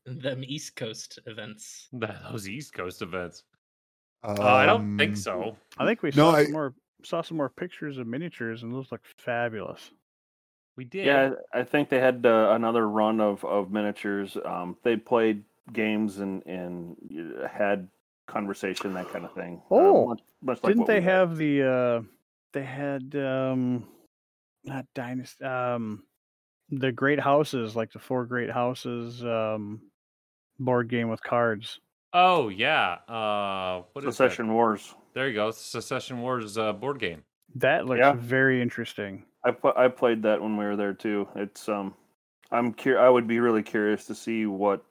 them 0.06 0.44
East 0.46 0.78
Coast 0.78 1.20
events. 1.26 1.90
Those 2.32 2.48
East 2.48 2.74
Coast 2.74 3.02
events. 3.02 3.44
Uh, 4.24 4.42
I 4.42 4.66
don't 4.66 4.98
think 4.98 5.12
Um, 5.12 5.16
so. 5.18 5.58
I 5.78 5.86
think 5.86 6.02
we 6.04 6.10
no, 6.16 6.32
saw 6.32 6.36
I- 6.38 6.44
some 6.46 6.54
more 6.54 6.74
saw 7.04 7.22
some 7.22 7.38
more 7.38 7.50
pictures 7.50 7.98
of 7.98 8.08
miniatures, 8.08 8.64
and 8.64 8.74
those 8.74 8.92
look 8.92 9.02
fabulous. 9.18 9.92
We 10.78 10.86
did. 10.86 11.06
Yeah, 11.06 11.32
I 11.54 11.64
think 11.64 11.90
they 11.90 12.00
had 12.00 12.26
uh, 12.26 12.52
another 12.56 12.88
run 12.90 13.20
of, 13.22 13.44
of 13.46 13.72
miniatures. 13.72 14.38
Um, 14.46 14.78
they 14.84 14.96
played 14.96 15.44
games 15.74 16.20
and 16.20 16.46
and 16.46 16.96
had 17.50 17.90
conversation, 18.28 18.94
that 18.94 19.10
kind 19.10 19.26
of 19.26 19.34
thing. 19.34 19.62
Uh, 19.72 19.76
Oh, 19.76 20.08
much, 20.08 20.22
much 20.42 20.58
like 20.64 20.72
Didn't 20.72 20.80
what 20.80 20.88
they 20.88 21.00
we 21.00 21.06
had. 21.06 21.12
have 21.14 21.38
the? 21.38 21.64
uh 21.64 22.02
They 22.54 22.64
had 22.64 23.16
um 23.16 23.88
not 24.64 24.86
dynasty. 24.96 25.44
Um, 25.46 26.04
the 26.70 26.92
great 26.92 27.20
houses, 27.20 27.76
like 27.76 27.92
the 27.94 28.00
four 28.00 28.26
great 28.26 28.50
houses. 28.52 29.24
Um, 29.24 29.82
board 30.60 30.90
game 30.90 31.08
with 31.10 31.22
cards. 31.24 31.80
Oh 32.14 32.50
yeah. 32.50 32.98
Uh, 33.08 33.84
what 33.94 34.04
is 34.04 34.06
that? 34.06 34.12
Succession 34.32 34.54
Wars? 34.54 34.94
There 35.14 35.28
you 35.28 35.34
go. 35.36 35.52
Succession 35.52 36.22
Wars 36.22 36.58
uh, 36.58 36.74
board 36.74 37.00
game. 37.00 37.24
That 37.56 37.86
looks 37.86 38.00
Yeah. 38.00 38.14
very 38.14 38.62
interesting. 38.62 39.24
I 39.46 39.52
put 39.52 39.78
I 39.78 39.88
played 39.88 40.22
that 40.24 40.42
when 40.42 40.58
we 40.58 40.66
were 40.66 40.76
there 40.76 40.94
too. 40.94 41.28
It's 41.36 41.70
um, 41.70 41.94
I'm 42.52 42.74
cur- 42.74 43.00
I 43.00 43.10
would 43.10 43.28
be 43.28 43.40
really 43.40 43.64
curious 43.64 44.06
to 44.08 44.16
see 44.16 44.46
what 44.46 44.84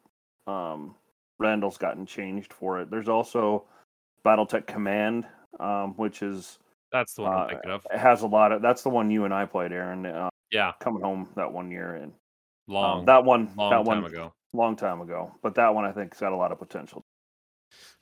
um 0.47 0.94
Randall's 1.38 1.76
gotten 1.78 2.07
changed 2.07 2.53
for 2.53 2.80
it. 2.80 2.90
There's 2.90 3.09
also 3.09 3.64
BattleTech 4.24 4.66
Command, 4.66 5.26
um, 5.61 5.94
which 5.97 6.22
is 6.22 6.59
That's 6.92 7.14
the 7.14 7.22
one 7.22 7.32
Uh, 7.32 7.36
I'm 7.36 7.49
thinking 7.51 7.70
of. 7.72 7.86
it 7.92 7.99
has 7.99 8.22
a 8.22 8.26
lot 8.26 8.53
of. 8.53 8.62
That's 8.62 8.82
the 8.82 8.88
one 8.90 9.11
you 9.11 9.24
and 9.24 9.34
I 9.34 9.44
played, 9.44 9.72
Aaron. 9.72 10.07
Uh, 10.07 10.30
Yeah, 10.51 10.72
coming 10.80 11.03
home 11.03 11.28
that 11.36 11.53
one 11.53 11.70
year 11.70 11.94
and 11.97 12.12
um, 12.12 12.18
long, 12.68 13.05
that 13.07 13.24
one 13.24 13.51
long 13.57 13.70
that 13.70 13.90
time 13.90 14.03
one 14.03 14.05
ago. 14.12 14.32
long 14.53 14.76
time 14.76 15.01
ago. 15.03 15.34
But 15.42 15.55
that 15.57 15.74
one 15.74 15.84
I 15.84 15.92
think's 15.92 16.18
got 16.20 16.32
a 16.32 16.36
lot 16.36 16.53
of 16.53 16.59
potential. 16.59 17.05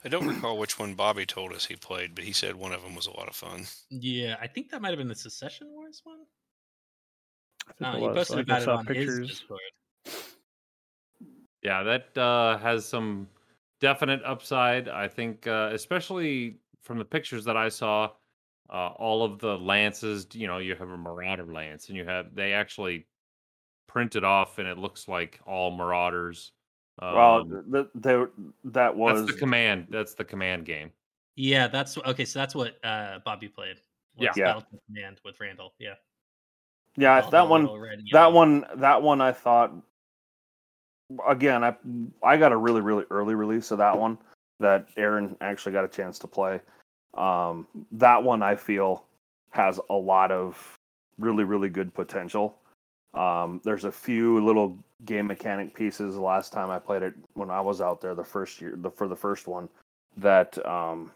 I 0.04 0.08
don't 0.08 0.28
recall 0.28 0.58
which 0.58 0.78
one 0.78 0.94
Bobby 0.94 1.24
told 1.26 1.52
us 1.54 1.64
he 1.66 1.76
played, 1.76 2.14
but 2.14 2.24
he 2.24 2.32
said 2.32 2.54
one 2.54 2.72
of 2.72 2.82
them 2.82 2.94
was 2.94 3.06
a 3.06 3.16
lot 3.16 3.28
of 3.28 3.34
fun. 3.34 3.64
Yeah, 3.90 4.36
I 4.40 4.46
think 4.46 4.70
that 4.70 4.80
might 4.82 4.90
have 4.90 4.98
been 4.98 5.08
the 5.08 5.14
Succession 5.14 5.68
Wars 5.72 6.02
one. 6.04 6.20
I 7.66 7.72
think 7.72 7.94
Uh, 7.94 7.96
it 7.96 8.00
he 8.00 8.08
posted 8.14 8.38
I 8.38 8.40
about 8.42 8.62
it 8.62 8.64
saw 8.64 8.76
on 8.76 8.86
his 8.86 8.96
pictures. 8.96 9.28
Discord. 9.30 9.60
Yeah, 11.64 11.82
that 11.82 12.18
uh, 12.18 12.58
has 12.58 12.84
some 12.84 13.26
definite 13.80 14.20
upside. 14.24 14.88
I 14.88 15.08
think, 15.08 15.46
uh, 15.46 15.70
especially 15.72 16.58
from 16.82 16.98
the 16.98 17.04
pictures 17.04 17.44
that 17.46 17.56
I 17.56 17.70
saw, 17.70 18.10
uh, 18.70 18.88
all 18.88 19.24
of 19.24 19.38
the 19.38 19.58
lances. 19.58 20.26
You 20.34 20.46
know, 20.46 20.58
you 20.58 20.74
have 20.74 20.90
a 20.90 20.96
Marauder 20.96 21.46
lance, 21.46 21.88
and 21.88 21.96
you 21.96 22.04
have 22.04 22.34
they 22.34 22.52
actually 22.52 23.06
print 23.88 24.14
it 24.14 24.24
off, 24.24 24.58
and 24.58 24.68
it 24.68 24.76
looks 24.76 25.08
like 25.08 25.40
all 25.46 25.70
Marauders. 25.70 26.52
well, 27.00 27.40
Um, 27.40 27.64
th- 27.72 28.30
that 28.64 28.94
was 28.94 29.22
that's 29.22 29.32
the 29.32 29.38
command. 29.38 29.86
That's 29.88 30.14
the 30.14 30.24
command 30.24 30.66
game. 30.66 30.92
Yeah, 31.36 31.66
that's 31.68 31.96
okay. 31.96 32.26
So 32.26 32.38
that's 32.38 32.54
what 32.54 32.76
uh, 32.84 33.20
Bobby 33.24 33.48
played. 33.48 33.80
Yeah. 34.18 34.32
Yeah. 34.36 34.60
Command 34.86 35.20
with 35.24 35.40
Randall. 35.40 35.74
Yeah, 35.78 35.94
yeah 36.96 37.22
All 37.22 37.30
that 37.30 37.48
one 37.48 37.72
red 37.80 38.00
that 38.12 38.32
one 38.32 38.64
that 38.76 39.02
one 39.02 39.20
I 39.20 39.32
thought 39.32 39.72
again 41.26 41.64
I 41.64 41.76
I 42.22 42.36
got 42.36 42.52
a 42.52 42.56
really 42.56 42.80
really 42.80 43.04
early 43.10 43.34
release 43.34 43.70
of 43.70 43.78
that 43.78 43.98
one 43.98 44.18
that 44.60 44.88
Aaron 44.96 45.36
actually 45.40 45.72
got 45.72 45.84
a 45.84 45.88
chance 45.88 46.18
to 46.20 46.26
play. 46.26 46.60
Um, 47.14 47.66
that 47.92 48.22
one 48.22 48.42
I 48.42 48.56
feel 48.56 49.04
has 49.50 49.78
a 49.90 49.94
lot 49.94 50.30
of 50.30 50.78
really 51.18 51.44
really 51.44 51.68
good 51.68 51.92
potential. 51.94 52.56
Um, 53.14 53.60
there's 53.64 53.84
a 53.84 53.92
few 53.92 54.44
little 54.44 54.76
game 55.04 55.26
mechanic 55.26 55.74
pieces 55.74 56.16
last 56.16 56.52
time 56.52 56.70
I 56.70 56.78
played 56.78 57.02
it 57.02 57.14
when 57.34 57.50
I 57.50 57.60
was 57.60 57.80
out 57.80 58.00
there 58.00 58.14
the 58.14 58.24
first 58.24 58.60
year 58.60 58.74
the 58.76 58.90
for 58.90 59.06
the 59.08 59.16
first 59.16 59.46
one 59.46 59.68
that 60.16 60.64
um, 60.66 61.10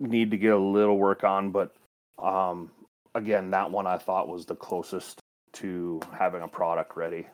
need 0.00 0.30
to 0.30 0.36
get 0.36 0.52
a 0.52 0.58
little 0.58 0.98
work 0.98 1.24
on, 1.24 1.50
but 1.50 1.74
um, 2.22 2.70
again 3.14 3.50
that 3.50 3.70
one 3.70 3.86
I 3.86 3.98
thought 3.98 4.28
was 4.28 4.44
the 4.44 4.56
closest 4.56 5.20
to 5.54 6.00
having 6.18 6.42
a 6.42 6.48
product 6.48 6.96
ready. 6.96 7.26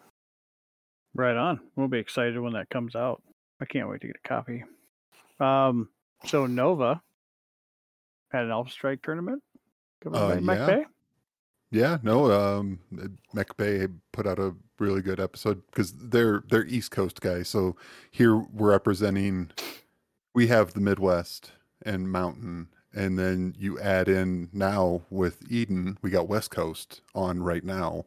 Right 1.14 1.36
on. 1.36 1.60
We'll 1.76 1.88
be 1.88 1.98
excited 1.98 2.38
when 2.38 2.54
that 2.54 2.70
comes 2.70 2.94
out. 2.96 3.22
I 3.60 3.64
can't 3.64 3.88
wait 3.88 4.00
to 4.00 4.06
get 4.06 4.16
a 4.24 4.28
copy. 4.28 4.64
Um, 5.40 5.88
so 6.26 6.46
Nova 6.46 7.02
had 8.30 8.44
an 8.44 8.50
Alpha 8.50 8.70
Strike 8.70 9.02
tournament. 9.02 9.42
Coming 10.02 10.20
Uh, 10.20 10.40
Mech 10.40 10.58
yeah. 10.58 10.66
Bay. 10.66 10.84
Yeah, 11.70 11.98
no, 12.02 12.30
um, 12.30 12.80
uh, 13.00 13.08
Mech 13.32 13.56
Bay 13.56 13.86
put 14.12 14.26
out 14.26 14.38
a 14.38 14.54
really 14.78 15.00
good 15.00 15.18
episode 15.20 15.62
because 15.66 15.92
they're 15.94 16.42
they're 16.50 16.66
East 16.66 16.90
Coast 16.90 17.20
guys. 17.20 17.48
So 17.48 17.76
here 18.10 18.36
we're 18.36 18.70
representing. 18.70 19.50
We 20.34 20.48
have 20.48 20.74
the 20.74 20.80
Midwest 20.80 21.52
and 21.84 22.10
Mountain, 22.10 22.68
and 22.94 23.18
then 23.18 23.54
you 23.58 23.78
add 23.80 24.08
in 24.08 24.48
now 24.52 25.02
with 25.10 25.42
Eden, 25.50 25.98
we 26.02 26.10
got 26.10 26.28
West 26.28 26.50
Coast 26.50 27.00
on 27.14 27.42
right 27.42 27.64
now. 27.64 28.04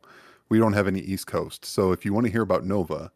We 0.49 0.59
don't 0.59 0.73
have 0.73 0.87
any 0.87 0.99
East 0.99 1.27
Coast. 1.27 1.65
So 1.65 1.91
if 1.91 2.05
you 2.05 2.13
want 2.13 2.25
to 2.27 2.31
hear 2.31 2.41
about 2.43 2.65
Nova, 2.65 3.11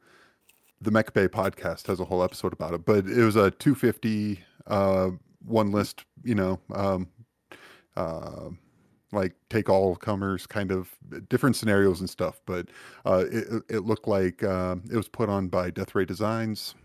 the 0.81 0.91
Mech 0.91 1.13
Bay 1.13 1.27
podcast 1.27 1.87
has 1.87 1.99
a 1.99 2.05
whole 2.05 2.23
episode 2.23 2.53
about 2.53 2.73
it. 2.73 2.85
But 2.85 3.05
it 3.07 3.23
was 3.23 3.35
a 3.35 3.51
250 3.51 4.39
uh, 4.67 5.11
one 5.45 5.71
list, 5.71 6.05
you 6.23 6.35
know, 6.35 6.59
um, 6.73 7.07
uh, 7.95 8.49
like 9.11 9.33
take 9.49 9.69
all 9.69 9.95
comers 9.95 10.45
kind 10.47 10.71
of 10.71 10.95
different 11.29 11.55
scenarios 11.55 11.99
and 11.99 12.07
stuff 12.07 12.39
but 12.45 12.67
uh 13.07 13.25
it, 13.31 13.47
it- 13.51 13.63
it 13.77 13.79
looked 13.79 14.07
like 14.07 14.43
um 14.43 14.83
it 14.91 14.95
was 14.95 15.07
put 15.07 15.29
on 15.29 15.47
by 15.47 15.71
death 15.71 15.95
ray 15.95 16.05
designs 16.05 16.75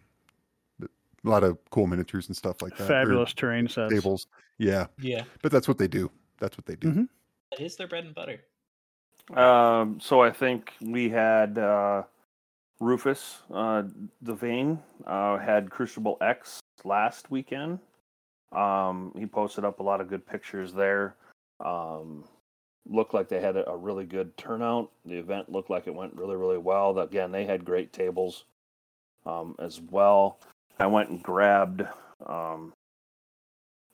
a 0.82 0.88
lot 1.22 1.44
of 1.44 1.58
cool 1.70 1.86
miniatures 1.86 2.26
and 2.28 2.34
stuff 2.34 2.62
like 2.62 2.74
that 2.78 2.84
or 2.84 2.86
Fabulous 2.86 3.34
terrain 3.34 3.68
sets. 3.68 3.92
tables 3.92 4.26
yeah 4.56 4.86
yeah, 4.98 5.24
but 5.42 5.52
that's 5.52 5.68
what 5.68 5.76
they 5.76 5.86
do 5.86 6.10
that's 6.38 6.56
what 6.56 6.64
they 6.64 6.76
do 6.76 6.88
Mhm. 6.92 7.08
that 7.50 7.60
is 7.60 7.76
their 7.76 7.88
bread 7.88 8.06
and 8.06 8.14
butter. 8.14 8.40
Um, 9.32 9.98
so 10.00 10.20
I 10.20 10.30
think 10.30 10.72
we 10.80 11.08
had 11.08 11.56
uh, 11.58 12.02
Rufus 12.80 13.38
uh, 13.52 13.84
Devane 14.24 14.78
uh, 15.06 15.38
had 15.38 15.70
Crucible 15.70 16.18
X 16.20 16.60
last 16.84 17.30
weekend. 17.30 17.78
Um, 18.52 19.12
he 19.18 19.26
posted 19.26 19.64
up 19.64 19.80
a 19.80 19.82
lot 19.82 20.00
of 20.00 20.08
good 20.08 20.26
pictures 20.26 20.72
there. 20.72 21.16
Um, 21.64 22.24
looked 22.86 23.14
like 23.14 23.28
they 23.28 23.40
had 23.40 23.56
a, 23.56 23.68
a 23.70 23.76
really 23.76 24.04
good 24.04 24.36
turnout. 24.36 24.90
The 25.06 25.16
event 25.16 25.50
looked 25.50 25.70
like 25.70 25.86
it 25.86 25.94
went 25.94 26.14
really, 26.14 26.36
really 26.36 26.58
well. 26.58 26.98
Again, 26.98 27.32
they 27.32 27.46
had 27.46 27.64
great 27.64 27.92
tables 27.92 28.44
um, 29.24 29.54
as 29.58 29.80
well. 29.90 30.38
I 30.78 30.86
went 30.86 31.08
and 31.08 31.22
grabbed 31.22 31.86
um, 32.26 32.72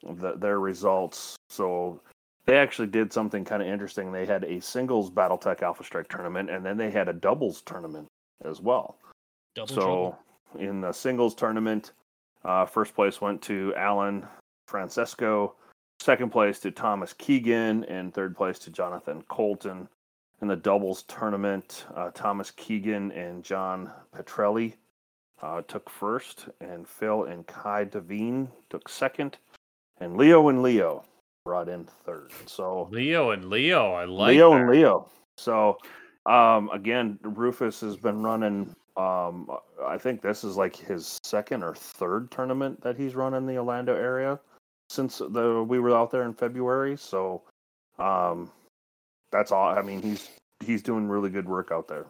the, 0.03 0.35
their 0.37 0.59
results. 0.59 1.37
So 1.49 2.01
they 2.47 2.57
actually 2.57 2.89
did 2.89 3.13
something 3.13 3.45
kind 3.45 3.63
of 3.63 3.69
interesting. 3.69 4.13
They 4.13 4.27
had 4.27 4.45
a 4.45 4.61
singles 4.61 5.11
BattleTech 5.11 5.63
Alpha 5.63 5.85
Strike 5.85 6.09
tournament, 6.09 6.51
and 6.51 6.65
then 6.65 6.77
they 6.77 6.91
had 6.91 7.09
a 7.09 7.13
doubles 7.13 7.63
tournament 7.63 8.09
as 8.45 8.61
well. 8.61 8.97
Double 9.55 9.69
so 9.69 9.75
trouble. 9.75 10.19
in 10.59 10.81
the 10.81 10.93
singles 10.93 11.35
tournament, 11.35 11.93
uh, 12.45 12.65
first 12.65 12.95
place 12.95 13.21
went 13.21 13.43
to 13.43 13.75
Alan 13.77 14.27
Francesco, 14.67 15.55
second 16.01 16.31
place 16.31 16.59
to 16.61 16.71
Thomas 16.71 17.13
Keegan, 17.13 17.85
and 17.85 18.13
third 18.15 18.37
place 18.37 18.59
to 18.61 18.71
Jonathan 18.71 19.23
Colton. 19.29 19.89
In 20.41 20.49
the 20.49 20.57
doubles 20.57 21.03
tournament, 21.03 21.85
uh, 21.95 22.11
Thomas 22.13 22.51
Keegan 22.53 23.13
and 23.13 23.45
John 23.45 23.91
Petrelli 24.17 24.75
uh, 25.43 25.61
took 25.69 25.91
first, 25.91 26.49
and 26.63 26.89
Phil 26.89 27.25
and 27.25 27.47
Kai 27.47 27.85
Devine 27.85 28.49
took 28.71 28.89
second, 28.89 29.37
and 29.99 30.17
Leo 30.17 30.49
and 30.49 30.63
Leo 30.63 31.05
brought 31.45 31.69
in 31.69 31.85
third. 31.85 32.33
So 32.47 32.89
Leo 32.91 33.31
and 33.31 33.49
Leo, 33.51 33.93
I 33.93 34.05
like 34.05 34.35
Leo 34.37 34.51
that. 34.51 34.61
and 34.61 34.71
Leo. 34.71 35.09
So 35.37 35.79
um, 36.27 36.71
again, 36.71 37.19
Rufus 37.23 37.81
has 37.81 37.97
been 37.97 38.23
running. 38.23 38.75
Um, 38.97 39.49
I 39.87 39.97
think 39.99 40.21
this 40.21 40.45
is 40.45 40.57
like 40.57 40.77
his 40.77 41.19
second 41.23 41.63
or 41.63 41.75
third 41.75 42.31
tournament 42.31 42.81
that 42.83 42.97
he's 42.97 43.15
run 43.15 43.35
in 43.35 43.47
the 43.47 43.57
Orlando 43.57 43.95
area 43.95 44.39
since 44.91 45.19
the 45.19 45.65
we 45.67 45.79
were 45.79 45.97
out 45.97 46.11
there 46.11 46.25
in 46.25 46.35
February. 46.35 46.97
So 46.97 47.43
um, 47.99 48.51
that's 49.33 49.53
all. 49.53 49.69
I 49.69 49.83
mean, 49.83 50.03
he's 50.03 50.29
he's 50.65 50.83
doing 50.83 51.09
really 51.09 51.31
good 51.31 51.49
work 51.49 51.71
out 51.73 51.89
there. 51.89 52.07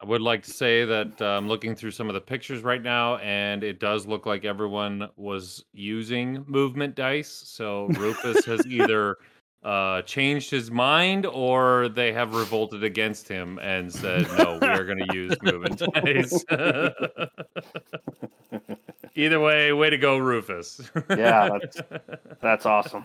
I 0.00 0.06
would 0.06 0.20
like 0.20 0.42
to 0.42 0.50
say 0.50 0.84
that 0.84 1.22
uh, 1.22 1.24
I'm 1.24 1.48
looking 1.48 1.74
through 1.74 1.92
some 1.92 2.08
of 2.08 2.14
the 2.14 2.20
pictures 2.20 2.62
right 2.62 2.82
now, 2.82 3.16
and 3.18 3.64
it 3.64 3.80
does 3.80 4.06
look 4.06 4.26
like 4.26 4.44
everyone 4.44 5.08
was 5.16 5.64
using 5.72 6.44
movement 6.46 6.94
dice. 6.94 7.30
So 7.30 7.86
Rufus 7.86 8.44
has 8.44 8.66
either 8.66 9.16
uh, 9.62 10.02
changed 10.02 10.50
his 10.50 10.70
mind 10.70 11.24
or 11.26 11.88
they 11.88 12.12
have 12.12 12.34
revolted 12.34 12.84
against 12.84 13.28
him 13.28 13.58
and 13.62 13.90
said, 13.90 14.26
"No, 14.36 14.58
we 14.60 14.66
are 14.68 14.84
going 14.84 14.98
to 14.98 15.14
use 15.14 15.34
movement 15.42 15.78
dice." 15.94 16.44
either 19.14 19.40
way, 19.40 19.72
way 19.72 19.90
to 19.90 19.98
go, 19.98 20.18
Rufus. 20.18 20.90
Yeah, 21.10 21.48
that's- 21.60 22.00
That's 22.42 22.66
awesome. 22.66 23.04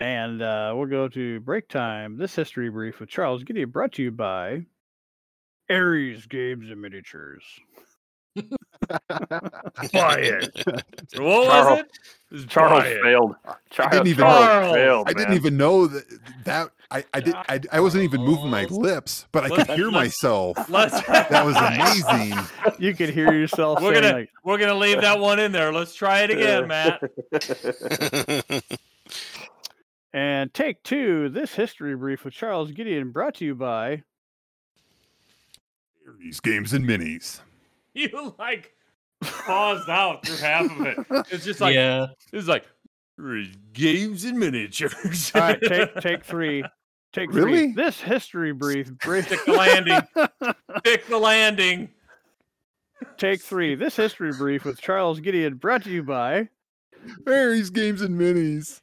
And 0.00 0.42
uh, 0.42 0.72
we'll 0.76 0.88
go 0.88 1.06
to 1.08 1.38
break 1.40 1.68
time. 1.68 2.18
This 2.18 2.34
history 2.34 2.68
brief 2.68 2.98
with 2.98 3.08
Charles 3.08 3.44
Giddy 3.44 3.64
brought 3.64 3.92
to 3.92 4.02
you 4.02 4.10
by 4.10 4.66
Aries 5.68 6.26
Games 6.26 6.70
and 6.70 6.80
Miniatures. 6.80 7.42
Quiet. 9.90 10.62
what 10.66 10.84
was 11.18 11.46
Charles- 11.48 11.78
it? 11.80 11.86
It 12.30 12.34
was 12.34 12.46
Charles 12.46 12.82
Brian. 12.82 13.02
failed. 13.02 13.34
Charles, 13.70 13.92
didn't 13.92 14.06
even- 14.06 14.24
Charles 14.24 14.46
Charles! 14.46 14.74
failed. 14.74 15.08
i 15.08 15.12
didn't 15.12 15.28
man. 15.28 15.36
even 15.36 15.56
know 15.58 15.86
that 15.86 16.04
that 16.44 16.70
I, 16.90 17.04
I 17.14 17.20
did. 17.20 17.34
I, 17.34 17.60
I 17.72 17.80
wasn't 17.80 18.04
even 18.04 18.22
moving 18.22 18.48
my 18.50 18.66
oh. 18.70 18.74
lips, 18.74 19.26
but 19.32 19.44
I 19.44 19.48
could 19.48 19.58
Let's- 19.58 19.74
hear 19.74 19.90
myself. 19.90 20.56
Let's. 20.68 21.00
That 21.06 21.44
was 21.44 21.56
amazing. 21.56 22.38
You 22.78 22.94
could 22.94 23.10
hear 23.10 23.32
yourself 23.32 23.80
We're 23.80 23.94
gonna 23.94 24.12
like, 24.12 24.30
we're 24.44 24.58
gonna 24.58 24.74
leave 24.74 25.00
that 25.02 25.20
one 25.20 25.38
in 25.38 25.52
there. 25.52 25.72
Let's 25.72 25.94
try 25.94 26.20
it 26.22 26.30
again, 26.30 26.66
Matt. 26.66 27.00
and 30.12 30.52
take 30.52 30.82
two. 30.82 31.28
This 31.28 31.54
history 31.54 31.94
brief 31.94 32.24
with 32.24 32.34
Charles 32.34 32.72
Gideon 32.72 33.10
brought 33.10 33.34
to 33.36 33.44
you 33.44 33.54
by 33.54 34.02
These 36.18 36.40
games 36.40 36.72
and 36.72 36.84
minis. 36.84 37.40
You 37.94 38.34
like 38.38 38.72
paused 39.20 39.90
out 39.90 40.24
through 40.24 40.36
half 40.36 40.64
of 40.64 40.86
it. 40.86 40.96
It's 41.30 41.44
just 41.44 41.60
like 41.60 41.74
yeah. 41.74 42.06
it's 42.32 42.48
like 42.48 42.64
games 43.74 44.24
and 44.24 44.38
miniatures. 44.38 45.30
All 45.34 45.42
right, 45.42 45.60
take 45.60 45.94
take 46.00 46.24
three. 46.24 46.64
Take 47.12 47.30
three. 47.30 47.42
Really? 47.42 47.72
This 47.72 48.00
history 48.00 48.52
brief. 48.52 48.90
brief 48.98 49.26
Stick 49.26 49.44
the 49.44 49.52
landing. 49.52 50.00
Stick 50.78 51.06
the 51.06 51.18
landing. 51.18 51.90
take 53.18 53.42
three. 53.42 53.74
This 53.74 53.94
history 53.94 54.32
brief 54.32 54.64
with 54.64 54.80
Charles 54.80 55.20
Gideon 55.20 55.56
brought 55.56 55.84
to 55.84 55.90
you 55.90 56.02
by. 56.02 56.48
Harry's 57.26 57.68
games 57.68 58.00
and 58.00 58.18
minis. 58.18 58.80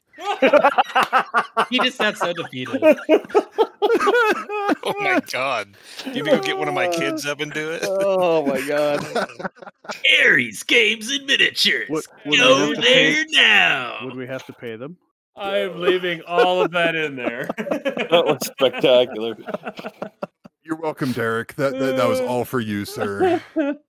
He 1.70 1.80
just 1.80 2.00
got 2.00 2.18
so 2.18 2.34
defeated. 2.34 2.82
oh 2.82 2.96
my 5.00 5.20
god! 5.32 5.76
You 6.06 6.12
need 6.14 6.26
to 6.26 6.32
go 6.32 6.40
get 6.42 6.58
one 6.58 6.68
of 6.68 6.74
my 6.74 6.88
kids 6.88 7.26
up 7.26 7.40
and 7.42 7.52
do 7.54 7.70
it. 7.72 7.84
oh 7.86 8.46
my 8.46 8.62
god. 8.68 9.06
Aries 10.22 10.64
Games 10.64 11.12
and 11.12 11.26
Miniatures. 11.26 11.90
Would, 11.90 12.06
would 12.26 12.32
we 12.32 12.38
Go 12.38 12.58
have 12.68 12.76
to 12.76 12.82
pay- 12.82 13.14
there 13.14 13.26
now. 13.32 14.00
Would 14.06 14.16
we 14.16 14.28
have 14.28 14.46
to 14.48 14.54
pay 14.54 14.76
them? 14.76 14.98
I 15.36 15.60
am 15.60 15.80
leaving 15.80 16.22
all 16.24 16.62
of 16.62 16.72
that 16.72 16.96
in 16.96 17.16
there. 17.16 17.48
That 17.58 18.24
was 18.26 18.40
spectacular. 18.46 19.38
You're 20.64 20.78
welcome, 20.78 21.12
Derek. 21.14 21.56
That, 21.56 21.80
that 21.80 21.98
that 21.98 22.08
was 22.08 22.20
all 22.20 22.46
for 22.46 22.60
you, 22.60 22.86
sir. 22.86 23.42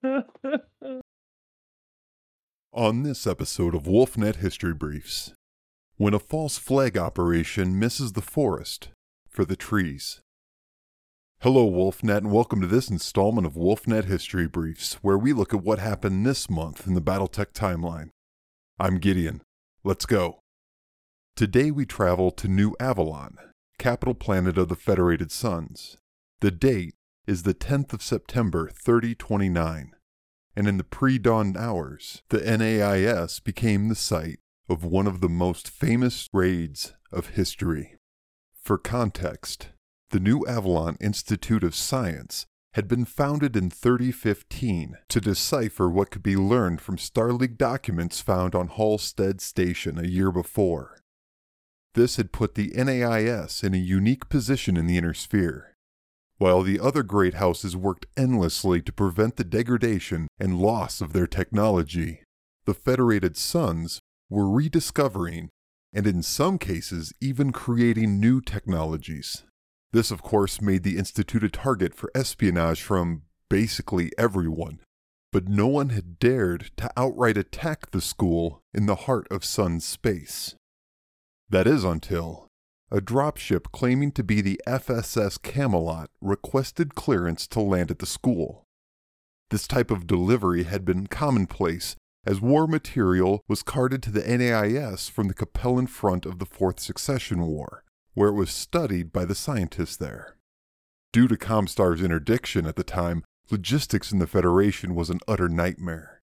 On 2.72 3.02
this 3.02 3.26
episode 3.26 3.74
of 3.74 3.82
WolfNet 3.82 4.36
History 4.36 4.72
Briefs, 4.72 5.34
when 6.00 6.14
a 6.14 6.18
false 6.18 6.56
flag 6.56 6.96
operation 6.96 7.78
misses 7.78 8.12
the 8.12 8.22
forest 8.22 8.88
for 9.28 9.44
the 9.44 9.54
trees. 9.54 10.22
Hello, 11.40 11.70
WolfNet, 11.70 12.16
and 12.16 12.32
welcome 12.32 12.62
to 12.62 12.66
this 12.66 12.88
installment 12.88 13.46
of 13.46 13.52
WolfNet 13.52 14.06
History 14.06 14.48
Briefs, 14.48 14.94
where 15.02 15.18
we 15.18 15.34
look 15.34 15.52
at 15.52 15.62
what 15.62 15.78
happened 15.78 16.24
this 16.24 16.48
month 16.48 16.86
in 16.86 16.94
the 16.94 17.02
Battletech 17.02 17.52
timeline. 17.52 18.08
I'm 18.78 18.96
Gideon. 18.96 19.42
Let's 19.84 20.06
go. 20.06 20.40
Today 21.36 21.70
we 21.70 21.84
travel 21.84 22.30
to 22.30 22.48
New 22.48 22.74
Avalon, 22.80 23.36
capital 23.78 24.14
planet 24.14 24.56
of 24.56 24.70
the 24.70 24.76
Federated 24.76 25.30
Suns. 25.30 25.98
The 26.40 26.50
date 26.50 26.94
is 27.26 27.42
the 27.42 27.52
10th 27.52 27.92
of 27.92 28.02
September 28.02 28.70
3029, 28.70 29.92
and 30.56 30.66
in 30.66 30.78
the 30.78 30.82
pre 30.82 31.18
dawn 31.18 31.58
hours, 31.58 32.22
the 32.30 32.40
NAIS 32.40 33.38
became 33.40 33.88
the 33.88 33.94
site 33.94 34.40
of 34.70 34.84
one 34.84 35.08
of 35.08 35.20
the 35.20 35.28
most 35.28 35.68
famous 35.68 36.28
raids 36.32 36.94
of 37.12 37.30
history. 37.30 37.96
For 38.62 38.78
context, 38.78 39.70
the 40.10 40.20
New 40.20 40.46
Avalon 40.46 40.96
Institute 41.00 41.64
of 41.64 41.74
Science 41.74 42.46
had 42.74 42.86
been 42.86 43.04
founded 43.04 43.56
in 43.56 43.68
3015 43.68 44.96
to 45.08 45.20
decipher 45.20 45.90
what 45.90 46.12
could 46.12 46.22
be 46.22 46.36
learned 46.36 46.80
from 46.80 46.98
Star 46.98 47.32
League 47.32 47.58
documents 47.58 48.20
found 48.20 48.54
on 48.54 48.68
Halstead 48.68 49.40
Station 49.40 49.98
a 49.98 50.06
year 50.06 50.30
before. 50.30 51.00
This 51.94 52.14
had 52.16 52.30
put 52.30 52.54
the 52.54 52.68
NAIS 52.68 53.64
in 53.64 53.74
a 53.74 53.78
unique 53.78 54.28
position 54.28 54.76
in 54.76 54.86
the 54.86 54.96
inner 54.96 55.14
sphere. 55.14 55.74
While 56.38 56.62
the 56.62 56.78
other 56.78 57.02
great 57.02 57.34
houses 57.34 57.76
worked 57.76 58.06
endlessly 58.16 58.80
to 58.82 58.92
prevent 58.92 59.36
the 59.36 59.44
degradation 59.44 60.28
and 60.38 60.60
loss 60.60 61.00
of 61.00 61.12
their 61.12 61.26
technology, 61.26 62.22
the 62.66 62.74
Federated 62.74 63.36
Suns 63.36 63.99
were 64.30 64.48
rediscovering 64.48 65.50
and 65.92 66.06
in 66.06 66.22
some 66.22 66.56
cases 66.56 67.12
even 67.20 67.52
creating 67.52 68.20
new 68.20 68.40
technologies. 68.40 69.42
This, 69.92 70.12
of 70.12 70.22
course, 70.22 70.60
made 70.60 70.84
the 70.84 70.96
Institute 70.96 71.42
a 71.42 71.48
target 71.48 71.94
for 71.94 72.12
espionage 72.14 72.80
from 72.80 73.22
basically 73.48 74.12
everyone, 74.16 74.80
but 75.32 75.48
no 75.48 75.66
one 75.66 75.88
had 75.88 76.20
dared 76.20 76.70
to 76.76 76.90
outright 76.96 77.36
attack 77.36 77.90
the 77.90 78.00
school 78.00 78.62
in 78.72 78.86
the 78.86 78.94
heart 78.94 79.26
of 79.32 79.44
Sun 79.44 79.80
space. 79.80 80.54
That 81.48 81.66
is 81.66 81.82
until 81.82 82.46
a 82.92 83.00
dropship 83.00 83.72
claiming 83.72 84.12
to 84.12 84.22
be 84.22 84.40
the 84.40 84.60
FSS 84.66 85.42
Camelot 85.42 86.10
requested 86.20 86.94
clearance 86.94 87.46
to 87.48 87.60
land 87.60 87.90
at 87.90 87.98
the 87.98 88.06
school. 88.06 88.64
This 89.50 89.66
type 89.66 89.90
of 89.90 90.06
delivery 90.06 90.62
had 90.62 90.84
been 90.84 91.08
commonplace 91.08 91.96
as 92.24 92.40
war 92.40 92.66
material 92.66 93.42
was 93.48 93.62
carted 93.62 94.02
to 94.02 94.10
the 94.10 94.20
NAIS 94.20 95.08
from 95.08 95.28
the 95.28 95.34
Capellan 95.34 95.88
front 95.88 96.26
of 96.26 96.38
the 96.38 96.46
Fourth 96.46 96.80
Succession 96.80 97.46
War, 97.46 97.84
where 98.14 98.28
it 98.28 98.34
was 98.34 98.50
studied 98.50 99.12
by 99.12 99.24
the 99.24 99.34
scientists 99.34 99.96
there. 99.96 100.36
Due 101.12 101.26
to 101.28 101.36
Comstar's 101.36 102.02
interdiction 102.02 102.66
at 102.66 102.76
the 102.76 102.84
time, 102.84 103.24
logistics 103.50 104.12
in 104.12 104.18
the 104.18 104.26
Federation 104.26 104.94
was 104.94 105.10
an 105.10 105.20
utter 105.26 105.48
nightmare. 105.48 106.20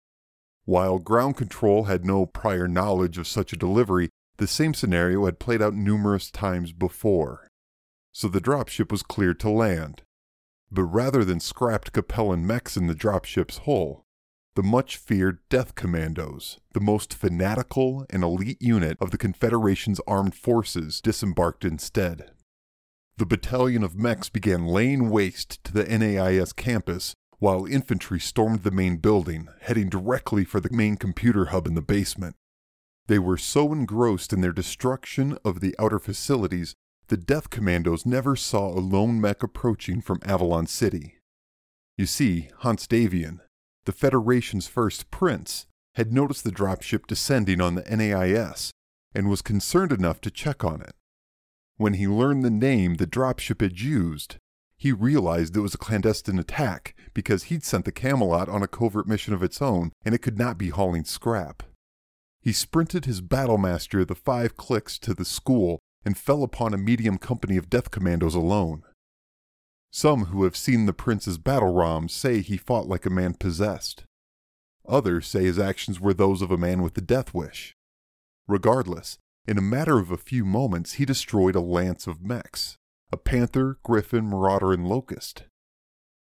While 0.65 0.99
ground 0.99 1.37
control 1.37 1.85
had 1.85 2.05
no 2.05 2.25
prior 2.25 2.67
knowledge 2.67 3.17
of 3.17 3.27
such 3.27 3.53
a 3.53 3.57
delivery, 3.57 4.09
the 4.37 4.47
same 4.47 4.73
scenario 4.73 5.25
had 5.25 5.39
played 5.39 5.61
out 5.61 5.73
numerous 5.73 6.31
times 6.31 6.71
before. 6.71 7.47
So 8.11 8.27
the 8.27 8.41
dropship 8.41 8.91
was 8.91 9.03
cleared 9.03 9.39
to 9.41 9.49
land. 9.49 10.01
But 10.71 10.83
rather 10.83 11.23
than 11.23 11.39
scrapped 11.39 11.93
Capellan 11.93 12.45
mechs 12.45 12.75
in 12.75 12.87
the 12.87 12.95
dropship's 12.95 13.59
hull, 13.59 14.03
the 14.55 14.63
much 14.63 14.97
feared 14.97 15.39
Death 15.49 15.75
Commandos, 15.75 16.59
the 16.73 16.79
most 16.79 17.13
fanatical 17.13 18.05
and 18.09 18.23
elite 18.23 18.61
unit 18.61 18.97
of 19.01 19.11
the 19.11 19.17
Confederation's 19.17 19.99
armed 20.05 20.35
forces, 20.35 21.01
disembarked 21.01 21.65
instead. 21.65 22.31
The 23.17 23.25
battalion 23.25 23.83
of 23.83 23.95
mechs 23.95 24.29
began 24.29 24.65
laying 24.65 25.09
waste 25.09 25.63
to 25.63 25.73
the 25.73 25.85
NAIS 25.85 26.53
campus 26.53 27.15
while 27.39 27.65
infantry 27.65 28.19
stormed 28.19 28.63
the 28.63 28.71
main 28.71 28.97
building, 28.97 29.49
heading 29.61 29.89
directly 29.89 30.45
for 30.45 30.59
the 30.59 30.71
main 30.71 30.97
computer 30.97 31.45
hub 31.45 31.67
in 31.67 31.75
the 31.75 31.81
basement. 31.81 32.35
They 33.07 33.19
were 33.19 33.37
so 33.37 33.73
engrossed 33.73 34.31
in 34.31 34.41
their 34.41 34.53
destruction 34.53 35.37
of 35.43 35.59
the 35.59 35.75
outer 35.77 35.99
facilities, 35.99 36.73
the 37.07 37.17
Death 37.17 37.49
Commandos 37.49 38.05
never 38.05 38.35
saw 38.35 38.69
a 38.69 38.79
lone 38.79 39.19
mech 39.19 39.43
approaching 39.43 40.01
from 40.01 40.21
Avalon 40.23 40.67
City. 40.67 41.17
You 41.97 42.05
see, 42.05 42.49
Hanse 42.61 42.87
Davion, 42.87 43.39
the 43.85 43.91
Federation's 43.91 44.67
first 44.67 45.11
prince, 45.11 45.67
had 45.95 46.11
noticed 46.11 46.43
the 46.43 46.51
dropship 46.51 47.05
descending 47.07 47.61
on 47.61 47.75
the 47.75 47.83
NAIS 47.83 48.71
and 49.13 49.29
was 49.29 49.41
concerned 49.41 49.91
enough 49.91 50.19
to 50.21 50.31
check 50.31 50.63
on 50.63 50.81
it. 50.81 50.95
When 51.77 51.93
he 51.93 52.07
learned 52.07 52.43
the 52.43 52.49
name 52.49 52.95
the 52.95 53.07
dropship 53.07 53.61
had 53.61 53.79
used, 53.79 54.37
he 54.77 54.91
realized 54.91 55.55
it 55.55 55.61
was 55.61 55.73
a 55.73 55.77
clandestine 55.77 56.39
attack 56.39 56.95
because 57.13 57.43
he'd 57.43 57.63
sent 57.63 57.85
the 57.85 57.91
Camelot 57.91 58.49
on 58.49 58.63
a 58.63 58.67
covert 58.67 59.07
mission 59.07 59.33
of 59.33 59.43
its 59.43 59.61
own 59.61 59.91
and 60.03 60.13
it 60.13 60.21
could 60.21 60.37
not 60.37 60.57
be 60.57 60.69
hauling 60.69 61.05
scrap. 61.05 61.63
He 62.41 62.51
sprinted 62.51 63.05
his 63.05 63.21
battlemaster 63.21 64.05
the 64.05 64.15
five 64.15 64.57
clicks 64.57 64.99
to 64.99 65.13
the 65.13 65.25
school 65.25 65.79
and 66.03 66.17
fell 66.17 66.43
upon 66.43 66.73
a 66.73 66.77
medium 66.77 67.17
company 67.17 67.55
of 67.55 67.69
death 67.69 67.91
commandos 67.91 68.35
alone. 68.35 68.83
Some 69.95 70.25
who 70.25 70.43
have 70.43 70.57
seen 70.57 70.87
the 70.87 70.91
prince's 70.91 71.37
battle 71.37 71.71
ROMs 71.71 72.09
say 72.09 72.41
he 72.41 72.57
fought 72.57 72.87
like 72.87 73.05
a 73.05 73.11
man 73.11 73.35
possessed. 73.35 74.05
Others 74.87 75.27
say 75.27 75.43
his 75.43 75.59
actions 75.59 75.99
were 75.99 76.15
those 76.15 76.41
of 76.41 76.49
a 76.49 76.57
man 76.57 76.81
with 76.81 76.97
a 76.97 77.01
death 77.01 77.31
wish. 77.31 77.75
Regardless, 78.47 79.19
in 79.47 79.59
a 79.59 79.61
matter 79.61 79.99
of 79.99 80.09
a 80.09 80.17
few 80.17 80.45
moments, 80.45 80.93
he 80.93 81.05
destroyed 81.05 81.55
a 81.55 81.61
lance 81.61 82.07
of 82.07 82.23
mechs 82.23 82.75
a 83.11 83.17
panther, 83.17 83.77
griffin, 83.83 84.25
marauder, 84.25 84.73
and 84.73 84.87
locust. 84.87 85.43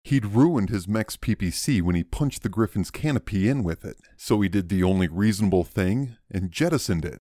He'd 0.03 0.25
ruined 0.25 0.69
his 0.69 0.87
mech's 0.87 1.17
PPC 1.17 1.81
when 1.81 1.95
he 1.95 2.03
punched 2.03 2.43
the 2.43 2.49
griffin's 2.49 2.91
canopy 2.91 3.49
in 3.49 3.63
with 3.63 3.83
it, 3.83 3.97
so 4.15 4.41
he 4.41 4.49
did 4.49 4.69
the 4.69 4.83
only 4.83 5.07
reasonable 5.07 5.63
thing 5.63 6.17
and 6.29 6.51
jettisoned 6.51 7.03
it. 7.03 7.17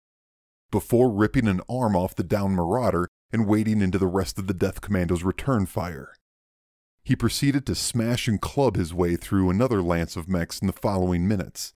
Before 0.71 1.11
ripping 1.11 1.49
an 1.49 1.63
arm 1.69 1.97
off 1.97 2.15
the 2.15 2.23
down 2.23 2.55
marauder 2.55 3.09
and 3.33 3.49
wading 3.49 3.81
into 3.81 3.99
the 3.99 4.07
rest 4.07 4.39
of 4.39 4.47
the 4.47 4.55
Death 4.55 4.81
Commando's 4.81 5.25
return 5.25 5.67
fire. 5.67 6.15
He 7.09 7.17
proceeded 7.17 7.65
to 7.65 7.75
smash 7.75 8.29
and 8.29 8.39
club 8.39 8.77
his 8.77 8.93
way 8.93 9.17
through 9.17 9.49
another 9.49 9.81
lance 9.81 10.15
of 10.15 10.29
mechs 10.29 10.59
in 10.59 10.67
the 10.67 10.75
following 10.75 11.27
minutes. 11.27 11.73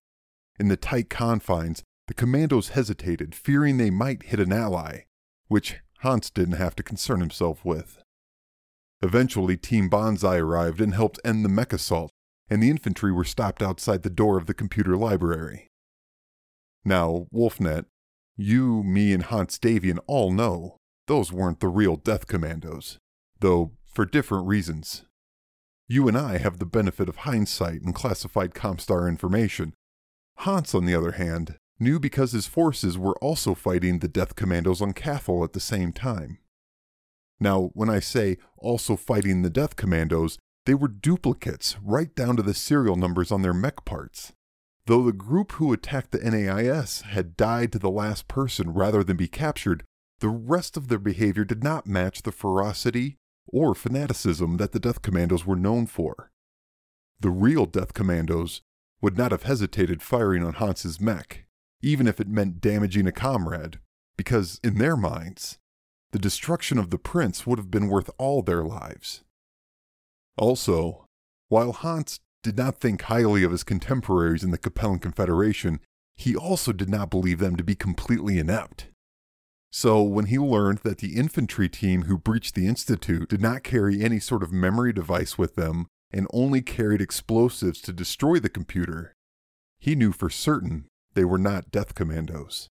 In 0.61 0.69
the 0.69 0.77
tight 0.77 1.09
confines, 1.09 1.83
the 2.07 2.13
commandos 2.13 2.69
hesitated, 2.69 3.35
fearing 3.35 3.79
they 3.79 3.89
might 3.89 4.25
hit 4.25 4.41
an 4.41 4.53
ally, 4.53 5.05
which 5.49 5.77
Hanse 6.03 6.29
didn't 6.29 6.59
have 6.59 6.77
to 6.77 6.83
concern 6.83 7.21
himself 7.21 7.65
with. 7.65 8.03
Eventually, 9.01 9.57
Team 9.57 9.89
Banzai 9.89 10.37
arrived 10.37 10.83
and 10.83 10.93
helped 10.93 11.19
end 11.25 11.47
the 11.47 11.49
mech 11.49 11.73
assault, 11.73 12.11
and 12.51 12.63
the 12.63 12.69
infantry 12.69 13.11
were 13.11 13.25
stopped 13.25 13.63
outside 13.63 14.03
the 14.03 14.11
door 14.11 14.37
of 14.37 14.45
the 14.45 14.53
computer 14.53 14.99
library. 14.99 15.69
Now, 16.85 17.27
Wolfnet, 17.33 17.87
you, 18.37 18.83
me, 18.83 19.15
and 19.15 19.25
Hanse 19.25 19.59
Davion 19.59 19.99
all 20.07 20.31
know 20.31 20.77
those 21.07 21.33
weren't 21.33 21.61
the 21.61 21.69
real 21.69 21.97
Death 21.97 22.27
Commandos, 22.27 22.99
though 23.41 23.73
for 23.87 24.05
different 24.05 24.47
reasons. 24.47 25.05
You 25.89 26.09
and 26.09 26.17
I 26.17 26.39
have 26.39 26.59
the 26.59 26.67
benefit 26.67 27.09
of 27.09 27.17
hindsight 27.17 27.83
and 27.83 27.95
classified 27.95 28.55
Comstar 28.55 29.09
information. 29.09 29.75
Hanse, 30.39 30.75
on 30.75 30.87
the 30.87 30.95
other 30.95 31.13
hand, 31.13 31.57
knew 31.79 31.99
because 31.99 32.33
his 32.33 32.47
forces 32.47 32.97
were 32.97 33.17
also 33.19 33.55
fighting 33.55 33.99
the 33.99 34.09
Death 34.09 34.37
Commandos 34.37 34.81
on 34.81 34.93
Cathal 34.93 35.45
at 35.45 35.53
the 35.53 35.61
same 35.61 35.93
time. 35.93 36.39
Now, 37.41 37.71
when 37.75 37.91
I 37.91 37.99
say 37.99 38.39
also 38.57 38.97
fighting 38.97 39.43
the 39.43 39.51
Death 39.51 39.77
Commandos, 39.77 40.39
they 40.65 40.75
were 40.75 40.89
duplicates, 40.89 41.77
right 41.83 42.15
down 42.15 42.37
to 42.37 42.43
the 42.43 42.55
serial 42.55 42.97
numbers 42.97 43.33
on 43.33 43.43
their 43.43 43.53
mech 43.53 43.85
parts. 43.85 44.33
Though 44.87 45.03
the 45.03 45.13
group 45.13 45.53
who 45.53 45.73
attacked 45.73 46.13
the 46.13 46.19
NAIS 46.19 47.03
had 47.03 47.37
died 47.37 47.73
to 47.73 47.79
the 47.79 47.91
last 47.91 48.29
person 48.29 48.73
rather 48.73 49.03
than 49.03 49.17
be 49.17 49.29
captured, 49.29 49.85
the 50.21 50.29
rest 50.29 50.77
of 50.77 50.89
their 50.89 50.99
behavior 50.99 51.45
did 51.45 51.65
not 51.65 51.87
match 51.87 52.23
the 52.23 52.33
ferocity 52.33 53.17
or 53.47 53.75
fanaticism 53.75 54.57
that 54.57 54.73
the 54.73 54.81
Death 54.81 55.03
Commandos 55.03 55.47
were 55.47 55.57
known 55.57 55.87
for. 55.87 56.31
The 57.21 57.31
real 57.31 57.67
Death 57.67 57.95
Commandos 57.95 58.63
would 59.01 59.17
not 59.17 59.33
have 59.33 59.43
hesitated 59.43 60.03
firing 60.03 60.45
on 60.45 60.55
Hanse's 60.55 61.01
mech, 61.01 61.45
even 61.83 62.07
if 62.07 62.21
it 62.21 62.29
meant 62.29 62.61
damaging 62.61 63.07
a 63.07 63.13
comrade, 63.13 63.79
because 64.17 64.61
in 64.63 64.79
their 64.79 64.97
minds, 64.97 65.59
the 66.13 66.19
destruction 66.19 66.79
of 66.79 66.91
the 66.91 66.99
prince 66.99 67.47
would 67.47 67.59
have 67.59 67.71
been 67.71 67.89
worth 67.89 68.11
all 68.19 68.43
their 68.43 68.65
lives. 68.65 69.23
Also, 70.37 71.07
while 71.49 71.73
Hanse 71.73 72.21
did 72.43 72.57
not 72.57 72.79
think 72.79 73.03
highly 73.03 73.43
of 73.45 73.51
his 73.51 73.65
contemporaries 73.65 74.45
in 74.45 74.51
the 74.51 74.59
Capellan 74.59 75.01
Confederation, 75.01 75.81
he 76.17 76.37
also 76.37 76.73
did 76.73 76.89
not 76.89 77.11
believe 77.11 77.39
them 77.39 77.57
to 77.57 77.65
be 77.65 77.75
completely 77.75 78.39
inept. 78.39 78.89
So, 79.75 80.03
when 80.03 80.27
he 80.27 80.39
learned 80.39 80.81
that 80.85 80.99
the 80.99 81.17
infantry 81.17 81.67
team 81.67 82.03
who 82.03 82.19
breached 82.19 82.55
the 82.55 82.67
Institute 82.67 83.31
did 83.31 83.41
not 83.41 83.63
carry 83.63 84.03
any 84.03 84.21
sort 84.21 84.43
of 84.43 84.53
memory 84.53 84.93
device 84.93 85.39
with 85.39 85.55
them 85.55 85.87
and 86.11 86.27
only 86.31 86.61
carried 86.61 87.01
explosives 87.01 87.81
to 87.81 87.93
destroy 87.93 88.39
the 88.39 88.51
computer, 88.51 89.15
he 89.81 89.95
knew 89.95 90.13
for 90.13 90.29
certain 90.29 90.85
they 91.15 91.25
were 91.25 91.39
not 91.39 91.71
death 91.71 91.95
commandos. 91.95 92.69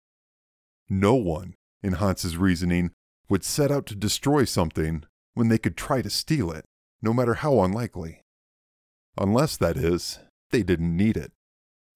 No 0.91 1.15
one, 1.15 1.55
in 1.83 1.95
Hanse's 1.95 2.37
reasoning, 2.37 2.91
would 3.31 3.45
set 3.45 3.71
out 3.71 3.87
to 3.87 3.95
destroy 3.95 4.45
something 4.45 5.05
when 5.33 5.49
they 5.49 5.59
could 5.59 5.79
try 5.79 6.03
to 6.03 6.11
steal 6.11 6.51
it, 6.53 6.67
no 7.01 7.15
matter 7.15 7.35
how 7.35 7.63
unlikely. 7.63 8.21
Unless, 9.17 9.57
that 9.57 9.79
is, 9.79 10.19
they 10.51 10.63
didn't 10.63 10.95
need 10.95 11.17
it, 11.17 11.33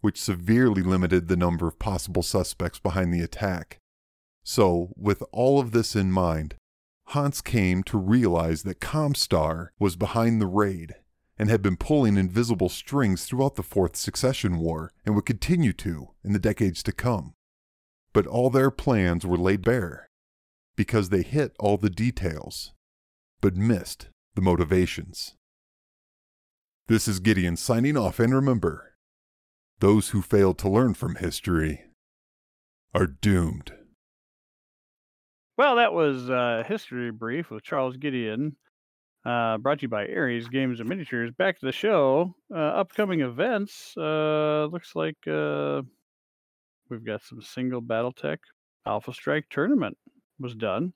which 0.00 0.20
severely 0.20 0.82
limited 0.82 1.28
the 1.28 1.36
number 1.36 1.68
of 1.68 1.78
possible 1.78 2.22
suspects 2.22 2.78
behind 2.78 3.12
the 3.12 3.20
attack. 3.20 3.80
So, 4.44 4.90
with 4.94 5.22
all 5.32 5.58
of 5.58 5.72
this 5.72 5.96
in 5.96 6.12
mind, 6.12 6.54
Hanse 7.08 7.42
came 7.42 7.82
to 7.84 7.98
realize 7.98 8.62
that 8.62 8.80
Comstar 8.80 9.68
was 9.78 9.96
behind 9.96 10.40
the 10.40 10.46
raid 10.46 10.94
and 11.38 11.48
had 11.48 11.62
been 11.62 11.76
pulling 11.76 12.16
invisible 12.16 12.68
strings 12.68 13.24
throughout 13.24 13.56
the 13.56 13.62
Fourth 13.62 13.96
Succession 13.96 14.58
War 14.58 14.92
and 15.04 15.14
would 15.14 15.26
continue 15.26 15.72
to 15.72 16.10
in 16.22 16.32
the 16.32 16.38
decades 16.38 16.82
to 16.84 16.92
come. 16.92 17.34
But 18.12 18.26
all 18.26 18.50
their 18.50 18.70
plans 18.70 19.26
were 19.26 19.38
laid 19.38 19.62
bare 19.62 20.06
because 20.76 21.08
they 21.08 21.22
hit 21.22 21.56
all 21.58 21.76
the 21.76 21.90
details, 21.90 22.72
but 23.40 23.56
missed 23.56 24.08
the 24.34 24.42
motivations. 24.42 25.34
This 26.86 27.08
is 27.08 27.18
Gideon 27.18 27.56
signing 27.56 27.96
off, 27.96 28.20
and 28.20 28.34
remember 28.34 28.94
those 29.80 30.10
who 30.10 30.20
fail 30.22 30.52
to 30.54 30.68
learn 30.68 30.94
from 30.94 31.16
history 31.16 31.86
are 32.94 33.06
doomed. 33.06 33.72
Well, 35.56 35.76
that 35.76 35.92
was 35.92 36.28
uh, 36.28 36.64
History 36.66 37.12
Brief 37.12 37.50
with 37.50 37.62
Charles 37.62 37.96
Gideon, 37.96 38.56
uh, 39.24 39.56
brought 39.58 39.78
to 39.78 39.82
you 39.82 39.88
by 39.88 40.06
Aries 40.06 40.48
Games 40.48 40.80
and 40.80 40.88
Miniatures. 40.88 41.30
Back 41.30 41.60
to 41.60 41.66
the 41.66 41.72
show. 41.72 42.34
Uh, 42.52 42.58
upcoming 42.58 43.20
events. 43.20 43.94
Uh, 43.96 44.66
looks 44.72 44.96
like 44.96 45.16
uh, 45.28 45.82
we've 46.90 47.04
got 47.04 47.22
some 47.22 47.40
single 47.40 47.80
Battletech 47.80 48.38
Alpha 48.84 49.12
Strike 49.12 49.44
tournament 49.48 49.96
was 50.40 50.56
done. 50.56 50.92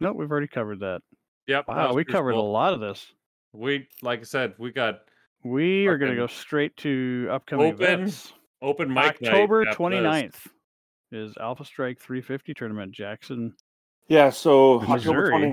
No, 0.00 0.12
we've 0.12 0.30
already 0.30 0.46
covered 0.48 0.80
that. 0.80 1.00
Yep. 1.48 1.68
Wow, 1.68 1.92
we 1.92 2.04
covered 2.04 2.32
a 2.32 2.40
lot 2.40 2.72
of 2.72 2.80
this. 2.80 3.04
We, 3.52 3.88
like 4.02 4.20
I 4.20 4.24
said, 4.24 4.54
we 4.58 4.70
got 4.70 5.00
We 5.44 5.86
are 5.86 5.98
going 5.98 6.12
to 6.12 6.16
go 6.16 6.26
straight 6.26 6.76
to 6.78 7.28
upcoming 7.30 7.72
open 7.74 7.82
events. 7.82 8.32
open 8.62 8.88
mic 8.88 9.20
night 9.20 9.32
October 9.32 9.66
after 9.68 9.90
this. 10.30 10.48
29th 11.14 11.30
is 11.30 11.36
Alpha 11.38 11.64
Strike 11.64 12.00
350 12.00 12.54
tournament, 12.54 12.92
Jackson. 12.92 13.54
Yeah, 14.08 14.30
so 14.30 14.80
Missouri. 14.80 14.98
October 14.98 15.30
20, 15.30 15.52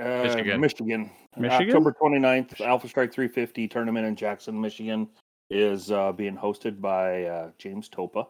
uh, 0.00 0.22
Michigan. 0.24 0.60
Michigan. 0.60 1.10
Michigan? 1.36 1.68
October 1.68 1.94
29th, 2.00 2.60
Alpha 2.60 2.88
Strike 2.88 3.12
350 3.12 3.68
tournament 3.68 4.06
in 4.06 4.16
Jackson, 4.16 4.60
Michigan 4.60 5.08
is 5.50 5.90
uh, 5.90 6.12
being 6.12 6.36
hosted 6.36 6.80
by 6.80 7.24
uh, 7.24 7.50
James 7.58 7.88
Topa. 7.88 8.26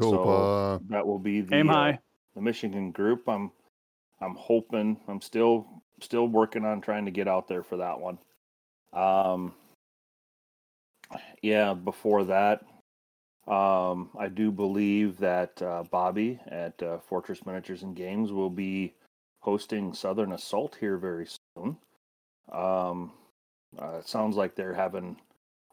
So 0.00 0.12
Topa. 0.12 0.88
that 0.88 1.06
will 1.06 1.18
be 1.18 1.42
the, 1.42 1.56
Aim 1.56 1.70
uh, 1.70 1.74
high. 1.74 1.98
the 2.34 2.40
Michigan 2.40 2.90
group. 2.90 3.28
I'm 3.28 3.50
I'm 4.20 4.34
hoping 4.34 4.98
I'm 5.08 5.20
still 5.20 5.66
still 6.00 6.26
working 6.26 6.64
on 6.64 6.80
trying 6.80 7.04
to 7.04 7.10
get 7.10 7.28
out 7.28 7.48
there 7.48 7.62
for 7.62 7.76
that 7.76 8.00
one. 8.00 8.18
Um 8.92 9.54
yeah, 11.42 11.74
before 11.74 12.24
that 12.24 12.62
um 13.46 14.10
I 14.18 14.28
do 14.28 14.50
believe 14.50 15.18
that 15.18 15.60
uh, 15.62 15.84
Bobby 15.90 16.38
at 16.48 16.80
uh, 16.82 16.98
Fortress 16.98 17.44
Miniatures 17.46 17.82
and 17.82 17.96
Games 17.96 18.32
will 18.32 18.50
be 18.50 18.94
hosting 19.40 19.94
Southern 19.94 20.32
Assault 20.32 20.76
here 20.78 20.98
very 20.98 21.26
soon. 21.56 21.76
Um 22.52 23.12
uh, 23.80 23.98
it 23.98 24.08
sounds 24.08 24.36
like 24.36 24.54
they're 24.54 24.74
having 24.74 25.16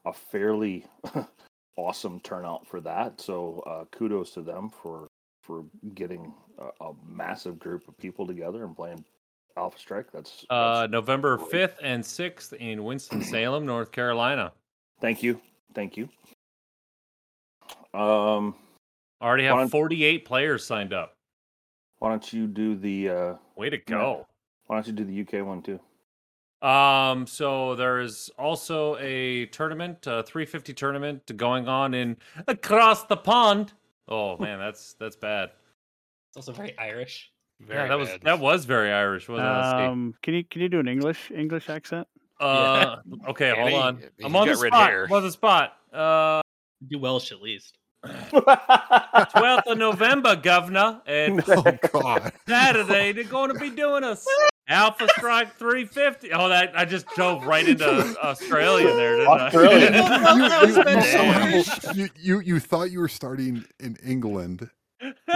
a 0.06 0.14
fairly 0.14 0.86
awesome 1.76 2.20
turnout 2.22 2.68
for 2.68 2.80
that. 2.82 3.20
So 3.20 3.64
uh, 3.66 3.86
kudos 3.92 4.32
to 4.32 4.42
them 4.42 4.70
for 4.70 5.08
for 5.42 5.66
getting 5.96 6.34
a, 6.60 6.86
a 6.86 6.94
massive 7.08 7.58
group 7.58 7.88
of 7.88 7.98
people 7.98 8.28
together 8.28 8.66
and 8.66 8.76
playing 8.76 9.04
Alpha 9.56 9.80
Strike. 9.80 10.12
That's, 10.12 10.46
Uh, 10.50 10.82
that's 10.82 10.92
November 10.92 11.38
5th 11.38 11.76
and 11.82 12.04
6th 12.04 12.54
in 12.54 12.84
Winston-Salem, 12.84 13.66
North 13.66 13.92
Carolina. 13.94 14.52
Thank 15.00 15.24
you, 15.24 15.40
thank 15.74 15.96
you. 15.96 16.10
Um, 17.98 18.56
Already 19.22 19.46
have 19.46 19.72
48 19.72 20.26
players 20.26 20.66
signed 20.66 20.94
up. 20.94 21.14
why 22.00 22.10
don't 22.10 22.32
you 22.32 22.46
do 22.48 22.76
the 22.76 23.10
uh, 23.10 23.34
Way 23.56 23.70
to 23.72 23.78
go. 23.78 24.28
why 24.68 24.76
don't 24.76 24.86
you 24.88 24.94
do 24.94 25.04
the 25.04 25.22
UK 25.22 25.46
one 25.46 25.62
too? 25.64 25.80
Um, 26.62 27.26
so 27.28 27.76
there 27.76 28.00
is 28.00 28.30
also 28.38 28.98
a 28.98 29.46
tournament, 29.48 30.06
a 30.08 30.24
350 30.24 30.74
tournament 30.74 31.38
going 31.38 31.68
on 31.68 31.94
in 31.94 32.18
across 32.48 33.04
the 33.06 33.18
pond. 33.18 33.74
Oh 34.08 34.38
man, 34.40 34.60
that's 34.60 34.94
that's 35.00 35.16
bad. 35.16 35.50
It's 36.30 36.38
also 36.38 36.52
very 36.54 36.78
Irish. 36.78 37.32
Very 37.60 37.82
yeah, 37.84 37.88
that 37.88 37.98
was 37.98 38.10
that 38.24 38.40
was 38.40 38.66
very 38.66 38.92
Irish, 38.92 39.28
wasn't 39.28 39.48
it? 39.48 39.86
Um, 39.88 40.14
can 40.22 40.36
you 40.36 40.44
can 40.44 40.62
you 40.62 40.70
do 40.70 40.80
an 40.80 40.88
English 40.88 41.32
English 41.32 41.70
accent? 41.70 42.08
Uh, 42.40 42.98
okay, 43.30 43.50
hold 43.56 43.72
Danny, 43.72 43.76
on. 43.76 43.98
he's 43.98 44.26
I'm 44.26 44.36
on 44.36 44.48
the 44.48 44.56
spot. 44.56 44.90
hair. 44.90 45.06
I'm 45.06 45.14
on 45.14 45.24
the 45.24 45.32
spot. 45.32 45.74
Uh, 45.92 46.42
Do 46.88 47.00
Welsh 47.00 47.32
at 47.32 47.42
least. 47.42 47.80
12th 48.06 49.68
of 49.68 49.78
November, 49.78 50.36
Governor, 50.36 51.02
and 51.06 51.44
Oh 51.48 51.64
God! 51.92 52.32
Saturday 52.48 53.12
they're 53.12 53.24
going 53.24 53.54
to 53.54 53.60
be 53.60 53.70
doing 53.70 54.04
a 54.04 54.12
s- 54.12 54.26
Alpha 54.70 55.08
Strike 55.18 55.56
350. 55.58 56.32
Oh, 56.34 56.50
that 56.50 56.78
I 56.78 56.86
just 56.86 57.08
drove 57.16 57.46
right 57.46 57.68
into 57.68 57.88
Australia 58.24 58.94
there, 58.96 59.18
didn't 59.18 59.28
Australia. 59.30 59.90
I? 59.94 61.54
you, 61.54 61.64
you, 61.94 62.04
you, 62.04 62.10
you, 62.20 62.40
you 62.42 62.60
thought 62.60 62.92
you 62.92 63.00
were 63.00 63.08
starting 63.08 63.64
in 63.80 63.98
England, 64.06 64.70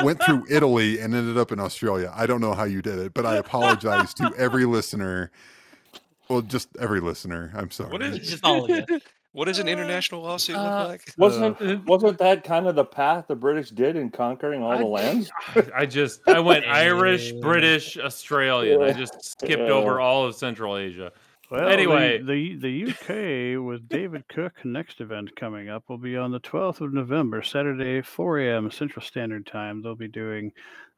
went 0.03 0.21
through 0.23 0.45
Italy, 0.49 0.99
and 0.99 1.15
ended 1.15 1.37
up 1.37 1.51
in 1.51 1.59
Australia. 1.59 2.11
I 2.15 2.25
don't 2.25 2.41
know 2.41 2.53
how 2.53 2.65
you 2.65 2.81
did 2.81 2.99
it, 2.99 3.13
but 3.13 3.25
I 3.25 3.35
apologize 3.37 4.13
to 4.15 4.31
every 4.37 4.65
listener. 4.65 5.31
Well, 6.29 6.41
just 6.41 6.69
every 6.79 6.99
listener. 7.01 7.51
I'm 7.55 7.71
sorry. 7.71 7.91
What 7.91 8.01
is 8.01 8.19
Just 8.19 8.43
all 8.45 8.63
of 8.65 8.69
you. 8.89 8.99
What 9.33 9.45
does 9.45 9.59
an 9.59 9.67
international 9.67 10.21
lawsuit 10.21 10.55
Uh, 10.55 10.79
look 10.79 10.87
like? 10.89 11.13
wasn't 11.17 11.85
wasn't 11.87 12.17
that 12.19 12.43
kind 12.43 12.67
of 12.67 12.75
the 12.75 12.85
path 12.85 13.25
the 13.27 13.35
British 13.35 13.69
did 13.69 13.95
in 13.95 14.09
conquering 14.09 14.61
all 14.61 14.77
the 14.77 14.85
lands? 14.85 15.31
I 15.75 15.85
just 15.85 16.21
I 16.27 16.39
went 16.39 16.65
Irish. 16.65 17.31
British, 17.33 17.97
Australian. 17.97 18.81
I 18.81 18.91
just 18.93 19.23
skipped 19.23 19.61
over 19.61 19.99
all 19.99 20.25
of 20.25 20.35
Central 20.35 20.77
Asia. 20.77 21.11
Well, 21.49 21.67
Anyway. 21.67 22.19
the, 22.19 22.55
the 22.55 22.85
the 22.85 22.91
UK 23.57 23.65
with 23.65 23.89
David 23.89 24.23
Cook 24.29 24.53
next 24.63 25.01
event 25.01 25.35
coming 25.35 25.67
up 25.69 25.83
will 25.89 25.97
be 25.97 26.15
on 26.15 26.31
the 26.31 26.39
12th 26.39 26.79
of 26.79 26.93
November, 26.93 27.41
Saturday, 27.41 28.01
4 28.01 28.39
a.m. 28.39 28.71
Central 28.71 29.03
Standard 29.03 29.45
Time. 29.45 29.81
They'll 29.81 29.93
be 29.95 30.07
doing 30.07 30.53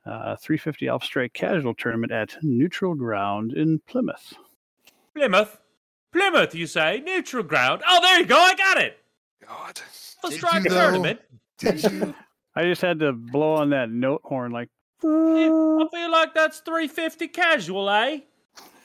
uh, 0.06 0.36
350 0.36 0.88
Alpha 0.90 1.06
Strike 1.08 1.34
Casual 1.34 1.74
Tournament 1.74 2.12
at 2.12 2.36
Neutral 2.44 2.94
Ground 2.94 3.54
in 3.54 3.80
Plymouth. 3.88 4.34
Plymouth, 5.16 5.60
Plymouth, 6.14 6.56
you 6.56 6.68
say? 6.68 7.02
Neutral 7.06 7.44
ground. 7.44 7.82
Oh, 7.88 8.00
there 8.02 8.20
you 8.20 8.26
go. 8.26 8.38
I 8.38 8.56
got 8.56 8.78
it. 8.78 8.98
God. 9.46 9.80
Alpha 10.24 10.30
Did 10.30 10.38
Strike 10.38 10.64
you, 10.64 10.70
though? 10.70 10.76
tournament. 10.82 11.20
Did 11.58 11.84
you? 11.84 12.14
I 12.56 12.64
just 12.64 12.82
had 12.82 13.00
to 13.00 13.12
blow 13.12 13.56
on 13.56 13.72
that 13.72 13.90
note 13.90 14.22
horn 14.24 14.52
like 14.52 14.70
I 15.04 15.86
feel 15.92 16.12
like 16.12 16.34
that's 16.34 16.60
350 16.60 17.28
casual, 17.30 17.90
eh? 17.90 18.20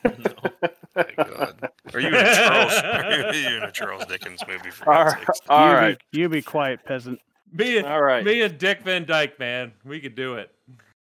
My 0.05 0.11
God. 1.17 1.69
Are 1.95 2.01
you 2.01 2.09
in 2.09 2.15
a 2.15 2.35
Charles? 2.35 2.73
Are 2.83 3.35
you 3.35 3.57
in 3.59 3.63
a 3.63 3.71
Charles 3.71 4.05
Dickens 4.07 4.41
movie 4.49 4.71
for 4.71 4.89
All 4.93 5.05
God's 5.05 5.15
right. 5.15 5.27
sakes? 5.27 5.41
All 5.49 5.69
you 5.69 5.75
right. 5.75 5.99
Be, 6.11 6.21
you 6.21 6.29
be 6.29 6.43
quiet, 6.43 6.81
peasant. 6.85 7.21
Me 7.53 7.79
and, 7.79 7.87
All 7.87 8.03
right. 8.03 8.25
me 8.25 8.41
and 8.43 8.59
Dick 8.59 8.83
Van 8.83 9.05
Dyke, 9.05 9.39
man. 9.39 9.73
We 9.85 10.01
could 10.01 10.15
do 10.15 10.35
it. 10.35 10.51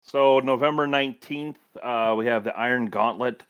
So 0.02 0.38
November 0.40 0.86
nineteenth, 0.86 1.58
uh, 1.82 2.14
we 2.16 2.26
have 2.26 2.44
the 2.44 2.56
Iron 2.56 2.86
Gauntlet 2.86 3.42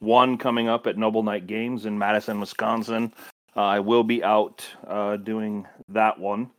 one 0.00 0.38
coming 0.38 0.68
up 0.68 0.86
at 0.86 0.96
Noble 0.98 1.22
Night 1.22 1.46
Games 1.46 1.86
in 1.86 1.98
Madison, 1.98 2.40
Wisconsin. 2.40 3.12
Uh, 3.56 3.60
I 3.62 3.80
will 3.80 4.04
be 4.04 4.22
out 4.22 4.66
uh, 4.86 5.16
doing 5.16 5.66
that 5.88 6.18
one. 6.18 6.50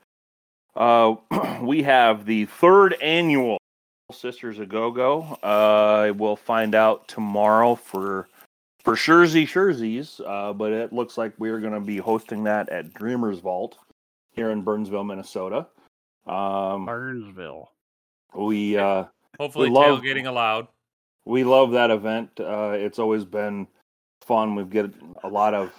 Uh, 0.76 1.16
we 1.62 1.84
have 1.84 2.26
the 2.26 2.45
third 2.45 2.94
annual 3.02 3.57
Sisters 4.12 4.60
a 4.60 4.66
Go 4.66 4.91
Go. 4.91 5.22
Uh, 5.41 6.14
we'll 6.16 6.36
find 6.36 6.76
out 6.76 7.07
tomorrow 7.07 7.76
for 7.76 8.28
for 8.84 8.95
Shurzy 8.95 9.48
Shurzies, 9.48 10.22
uh, 10.24 10.53
but 10.53 10.72
it 10.72 10.94
looks 10.94 11.18
like 11.18 11.34
we're 11.40 11.60
going 11.60 11.74
to 11.74 11.80
be 11.80 11.98
hosting 11.98 12.44
that 12.44 12.70
at 12.70 12.94
Dreamers 12.94 13.40
Vault 13.40 13.78
here 14.34 14.52
in 14.52 14.62
Burnsville, 14.62 15.03
Minnesota. 15.03 15.66
Um, 16.28 16.86
Burnsville. 16.86 17.72
we 18.36 18.78
uh, 18.78 19.06
Hopefully, 19.40 19.70
love- 19.70 20.02
tailgating 20.02 20.28
allowed. 20.28 20.68
We 21.26 21.43
love 21.43 21.72
that 21.72 21.91
event. 21.91 22.30
Uh, 22.39 22.72
it's 22.76 22.99
always 22.99 23.26
been 23.26 23.68
fun. 24.22 24.56
We 24.56 24.64
get 24.64 24.91
a 25.23 25.27
lot 25.27 25.53
of 25.53 25.72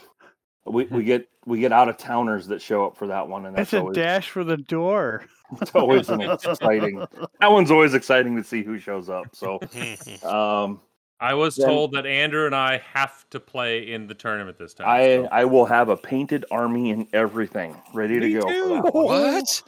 we, 0.64 0.84
we 0.86 1.04
get 1.04 1.28
we 1.46 1.60
get 1.60 1.72
out 1.72 1.88
of 1.88 1.96
towners 1.96 2.48
that 2.48 2.60
show 2.60 2.84
up 2.86 2.96
for 2.96 3.06
that 3.06 3.28
one, 3.28 3.46
and 3.46 3.56
that's 3.56 3.70
That's 3.70 3.78
a 3.78 3.80
always 3.82 3.94
dash 3.96 4.30
for 4.30 4.42
the 4.44 4.56
door. 4.56 5.24
it's 5.60 5.70
always 5.74 6.08
an 6.08 6.20
exciting. 6.44 7.04
That 7.40 7.50
one's 7.52 7.70
always 7.70 7.94
exciting 7.94 8.36
to 8.36 8.42
see 8.44 8.62
who 8.64 8.78
shows 8.78 9.08
up. 9.08 9.26
So, 9.32 9.60
um, 10.28 10.80
I 11.20 11.34
was 11.34 11.54
Then- 11.54 11.68
told 11.68 11.92
that 11.92 12.04
Andrew 12.04 12.46
and 12.46 12.54
I 12.54 12.82
have 12.92 13.24
to 13.30 13.38
play 13.40 13.92
in 13.92 14.08
the 14.08 14.14
tournament 14.14 14.58
this 14.58 14.74
time. 14.74 14.88
I 14.88 15.04
so- 15.22 15.28
I 15.30 15.44
will 15.44 15.64
have 15.66 15.88
a 15.88 15.96
painted 15.96 16.44
army 16.50 16.90
and 16.90 17.06
everything 17.12 17.80
ready 17.94 18.18
to 18.18 18.26
Me 18.26 18.32
go. 18.34 18.40
for 18.40 18.68
that 18.82 18.94
one. 18.94 19.04
what? 19.04 19.62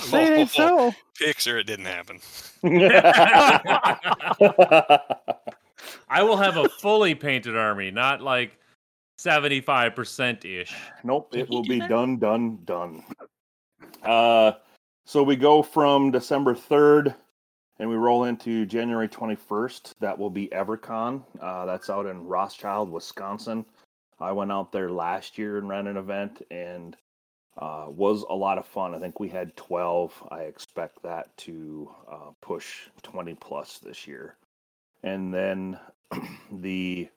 Say 0.00 0.26
it 0.26 0.38
ain't 0.38 0.50
so. 0.50 0.92
Picture 1.18 1.58
it 1.58 1.66
didn't 1.66 1.86
happen. 1.86 2.18
I 6.08 6.22
will 6.22 6.36
have 6.36 6.56
a 6.56 6.68
fully 6.68 7.14
painted 7.14 7.56
army, 7.56 7.90
not 7.90 8.22
like 8.22 8.58
75% 9.18 10.44
ish. 10.44 10.74
Nope, 11.04 11.34
it 11.34 11.48
will 11.48 11.62
be 11.62 11.80
done, 11.80 12.18
done, 12.18 12.58
done. 12.64 13.04
Uh, 14.02 14.52
so 15.04 15.22
we 15.22 15.36
go 15.36 15.62
from 15.62 16.10
December 16.10 16.54
3rd 16.54 17.14
and 17.78 17.88
we 17.88 17.96
roll 17.96 18.24
into 18.24 18.66
January 18.66 19.08
21st. 19.08 19.92
That 20.00 20.18
will 20.18 20.30
be 20.30 20.48
EverCon. 20.48 21.22
Uh, 21.40 21.66
that's 21.66 21.90
out 21.90 22.06
in 22.06 22.26
Rothschild, 22.26 22.90
Wisconsin. 22.90 23.64
I 24.20 24.32
went 24.32 24.52
out 24.52 24.70
there 24.70 24.90
last 24.90 25.38
year 25.38 25.58
and 25.58 25.68
ran 25.68 25.88
an 25.88 25.96
event 25.96 26.42
and 26.50 26.96
uh, 27.58 27.86
was 27.88 28.24
a 28.28 28.34
lot 28.34 28.58
of 28.58 28.66
fun. 28.66 28.94
I 28.94 28.98
think 28.98 29.20
we 29.20 29.28
had 29.28 29.54
12. 29.56 30.28
I 30.30 30.40
expect 30.42 31.02
that 31.02 31.36
to 31.38 31.90
uh, 32.10 32.30
push 32.40 32.88
20 33.02 33.34
plus 33.34 33.78
this 33.78 34.06
year. 34.06 34.36
And 35.02 35.32
then 35.32 35.78
the 36.52 37.08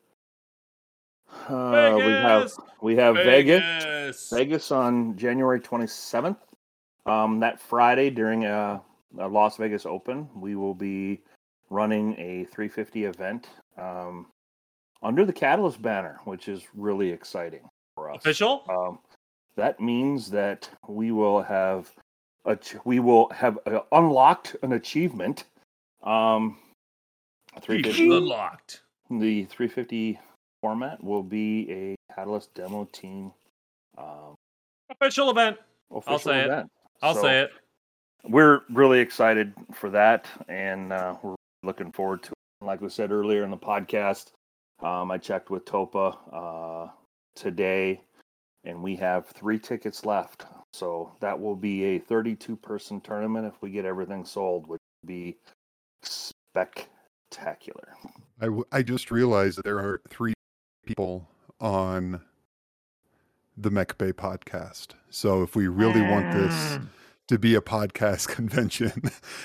uh, 1.49 1.94
we 1.95 2.12
have 2.12 2.52
we 2.82 2.95
have 2.95 3.16
Vegas. 3.16 3.84
Vegas. 3.84 4.30
Vegas 4.32 4.72
on 4.72 5.16
January 5.18 5.60
27th. 5.60 6.38
Um, 7.06 7.40
that 7.40 7.60
Friday 7.60 8.10
during 8.10 8.45
a, 8.45 8.82
a 9.20 9.28
Las 9.28 9.57
Vegas 9.57 9.86
Open, 9.86 10.28
we 10.36 10.56
will 10.56 10.74
be 10.74 11.22
running 11.70 12.14
a 12.14 12.45
350 12.45 13.06
event 13.06 13.48
um, 13.78 14.28
under 15.03 15.24
the 15.26 15.34
Catalyst 15.34 15.82
banner, 15.82 16.20
which 16.26 16.48
is 16.48 16.64
really 16.74 17.12
exciting 17.12 17.62
for 17.95 18.10
us. 18.10 18.18
Official? 18.18 18.64
Um, 18.70 18.99
that 19.57 19.80
means 19.80 20.30
that 20.32 20.69
we 20.88 21.11
will 21.11 21.41
have 21.41 21.91
a, 22.45 22.57
we 22.84 22.99
will 22.99 23.30
have 23.30 23.57
uh, 23.65 23.80
unlocked 23.91 24.56
an 24.61 24.73
achievement. 24.73 25.45
Um, 26.03 26.57
350 27.61 28.18
Unlocked. 28.18 28.82
the 29.10 29.45
350 29.45 30.19
format 30.61 31.03
will 31.03 31.23
be 31.23 31.72
a 31.72 31.95
Catalyst 32.14 32.53
demo 32.53 32.86
team 32.91 33.32
um, 33.98 34.36
Official 34.90 35.30
event. 35.32 35.57
official 35.91 36.19
say 36.19 36.41
it. 36.41 36.65
I'll 37.02 37.15
So, 37.15 37.22
say 37.22 37.40
it. 37.41 37.52
We're 38.27 38.61
really 38.69 38.99
excited 38.99 39.53
for 39.73 39.90
that, 39.91 40.27
and 40.48 40.91
uh, 40.91 41.15
we're 41.22 41.36
looking 41.64 41.91
forward 41.91 42.23
to 42.23 42.30
it. 42.32 42.65
Like 42.65 42.82
we 42.82 42.90
said 42.90 43.11
earlier 43.11 43.44
in 43.44 43.52
the 43.52 43.57
podcast, 43.57 44.32
um, 44.82 45.11
I 45.11 45.18
checked 45.18 45.49
with 45.49 45.65
Topa 45.65 46.18
uh, 46.34 46.91
today, 47.36 48.02
and 48.66 48.82
we 48.82 48.96
have 48.98 49.28
three 49.28 49.60
tickets 49.60 50.06
left. 50.06 50.46
So 50.74 51.12
that 51.22 51.40
will 51.40 51.56
be 51.56 51.84
a 51.96 52.00
32 52.00 52.56
person 52.58 53.00
tournament 53.00 53.46
if 53.46 53.62
we 53.62 53.70
get 53.70 53.86
everything 53.86 54.26
sold, 54.26 54.68
which 54.68 54.82
would 55.04 55.08
be 55.08 55.38
spectacular. 56.02 57.94
I, 58.42 58.46
w- 58.46 58.66
I 58.72 58.82
just 58.82 59.12
realized 59.12 59.58
that 59.58 59.64
there 59.64 59.80
are 59.80 60.02
three 60.10 60.34
people 60.86 61.30
on 61.62 62.20
the 63.56 63.72
Mech 63.72 63.98
Bay 63.98 64.12
podcast. 64.12 64.88
So 65.10 65.44
if 65.44 65.56
we 65.56 65.68
really 65.68 66.02
want 66.02 66.34
this 66.34 66.80
to 67.30 67.40
be 67.40 67.56
a 67.56 67.62
podcast 67.62 68.28
convention, 68.36 68.92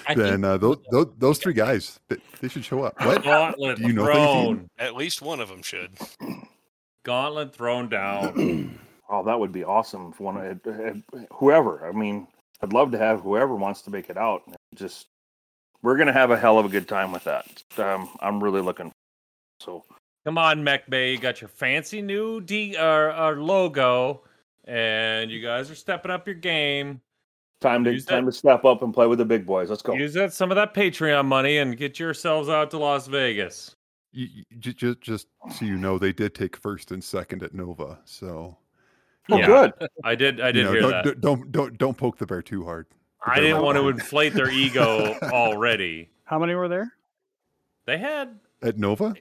I 0.09 0.15
then 0.15 0.45
uh, 0.45 0.57
those, 0.57 0.79
those 0.91 1.07
those 1.19 1.39
three 1.39 1.53
guys 1.53 2.01
they, 2.09 2.17
they 2.41 2.49
should 2.49 2.65
show 2.65 2.83
up. 2.83 3.01
What? 3.05 3.23
Gauntlet 3.23 3.79
Do 3.79 3.85
you 3.85 3.93
know 3.93 4.07
anything? 4.07 4.57
thrown. 4.57 4.71
At 4.79 4.97
least 4.97 5.23
one 5.23 5.39
of 5.39 5.49
them 5.49 5.63
should. 5.63 5.93
Gauntlet 7.05 7.55
thrown 7.55 7.89
down. 7.89 8.81
Oh, 9.11 9.25
that 9.25 9.39
would 9.39 9.53
be 9.53 9.65
awesome 9.65 10.11
if 10.13 10.21
one 10.21 10.37
had, 10.37 10.61
had 10.65 11.03
whoever. 11.33 11.87
I 11.87 11.93
mean, 11.93 12.29
I'd 12.63 12.73
love 12.73 12.93
to 12.93 12.99
have 12.99 13.21
whoever 13.21 13.55
wants 13.57 13.83
to 13.83 13.91
make 13.91 14.09
it 14.09 14.17
out. 14.17 14.43
Just 14.75 15.07
we're 15.83 15.97
gonna 15.97 16.13
have 16.13 16.31
a 16.31 16.37
hell 16.39 16.59
of 16.59 16.67
a 16.67 16.69
good 16.69 16.87
time 16.89 17.11
with 17.13 17.25
that. 17.25 17.63
Um, 17.79 18.09
I'm 18.21 18.43
really 18.43 18.61
looking. 18.61 18.93
So 19.61 19.85
Come 20.25 20.39
on, 20.39 20.63
Mech 20.63 20.89
Bay. 20.89 21.13
You 21.13 21.19
got 21.19 21.41
your 21.41 21.49
fancy 21.49 22.03
new 22.03 22.41
D 22.41 22.77
or, 22.79 23.13
or 23.13 23.37
logo, 23.43 24.21
and 24.65 25.31
you 25.31 25.41
guys 25.43 25.71
are 25.71 25.75
stepping 25.75 26.11
up 26.11 26.27
your 26.27 26.35
game. 26.35 27.01
time 27.63 27.83
to 27.85 27.93
Use 27.93 28.05
time 28.05 28.27
that- 28.27 28.33
to 28.33 28.37
step 28.39 28.65
up 28.65 28.83
and 28.83 28.93
play 28.95 29.07
with 29.07 29.19
the 29.19 29.25
big 29.25 29.47
boys. 29.47 29.71
Let's 29.71 29.83
go. 29.83 29.95
Use 29.95 30.15
that 30.15 30.33
some 30.35 30.51
of 30.51 30.57
that 30.57 30.75
Patreon 30.75 31.25
money 31.27 31.59
and 31.59 31.77
get 31.77 31.99
yourselves 31.99 32.49
out 32.49 32.71
to 32.73 32.79
Las 32.79 33.07
Vegas. 33.07 33.75
You, 34.13 34.29
you, 34.51 34.73
just 34.73 35.01
just 35.01 35.27
so 35.57 35.65
you 35.65 35.77
know, 35.77 35.97
they 35.99 36.13
did 36.13 36.35
take 36.35 36.57
first 36.57 36.91
and 36.93 37.03
second 37.03 37.43
at 37.43 37.55
Nova. 37.55 37.99
So 38.05 38.57
Oh, 39.31 39.37
Yeah. 39.39 39.47
good. 39.47 39.73
I 40.05 40.15
did. 40.15 40.41
I 40.41 40.53
did 40.53 40.57
you 40.57 40.65
know, 40.65 40.73
hear 40.73 40.81
don't, 40.81 41.05
that. 41.05 41.21
don't 41.21 41.53
don't 41.53 41.79
don't 41.79 41.97
poke 41.97 42.19
the 42.19 42.27
bear 42.27 42.43
too 42.43 42.65
hard. 42.65 42.87
I 43.25 43.37
didn't 43.41 43.59
might 43.59 43.63
want 43.63 43.77
to 43.77 43.89
inflate 43.89 44.33
their 44.35 44.51
ego 44.51 45.15
already. 45.25 46.09
How 46.25 46.39
many 46.39 46.55
were 46.55 46.69
there? 46.69 46.93
They 47.87 47.99
had. 47.99 48.39
At 48.63 48.79
Nova, 48.79 49.15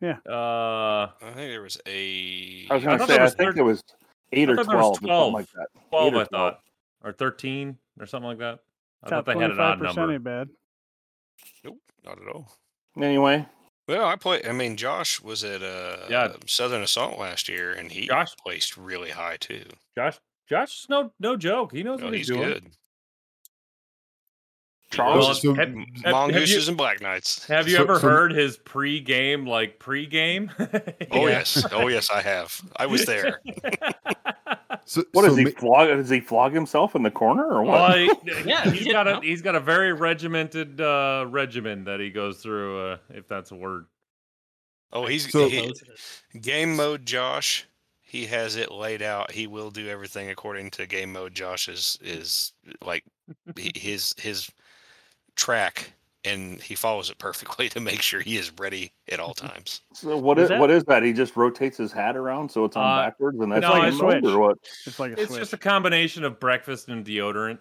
Yeah. 0.00 0.18
Uh, 0.28 1.10
I 1.22 1.30
think 1.34 1.36
there 1.36 1.62
was 1.62 1.78
a. 1.86 2.66
I 2.70 2.74
was 2.74 2.82
I 2.84 2.86
gonna 2.96 2.98
say 3.00 3.06
there 3.14 3.20
I 3.20 3.24
was 3.24 3.34
think 3.34 3.48
third- 3.50 3.58
it 3.58 3.62
was 3.62 3.82
eight 4.32 4.50
or 4.50 4.56
thought 4.56 4.64
twelve, 4.66 5.00
12. 5.00 5.32
like 5.34 5.50
that. 5.52 5.68
12 5.90 6.14
or 6.14 6.20
I 6.20 6.24
thought, 6.24 6.60
or 7.04 7.12
thirteen, 7.12 7.78
or 8.00 8.06
something 8.06 8.28
like 8.28 8.38
that. 8.38 8.58
I 9.02 9.08
thought 9.10 9.26
they 9.26 9.32
had 9.38 9.50
an 9.52 9.60
odd 9.60 9.78
25% 9.80 9.96
number. 9.96 10.12
ain't 10.14 10.24
bad. 10.24 10.48
Nope, 11.64 11.78
not 12.04 12.20
at 12.20 12.28
all. 12.28 12.50
Anyway, 13.00 13.46
Well, 13.88 14.04
I 14.06 14.16
play. 14.16 14.42
I 14.44 14.52
mean, 14.52 14.76
Josh 14.76 15.20
was 15.20 15.44
at 15.44 15.62
uh, 15.62 16.06
Yeah. 16.10 16.32
Southern 16.46 16.82
Assault 16.82 17.18
last 17.18 17.48
year, 17.48 17.72
and 17.72 17.90
he 17.92 18.06
Josh- 18.08 18.34
placed 18.42 18.76
really 18.76 19.10
high 19.10 19.36
too. 19.38 19.64
Josh, 19.96 20.18
Josh, 20.48 20.80
is 20.80 20.86
no 20.88 21.12
no 21.20 21.36
joke. 21.36 21.72
He 21.72 21.82
knows 21.82 22.00
No, 22.00 22.06
what 22.06 22.14
he's 22.14 22.26
he's, 22.28 22.36
doing. 22.36 22.48
good. 22.48 22.64
Charles, 24.90 25.26
Well, 25.26 25.34
So- 25.34 25.54
have- 25.54 25.68
M- 25.68 25.84
have- 26.04 26.30
have 26.32 26.48
you- 26.48 26.68
and 26.68 26.76
Black 26.76 27.00
Knights. 27.00 27.44
Have 27.46 27.68
you 27.68 27.76
So- 27.76 27.82
ever 27.82 27.98
so- 27.98 28.08
heard 28.08 28.32
his 28.32 28.56
pre-game, 28.58 29.44
like 29.46 29.78
pre-game? 29.78 30.50
Oh 31.10 31.26
Yeah. 31.26 31.38
yes, 31.38 31.66
oh 31.72 31.88
yes, 31.88 32.08
I 32.10 32.22
have. 32.22 32.60
I 32.76 32.86
was 32.86 33.04
there. 33.04 33.40
so, 34.84 35.02
what 35.12 35.22
so 35.22 35.28
does 35.28 35.36
he 35.38 35.44
ma- 35.44 35.50
flog? 35.58 35.88
Does 35.88 36.08
he 36.10 36.20
flog 36.20 36.52
himself 36.52 36.94
in 36.94 37.02
the 37.02 37.10
corner 37.10 37.44
or 37.46 37.62
what? 37.62 37.74
Well, 37.90 38.14
he, 38.24 38.48
Yeah, 38.48 38.70
he's 38.70 38.84
he 38.86 38.92
got 38.92 39.08
a 39.08 39.14
did- 39.14 39.24
he's 39.24 39.42
got 39.42 39.54
a 39.54 39.60
very 39.60 39.92
regimented 39.92 40.80
uh, 40.80 41.26
regimen 41.28 41.84
that 41.84 42.00
he 42.00 42.10
goes 42.10 42.38
through, 42.38 42.80
uh, 42.92 42.96
if 43.10 43.26
that's 43.28 43.50
a 43.50 43.56
word. 43.56 43.86
Oh, 44.92 45.06
he's 45.06 45.30
So- 45.30 45.48
he, 45.48 45.72
game 46.40 46.76
mode. 46.76 47.04
Josh, 47.06 47.66
he 48.02 48.26
has 48.26 48.54
it 48.56 48.70
laid 48.70 49.02
out. 49.02 49.32
He 49.32 49.46
will 49.48 49.70
do 49.70 49.88
everything 49.88 50.30
according 50.30 50.70
to 50.72 50.86
game 50.86 51.12
mode. 51.12 51.34
Josh's 51.34 51.98
is 52.00 52.52
like 52.84 53.04
his 53.74 54.14
his 54.18 54.48
track, 55.36 55.92
and 56.24 56.60
he 56.60 56.74
follows 56.74 57.08
it 57.10 57.18
perfectly 57.18 57.68
to 57.70 57.80
make 57.80 58.02
sure 58.02 58.20
he 58.20 58.36
is 58.36 58.50
ready 58.58 58.90
at 59.10 59.20
all 59.20 59.34
times. 59.34 59.82
So 59.92 60.16
what 60.16 60.38
Is 60.38 60.44
is, 60.44 60.48
that- 60.50 60.60
what 60.60 60.70
is 60.70 60.82
that? 60.84 61.02
He 61.02 61.12
just 61.12 61.36
rotates 61.36 61.76
his 61.78 61.92
hat 61.92 62.16
around 62.16 62.50
so 62.50 62.64
it's 62.64 62.76
on 62.76 62.84
Uh, 62.98 63.04
backwards, 63.04 63.38
and 63.40 63.52
that's 63.52 63.62
no, 63.62 63.72
like 63.72 63.88
it's 63.92 64.00
a 64.00 64.02
mode 64.02 64.12
switch. 64.22 64.32
or 64.34 64.38
what? 64.40 64.58
It's 64.86 64.98
like 64.98 65.10
a 65.12 65.20
It's 65.20 65.28
switch. 65.28 65.40
just 65.40 65.52
a 65.52 65.58
combination 65.58 66.24
of 66.24 66.40
breakfast 66.40 66.88
and 66.88 67.04
deodorant. 67.04 67.58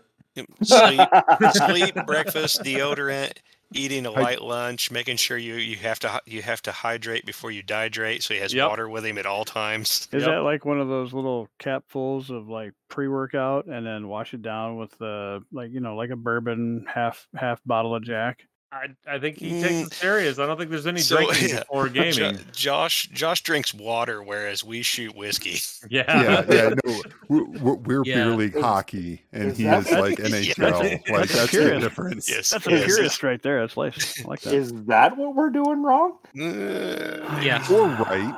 Sleep, 0.64 1.00
sleep, 1.54 1.96
breakfast, 2.06 2.62
deodorant, 2.64 3.32
eating 3.74 4.06
a 4.06 4.12
Hy- 4.12 4.22
light 4.22 4.42
lunch, 4.42 4.92
making 4.92 5.18
sure 5.18 5.38
you 5.38 5.56
you 5.56 5.76
have 5.78 6.00
to 6.00 6.22
you 6.26 6.42
have 6.42 6.62
to 6.64 6.72
hydrate 6.72 7.26
before 7.26 7.52
you 7.52 7.64
dehydrate, 7.64 8.22
so 8.24 8.34
he 8.34 8.40
has 8.40 8.54
Yep. 8.54 8.70
water 8.70 8.90
with 8.90 9.06
him 9.06 9.18
at 9.18 9.26
all 9.26 9.46
times. 9.46 10.08
Is 10.14 10.24
Yep. 10.24 10.32
that 10.32 10.40
like 10.44 10.66
one 10.66 10.80
of 10.80 10.88
those 10.88 11.14
little 11.14 11.48
capfuls 11.60 12.30
of 12.30 12.48
like 12.48 12.74
pre-workout, 12.90 13.66
and 13.66 13.86
then 13.86 14.08
wash 14.08 14.34
it 14.34 14.42
down 14.42 14.78
with 14.78 14.92
the 14.98 15.42
like 15.52 15.72
you 15.72 15.80
know 15.80 15.96
like 15.96 16.10
a 16.12 16.16
bourbon 16.16 16.86
half 16.88 17.28
half 17.36 17.62
bottle 17.66 17.96
of 17.96 18.04
Jack? 18.04 18.44
I, 18.72 18.88
I 19.08 19.20
think 19.20 19.38
he 19.38 19.62
takes 19.62 19.74
Mm. 19.74 19.86
it 19.88 19.94
serious. 19.94 20.38
I 20.40 20.46
don't 20.46 20.58
think 20.58 20.70
there's 20.70 20.88
any 20.88 21.00
So, 21.00 21.16
drinking 21.18 21.50
yeah, 21.50 21.60
before 21.60 21.88
gaming. 21.90 22.40
Josh 22.52 23.08
Josh 23.08 23.42
drinks 23.42 23.74
water, 23.74 24.22
whereas 24.22 24.64
we 24.66 24.82
shoot 24.82 25.16
whiskey. 25.16 25.60
Yeah. 25.90 26.04
yeah, 26.08 26.46
yeah. 26.50 26.70
No, 26.84 27.02
we're, 27.30 27.44
we're, 27.60 27.74
we're 27.76 28.04
Yeah. 28.06 28.16
beer 28.16 28.36
league 28.36 28.60
hockey, 28.60 29.22
and 29.32 29.52
is 29.52 29.58
he 29.58 29.64
that 29.66 29.86
is 29.86 29.92
what- 29.92 30.00
like 30.02 30.18
Yeah. 30.20 30.26
NHL. 30.26 30.72
Like 31.10 31.30
That's 31.30 31.34
that's 31.34 31.52
the 31.52 31.80
difference. 31.80 32.30
Yes, 32.30 32.50
That's 32.50 32.68
a 32.68 32.72
yes. 32.72 32.86
purist 32.96 33.24
right 33.24 33.42
there. 33.42 33.62
That's 33.62 33.78
nice. 33.78 34.20
I 34.26 34.28
like 34.28 34.42
that. 34.42 34.54
Is 34.54 34.74
that 34.88 35.16
what 35.16 35.36
we're 35.36 35.52
doing 35.52 35.82
wrong? 35.84 36.18
Uh, 36.38 37.40
Yeah. 37.42 37.64
Or 37.72 37.88
right. 37.88 38.36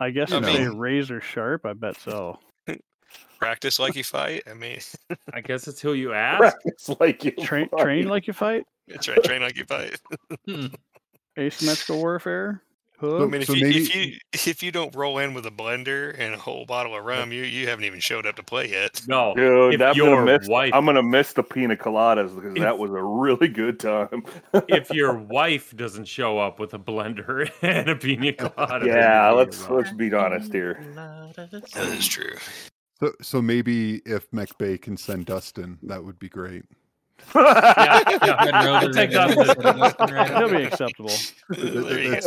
I 0.00 0.10
guess 0.10 0.32
I 0.32 0.38
if 0.38 0.44
they 0.44 0.58
mean- 0.66 0.78
razor 0.78 1.20
sharp, 1.20 1.66
I 1.66 1.72
bet 1.74 1.96
so. 2.00 2.38
practice 3.38 3.78
like 3.78 3.94
you 3.96 4.04
fight. 4.04 4.42
I 4.50 4.54
mean, 4.54 4.78
I 5.34 5.40
guess 5.40 5.68
it's 5.68 5.80
who 5.80 5.92
you 5.92 6.14
ask. 6.14 6.38
Practice 6.38 6.88
like 7.00 7.24
you 7.24 7.32
Train 7.32 7.68
fight. 7.68 7.80
train 7.82 8.08
like 8.08 8.26
you 8.26 8.32
fight. 8.32 8.64
That's 8.88 9.08
right. 9.08 9.22
Train 9.24 9.42
like 9.42 9.56
you 9.56 9.64
fight. 9.64 9.98
Hmm. 10.46 10.66
Asymmetrical 11.38 11.98
warfare. 11.98 12.62
I 13.02 13.26
mean, 13.26 13.42
if 13.42 13.48
So 13.48 13.54
you 13.54 13.64
maybe- 13.66 13.82
if 13.82 13.94
you 13.94 14.16
if 14.50 14.62
you 14.62 14.70
don't 14.72 14.94
roll 14.94 15.18
in 15.18 15.34
with 15.34 15.44
a 15.44 15.50
blender 15.50 16.14
and 16.18 16.32
a 16.32 16.38
whole 16.38 16.64
bottle 16.64 16.96
of 16.96 17.04
rum, 17.04 17.32
you 17.32 17.42
you 17.42 17.66
haven't 17.66 17.84
even 17.84 17.98
showed 18.00 18.24
up 18.24 18.36
to 18.36 18.42
play 18.42 18.70
yet. 18.70 19.02
No. 19.08 19.34
Dude, 19.34 19.74
If 19.74 19.80
I'm 19.82 19.94
your 19.96 20.14
gonna 20.24 20.38
miss. 20.38 20.48
wife- 20.48 20.70
I'm 20.72 20.86
gonna 20.86 21.02
miss 21.02 21.32
the 21.34 21.42
pina 21.42 21.76
coladas 21.76 22.34
because 22.34 22.52
If- 22.54 22.62
that 22.62 22.78
was 22.78 22.90
a 22.92 23.02
really 23.02 23.48
good 23.48 23.80
time. 23.80 24.22
if 24.68 24.90
your 24.90 25.12
wife 25.18 25.76
doesn't 25.76 26.06
show 26.06 26.38
up 26.38 26.58
with 26.60 26.72
a 26.72 26.78
blender 26.78 27.50
and 27.62 27.90
a 27.90 27.96
pina 27.96 28.32
colada. 28.32 28.86
yeah, 28.86 29.28
let's 29.32 29.60
wrong. 29.62 29.78
let's 29.78 29.92
be 29.92 30.12
honest 30.14 30.52
here. 30.52 30.80
That 30.94 31.66
is 31.98 32.06
true. 32.06 32.36
So, 33.00 33.12
so 33.20 33.42
maybe 33.42 33.96
if 34.06 34.32
Mech 34.32 34.56
Bay 34.56 34.78
can 34.78 34.96
send 34.96 35.26
Dustin, 35.26 35.78
that 35.82 36.02
would 36.02 36.18
be 36.18 36.28
great. 36.28 36.62
Yeah, 37.34 38.02
yeah. 38.06 38.44
Red 38.44 38.54
Rover, 38.54 38.70
I'll 38.70 38.92
take 38.92 39.10
that. 39.12 39.36
Rover, 39.36 39.54
Red 39.60 39.76
Rover, 39.80 40.14
right 40.14 40.28
That'll 40.28 40.50
be 40.50 40.62
acceptable. 40.64 41.10
There 41.48 42.20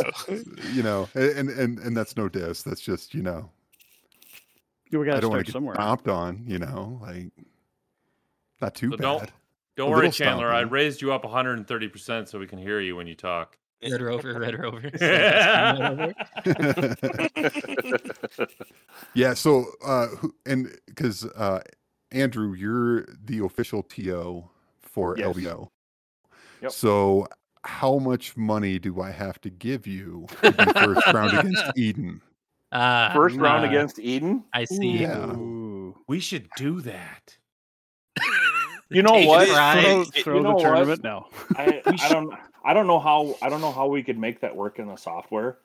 you 0.72 0.82
know, 0.82 1.08
and 1.14 1.48
and 1.50 1.78
and 1.78 1.96
that's 1.96 2.16
no 2.16 2.28
diss. 2.28 2.62
That's 2.62 2.80
just 2.80 3.14
you 3.14 3.22
know, 3.22 3.50
We 4.92 5.00
I 5.00 5.04
gotta 5.04 5.26
start 5.26 5.46
get 5.46 5.52
somewhere. 5.52 5.74
stomped 5.76 6.08
on. 6.08 6.42
You 6.46 6.58
know, 6.58 6.98
like 7.02 7.30
not 8.60 8.74
too 8.74 8.90
So 8.90 8.96
bad. 8.96 9.02
don't- 9.02 9.30
Don't 9.76 9.90
worry, 9.90 10.08
little 10.08 10.12
Chandler. 10.12 10.52
I 10.52 10.60
raised 10.62 11.00
you 11.02 11.12
up 11.12 11.22
130% 11.24 12.28
so 12.28 12.38
we 12.40 12.46
can 12.48 12.58
hear 12.58 12.80
you 12.80 12.96
when 12.96 13.06
you 13.06 13.14
talk. 13.14 13.56
Red 13.80 14.00
Rover, 14.02 14.40
Red 14.40 14.58
Rover. 14.58 14.90
Yeah. 15.00 16.12
yeah. 19.14 19.34
So, 19.34 19.66
uh, 19.84 20.08
and 20.46 20.76
because 20.86 21.24
uh, 21.24 21.60
Andrew, 22.10 22.54
you're 22.54 23.06
the 23.24 23.44
official 23.44 23.84
TO 23.84 24.48
for 24.98 25.16
Yes. 25.16 25.36
LVO. 25.36 25.68
Yep. 26.62 26.72
So, 26.72 27.28
how 27.64 27.98
much 27.98 28.36
money 28.36 28.78
do 28.80 29.00
I 29.00 29.10
have 29.12 29.40
to 29.42 29.50
give 29.50 29.86
you 29.86 30.26
to 30.42 30.50
be 30.52 30.64
first 30.72 31.06
round 31.14 31.38
against 31.38 31.62
Eden? 31.76 32.20
Uh, 32.72 33.12
First 33.14 33.36
round 33.36 33.64
uh, 33.64 33.68
against 33.68 33.98
Eden. 34.00 34.44
I 34.52 34.64
see. 34.64 34.98
Yeah. 34.98 35.32
We 36.08 36.18
should 36.20 36.48
do 36.56 36.80
that. 36.82 37.36
You 38.90 39.02
know 39.02 39.16
It 39.16 39.26
what? 39.28 39.46
is- 39.46 39.54
Throw, 39.84 40.00
it- 40.00 40.24
throw 40.24 40.36
you 40.36 40.42
know 40.42 40.48
the 40.48 40.54
what? 40.54 40.62
tournament 40.62 41.04
now. 41.04 41.26
I, 41.56 41.82
I 42.00 42.08
don't 42.08 42.32
I 42.64 42.72
don't 42.72 42.86
know 42.86 42.98
how 42.98 43.36
I 43.42 43.50
don't 43.50 43.60
know 43.60 43.70
how 43.70 43.86
we 43.86 44.02
could 44.02 44.16
make 44.18 44.40
that 44.40 44.56
work 44.56 44.78
in 44.78 44.86
the 44.88 44.96
software, 44.96 45.58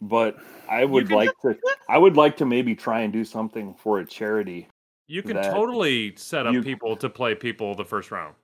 but 0.00 0.38
I 0.68 0.84
would 0.84 1.12
like 1.12 1.30
to 1.42 1.56
I 1.88 1.98
would 1.98 2.16
like 2.16 2.36
to 2.38 2.44
maybe 2.44 2.74
try 2.74 3.02
and 3.02 3.12
do 3.12 3.24
something 3.24 3.74
for 3.74 4.00
a 4.00 4.04
charity. 4.04 4.66
You 5.06 5.22
can 5.22 5.36
totally 5.36 6.14
set 6.16 6.48
up 6.48 6.52
you- 6.54 6.62
people 6.64 6.96
to 6.96 7.08
play 7.08 7.36
people 7.36 7.76
the 7.76 7.84
first 7.84 8.10
round. 8.10 8.34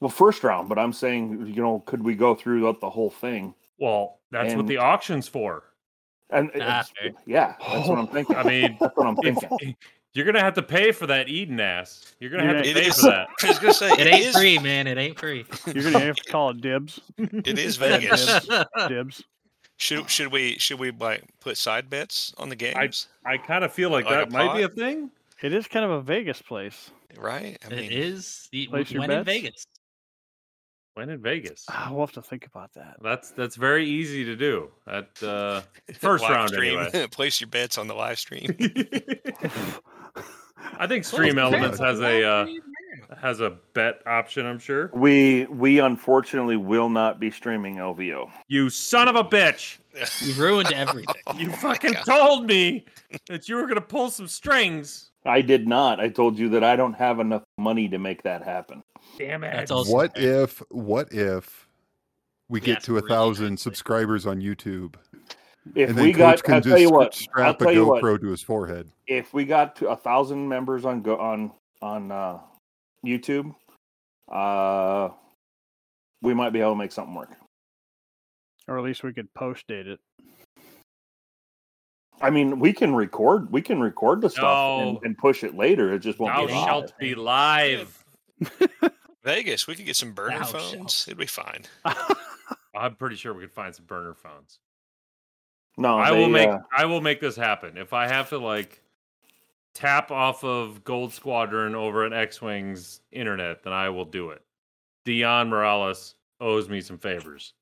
Well, 0.00 0.08
first 0.10 0.44
round, 0.44 0.68
but 0.68 0.78
I'm 0.78 0.92
saying 0.92 1.46
you 1.46 1.62
know 1.62 1.80
could 1.86 2.02
we 2.04 2.14
go 2.14 2.34
through 2.34 2.60
the 2.80 2.90
whole 2.90 3.10
thing? 3.10 3.54
Well, 3.78 4.18
that's 4.30 4.54
what 4.54 4.66
the 4.66 4.78
auction's 4.78 5.28
for. 5.28 5.64
And 6.30 6.50
Ah, 6.60 6.80
it's- 6.80 6.90
fair. 7.00 7.10
yeah, 7.26 7.54
that's 7.66 7.88
what 7.88 7.98
I'm 7.98 8.06
thinking. 8.08 8.36
I 8.36 8.42
mean, 8.42 8.76
that's 8.80 8.96
what 8.96 9.06
I'm 9.06 9.16
If, 9.22 9.38
thinking. 9.38 9.76
you're 10.12 10.26
gonna 10.26 10.40
have 10.42 10.54
to 10.54 10.62
pay 10.62 10.92
for 10.92 11.06
that 11.06 11.28
Eden 11.28 11.58
ass. 11.58 12.14
You're 12.20 12.30
gonna 12.30 12.44
You're 12.44 12.54
have 12.56 12.64
to 12.64 12.74
pay 12.74 12.86
It 12.86 12.94
for 12.94 13.02
that. 13.06 13.28
I 13.42 13.48
was 13.48 13.58
gonna 13.58 13.72
say 13.74 13.90
It 13.92 14.06
ain't 14.06 14.26
is, 14.26 14.36
free, 14.36 14.58
man. 14.58 14.86
It 14.86 14.98
ain't 14.98 15.18
free. 15.18 15.46
You're 15.66 15.84
gonna 15.90 16.00
have 16.00 16.16
to 16.16 16.30
call 16.30 16.50
it 16.50 16.60
dibs. 16.60 17.00
It 17.16 17.58
is 17.58 17.76
Vegas. 17.76 18.46
Dibs. 18.88 19.24
Should 19.78 20.10
should 20.10 20.32
we 20.32 20.58
should 20.58 20.78
we 20.80 20.90
like 20.90 21.22
put 21.40 21.56
side 21.56 21.88
bets 21.88 22.34
on 22.36 22.48
the 22.50 22.56
games? 22.56 23.06
I 23.24 23.38
kind 23.38 23.64
of 23.64 23.72
feel 23.72 23.90
like, 23.90 24.04
Like 24.06 24.14
that 24.28 24.32
might 24.32 24.54
be 24.56 24.62
a 24.64 24.68
thing. 24.68 25.10
It 25.40 25.52
is 25.54 25.66
kind 25.68 25.84
of 25.84 25.92
a 25.92 26.00
Vegas 26.02 26.42
place. 26.42 26.90
Right? 27.16 27.56
I 27.64 27.68
mean, 27.70 27.78
it 27.84 27.92
is 27.92 28.48
the 28.52 28.66
Place 28.66 28.90
your 28.90 29.00
when 29.00 29.10
in 29.12 29.18
bets? 29.24 29.26
Vegas. 29.26 29.66
When 30.98 31.10
in 31.10 31.22
Vegas. 31.22 31.64
Ah, 31.70 31.90
we'll 31.92 32.00
have 32.00 32.10
to 32.14 32.22
think 32.22 32.44
about 32.46 32.74
that. 32.74 32.96
That's 33.00 33.30
that's 33.30 33.54
very 33.54 33.88
easy 33.88 34.24
to 34.24 34.34
do. 34.34 34.68
At 34.84 35.22
uh, 35.22 35.60
first 35.94 36.24
live 36.24 36.32
round 36.32 36.48
stream. 36.48 36.76
anyway. 36.76 37.06
Place 37.12 37.40
your 37.40 37.46
bets 37.46 37.78
on 37.78 37.86
the 37.86 37.94
live 37.94 38.18
stream. 38.18 38.50
I 40.76 40.88
think 40.88 41.04
Stream 41.04 41.36
fair. 41.36 41.44
Elements 41.44 41.78
has 41.78 42.00
a 42.00 42.24
uh, 42.24 42.46
has 43.16 43.38
a 43.40 43.50
bet 43.74 44.02
option. 44.06 44.44
I'm 44.44 44.58
sure. 44.58 44.90
We 44.92 45.46
we 45.46 45.78
unfortunately 45.78 46.56
will 46.56 46.88
not 46.88 47.20
be 47.20 47.30
streaming 47.30 47.76
LVO. 47.76 48.28
You 48.48 48.68
son 48.68 49.06
of 49.06 49.14
a 49.14 49.22
bitch! 49.22 49.78
You 50.20 50.34
ruined 50.34 50.72
everything. 50.72 51.14
You 51.36 51.46
Oh 51.46 51.50
my 51.50 51.56
fucking 51.58 51.92
God. 51.92 52.04
told 52.06 52.46
me 52.46 52.86
that 53.28 53.48
you 53.48 53.54
were 53.54 53.68
gonna 53.68 53.80
pull 53.80 54.10
some 54.10 54.26
strings. 54.26 55.07
I 55.24 55.40
did 55.42 55.66
not. 55.68 56.00
I 56.00 56.08
told 56.08 56.38
you 56.38 56.48
that 56.50 56.64
I 56.64 56.76
don't 56.76 56.94
have 56.94 57.20
enough 57.20 57.42
money 57.58 57.88
to 57.88 57.98
make 57.98 58.22
that 58.22 58.42
happen. 58.42 58.82
Damn 59.18 59.44
it! 59.44 59.52
That's 59.52 59.70
also 59.70 59.92
What 59.92 60.12
if? 60.16 60.62
What 60.70 61.12
if 61.12 61.66
we 62.48 62.60
get 62.60 62.76
Yes, 62.76 62.84
to 62.84 62.92
a 62.92 62.94
really 62.96 63.08
thousand 63.08 63.46
quickly. 63.46 63.56
subscribers 63.58 64.26
on 64.26 64.40
YouTube, 64.40 64.94
If 65.74 65.90
and 65.90 65.98
then 65.98 66.04
we 66.06 66.12
Coach 66.12 66.42
got, 66.42 66.44
can 66.44 66.54
I'll 66.54 66.60
tell 66.62 66.78
you 66.78 66.90
what. 66.90 67.06
I'll 67.06 67.12
strap 67.12 67.60
a 67.60 67.64
tell 67.64 67.72
you 67.74 67.86
what. 67.86 68.02
GoPro 68.02 68.20
to 68.20 68.26
his 68.28 68.42
forehead? 68.42 68.88
If 69.06 69.34
we 69.34 69.44
got 69.44 69.76
to 69.76 69.88
a 69.88 69.96
thousand 69.96 70.48
members 70.48 70.84
on 70.84 71.02
go 71.02 71.16
on 71.18 71.52
on 71.82 72.10
uh, 72.12 72.38
YouTube, 73.04 73.54
uh, 74.32 75.10
we 76.22 76.32
might 76.32 76.50
be 76.50 76.60
able 76.60 76.72
to 76.72 76.76
make 76.78 76.92
something 76.92 77.14
work. 77.14 77.30
Or 78.66 78.78
at 78.78 78.84
least 78.84 79.02
we 79.02 79.12
could 79.12 79.32
post 79.34 79.66
date 79.66 79.86
it. 79.86 79.98
I 82.20 82.30
mean, 82.30 82.58
we 82.58 82.72
can 82.72 82.94
record. 82.94 83.50
We 83.52 83.62
can 83.62 83.80
record 83.80 84.20
the 84.20 84.30
stuff 84.30 84.80
and, 84.80 84.94
No. 84.94 85.00
and 85.04 85.16
push 85.18 85.44
it 85.44 85.54
later. 85.54 85.92
It 85.94 86.00
just 86.00 86.18
won't 86.18 86.34
Thou 86.34 86.46
be 86.46 86.52
live. 86.52 86.56
live. 86.56 86.64
shalt 86.66 86.98
be 86.98 87.14
live. 87.14 88.04
Vegas, 89.24 89.66
we 89.66 89.74
could 89.76 89.86
get 89.86 89.96
some 89.96 90.12
burner 90.12 90.38
Thou 90.38 90.44
phones. 90.44 90.70
shalt. 90.94 91.04
It'd 91.08 91.18
be 91.18 91.26
fine. 91.26 91.62
I'm 92.74 92.94
pretty 92.96 93.16
sure 93.16 93.34
we 93.34 93.42
could 93.42 93.52
find 93.52 93.74
some 93.74 93.84
burner 93.86 94.14
phones. 94.14 94.58
No, 95.76 95.98
I 95.98 96.10
they, 96.10 96.18
will 96.18 96.28
make 96.28 96.48
uh, 96.48 96.58
I 96.76 96.84
will 96.86 97.00
make 97.00 97.20
this 97.20 97.36
happen. 97.36 97.76
If 97.76 97.92
I 97.92 98.08
have 98.08 98.30
to 98.30 98.38
like 98.38 98.82
tap 99.74 100.10
off 100.10 100.42
of 100.42 100.82
Gold 100.82 101.12
Squadron 101.12 101.74
over 101.76 102.04
at 102.04 102.12
X 102.12 102.42
Wing's 102.42 103.00
internet, 103.12 103.62
then 103.62 103.72
I 103.72 103.88
will 103.90 104.04
do 104.04 104.30
it. 104.30 104.42
Dion 105.04 105.48
Morales 105.48 106.16
owes 106.40 106.68
me 106.68 106.80
some 106.80 106.98
favors. 106.98 107.52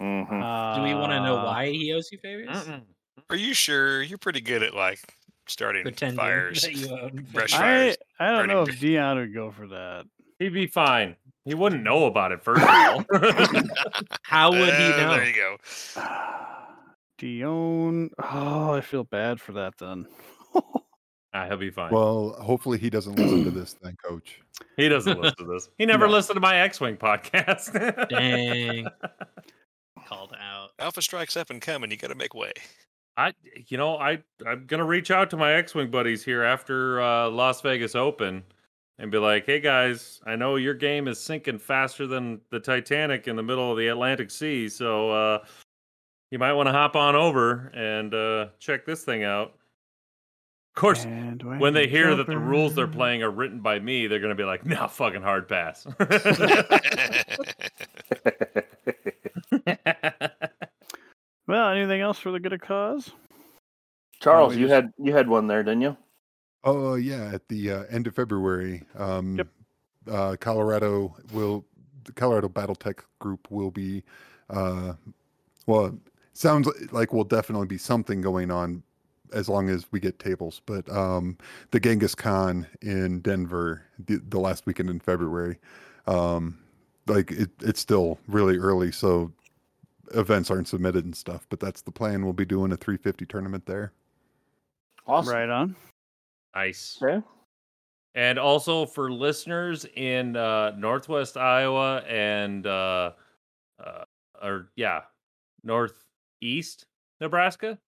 mhm. 0.00 0.76
Do 0.76 0.82
we 0.82 0.94
want 0.94 1.10
to 1.12 1.20
know 1.20 1.38
Uh, 1.38 1.44
why 1.46 1.66
he 1.70 1.92
owes 1.92 2.10
you 2.12 2.18
favors? 2.18 2.48
Mm-mm. 2.48 2.82
Are 3.30 3.36
you 3.36 3.54
sure? 3.54 4.02
You're 4.02 4.18
pretty 4.18 4.40
good 4.40 4.62
at 4.62 4.74
like 4.74 5.00
starting 5.46 5.82
Pretending 5.82 6.18
fires. 6.18 6.62
that 6.62 6.74
you 6.74 6.90
own 6.90 7.26
Brush. 7.32 7.54
I 7.54 7.58
fires, 7.58 7.96
I 8.20 8.32
don't 8.32 8.48
know 8.48 8.64
br- 8.64 8.70
if 8.70 8.80
Dion 8.80 9.16
would 9.18 9.34
go 9.34 9.50
for 9.50 9.66
that. 9.68 10.04
He'd 10.38 10.52
be 10.54 10.66
fine. 10.66 11.16
He 11.44 11.54
wouldn't 11.54 11.82
know 11.82 12.04
about 12.06 12.32
it 12.32 12.42
first 12.42 12.62
of 12.62 12.68
all. 12.68 13.04
How 14.22 14.50
would 14.50 14.60
he 14.74 14.92
Uh, 14.92 14.96
know? 14.96 15.10
There 15.14 15.26
you 15.26 15.34
go. 15.34 15.56
Dion. 17.18 18.10
Oh, 18.22 18.72
I 18.72 18.80
feel 18.80 19.04
bad 19.04 19.40
for 19.40 19.52
that 19.52 19.74
then. 19.78 20.06
ah, 21.34 21.46
he'll 21.46 21.56
be 21.56 21.70
fine. 21.70 21.92
Well, 21.92 22.32
hopefully 22.40 22.78
he 22.78 22.90
doesn't 22.90 23.14
listen 23.16 23.44
to 23.44 23.50
this 23.58 23.76
then, 23.82 23.96
Coach. 24.04 24.40
he 24.76 24.88
doesn't 24.88 25.20
listen 25.20 25.46
to 25.46 25.52
this. 25.52 25.68
He 25.78 25.86
never 25.86 26.06
No. 26.06 26.12
listened 26.12 26.36
to 26.36 26.40
my 26.40 26.56
X 26.60 26.80
Wing 26.80 26.96
podcast. 26.96 28.08
Dang. 28.08 28.88
Called 30.06 30.34
out. 30.40 30.70
Alpha 30.78 31.00
strikes 31.02 31.36
up 31.36 31.50
and 31.50 31.60
coming. 31.62 31.90
You 31.90 31.96
got 31.96 32.08
to 32.08 32.14
make 32.16 32.34
way. 32.34 32.52
I, 33.16 33.32
you 33.66 33.76
know, 33.76 33.98
I 33.98 34.22
I'm 34.46 34.66
gonna 34.66 34.84
reach 34.84 35.10
out 35.10 35.30
to 35.30 35.36
my 35.36 35.52
X-wing 35.54 35.90
buddies 35.90 36.24
here 36.24 36.42
after 36.42 37.00
uh, 37.00 37.28
Las 37.28 37.60
Vegas 37.60 37.94
Open, 37.94 38.42
and 38.98 39.10
be 39.10 39.18
like, 39.18 39.46
"Hey 39.46 39.60
guys, 39.60 40.20
I 40.26 40.36
know 40.36 40.56
your 40.56 40.74
game 40.74 41.08
is 41.08 41.20
sinking 41.20 41.58
faster 41.58 42.06
than 42.06 42.40
the 42.50 42.60
Titanic 42.60 43.28
in 43.28 43.36
the 43.36 43.42
middle 43.42 43.70
of 43.70 43.76
the 43.76 43.88
Atlantic 43.88 44.30
Sea, 44.30 44.68
so 44.68 45.10
uh, 45.10 45.44
you 46.30 46.38
might 46.38 46.54
want 46.54 46.68
to 46.68 46.72
hop 46.72 46.96
on 46.96 47.14
over 47.14 47.70
and 47.74 48.14
uh, 48.14 48.46
check 48.58 48.86
this 48.86 49.04
thing 49.04 49.24
out." 49.24 49.54
Of 50.74 50.80
course, 50.80 51.04
And 51.04 51.42
when 51.60 51.74
they 51.74 51.82
you 51.82 51.90
hear 51.90 52.14
that 52.14 52.26
the 52.26 52.38
rules 52.38 52.74
they're 52.74 52.86
playing 52.86 53.22
are 53.22 53.30
written 53.30 53.60
by 53.60 53.78
me, 53.78 54.06
they're 54.06 54.20
gonna 54.20 54.34
be 54.34 54.44
like, 54.44 54.64
"No, 54.64 54.88
fucking 54.88 55.20
hard 55.20 55.48
pass." 55.48 55.86
else 61.48 62.18
for 62.18 62.30
the 62.30 62.40
good 62.40 62.52
of 62.52 62.60
cause? 62.60 63.10
Charles, 64.20 64.54
we 64.54 64.60
you 64.62 64.68
just- 64.68 64.74
had 64.74 64.92
you 64.98 65.12
had 65.12 65.28
one 65.28 65.46
there, 65.46 65.62
didn't 65.62 65.82
you? 65.82 65.96
Oh 66.64 66.94
yeah, 66.94 67.30
at 67.34 67.48
the 67.48 67.70
uh, 67.72 67.84
end 67.90 68.06
of 68.06 68.14
February, 68.14 68.84
um, 68.96 69.36
Yep. 69.36 69.48
uh, 70.10 70.36
Colorado 70.38 71.16
will 71.32 71.64
the 72.04 72.12
Colorado 72.12 72.48
BattleTech 72.48 73.00
group 73.20 73.48
will 73.50 73.70
be, 73.70 74.02
uh, 74.50 74.94
well, 75.66 75.96
sounds 76.34 76.66
li- 76.66 76.86
like 76.92 77.12
will 77.12 77.24
definitely 77.24 77.66
be 77.66 77.78
something 77.78 78.20
going 78.20 78.50
on 78.50 78.82
as 79.32 79.48
long 79.48 79.68
as 79.68 79.86
we 79.92 79.98
get 80.00 80.18
tables. 80.18 80.60
But 80.66 80.88
um, 80.90 81.36
the 81.70 81.78
Genghis 81.80 82.14
Con 82.14 82.66
in 82.80 83.20
Denver, 83.20 83.82
the, 84.04 84.20
the 84.28 84.38
last 84.40 84.66
weekend 84.66 84.90
in 84.90 84.98
February, 85.00 85.58
um, 86.06 86.58
like 87.06 87.30
it, 87.32 87.50
it's 87.60 87.80
still 87.80 88.18
really 88.28 88.56
early, 88.58 88.90
so 88.92 89.32
events 90.14 90.50
aren't 90.50 90.68
submitted 90.68 91.04
and 91.04 91.16
stuff. 91.16 91.46
But 91.48 91.60
that's 91.60 91.82
the 91.82 91.90
plan. 91.90 92.24
We'll 92.24 92.32
be 92.32 92.44
doing 92.44 92.72
a 92.72 92.76
350 92.76 93.26
tournament 93.26 93.66
there. 93.66 93.92
Awesome. 95.06 95.34
Right 95.34 95.48
on. 95.48 95.76
Nice. 96.54 96.98
Okay. 97.02 97.24
And 98.14 98.38
also 98.38 98.84
for 98.84 99.10
listeners 99.10 99.86
in 99.96 100.36
uh, 100.36 100.72
Northwest 100.76 101.36
Iowa 101.36 101.98
and 102.00 102.66
uh, 102.66 103.12
uh, 103.82 104.04
or 104.42 104.68
yeah, 104.76 105.00
Northeast 105.64 106.84
Nebraska, 107.20 107.78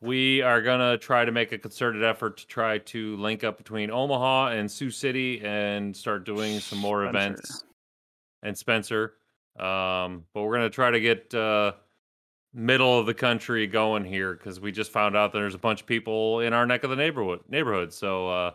we 0.00 0.42
are 0.42 0.60
gonna 0.60 0.98
try 0.98 1.24
to 1.24 1.32
make 1.32 1.52
a 1.52 1.58
concerted 1.58 2.04
effort 2.04 2.36
to 2.36 2.46
try 2.46 2.78
to 2.78 3.16
link 3.16 3.44
up 3.44 3.56
between 3.56 3.90
Omaha 3.90 4.48
and 4.48 4.70
Sioux 4.70 4.90
City 4.90 5.40
and 5.42 5.96
start 5.96 6.24
doing 6.24 6.60
some 6.60 6.78
more 6.78 7.08
Spencer. 7.08 7.18
events. 7.18 7.64
And 8.42 8.56
Spencer, 8.58 9.14
um, 9.58 10.24
but 10.34 10.42
we're 10.42 10.56
gonna 10.56 10.70
try 10.70 10.90
to 10.90 11.00
get 11.00 11.34
uh, 11.34 11.72
middle 12.52 12.98
of 12.98 13.06
the 13.06 13.14
country 13.14 13.66
going 13.66 14.04
here 14.04 14.34
because 14.34 14.60
we 14.60 14.72
just 14.72 14.90
found 14.90 15.16
out 15.16 15.32
that 15.32 15.38
there's 15.38 15.54
a 15.54 15.58
bunch 15.58 15.80
of 15.82 15.86
people 15.86 16.40
in 16.40 16.52
our 16.52 16.66
neck 16.66 16.84
of 16.84 16.90
the 16.90 16.96
neighborhood 16.96 17.40
neighborhood. 17.48 17.92
So 17.92 18.28
uh, 18.28 18.50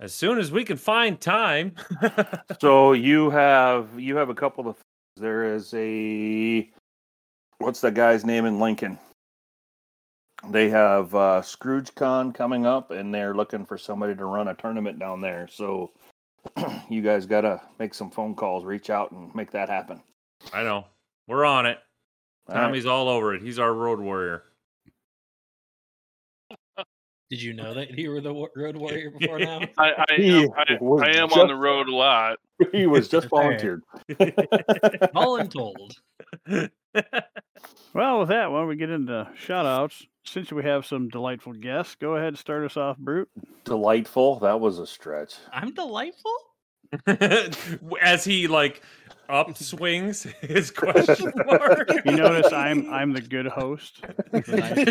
as 0.00 0.14
soon 0.14 0.38
as 0.38 0.52
we 0.52 0.64
can 0.64 0.76
find 0.76 1.20
time, 1.20 1.74
So 2.60 2.92
you 2.92 3.30
have 3.30 3.98
you 3.98 4.16
have 4.16 4.30
a 4.30 4.34
couple 4.34 4.68
of 4.68 4.76
there 5.16 5.54
is 5.54 5.72
a 5.74 6.68
what's 7.58 7.80
that 7.80 7.94
guy's 7.94 8.24
name 8.24 8.46
in 8.46 8.58
Lincoln? 8.60 8.98
They 10.50 10.68
have 10.70 11.14
uh, 11.14 11.42
Scrooge 11.42 11.92
Con 11.96 12.32
coming 12.32 12.64
up, 12.64 12.92
and 12.92 13.12
they're 13.12 13.34
looking 13.34 13.66
for 13.66 13.76
somebody 13.76 14.14
to 14.14 14.24
run 14.24 14.48
a 14.48 14.54
tournament 14.54 14.98
down 14.98 15.20
there. 15.20 15.48
So 15.50 15.90
you 16.90 17.02
guys 17.02 17.26
got 17.26 17.42
to 17.42 17.60
make 17.78 17.94
some 17.94 18.10
phone 18.10 18.34
calls, 18.34 18.64
reach 18.64 18.90
out, 18.90 19.10
and 19.12 19.34
make 19.34 19.50
that 19.52 19.68
happen. 19.68 20.02
I 20.52 20.62
know 20.62 20.86
we're 21.26 21.44
on 21.44 21.66
it. 21.66 21.78
All 22.48 22.54
right. 22.54 22.62
Tommy's 22.62 22.86
all 22.86 23.08
over 23.08 23.34
it. 23.34 23.42
He's 23.42 23.58
our 23.58 23.72
road 23.72 24.00
warrior. 24.00 24.42
Did 27.30 27.42
you 27.42 27.52
know 27.52 27.74
that 27.74 27.90
you 27.98 28.08
were 28.10 28.22
the 28.22 28.32
road 28.56 28.76
warrior 28.76 29.10
before 29.18 29.38
now? 29.38 29.60
I, 29.76 29.90
I 29.98 30.04
He 30.16 30.44
am, 30.44 30.48
I, 30.56 30.62
I 31.02 31.08
am 31.18 31.28
just- 31.28 31.38
on 31.38 31.48
the 31.48 31.54
road 31.56 31.88
a 31.88 31.94
lot. 31.94 32.38
he 32.72 32.86
was 32.86 33.08
just 33.08 33.28
All 33.30 33.40
volunteered. 33.42 33.82
Voluntold. 35.14 35.92
Well, 37.94 38.20
with 38.20 38.28
that, 38.30 38.50
why 38.50 38.58
don't 38.60 38.68
we 38.68 38.76
get 38.76 38.90
into 38.90 39.28
shout 39.36 39.66
outs? 39.66 40.02
Since 40.28 40.52
we 40.52 40.62
have 40.62 40.84
some 40.84 41.08
delightful 41.08 41.54
guests, 41.54 41.94
go 41.94 42.16
ahead 42.16 42.28
and 42.28 42.38
start 42.38 42.64
us 42.64 42.76
off, 42.76 42.98
Brute. 42.98 43.30
Delightful. 43.64 44.40
That 44.40 44.60
was 44.60 44.78
a 44.78 44.86
stretch. 44.86 45.34
I'm 45.52 45.72
delightful. 45.72 46.36
As 48.02 48.24
he 48.24 48.46
like 48.46 48.82
upswings 49.28 50.24
his 50.40 50.70
question 50.70 51.32
mark. 51.46 51.90
You 52.04 52.12
notice 52.16 52.52
I'm 52.52 52.92
I'm 52.92 53.12
the 53.12 53.20
good 53.20 53.46
host, 53.46 54.00
the 54.32 54.42
nice 54.56 54.90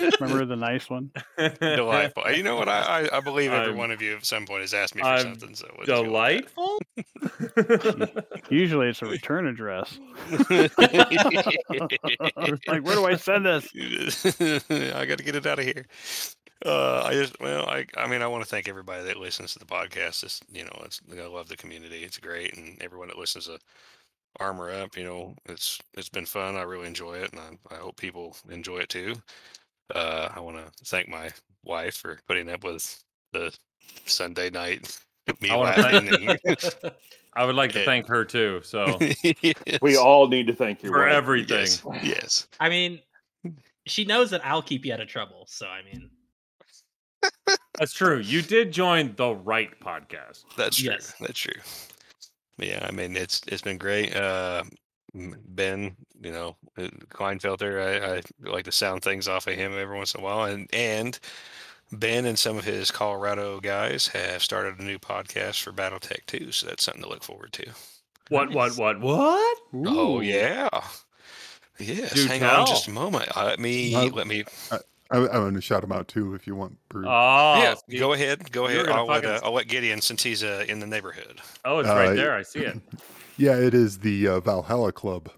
host. 0.00 0.20
Remember 0.20 0.44
the 0.44 0.56
nice 0.56 0.90
one? 0.90 1.10
Delightful. 1.60 2.30
You 2.32 2.42
know 2.42 2.56
what? 2.56 2.68
I 2.68 3.06
I, 3.12 3.18
I 3.18 3.20
believe 3.20 3.52
every 3.52 3.68
I'm- 3.68 3.76
one 3.78 3.90
of 3.90 4.02
you 4.02 4.16
at 4.16 4.26
some 4.26 4.44
point 4.46 4.62
has 4.62 4.74
asked 4.74 4.94
me 4.94 5.02
for 5.02 5.08
I'm 5.08 5.20
something. 5.22 5.54
So 5.54 5.66
we'll 5.76 5.86
just 5.86 5.88
go 5.88 6.02
with 6.02 6.10
Delightful. 6.10 6.78
Usually 8.50 8.88
it's 8.88 9.02
a 9.02 9.06
return 9.06 9.46
address. 9.46 9.98
like, 10.50 10.76
where 12.84 12.94
do 12.96 13.06
I 13.06 13.16
send 13.16 13.46
this? 13.46 13.66
I 14.70 15.06
got 15.06 15.18
to 15.18 15.24
get 15.24 15.36
it 15.36 15.46
out 15.46 15.58
of 15.58 15.64
here. 15.64 15.86
Uh, 16.64 17.02
I 17.04 17.12
just, 17.12 17.40
well, 17.40 17.66
I, 17.68 17.86
I 17.96 18.08
mean, 18.08 18.20
I 18.22 18.26
want 18.26 18.42
to 18.42 18.48
thank 18.48 18.68
everybody 18.68 19.04
that 19.04 19.16
listens 19.18 19.52
to 19.52 19.58
the 19.58 19.64
podcast. 19.64 20.24
It's, 20.24 20.40
you 20.50 20.64
know, 20.64 20.82
it's, 20.84 21.00
I 21.12 21.26
love 21.26 21.48
the 21.48 21.56
community. 21.56 22.02
It's 22.02 22.18
great, 22.18 22.56
and 22.56 22.80
everyone 22.82 23.08
that 23.08 23.18
listens 23.18 23.46
to 23.46 23.58
Armor 24.40 24.70
Up, 24.70 24.96
you 24.96 25.04
know, 25.04 25.34
it's, 25.46 25.78
it's 25.94 26.08
been 26.08 26.26
fun. 26.26 26.56
I 26.56 26.62
really 26.62 26.88
enjoy 26.88 27.14
it, 27.14 27.32
and 27.32 27.40
I, 27.40 27.74
I 27.74 27.78
hope 27.78 27.96
people 27.96 28.36
enjoy 28.50 28.78
it 28.78 28.88
too. 28.88 29.14
Uh, 29.94 30.28
I 30.34 30.40
want 30.40 30.56
to 30.56 30.84
thank 30.84 31.08
my 31.08 31.30
wife 31.64 31.94
for 31.94 32.18
putting 32.26 32.50
up 32.50 32.64
with 32.64 33.02
the 33.32 33.54
Sunday 34.04 34.50
night 34.50 34.98
me 35.40 35.50
I 35.50 35.56
wanna 35.56 35.80
laughing. 35.82 36.28
and- 36.28 36.92
I 37.34 37.44
would 37.44 37.54
like 37.54 37.70
to 37.72 37.84
thank 37.84 38.08
her 38.08 38.24
too. 38.24 38.60
So 38.64 38.98
We 39.82 39.96
all 39.96 40.26
need 40.26 40.48
to 40.48 40.54
thank 40.54 40.82
you 40.82 40.90
for 40.90 41.06
everything. 41.06 41.58
Yes. 41.66 41.82
yes. 42.02 42.48
I 42.58 42.68
mean, 42.68 43.00
she 43.86 44.04
knows 44.04 44.30
that 44.30 44.44
I'll 44.44 44.62
keep 44.62 44.84
you 44.84 44.92
out 44.92 45.00
of 45.00 45.06
trouble. 45.06 45.44
So 45.48 45.68
I 45.68 45.82
mean, 45.84 46.10
That's 47.78 47.92
true. 47.92 48.18
You 48.18 48.42
did 48.42 48.72
join 48.72 49.14
the 49.16 49.34
right 49.34 49.70
podcast. 49.80 50.44
That's 50.56 50.76
true. 50.76 50.90
Yes. 50.92 51.14
That's 51.20 51.38
true. 51.38 51.60
But 52.56 52.66
yeah, 52.66 52.86
I 52.86 52.90
mean 52.90 53.16
it's 53.16 53.42
it's 53.46 53.62
been 53.62 53.78
great. 53.78 54.14
Uh, 54.16 54.64
Ben, 55.14 55.96
you 56.20 56.32
know, 56.32 56.56
uh, 56.76 56.88
Kleinfelter, 57.10 57.80
I, 57.82 58.16
I 58.16 58.50
like 58.50 58.64
to 58.64 58.72
sound 58.72 59.02
things 59.02 59.26
off 59.26 59.46
of 59.46 59.54
him 59.54 59.72
every 59.78 59.96
once 59.96 60.14
in 60.14 60.20
a 60.20 60.24
while, 60.24 60.44
and 60.44 60.68
and 60.72 61.18
Ben 61.92 62.26
and 62.26 62.38
some 62.38 62.58
of 62.58 62.64
his 62.64 62.90
Colorado 62.90 63.60
guys 63.60 64.08
have 64.08 64.42
started 64.42 64.78
a 64.78 64.84
new 64.84 64.98
podcast 64.98 65.62
for 65.62 65.72
BattleTech 65.72 66.26
too, 66.26 66.52
so 66.52 66.66
that's 66.66 66.84
something 66.84 67.02
to 67.02 67.08
look 67.08 67.22
forward 67.22 67.52
to. 67.54 67.70
What? 68.28 68.50
What? 68.52 68.76
What? 68.76 69.00
What? 69.00 69.58
Oh 69.74 70.18
Ooh. 70.18 70.20
yeah. 70.20 70.68
Yes, 71.78 72.12
Do 72.12 72.26
hang 72.26 72.42
on 72.42 72.66
just 72.66 72.88
a 72.88 72.90
moment. 72.90 73.28
Uh, 73.36 73.44
let 73.44 73.60
me 73.60 73.94
Uh, 73.94 74.10
let 74.12 74.26
me. 74.26 74.44
I, 75.10 75.16
I 75.18 75.38
want 75.38 75.54
to 75.54 75.60
shout 75.62 75.80
them 75.80 75.92
out 75.92 76.06
too 76.08 76.34
if 76.34 76.46
you 76.46 76.54
want. 76.54 76.76
Brew. 76.88 77.06
Oh, 77.06 77.54
yeah, 77.56 77.74
you- 77.86 77.98
go 77.98 78.12
ahead, 78.12 78.50
go 78.52 78.66
ahead. 78.66 78.88
I'll 78.88 79.06
let 79.06 79.24
uh, 79.24 79.40
I'll 79.42 79.52
let 79.52 79.68
Gideon 79.68 80.00
since 80.02 80.22
he's 80.22 80.42
uh, 80.44 80.64
in 80.68 80.80
the 80.80 80.86
neighborhood. 80.86 81.40
Oh, 81.64 81.78
it's 81.78 81.88
Uh, 81.88 81.94
right 81.94 82.14
there. 82.16 82.34
I 82.36 82.42
see 82.42 82.60
it. 82.60 82.80
Yeah, 83.40 83.54
it 83.56 83.72
is 83.72 83.98
the 84.00 84.26
uh, 84.26 84.40
Valhalla 84.40 84.90
Club. 84.90 85.30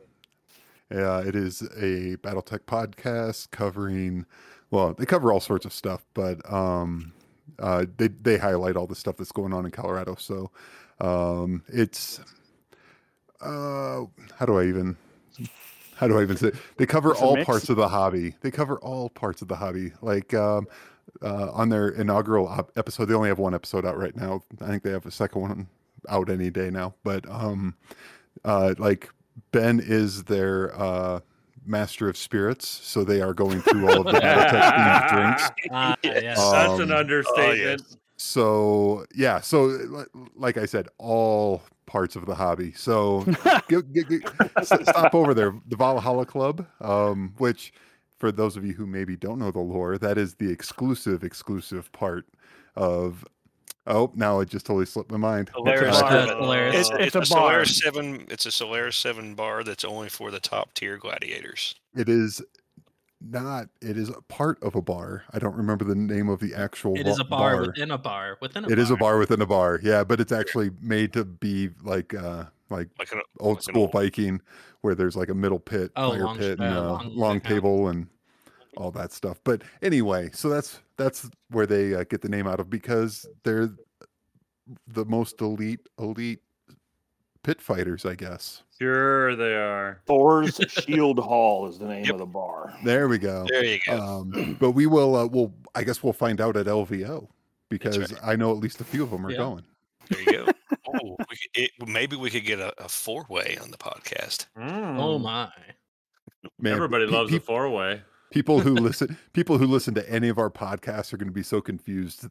Yeah, 0.90 1.20
it 1.20 1.36
is 1.36 1.60
a 1.60 2.16
BattleTech 2.16 2.60
podcast 2.60 3.50
covering. 3.50 4.24
Well, 4.70 4.94
they 4.94 5.04
cover 5.04 5.30
all 5.30 5.38
sorts 5.40 5.66
of 5.66 5.72
stuff, 5.74 6.02
but 6.14 6.38
um, 6.50 7.12
uh, 7.58 7.84
they 7.98 8.08
they 8.08 8.38
highlight 8.38 8.76
all 8.76 8.86
the 8.86 8.94
stuff 8.94 9.18
that's 9.18 9.32
going 9.32 9.52
on 9.52 9.66
in 9.66 9.70
Colorado. 9.70 10.14
So 10.18 10.50
um, 10.98 11.62
it's 11.68 12.20
uh, 13.42 14.04
how 14.38 14.46
do 14.46 14.58
I 14.58 14.64
even 14.64 14.96
how 16.00 16.08
do 16.08 16.18
I 16.18 16.22
even 16.22 16.36
say? 16.36 16.48
it? 16.48 16.54
They 16.78 16.86
cover 16.86 17.14
all 17.14 17.36
mix? 17.36 17.46
parts 17.46 17.68
of 17.68 17.76
the 17.76 17.88
hobby. 17.88 18.34
They 18.40 18.50
cover 18.50 18.78
all 18.80 19.10
parts 19.10 19.42
of 19.42 19.48
the 19.48 19.56
hobby. 19.56 19.92
Like 20.00 20.32
um, 20.34 20.66
uh, 21.22 21.50
on 21.52 21.68
their 21.68 21.88
inaugural 21.90 22.48
op- 22.48 22.72
episode, 22.76 23.04
they 23.06 23.14
only 23.14 23.28
have 23.28 23.38
one 23.38 23.54
episode 23.54 23.84
out 23.84 23.98
right 23.98 24.16
now. 24.16 24.42
I 24.62 24.66
think 24.66 24.82
they 24.82 24.90
have 24.92 25.04
a 25.06 25.10
second 25.10 25.42
one 25.42 25.68
out 26.08 26.30
any 26.30 26.48
day 26.50 26.70
now. 26.70 26.94
But 27.04 27.28
um, 27.30 27.74
uh, 28.44 28.74
like 28.78 29.10
Ben 29.52 29.78
is 29.78 30.24
their 30.24 30.74
uh, 30.80 31.20
master 31.66 32.08
of 32.08 32.16
spirits, 32.16 32.66
so 32.66 33.04
they 33.04 33.20
are 33.20 33.34
going 33.34 33.60
through 33.60 33.86
all 33.90 33.98
of 34.00 34.06
the 34.06 34.12
BattleTech 34.20 34.72
themed 34.72 35.08
drinks. 35.10 35.50
ah, 35.70 35.96
Yes. 36.02 36.22
yes. 36.22 36.38
Uh, 36.40 36.52
That's 36.52 36.80
an 36.80 36.90
Um, 36.92 36.96
understatement. 36.98 37.96
So 38.16 39.04
yeah, 39.14 39.40
so 39.40 40.06
like 40.34 40.56
I 40.56 40.64
said, 40.66 40.88
all 40.98 41.62
parts 41.90 42.14
of 42.14 42.24
the 42.24 42.34
hobby. 42.36 42.72
So 42.72 43.24
get, 43.68 43.92
get, 43.92 44.08
get, 44.08 44.22
stop 44.64 45.12
over 45.12 45.34
there, 45.34 45.52
the 45.66 45.76
Valhalla 45.76 46.24
Club, 46.24 46.64
um, 46.80 47.34
which 47.38 47.72
for 48.18 48.30
those 48.30 48.56
of 48.56 48.64
you 48.64 48.74
who 48.74 48.86
maybe 48.86 49.16
don't 49.16 49.40
know 49.40 49.50
the 49.50 49.58
lore, 49.58 49.98
that 49.98 50.16
is 50.16 50.34
the 50.34 50.48
exclusive, 50.48 51.24
exclusive 51.24 51.90
part 51.92 52.26
of. 52.76 53.26
Oh, 53.86 54.12
now 54.14 54.38
it 54.38 54.48
just 54.48 54.66
totally 54.66 54.86
slipped 54.86 55.10
my 55.10 55.16
mind. 55.16 55.50
Hilarious. 55.54 55.96
Uh, 55.96 56.36
Bar. 56.38 56.68
It's, 56.68 56.90
It's 56.90 57.00
it's, 57.00 57.14
a 57.14 57.18
a, 57.18 57.20
bar. 57.22 57.64
Solaris 57.64 57.78
Seven. 57.78 58.26
It's 58.28 58.46
a 58.46 58.52
Solaris 58.52 58.96
Seven 58.96 59.34
bar 59.34 59.64
that's 59.64 59.84
only 59.84 60.10
for 60.10 60.30
the 60.30 60.38
top 60.38 60.74
tier 60.74 60.96
gladiators. 60.96 61.74
It 61.96 62.08
is 62.08 62.40
not. 63.20 63.68
It 63.82 63.96
is 63.96 64.08
a 64.08 64.20
part 64.22 64.62
of 64.62 64.74
a 64.74 64.82
bar. 64.82 65.24
I 65.32 65.38
don't 65.38 65.54
remember 65.56 65.84
the 65.84 65.94
name 65.94 66.28
of 66.28 66.40
the 66.40 66.54
actual. 66.54 66.98
It 66.98 67.06
is 67.06 67.16
ba- 67.18 67.24
a 67.24 67.28
bar, 67.28 67.60
within 67.60 67.90
a 67.90 67.98
bar 67.98 68.36
within 68.40 68.64
a 68.64 68.68
It 68.68 68.76
bar. 68.76 68.82
is 68.82 68.90
a 68.90 68.96
bar 68.96 69.18
within 69.18 69.40
a 69.42 69.46
bar. 69.46 69.80
Yeah, 69.82 70.04
but 70.04 70.20
it's 70.20 70.32
actually 70.32 70.70
made 70.80 71.12
to 71.14 71.24
be 71.24 71.70
like 71.82 72.14
uh 72.14 72.44
like 72.70 72.88
Like 72.98 73.12
an 73.12 73.20
old 73.40 73.56
like 73.56 73.62
school 73.62 73.82
old- 73.82 73.92
Viking, 73.92 74.40
where 74.82 74.94
there's 74.94 75.16
like 75.16 75.28
a 75.28 75.34
middle 75.34 75.58
pit, 75.58 75.90
Oh, 75.96 76.10
long- 76.12 76.38
pit, 76.38 76.58
and 76.60 76.74
uh, 76.74 76.80
a 76.80 76.82
long- 76.82 77.16
long, 77.16 77.40
table, 77.40 77.88
and 77.88 78.06
all 78.76 78.90
that 78.92 79.12
stuff. 79.12 79.40
But 79.44 79.62
anyway, 79.82 80.30
so 80.32 80.48
that's 80.48 80.80
that's 80.96 81.28
where 81.50 81.66
they 81.66 81.94
uh, 81.94 82.04
get 82.04 82.20
the 82.22 82.28
name 82.28 82.46
out 82.46 82.60
of 82.60 82.70
because 82.70 83.26
they're 83.42 83.70
the 84.86 85.04
most 85.04 85.40
elite 85.40 85.80
elite 85.98 86.40
pit 87.42 87.60
fighters, 87.60 88.04
I 88.06 88.14
guess. 88.14 88.62
Sure, 88.78 89.36
they 89.36 89.54
are. 89.54 90.00
Thor's 90.06 90.56
Shield 90.68 91.18
Hall 91.18 91.68
is 91.68 91.78
the 91.78 91.86
name 91.86 92.04
Yep. 92.04 92.14
of 92.14 92.18
the 92.20 92.26
bar. 92.26 92.72
There 92.84 93.08
we 93.08 93.18
go. 93.18 93.44
There 93.48 93.64
you 93.64 93.78
go. 93.86 93.98
Um, 93.98 94.56
but 94.58 94.70
we 94.72 94.86
will. 94.86 95.14
Uh, 95.16 95.26
we'll. 95.26 95.52
I 95.74 95.84
guess 95.84 96.02
we'll 96.02 96.12
find 96.14 96.40
out 96.40 96.56
at 96.56 96.66
LVO 96.66 97.28
because 97.68 97.98
right. 97.98 98.12
I 98.22 98.36
know 98.36 98.50
at 98.52 98.58
least 98.58 98.80
a 98.80 98.84
few 98.84 99.02
of 99.02 99.10
them 99.10 99.26
are 99.26 99.30
Yeah. 99.30 99.36
going. 99.38 99.64
there 100.08 100.20
you 100.22 100.32
go. 100.32 100.46
oh, 100.88 101.16
we 101.28 101.36
could, 101.36 101.50
it, 101.54 101.70
maybe 101.86 102.16
we 102.16 102.30
could 102.30 102.44
get 102.44 102.58
a, 102.58 102.72
a 102.82 102.88
four 102.88 103.26
way 103.28 103.58
on 103.62 103.70
the 103.70 103.76
podcast. 103.78 104.46
Oh 104.56 104.60
Mm. 105.18 105.22
my. 105.22 105.50
Man, 106.58 106.72
Everybody 106.74 107.06
pe- 107.06 107.12
loves 107.12 107.30
pe- 107.30 107.36
a 107.36 107.40
four 107.40 107.68
way. 107.68 108.00
people 108.32 108.60
who 108.60 108.72
listen. 108.74 109.16
People 109.34 109.58
who 109.58 109.66
listen 109.66 109.92
to 109.94 110.10
any 110.10 110.28
of 110.30 110.38
our 110.38 110.50
podcasts 110.50 111.12
are 111.12 111.16
going 111.18 111.28
to 111.28 111.34
be 111.34 111.42
so 111.42 111.60
confused 111.60 112.26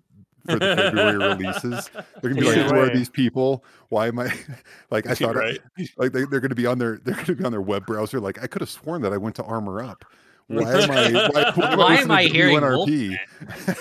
for 0.45 0.59
the 0.59 0.75
February 0.75 1.17
releases. 1.17 1.89
They're 2.21 2.31
gonna 2.31 2.35
be 2.41 2.47
like, 2.47 2.57
Either 2.57 2.75
"Who 2.75 2.81
are 2.81 2.89
these 2.93 3.09
people? 3.09 3.63
Why 3.89 4.07
am 4.07 4.19
I?" 4.19 4.33
like 4.91 5.07
I 5.07 5.15
thought, 5.15 5.35
Right. 5.35 5.59
like 5.97 6.11
they, 6.11 6.25
they're 6.25 6.39
going 6.39 6.49
to 6.49 6.55
be 6.55 6.65
on 6.65 6.77
their 6.77 6.97
they're 7.03 7.15
going 7.15 7.25
to 7.27 7.35
be 7.35 7.43
on 7.45 7.51
their 7.51 7.61
web 7.61 7.85
browser. 7.85 8.19
Like 8.19 8.41
I 8.43 8.47
could 8.47 8.61
have 8.61 8.69
sworn 8.69 9.01
that 9.03 9.13
I 9.13 9.17
went 9.17 9.35
to 9.37 9.43
Armor 9.43 9.81
Up. 9.81 10.05
Why 10.47 10.81
am 10.81 10.89
I? 10.91 11.11
Why, 11.11 11.51
why 11.55 11.75
Why 11.75 11.95
am 11.95 12.07
listening 12.09 12.11
I 12.11 12.27
to 12.27 12.33
hearing 12.33 12.57
WNRP? 12.57 13.17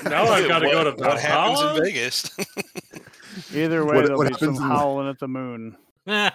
Now 0.11 0.25
I've 0.25 0.47
got 0.49 0.59
to 0.59 0.67
go 0.71 0.85
to 0.85 0.91
what, 0.91 1.01
what 1.01 1.19
happens 1.19 1.61
in 1.79 1.83
Vegas. 1.85 2.31
Either 3.55 3.85
way, 3.87 3.97
What- 3.97 4.05
there'll 4.05 4.19
what 4.19 4.29
be 4.29 4.35
some 4.35 4.49
happens 4.55 4.59
in- 4.61 4.67
howling 4.69 5.09
at 5.09 5.19
the 5.19 5.29
moon. 5.29 5.77
What 6.05 6.33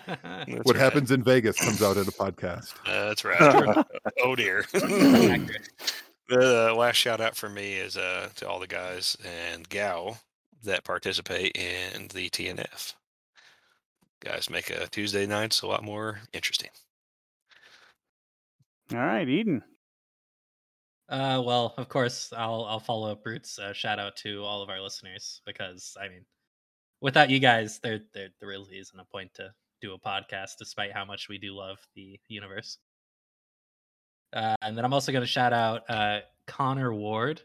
right. 0.68 0.76
happens 0.76 1.10
in 1.12 1.24
Vegas 1.24 1.58
comes 1.60 1.82
out 1.82 1.98
in 1.98 2.04
a 2.04 2.12
podcast. 2.12 2.74
Uh, 2.86 3.08
that's 3.10 3.24
right. 3.26 3.86
oh 4.24 4.36
dear. 4.36 4.66
Accurate. 6.34 6.68
The 6.68 6.74
last 6.74 6.96
shout 6.96 7.22
out 7.22 7.36
for 7.36 7.50
me 7.50 7.76
is 7.76 7.98
uh, 7.98 8.30
to 8.36 8.48
all 8.48 8.60
the 8.60 8.68
guys 8.68 9.18
and 9.24 9.68
gal 9.70 10.20
that 10.64 10.84
participate 10.84 11.56
in 11.56 12.08
the 12.14 12.30
TNF. 12.30 12.94
Guys 14.24 14.50
make 14.50 14.70
a 14.70 14.88
Tuesday 14.88 15.26
nights 15.26 15.62
a 15.62 15.68
lot 15.68 15.84
more 15.84 16.22
interesting. 16.32 16.70
All 18.94 19.00
right, 19.00 19.28
Eden. 19.28 19.64
Uh, 21.10 21.42
well, 21.46 21.74
of 21.78 21.90
course, 21.90 22.32
I'll 22.36 22.64
I'll 22.66 22.80
follow 22.80 23.12
up 23.12 23.26
Roots. 23.26 23.60
Uh, 23.60 23.74
shout 23.74 24.00
out 24.00 24.16
to 24.18 24.44
all 24.44 24.62
of 24.62 24.70
our 24.70 24.80
listeners 24.80 25.42
because 25.46 25.96
I 26.02 26.08
mean, 26.08 26.26
without 27.02 27.30
you 27.30 27.40
guys, 27.40 27.80
there 27.80 28.00
there 28.14 28.30
there 28.40 28.50
really 28.50 28.78
isn't 28.78 29.00
a 29.00 29.06
point 29.06 29.34
to 29.36 29.54
do 29.82 29.94
a 29.94 30.00
podcast, 30.00 30.52
despite 30.58 30.94
how 30.94 31.04
much 31.04 31.28
we 31.28 31.38
do 31.38 31.54
love 31.54 31.78
the 31.96 32.20
universe. 32.30 32.78
Uh, 34.34 34.56
and 34.62 34.76
then 34.78 34.84
I'm 34.84 34.94
also 34.94 35.12
going 35.12 35.22
to 35.24 35.28
shout 35.28 35.54
out 35.54 35.90
uh, 35.90 36.20
Connor 36.48 36.94
Ward. 36.94 37.42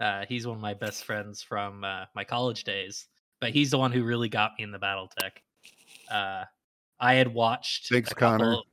Uh, 0.00 0.24
he's 0.28 0.46
one 0.46 0.56
of 0.56 0.62
my 0.62 0.74
best 0.74 1.04
friends 1.04 1.42
from 1.42 1.82
uh, 1.84 2.04
my 2.14 2.22
college 2.24 2.64
days, 2.64 3.06
but 3.40 3.50
he's 3.50 3.70
the 3.70 3.78
one 3.78 3.90
who 3.92 4.04
really 4.04 4.28
got 4.28 4.52
me 4.58 4.64
in 4.64 4.70
the 4.70 4.78
BattleTech. 4.78 5.32
Uh, 6.10 6.44
I 7.00 7.14
had 7.14 7.32
watched. 7.32 7.88
Thanks, 7.88 8.12
a 8.12 8.14
Connor. 8.14 8.38
couple- 8.44 8.66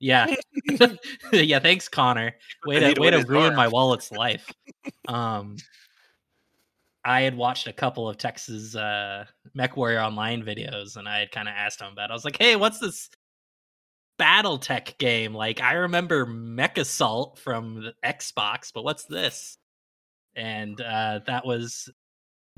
Yeah, 0.00 0.34
yeah. 1.32 1.58
Thanks, 1.60 1.88
Connor. 1.88 2.34
Way 2.66 2.80
to 2.94 3.00
way 3.00 3.10
to 3.10 3.18
ruin 3.24 3.50
bar. 3.50 3.56
my 3.56 3.68
wallet's 3.68 4.10
life. 4.10 4.50
Um, 5.08 5.56
I 7.04 7.20
had 7.20 7.36
watched 7.36 7.66
a 7.66 7.72
couple 7.72 8.08
of 8.08 8.16
Texas 8.16 8.74
uh, 8.74 9.26
Mech 9.52 9.76
Warrior 9.76 10.00
Online 10.00 10.42
videos, 10.42 10.96
and 10.96 11.06
I 11.06 11.18
had 11.20 11.30
kind 11.30 11.46
of 11.48 11.54
asked 11.54 11.80
him 11.82 11.92
about. 11.92 12.08
it. 12.08 12.12
I 12.12 12.14
was 12.14 12.24
like, 12.24 12.38
"Hey, 12.38 12.56
what's 12.56 12.78
this 12.78 13.10
BattleTech 14.18 14.98
game? 14.98 15.34
Like, 15.34 15.60
I 15.60 15.74
remember 15.74 16.26
Mech 16.26 16.78
Assault 16.78 17.38
from 17.38 17.82
the 17.82 17.94
Xbox, 18.04 18.72
but 18.72 18.84
what's 18.84 19.04
this?" 19.04 19.58
And 20.36 20.80
uh, 20.80 21.20
that 21.26 21.46
was 21.46 21.90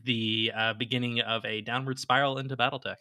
the 0.02 0.52
uh, 0.56 0.74
beginning 0.74 1.20
of 1.20 1.44
a 1.44 1.60
downward 1.60 1.98
spiral 1.98 2.38
into 2.38 2.56
BattleTech, 2.56 2.96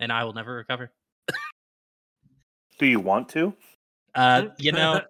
and 0.00 0.12
I 0.12 0.24
will 0.24 0.32
never 0.32 0.54
recover. 0.54 0.92
Do 2.78 2.86
you 2.86 3.00
want 3.00 3.28
to? 3.30 3.54
Uh, 4.14 4.46
you 4.58 4.72
know, 4.72 5.00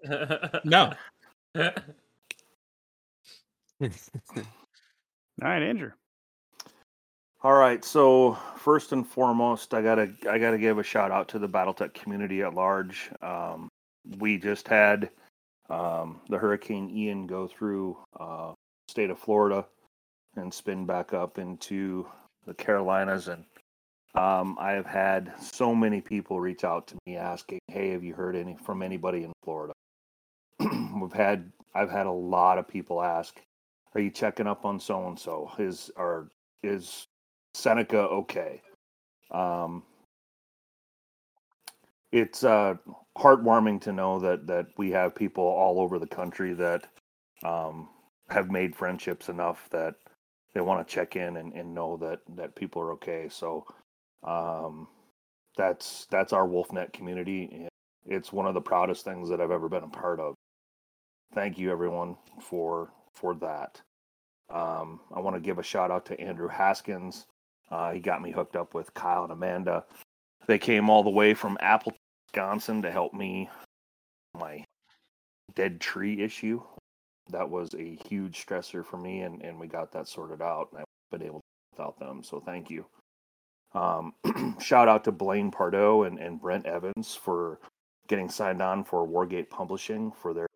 no. 0.64 0.92
All 5.42 5.48
right, 5.48 5.62
Andrew. 5.62 5.90
All 7.44 7.52
right. 7.52 7.84
So 7.84 8.38
first 8.56 8.92
and 8.92 9.06
foremost, 9.06 9.74
I 9.74 9.82
gotta 9.82 10.10
I 10.30 10.38
gotta 10.38 10.56
give 10.56 10.78
a 10.78 10.82
shout 10.82 11.10
out 11.10 11.28
to 11.28 11.38
the 11.38 11.46
BattleTech 11.46 11.92
community 11.92 12.40
at 12.40 12.54
large. 12.54 13.10
Um, 13.20 13.68
we 14.18 14.38
just 14.38 14.66
had 14.66 15.10
um, 15.68 16.22
the 16.30 16.38
Hurricane 16.38 16.88
Ian 16.88 17.26
go 17.26 17.46
through 17.46 17.98
uh, 18.18 18.54
state 18.88 19.10
of 19.10 19.18
Florida 19.18 19.66
and 20.36 20.54
spin 20.54 20.86
back 20.86 21.12
up 21.12 21.36
into 21.36 22.06
the 22.46 22.54
Carolinas, 22.54 23.28
and 23.28 23.44
um, 24.14 24.56
I 24.58 24.72
have 24.72 24.86
had 24.86 25.34
so 25.38 25.74
many 25.74 26.00
people 26.00 26.40
reach 26.40 26.64
out 26.64 26.86
to 26.86 26.96
me 27.06 27.18
asking, 27.18 27.58
"Hey, 27.68 27.90
have 27.90 28.02
you 28.02 28.14
heard 28.14 28.36
any 28.36 28.56
from 28.56 28.80
anybody 28.80 29.22
in 29.22 29.34
Florida?" 29.44 29.74
We've 30.60 31.12
had 31.12 31.52
I've 31.74 31.90
had 31.90 32.06
a 32.06 32.10
lot 32.10 32.56
of 32.56 32.66
people 32.66 33.02
ask, 33.02 33.38
"Are 33.94 34.00
you 34.00 34.10
checking 34.10 34.46
up 34.46 34.64
on 34.64 34.80
so 34.80 35.06
and 35.08 35.18
so? 35.18 35.50
Is 35.58 35.90
are 35.98 36.28
is 36.62 37.06
Seneca 37.54 38.00
okay?" 38.00 38.62
Um, 39.32 39.84
it's 42.12 42.44
uh, 42.44 42.74
heartwarming 43.18 43.80
to 43.82 43.92
know 43.92 44.18
that 44.20 44.46
that 44.46 44.66
we 44.78 44.90
have 44.92 45.14
people 45.14 45.44
all 45.44 45.80
over 45.80 45.98
the 45.98 46.06
country 46.06 46.54
that 46.54 46.86
um, 47.44 47.88
have 48.30 48.50
made 48.50 48.74
friendships 48.76 49.28
enough 49.28 49.68
that 49.70 49.94
they 50.54 50.60
want 50.60 50.86
to 50.86 50.94
check 50.94 51.16
in 51.16 51.36
and, 51.36 51.52
and 51.54 51.74
know 51.74 51.96
that 51.98 52.20
that 52.36 52.56
people 52.56 52.80
are 52.82 52.92
okay. 52.92 53.28
So 53.30 53.66
um, 54.22 54.88
that's 55.56 56.06
that's 56.10 56.32
our 56.32 56.46
WolfNet 56.46 56.92
community. 56.92 57.68
It's 58.06 58.32
one 58.32 58.46
of 58.46 58.54
the 58.54 58.60
proudest 58.60 59.04
things 59.04 59.28
that 59.30 59.40
I've 59.40 59.50
ever 59.50 59.68
been 59.68 59.84
a 59.84 59.88
part 59.88 60.20
of. 60.20 60.34
Thank 61.34 61.58
you, 61.58 61.70
everyone, 61.72 62.16
for 62.40 62.92
for 63.14 63.34
that. 63.36 63.80
Um, 64.52 65.00
I 65.14 65.20
want 65.20 65.36
to 65.36 65.40
give 65.40 65.58
a 65.58 65.62
shout 65.62 65.90
out 65.90 66.06
to 66.06 66.20
Andrew 66.20 66.48
Haskins. 66.48 67.26
Uh, 67.70 67.92
he 67.92 68.00
got 68.00 68.22
me 68.22 68.30
hooked 68.30 68.56
up 68.56 68.74
with 68.74 68.92
Kyle 68.94 69.24
and 69.24 69.32
Amanda. 69.32 69.84
They 70.46 70.58
came 70.58 70.90
all 70.90 71.02
the 71.02 71.10
way 71.10 71.34
from 71.34 71.56
Apple, 71.60 71.94
Wisconsin, 72.26 72.82
to 72.82 72.90
help 72.90 73.14
me 73.14 73.48
my 74.38 74.64
dead 75.54 75.80
tree 75.80 76.22
issue. 76.22 76.62
That 77.30 77.48
was 77.48 77.74
a 77.74 77.98
huge 78.08 78.44
stressor 78.44 78.84
for 78.84 78.98
me, 78.98 79.22
and, 79.22 79.42
and 79.42 79.58
we 79.58 79.66
got 79.66 79.92
that 79.92 80.08
sorted 80.08 80.42
out. 80.42 80.68
And 80.72 80.80
I've 80.80 81.18
been 81.18 81.26
able 81.26 81.40
to 81.40 81.44
without 81.72 81.98
them, 81.98 82.22
so 82.22 82.40
thank 82.40 82.70
you. 82.70 82.86
Um, 83.74 84.14
shout 84.60 84.88
out 84.88 85.04
to 85.04 85.12
Blaine 85.12 85.50
Pardoe 85.50 86.06
and, 86.06 86.18
and 86.18 86.40
Brent 86.40 86.66
Evans 86.66 87.14
for 87.14 87.58
getting 88.08 88.28
signed 88.28 88.62
on 88.62 88.84
for 88.84 89.06
Wargate 89.06 89.50
Publishing 89.50 90.12
for 90.12 90.32
their 90.34 90.46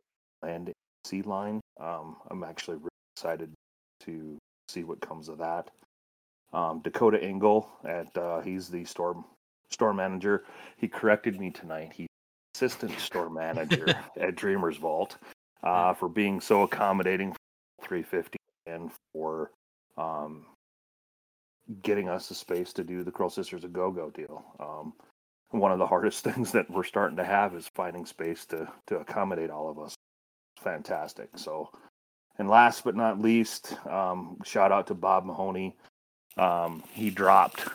land 0.42 0.72
sea 1.04 1.22
line. 1.22 1.60
Um, 1.80 2.16
I'm 2.30 2.44
actually 2.44 2.76
really 2.76 2.88
excited 3.16 3.52
to 4.00 4.38
see 4.68 4.84
what 4.84 5.00
comes 5.00 5.28
of 5.28 5.38
that. 5.38 5.70
Um, 6.52 6.80
Dakota 6.82 7.22
Engel 7.22 7.68
at 7.84 8.16
uh, 8.16 8.40
he's 8.40 8.68
the 8.68 8.84
store 8.84 9.24
store 9.70 9.92
manager. 9.92 10.44
He 10.76 10.88
corrected 10.88 11.38
me 11.38 11.50
tonight. 11.50 11.92
He's 11.94 12.08
assistant 12.54 12.98
store 12.98 13.30
manager 13.30 13.94
at 14.20 14.34
Dreamers 14.34 14.76
Vault 14.76 15.16
uh, 15.62 15.94
for 15.94 16.08
being 16.08 16.40
so 16.40 16.62
accommodating 16.62 17.32
for 17.32 17.86
350 17.86 18.38
and 18.66 18.90
for 19.12 19.50
um, 19.96 20.46
getting 21.82 22.08
us 22.08 22.28
the 22.28 22.34
space 22.34 22.72
to 22.72 22.84
do 22.84 23.04
the 23.04 23.12
Krull 23.12 23.30
Sisters 23.30 23.64
a 23.64 23.68
Go 23.68 23.90
Go 23.90 24.10
deal. 24.10 24.44
Um, 24.58 24.92
one 25.50 25.72
of 25.72 25.78
the 25.78 25.86
hardest 25.86 26.24
things 26.24 26.52
that 26.52 26.70
we're 26.70 26.84
starting 26.84 27.16
to 27.16 27.24
have 27.24 27.54
is 27.54 27.70
finding 27.74 28.06
space 28.06 28.46
to 28.46 28.68
to 28.86 28.98
accommodate 28.98 29.50
all 29.50 29.68
of 29.68 29.78
us. 29.78 29.94
Fantastic. 30.60 31.28
So, 31.36 31.70
and 32.38 32.48
last 32.48 32.84
but 32.84 32.96
not 32.96 33.20
least, 33.20 33.74
um, 33.86 34.38
shout 34.44 34.72
out 34.72 34.86
to 34.88 34.94
Bob 34.94 35.24
Mahoney. 35.24 35.76
Um, 36.38 36.84
he 36.92 37.10
dropped 37.10 37.68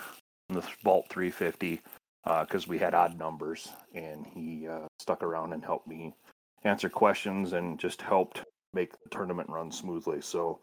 the 0.49 0.63
Vault 0.83 1.07
350 1.09 1.81
because 2.23 2.67
we 2.67 2.77
had 2.77 2.93
odd 2.93 3.17
numbers, 3.17 3.69
and 3.93 4.25
he 4.25 4.67
uh, 4.67 4.87
stuck 4.99 5.23
around 5.23 5.53
and 5.53 5.63
helped 5.63 5.87
me 5.87 6.13
answer 6.63 6.89
questions 6.89 7.53
and 7.53 7.77
just 7.77 8.01
helped 8.01 8.43
make 8.73 8.91
the 8.91 9.09
tournament 9.09 9.49
run 9.49 9.71
smoothly. 9.71 10.21
So, 10.21 10.59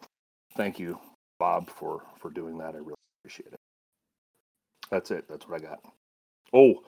thank 0.56 0.78
you, 0.78 0.98
Bob, 1.38 1.68
for 1.70 2.02
for 2.18 2.30
doing 2.30 2.58
that. 2.58 2.74
I 2.74 2.78
really 2.78 2.94
appreciate 3.20 3.52
it. 3.52 3.60
That's 4.90 5.10
it. 5.10 5.26
That's 5.28 5.46
what 5.46 5.60
I 5.60 5.64
got. 5.64 5.80
Oh, 6.52 6.82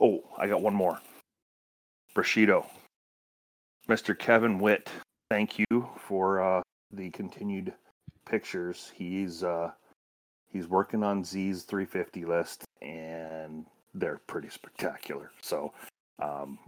oh, 0.00 0.22
I 0.36 0.48
got 0.48 0.60
one 0.60 0.74
more. 0.74 1.00
Brashido, 2.14 2.66
Mr. 3.88 4.18
Kevin 4.18 4.58
Witt. 4.58 4.90
Thank 5.30 5.58
you 5.58 5.88
for 5.96 6.40
uh, 6.42 6.62
the 6.90 7.10
continued 7.10 7.72
pictures. 8.26 8.90
He's 8.94 9.44
uh, 9.44 9.70
he's 10.50 10.68
working 10.68 11.02
on 11.02 11.24
Z's 11.24 11.62
350 11.62 12.24
list, 12.24 12.64
and 12.82 13.66
they're 13.94 14.20
pretty 14.26 14.48
spectacular. 14.48 15.30
So 15.40 15.72
um, 16.22 16.58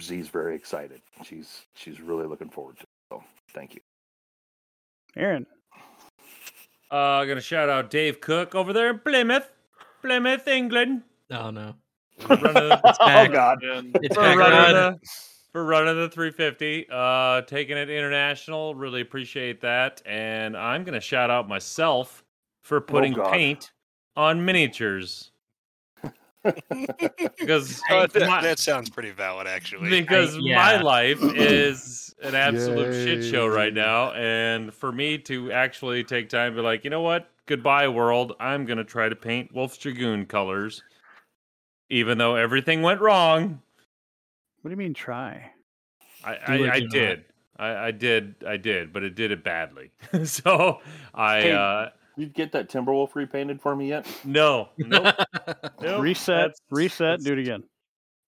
Z's 0.00 0.28
very 0.28 0.54
excited. 0.54 1.00
She's 1.24 1.66
she's 1.74 2.00
really 2.00 2.26
looking 2.26 2.50
forward 2.50 2.76
to 2.78 2.82
it. 2.82 2.88
So 3.10 3.24
thank 3.52 3.74
you. 3.74 3.80
Aaron. 5.16 5.46
Uh, 6.90 7.24
gonna 7.24 7.40
shout 7.40 7.68
out 7.68 7.90
Dave 7.90 8.20
Cook 8.20 8.54
over 8.54 8.72
there 8.72 8.90
in 8.90 8.98
Plymouth, 9.00 9.50
Plymouth, 10.02 10.46
England. 10.46 11.02
Oh 11.30 11.50
no. 11.50 11.74
for 12.18 12.36
running, 12.36 12.78
It's 12.84 12.98
oh. 13.00 13.28
God. 13.28 13.58
It's 13.62 14.14
for 14.14 14.20
back 14.22 14.38
running 14.38 14.74
the, 14.74 14.98
for 15.52 15.64
running 15.64 15.96
the 15.96 16.08
350, 16.08 16.86
uh, 16.90 17.42
taking 17.42 17.76
it 17.76 17.90
international. 17.90 18.74
Really 18.74 19.00
appreciate 19.00 19.60
that. 19.62 20.00
And 20.06 20.56
I'm 20.56 20.84
gonna 20.84 21.00
shout 21.00 21.30
out 21.30 21.48
myself 21.48 22.22
for 22.66 22.80
putting 22.80 23.12
God. 23.12 23.32
paint 23.32 23.70
on 24.16 24.44
miniatures 24.44 25.30
because 26.42 27.80
Oh, 27.90 28.06
that, 28.08 28.26
my- 28.28 28.42
that 28.42 28.58
sounds 28.58 28.90
pretty 28.90 29.10
valid, 29.12 29.46
actually. 29.46 29.88
because 29.88 30.36
my 30.36 30.74
yeah. 30.74 30.82
life 30.82 31.18
is 31.22 32.12
an 32.22 32.34
absolute 32.34 32.92
shit 32.92 33.22
show 33.24 33.46
right 33.46 33.72
now 33.72 34.10
and 34.12 34.74
for 34.74 34.90
me 34.90 35.16
to 35.18 35.52
actually 35.52 36.02
take 36.02 36.28
time 36.28 36.52
to 36.52 36.56
be 36.56 36.62
like 36.62 36.82
you 36.82 36.90
know 36.90 37.02
what 37.02 37.30
goodbye 37.46 37.86
world 37.86 38.32
i'm 38.40 38.64
going 38.64 38.78
to 38.78 38.84
try 38.84 39.08
to 39.08 39.14
paint 39.14 39.52
wolf's 39.54 39.76
dragoon 39.76 40.24
colors 40.26 40.82
even 41.90 42.16
though 42.18 42.34
everything 42.36 42.80
went 42.82 43.00
wrong 43.00 43.60
What 44.62 44.68
do 44.68 44.72
you 44.72 44.76
mean 44.78 44.94
try? 44.94 45.52
i, 46.24 46.34
I, 46.34 46.70
I 46.72 46.80
did 46.80 47.24
I, 47.58 47.68
I 47.88 47.90
did 47.90 48.34
i 48.46 48.56
did 48.56 48.92
but 48.94 49.02
it 49.02 49.14
did 49.14 49.30
it 49.30 49.44
badly 49.44 49.90
so 50.24 50.80
i 51.14 51.40
Hey. 51.42 51.52
uh 51.52 51.88
You 52.16 52.26
get 52.26 52.52
that 52.52 52.68
Timberwolf 52.70 53.14
repainted 53.14 53.60
for 53.60 53.76
me 53.76 53.88
yet? 53.88 54.06
no 54.24 54.68
nope, 54.78 55.14
nope, 55.80 56.00
reset, 56.02 56.26
that's- 56.36 56.60
reset, 56.70 56.98
that's- 56.98 57.24
do 57.24 57.32
it 57.34 57.38
again. 57.38 57.62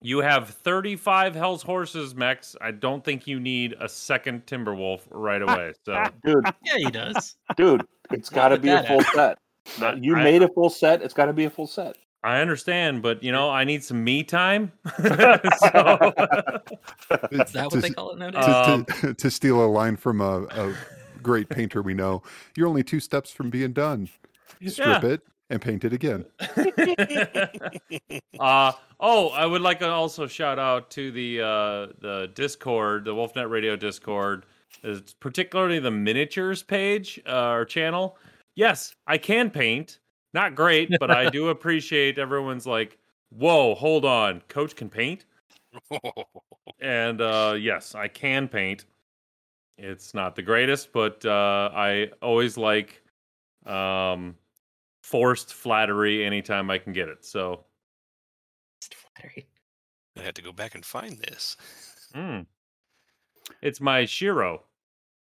You 0.01 0.19
have 0.19 0.47
35 0.49 1.35
Hell's 1.35 1.61
Horses, 1.61 2.15
Mechs. 2.15 2.55
I 2.61 2.71
don't 2.71 3.03
think 3.03 3.27
you 3.27 3.37
need 3.37 3.75
a 3.81 3.89
second 3.89 4.45
Timberwolf 4.45 5.01
right 5.11 5.41
away. 5.41 5.73
So 5.85 6.01
Dude, 6.25 6.45
Yeah, 6.63 6.77
he 6.77 6.85
does. 6.89 7.35
dude, 7.57 7.85
it's 8.09 8.29
got 8.29 8.47
to 8.49 8.57
be 8.57 8.69
a 8.69 8.81
full 8.83 9.01
effort. 9.01 9.37
set. 9.77 10.01
You 10.01 10.15
I- 10.15 10.23
made 10.23 10.41
a 10.41 10.47
full 10.47 10.69
set. 10.69 11.01
It's 11.01 11.13
got 11.13 11.25
to 11.25 11.33
be 11.33 11.43
a 11.45 11.49
full 11.49 11.67
set. 11.67 11.97
I 12.23 12.39
understand, 12.41 13.01
but 13.01 13.23
you 13.23 13.31
know, 13.33 13.49
I 13.49 13.63
need 13.65 13.83
some 13.83 14.01
me 14.03 14.23
time. 14.23 14.71
so, 14.97 15.03
Is 17.31 17.51
that 17.51 17.53
to, 17.53 17.67
what 17.69 17.81
they 17.81 17.89
call 17.89 18.11
it 18.11 18.19
nowadays? 18.19 18.45
to, 18.45 18.69
Um, 18.69 18.85
to, 18.85 19.13
to 19.13 19.31
steal 19.31 19.63
a 19.63 19.67
line 19.67 19.95
from 19.97 20.21
a, 20.21 20.43
a 20.43 20.75
great 21.23 21.49
painter 21.49 21.81
we 21.81 21.93
know, 21.93 22.23
you're 22.55 22.67
only 22.67 22.83
two 22.83 22.99
steps 22.99 23.31
from 23.31 23.49
being 23.49 23.73
done. 23.73 24.09
Strip 24.65 25.03
it 25.03 25.21
and 25.49 25.61
paint 25.61 25.83
it 25.83 25.93
again. 25.93 26.25
uh 28.39 28.71
oh, 28.99 29.29
I 29.29 29.45
would 29.45 29.61
like 29.61 29.79
to 29.79 29.89
also 29.89 30.27
shout 30.27 30.59
out 30.59 30.89
to 30.91 31.11
the 31.11 31.41
uh 31.41 31.87
the 31.99 32.31
Discord, 32.33 33.05
the 33.05 33.13
Wolfnet 33.13 33.49
Radio 33.49 33.75
Discord, 33.75 34.45
it's 34.83 35.13
particularly 35.13 35.79
the 35.79 35.91
miniatures 35.91 36.63
page 36.63 37.19
uh, 37.27 37.49
or 37.49 37.65
channel. 37.65 38.17
Yes, 38.55 38.93
I 39.07 39.17
can 39.17 39.49
paint. 39.49 39.99
Not 40.33 40.55
great, 40.55 40.89
but 40.99 41.11
I 41.11 41.29
do 41.29 41.49
appreciate 41.49 42.17
everyone's 42.17 42.67
like, 42.67 42.97
"Whoa, 43.29 43.75
hold 43.75 44.05
on, 44.05 44.41
coach 44.47 44.75
can 44.75 44.89
paint?" 44.89 45.25
And 46.81 47.19
uh 47.19 47.57
yes, 47.59 47.93
I 47.93 48.07
can 48.07 48.47
paint. 48.47 48.85
It's 49.79 50.13
not 50.13 50.35
the 50.35 50.41
greatest, 50.41 50.91
but 50.91 51.25
uh 51.25 51.71
I 51.73 52.11
always 52.21 52.57
like 52.57 53.01
um 53.65 54.35
forced 55.03 55.53
flattery 55.53 56.25
anytime 56.25 56.69
I 56.69 56.77
can 56.77 56.93
get 56.93 57.09
it. 57.09 57.25
So 57.25 57.65
flattery. 58.81 59.47
I 60.17 60.21
had 60.21 60.35
to 60.35 60.41
go 60.41 60.51
back 60.51 60.75
and 60.75 60.85
find 60.85 61.17
this. 61.19 61.55
Mm. 62.13 62.45
It's 63.61 63.79
my 63.79 64.05
Shiro. 64.05 64.63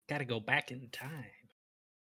Gotta 0.09 0.25
go 0.25 0.39
back 0.39 0.71
in 0.71 0.87
time. 0.91 1.25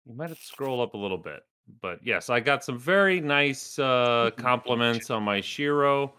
You 0.06 0.14
might 0.14 0.28
have 0.28 0.38
to 0.38 0.44
scroll 0.44 0.80
up 0.80 0.94
a 0.94 0.96
little 0.96 1.18
bit. 1.18 1.42
But 1.82 2.00
yes, 2.02 2.30
I 2.30 2.40
got 2.40 2.64
some 2.64 2.78
very 2.78 3.20
nice 3.20 3.78
uh, 3.78 4.30
compliments 4.36 5.10
on 5.10 5.22
my 5.22 5.40
Shiro, 5.40 6.14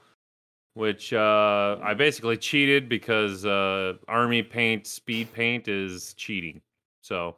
which 0.74 1.14
uh, 1.14 1.78
I 1.82 1.94
basically 1.94 2.38
cheated 2.38 2.88
because 2.90 3.46
uh, 3.46 3.94
Army 4.08 4.44
Paint 4.44 4.88
Speed 4.88 5.34
Paint 5.34 5.68
is 5.68 6.14
cheating. 6.16 6.62
So 7.02 7.38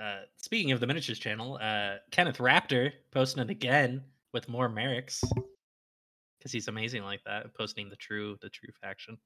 Uh, 0.00 0.20
speaking 0.36 0.72
of 0.72 0.80
the 0.80 0.86
miniatures 0.86 1.18
channel, 1.18 1.58
uh, 1.60 1.96
Kenneth 2.10 2.38
Raptor 2.38 2.92
posting 3.10 3.42
it 3.42 3.50
again 3.50 4.02
with 4.32 4.48
more 4.48 4.68
Marik's 4.68 5.22
because 6.38 6.52
he's 6.52 6.68
amazing 6.68 7.02
like 7.02 7.22
that. 7.24 7.52
Posting 7.54 7.90
the 7.90 7.96
true, 7.96 8.36
the 8.40 8.48
true 8.48 8.72
faction 8.80 9.18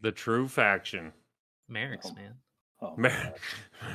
the 0.00 0.12
true 0.12 0.48
faction. 0.48 1.12
Marik's 1.70 2.10
Oh, 2.10 2.14
man. 2.14 2.34
Oh, 2.80 2.94
my 2.96 3.10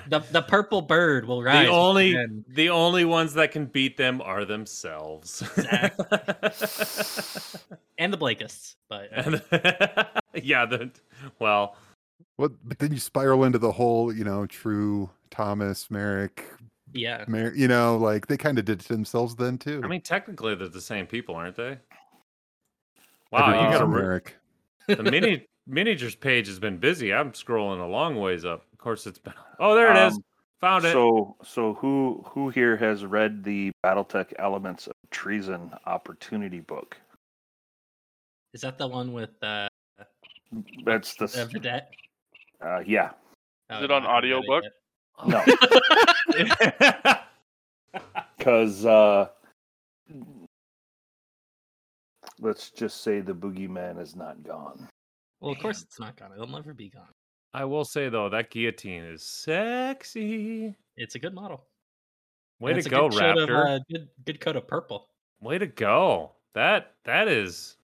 The 0.09 0.19
the 0.31 0.41
purple 0.41 0.81
bird 0.81 1.25
will 1.25 1.43
rise. 1.43 1.67
the 1.67 1.71
only 1.71 2.11
again. 2.11 2.45
the 2.49 2.69
only 2.69 3.05
ones 3.05 3.33
that 3.35 3.51
can 3.51 3.65
beat 3.65 3.95
them 3.97 4.21
are 4.21 4.43
themselves. 4.45 5.41
and 7.97 8.13
the 8.13 8.17
Blakists, 8.17 8.75
but 8.89 9.09
uh, 9.15 10.05
yeah, 10.35 10.65
the 10.65 10.91
well, 11.39 11.75
Well, 12.37 12.49
but 12.63 12.79
then 12.79 12.91
you 12.91 12.99
spiral 12.99 13.43
into 13.43 13.59
the 13.59 13.71
whole, 13.71 14.13
you 14.13 14.23
know, 14.23 14.45
true 14.45 15.09
Thomas, 15.31 15.89
Marik, 15.91 16.45
yeah, 16.93 17.25
Mer- 17.27 17.53
you 17.55 17.67
know, 17.67 17.97
like 17.97 18.27
they 18.27 18.37
kind 18.37 18.57
of 18.59 18.65
did 18.65 18.79
it 18.81 18.85
to 18.85 18.93
themselves 18.93 19.35
then 19.35 19.57
too. 19.57 19.81
I 19.83 19.87
mean 19.87 20.01
technically 20.01 20.55
they're 20.55 20.67
the 20.69 20.81
same 20.81 21.05
people, 21.07 21.35
aren't 21.35 21.55
they? 21.55 21.77
Wow, 23.31 23.47
you 23.49 23.53
Everything's 23.55 23.73
got 23.73 23.81
a 23.81 23.85
a 23.85 23.87
Marik. 23.87 24.35
the 24.87 25.03
mini 25.03 25.47
miniatures 25.67 26.15
page 26.15 26.47
has 26.47 26.59
been 26.59 26.77
busy. 26.77 27.13
I'm 27.13 27.31
scrolling 27.31 27.81
a 27.81 27.87
long 27.87 28.15
ways 28.15 28.45
up. 28.45 28.65
Of 28.71 28.79
course, 28.79 29.07
it's 29.07 29.19
been. 29.19 29.33
Oh, 29.59 29.75
there 29.75 29.91
it 29.91 30.07
is. 30.07 30.15
Um, 30.15 30.23
Found 30.61 30.85
it. 30.85 30.91
So, 30.93 31.37
so 31.43 31.73
who 31.75 32.23
who 32.27 32.49
here 32.49 32.75
has 32.77 33.05
read 33.05 33.43
the 33.43 33.71
BattleTech 33.85 34.33
Elements 34.39 34.87
of 34.87 34.93
Treason 35.11 35.71
Opportunity 35.85 36.59
book? 36.59 36.97
is 38.53 38.61
that 38.61 38.77
the 38.77 38.87
one 38.87 39.13
with 39.13 39.31
uh, 39.43 39.67
That's 40.85 41.15
the 41.15 41.25
uh 41.25 41.47
Vedette? 41.47 41.87
uh, 42.61 42.79
yeah. 42.85 43.11
Oh, 43.69 43.83
it 43.83 43.91
on 43.91 44.05
I 44.05 44.15
haven't 44.15 44.31
audiobook? 44.31 44.63
No, 45.27 45.43
because 48.37 48.85
uh, 48.85 49.27
let's 52.39 52.71
just 52.71 53.03
say 53.03 53.19
the 53.19 53.33
boogeyman 53.33 54.01
is 54.01 54.15
not 54.15 54.43
gone. 54.43 54.87
Well, 55.43 55.51
of 55.51 55.59
course 55.59 55.81
it's 55.81 55.99
not 55.99 56.15
gone. 56.15 56.31
It'll 56.31 56.47
never 56.47 56.73
be 56.73 56.89
gone. 56.89 57.09
I 57.53 57.65
will 57.65 57.83
say 57.83 58.07
though 58.07 58.29
that 58.29 58.49
guillotine 58.49 59.03
is 59.03 59.23
sexy. 59.23 60.73
It's 60.95 61.15
a 61.15 61.19
good 61.19 61.33
model. 61.33 61.65
Way 62.59 62.71
And 62.71 62.75
to 62.75 62.79
it's 62.79 62.87
a 62.87 62.89
go, 62.89 63.09
good 63.09 63.19
Raptor. 63.21 63.75
Of, 63.75 63.81
uh, 63.81 63.83
good, 63.91 64.07
good 64.25 64.39
coat 64.39 64.55
of 64.55 64.67
purple. 64.67 65.09
Way 65.41 65.57
to 65.57 65.67
go. 65.67 66.31
That 66.53 66.93
that 67.03 67.27
is. 67.27 67.75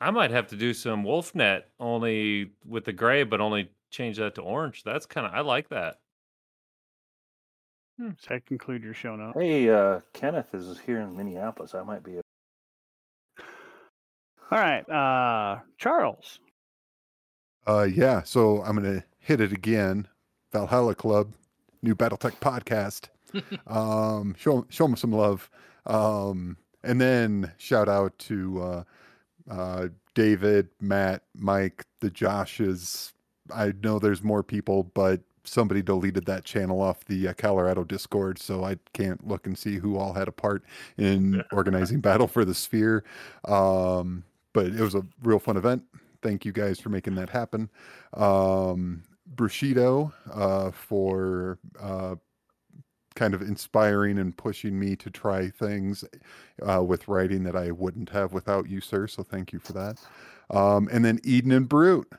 I 0.00 0.10
might 0.10 0.30
have 0.30 0.46
to 0.48 0.56
do 0.56 0.72
some 0.72 1.04
Wolfnet 1.04 1.64
only 1.78 2.52
with 2.64 2.84
the 2.84 2.92
gray, 2.92 3.22
but 3.22 3.40
only 3.42 3.70
change 3.90 4.16
that 4.16 4.34
to 4.36 4.42
orange. 4.42 4.84
That's 4.84 5.04
kind 5.04 5.26
of 5.26 5.34
I 5.34 5.40
like 5.40 5.68
that. 5.68 6.00
Does 7.98 8.14
that 8.28 8.46
conclude 8.46 8.82
your 8.82 8.94
show 8.94 9.16
note? 9.16 9.34
Hey, 9.38 9.68
uh, 9.70 10.00
Kenneth 10.14 10.54
is 10.54 10.78
here 10.80 11.00
in 11.00 11.16
Minneapolis. 11.16 11.74
I 11.74 11.82
might 11.82 12.02
be. 12.02 12.20
All 14.50 14.58
right, 14.58 14.88
uh, 14.88 15.60
Charles. 15.76 16.38
Uh, 17.66 17.88
yeah. 17.92 18.22
So 18.22 18.62
I'm 18.62 18.76
gonna 18.76 19.04
hit 19.18 19.40
it 19.40 19.52
again. 19.52 20.06
Valhalla 20.52 20.94
Club, 20.94 21.32
new 21.82 21.94
BattleTech 21.94 22.38
podcast. 22.38 23.08
um, 23.66 24.34
show 24.38 24.64
show 24.68 24.86
them 24.86 24.96
some 24.96 25.12
love. 25.12 25.50
Um, 25.86 26.56
and 26.84 27.00
then 27.00 27.52
shout 27.58 27.88
out 27.88 28.16
to 28.20 28.62
uh, 28.62 28.84
uh, 29.50 29.88
David, 30.14 30.68
Matt, 30.80 31.22
Mike, 31.34 31.84
the 32.00 32.10
Joshes. 32.10 33.12
I 33.52 33.72
know 33.82 33.98
there's 33.98 34.22
more 34.22 34.42
people, 34.42 34.84
but 34.94 35.20
somebody 35.44 35.82
deleted 35.82 36.26
that 36.26 36.44
channel 36.44 36.80
off 36.80 37.04
the 37.04 37.28
uh, 37.28 37.34
Colorado 37.34 37.84
Discord, 37.84 38.38
so 38.38 38.64
I 38.64 38.76
can't 38.92 39.26
look 39.26 39.46
and 39.46 39.56
see 39.56 39.76
who 39.76 39.96
all 39.96 40.12
had 40.12 40.28
a 40.28 40.32
part 40.32 40.64
in 40.96 41.42
organizing 41.52 42.00
Battle 42.00 42.26
for 42.26 42.44
the 42.44 42.54
Sphere. 42.54 43.04
Um, 43.44 44.24
but 44.56 44.68
it 44.68 44.80
was 44.80 44.94
a 44.94 45.04
real 45.22 45.38
fun 45.38 45.58
event. 45.58 45.82
Thank 46.22 46.46
you 46.46 46.50
guys 46.50 46.80
for 46.80 46.88
making 46.88 47.14
that 47.16 47.28
happen. 47.28 47.68
Um, 48.14 49.02
Bushido 49.26 50.14
uh, 50.32 50.70
for 50.70 51.58
uh, 51.78 52.14
kind 53.14 53.34
of 53.34 53.42
inspiring 53.42 54.18
and 54.18 54.34
pushing 54.34 54.78
me 54.78 54.96
to 54.96 55.10
try 55.10 55.50
things 55.50 56.06
uh, 56.66 56.82
with 56.82 57.06
writing 57.06 57.44
that 57.44 57.54
I 57.54 57.70
wouldn't 57.70 58.08
have 58.08 58.32
without 58.32 58.66
you, 58.66 58.80
sir. 58.80 59.06
So 59.06 59.22
thank 59.22 59.52
you 59.52 59.58
for 59.58 59.74
that. 59.74 59.98
Um, 60.48 60.88
and 60.90 61.04
then 61.04 61.20
Eden 61.22 61.52
and 61.52 61.68
Brute, 61.68 62.10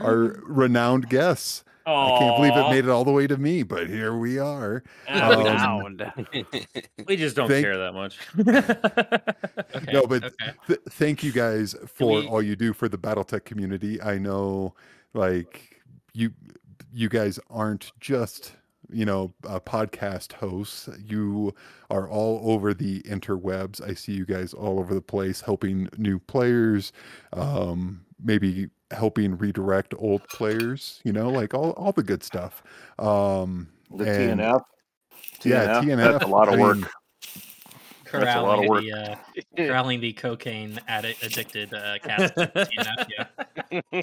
our 0.00 0.40
renowned 0.46 1.10
guests. 1.10 1.64
I 1.94 2.18
can't 2.18 2.36
believe 2.36 2.56
it 2.56 2.70
made 2.70 2.84
it 2.84 2.90
all 2.90 3.04
the 3.04 3.12
way 3.12 3.26
to 3.26 3.36
me, 3.36 3.62
but 3.62 3.88
here 3.88 4.16
we 4.16 4.38
are. 4.38 4.82
Um, 5.08 6.00
We 7.06 7.16
just 7.16 7.36
don't 7.36 7.48
Thank- 7.48 7.64
care 7.64 7.78
that 7.78 7.92
much. 7.94 8.18
Okay, 8.38 9.92
No, 9.92 10.06
but 10.06 10.24
okay. 10.24 10.52
th- 10.66 10.80
thank 10.90 11.22
you 11.22 11.32
guys 11.32 11.74
for 11.86 12.20
we- 12.20 12.26
all 12.26 12.42
you 12.42 12.56
do 12.56 12.72
for 12.72 12.88
the 12.88 12.98
BattleTech 12.98 13.44
community. 13.44 14.00
I 14.02 14.18
know, 14.18 14.74
like 15.14 15.80
you, 16.12 16.32
you 16.92 17.08
guys 17.08 17.38
aren't 17.50 17.92
just 18.00 18.52
you 18.90 19.04
know, 19.04 19.34
uh, 19.46 19.60
podcast 19.60 20.32
hosts. 20.32 20.88
You 21.04 21.54
are 21.90 22.08
all 22.08 22.40
over 22.50 22.72
the 22.72 23.02
interwebs. 23.02 23.82
I 23.86 23.92
see 23.92 24.12
you 24.12 24.24
guys 24.24 24.54
all 24.54 24.78
over 24.80 24.94
the 24.94 25.02
place 25.02 25.42
helping 25.42 25.90
new 25.98 26.18
players, 26.18 26.90
um, 27.34 28.00
maybe 28.18 28.68
helping 28.90 29.36
redirect 29.36 29.94
old 29.98 30.26
players, 30.28 31.00
you 31.04 31.12
know, 31.12 31.28
like 31.30 31.54
all, 31.54 31.70
all 31.72 31.92
the 31.92 32.02
good 32.02 32.22
stuff. 32.22 32.62
Um, 32.98 33.68
The 33.94 34.04
and- 34.30 34.40
TNF. 34.40 34.62
Yeah, 35.44 35.80
TNF, 35.82 35.96
That's 36.12 36.24
a 36.24 36.26
lot 36.28 36.48
of 36.48 36.54
I 36.54 36.58
work. 36.62 36.76
mean, 36.78 36.86
That's 38.12 38.36
a 38.36 38.40
lot 38.40 38.58
of 38.58 38.66
corralling 38.66 38.68
work. 38.68 38.82
the 38.84 38.92
uh, 38.92 39.16
corralling 39.68 40.00
the 40.00 40.12
cocaine 40.14 40.80
addict 40.88 41.22
addicted 41.22 41.72
uh, 41.74 41.98
cast. 42.00 42.34
TNF, 42.36 43.06
yeah. 43.72 44.00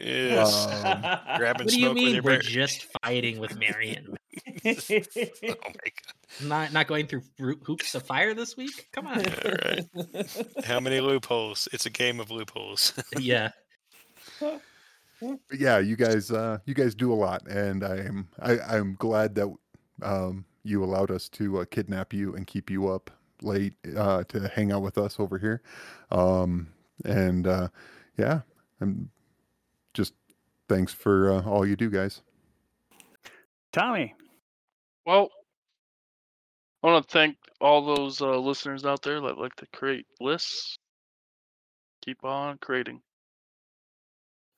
Yes. 0.00 0.66
Um, 0.84 1.02
Grabbing 1.38 1.66
What 1.66 1.68
do 1.68 1.78
you 1.78 1.86
smoke 1.86 1.94
mean 1.94 2.14
we're 2.22 2.30
bear. 2.32 2.38
just 2.40 2.86
fighting 3.02 3.38
with 3.38 3.58
Marion? 3.58 4.16
oh 4.64 4.64
my 4.64 4.74
god! 5.54 5.54
Not 6.42 6.72
not 6.72 6.86
going 6.86 7.06
through 7.06 7.22
hoops 7.64 7.94
of 7.94 8.04
fire 8.04 8.34
this 8.34 8.56
week? 8.56 8.88
Come 8.92 9.06
on. 9.06 9.18
All 9.18 9.52
right. 9.64 9.84
How 10.64 10.80
many 10.80 11.00
loopholes? 11.00 11.68
It's 11.72 11.86
a 11.86 11.90
game 11.90 12.20
of 12.20 12.30
loopholes. 12.30 12.94
yeah. 13.18 13.50
yeah, 15.52 15.78
you 15.78 15.96
guys, 15.96 16.30
uh, 16.30 16.58
you 16.66 16.74
guys 16.74 16.94
do 16.94 17.12
a 17.12 17.14
lot, 17.14 17.46
and 17.48 17.84
I 17.84 17.96
am, 17.98 18.28
I, 18.40 18.58
I'm 18.60 18.94
glad 18.98 19.34
that 19.34 19.52
um, 20.02 20.44
you 20.62 20.82
allowed 20.82 21.10
us 21.10 21.28
to 21.30 21.58
uh, 21.60 21.64
kidnap 21.70 22.12
you 22.12 22.34
and 22.34 22.46
keep 22.46 22.70
you 22.70 22.88
up 22.88 23.10
late 23.42 23.74
uh, 23.96 24.24
to 24.28 24.48
hang 24.48 24.72
out 24.72 24.82
with 24.82 24.96
us 24.98 25.18
over 25.18 25.38
here. 25.38 25.62
Um, 26.10 26.68
and 27.04 27.46
uh, 27.46 27.68
yeah, 28.16 28.40
I'm 28.80 29.10
just 29.18 29.19
thanks 30.70 30.92
for 30.92 31.32
uh, 31.32 31.42
all 31.42 31.66
you 31.66 31.74
do, 31.74 31.90
guys. 31.90 32.22
Tommy, 33.72 34.14
Well, 35.04 35.28
I 36.82 36.86
want 36.86 37.08
to 37.08 37.12
thank 37.12 37.36
all 37.60 37.84
those 37.84 38.22
uh, 38.22 38.38
listeners 38.38 38.84
out 38.84 39.02
there 39.02 39.20
that 39.20 39.36
like 39.36 39.56
to 39.56 39.66
create 39.72 40.06
lists. 40.20 40.78
Keep 42.04 42.24
on 42.24 42.56
creating. 42.58 43.02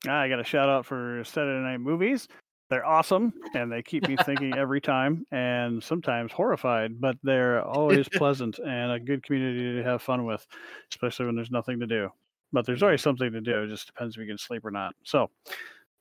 I 0.07 0.29
got 0.29 0.39
a 0.39 0.45
shout 0.45 0.69
out 0.69 0.85
for 0.85 1.23
Saturday 1.25 1.65
Night 1.65 1.81
Movies. 1.81 2.29
They're 2.69 2.87
awesome, 2.87 3.33
and 3.55 3.73
they 3.73 3.83
keep 3.83 4.07
me 4.07 4.17
thinking 4.25 4.55
every 4.55 4.83
time, 4.83 5.27
and 5.33 5.83
sometimes 5.83 6.31
horrified. 6.31 7.01
But 7.01 7.17
they're 7.23 7.63
always 7.63 8.07
pleasant 8.15 8.59
and 8.59 8.93
a 8.93 9.01
good 9.01 9.23
community 9.23 9.77
to 9.77 9.83
have 9.83 10.03
fun 10.03 10.27
with, 10.27 10.47
especially 10.91 11.27
when 11.27 11.37
there's 11.37 11.51
nothing 11.51 11.81
to 11.81 11.87
do. 11.87 12.11
But 12.53 12.67
there's 12.67 12.83
always 12.83 13.01
something 13.01 13.33
to 13.33 13.41
do. 13.41 13.63
It 13.63 13.69
just 13.69 13.87
depends 13.87 14.15
if 14.15 14.21
you 14.21 14.27
can 14.27 14.37
sleep 14.37 14.65
or 14.65 14.71
not. 14.71 14.95
So, 15.05 15.31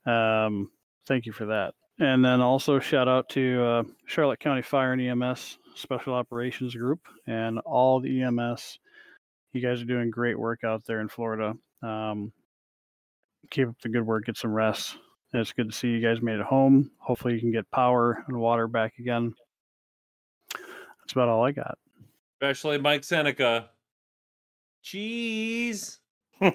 um, 0.05 0.71
thank 1.07 1.25
you 1.25 1.31
for 1.31 1.47
that. 1.47 1.73
And 1.99 2.23
then 2.25 2.41
also 2.41 2.79
shout 2.79 3.07
out 3.07 3.29
to 3.29 3.63
uh, 3.63 3.83
Charlotte 4.07 4.39
County 4.39 4.61
Fire 4.63 4.93
and 4.93 5.01
EMS 5.01 5.59
Special 5.75 6.13
Operations 6.13 6.75
Group 6.75 6.99
and 7.27 7.59
all 7.59 7.99
the 7.99 8.23
EMS. 8.23 8.79
You 9.53 9.61
guys 9.61 9.81
are 9.81 9.85
doing 9.85 10.09
great 10.09 10.39
work 10.39 10.63
out 10.63 10.83
there 10.85 11.01
in 11.01 11.09
Florida. 11.09 11.53
Um, 11.83 12.31
keep 13.49 13.67
up 13.67 13.75
the 13.83 13.89
good 13.89 14.05
work. 14.05 14.25
Get 14.25 14.37
some 14.37 14.51
rest. 14.53 14.97
And 15.33 15.41
It's 15.41 15.53
good 15.53 15.71
to 15.71 15.77
see 15.77 15.89
you 15.89 16.01
guys 16.01 16.21
made 16.21 16.39
it 16.39 16.45
home. 16.45 16.91
Hopefully, 16.99 17.35
you 17.35 17.39
can 17.39 17.51
get 17.51 17.69
power 17.71 18.23
and 18.27 18.37
water 18.37 18.67
back 18.67 18.93
again. 18.99 19.33
That's 20.53 21.13
about 21.13 21.29
all 21.29 21.45
I 21.45 21.51
got. 21.51 21.77
Especially 22.41 22.77
Mike 22.77 23.03
Seneca. 23.03 23.69
Cheese. 24.81 26.00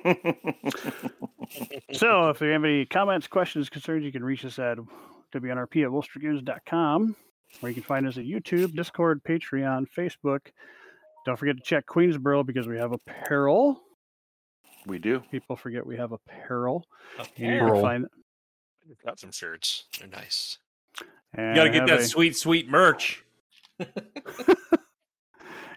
So, 1.92 2.28
if 2.30 2.40
you 2.40 2.48
have 2.48 2.64
any 2.64 2.84
comments, 2.86 3.28
questions, 3.28 3.68
concerns, 3.70 4.04
you 4.04 4.10
can 4.12 4.24
reach 4.24 4.44
us 4.44 4.58
at 4.58 4.78
WNRP 5.32 5.84
at 5.84 5.90
WolfStreetGames.com, 5.90 7.14
or 7.62 7.68
you 7.68 7.74
can 7.74 7.84
find 7.84 8.06
us 8.06 8.18
at 8.18 8.24
YouTube, 8.24 8.74
Discord, 8.74 9.22
Patreon, 9.22 9.86
Facebook. 9.96 10.40
Don't 11.24 11.38
forget 11.38 11.56
to 11.56 11.62
check 11.62 11.86
Queensboro 11.86 12.44
because 12.44 12.66
we 12.66 12.76
have 12.78 12.92
apparel. 12.92 13.80
we 14.86 14.98
do. 14.98 15.20
People 15.30 15.54
forget 15.56 15.86
we 15.86 15.96
have 15.96 16.12
apparel. 16.12 16.84
You 17.18 17.22
Okay. 17.22 17.32
can 17.36 17.54
Apparel. 17.56 17.80
find 17.82 18.06
Got 19.04 19.18
some 19.20 19.30
shirts. 19.32 19.84
They're 19.98 20.08
nice. 20.08 20.58
and 21.34 21.50
You 21.56 21.62
gotta 21.62 21.70
get 21.70 21.86
that 21.86 22.00
a- 22.00 22.04
sweet, 22.04 22.36
sweet 22.36 22.68
merch. 22.68 23.24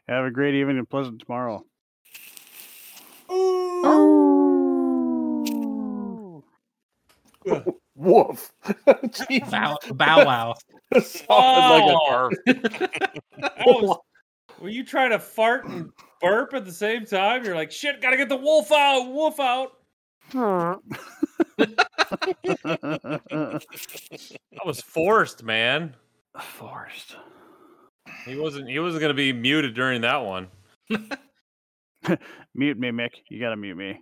Have 0.07 0.26
a 0.26 0.31
great 0.31 0.56
evening 0.56 0.77
and 0.80 0.90
pleasant 0.90 1.22
tomorrow. 1.22 1.64
Oh. 3.84 5.23
Woof. 7.95 8.51
Jeez. 8.65 9.49
Bow, 9.51 9.77
bow 9.93 10.26
wow. 10.26 10.56
Sounded 11.01 11.26
Oh! 11.30 12.30
That 12.45 13.64
was- 13.65 13.97
Were 14.61 14.69
you 14.69 14.84
trying 14.85 15.11
to 15.11 15.19
fart 15.19 15.65
and 15.65 15.91
burp 16.22 16.53
at 16.53 16.65
the 16.65 16.72
same 16.72 17.06
time? 17.06 17.43
You're 17.45 17.56
like, 17.56 17.72
shit, 17.72 18.01
gotta 18.01 18.18
get 18.18 18.30
the 18.30 18.35
wolf 18.38 18.72
out, 18.72 19.10
wolf 19.11 19.39
out. 19.39 19.72
That 20.34 20.80
was 24.65 24.81
forced, 24.81 25.43
man. 25.43 25.95
Forced. 26.39 27.15
He 28.26 28.35
wasn't. 28.35 28.69
He 28.69 28.80
wasn't 28.80 29.01
gonna 29.01 29.14
be 29.14 29.34
muted 29.34 29.73
during 29.76 30.01
that 30.01 30.18
one. 30.18 30.47
Mute 32.56 32.78
me, 32.80 32.90
Mick. 32.92 33.12
You 33.30 33.40
gotta 33.40 33.56
mute 33.58 33.76
me. 33.78 34.00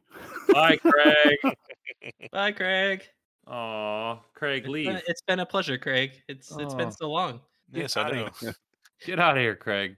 Bye, 0.49 0.78
Craig. 0.78 1.38
Bye, 2.32 2.52
Craig. 2.52 3.03
Aw, 3.48 4.19
Craig, 4.34 4.64
It's 4.64 4.69
leave. 4.69 4.88
been, 4.88 5.02
it's 5.07 5.22
been 5.22 5.40
a 5.40 5.45
pleasure, 5.45 5.78
Craig. 5.78 6.11
It's 6.28 6.52
it's 6.57 6.74
Oh. 6.74 6.78
been 6.78 6.91
so 6.91 7.10
long. 7.10 7.41
Yes, 7.72 7.95
I 7.98 8.10
know. 8.11 8.30
Get 9.06 9.19
out 9.19 9.38
of 9.38 9.41
here, 9.41 9.56
Craig. 9.56 9.95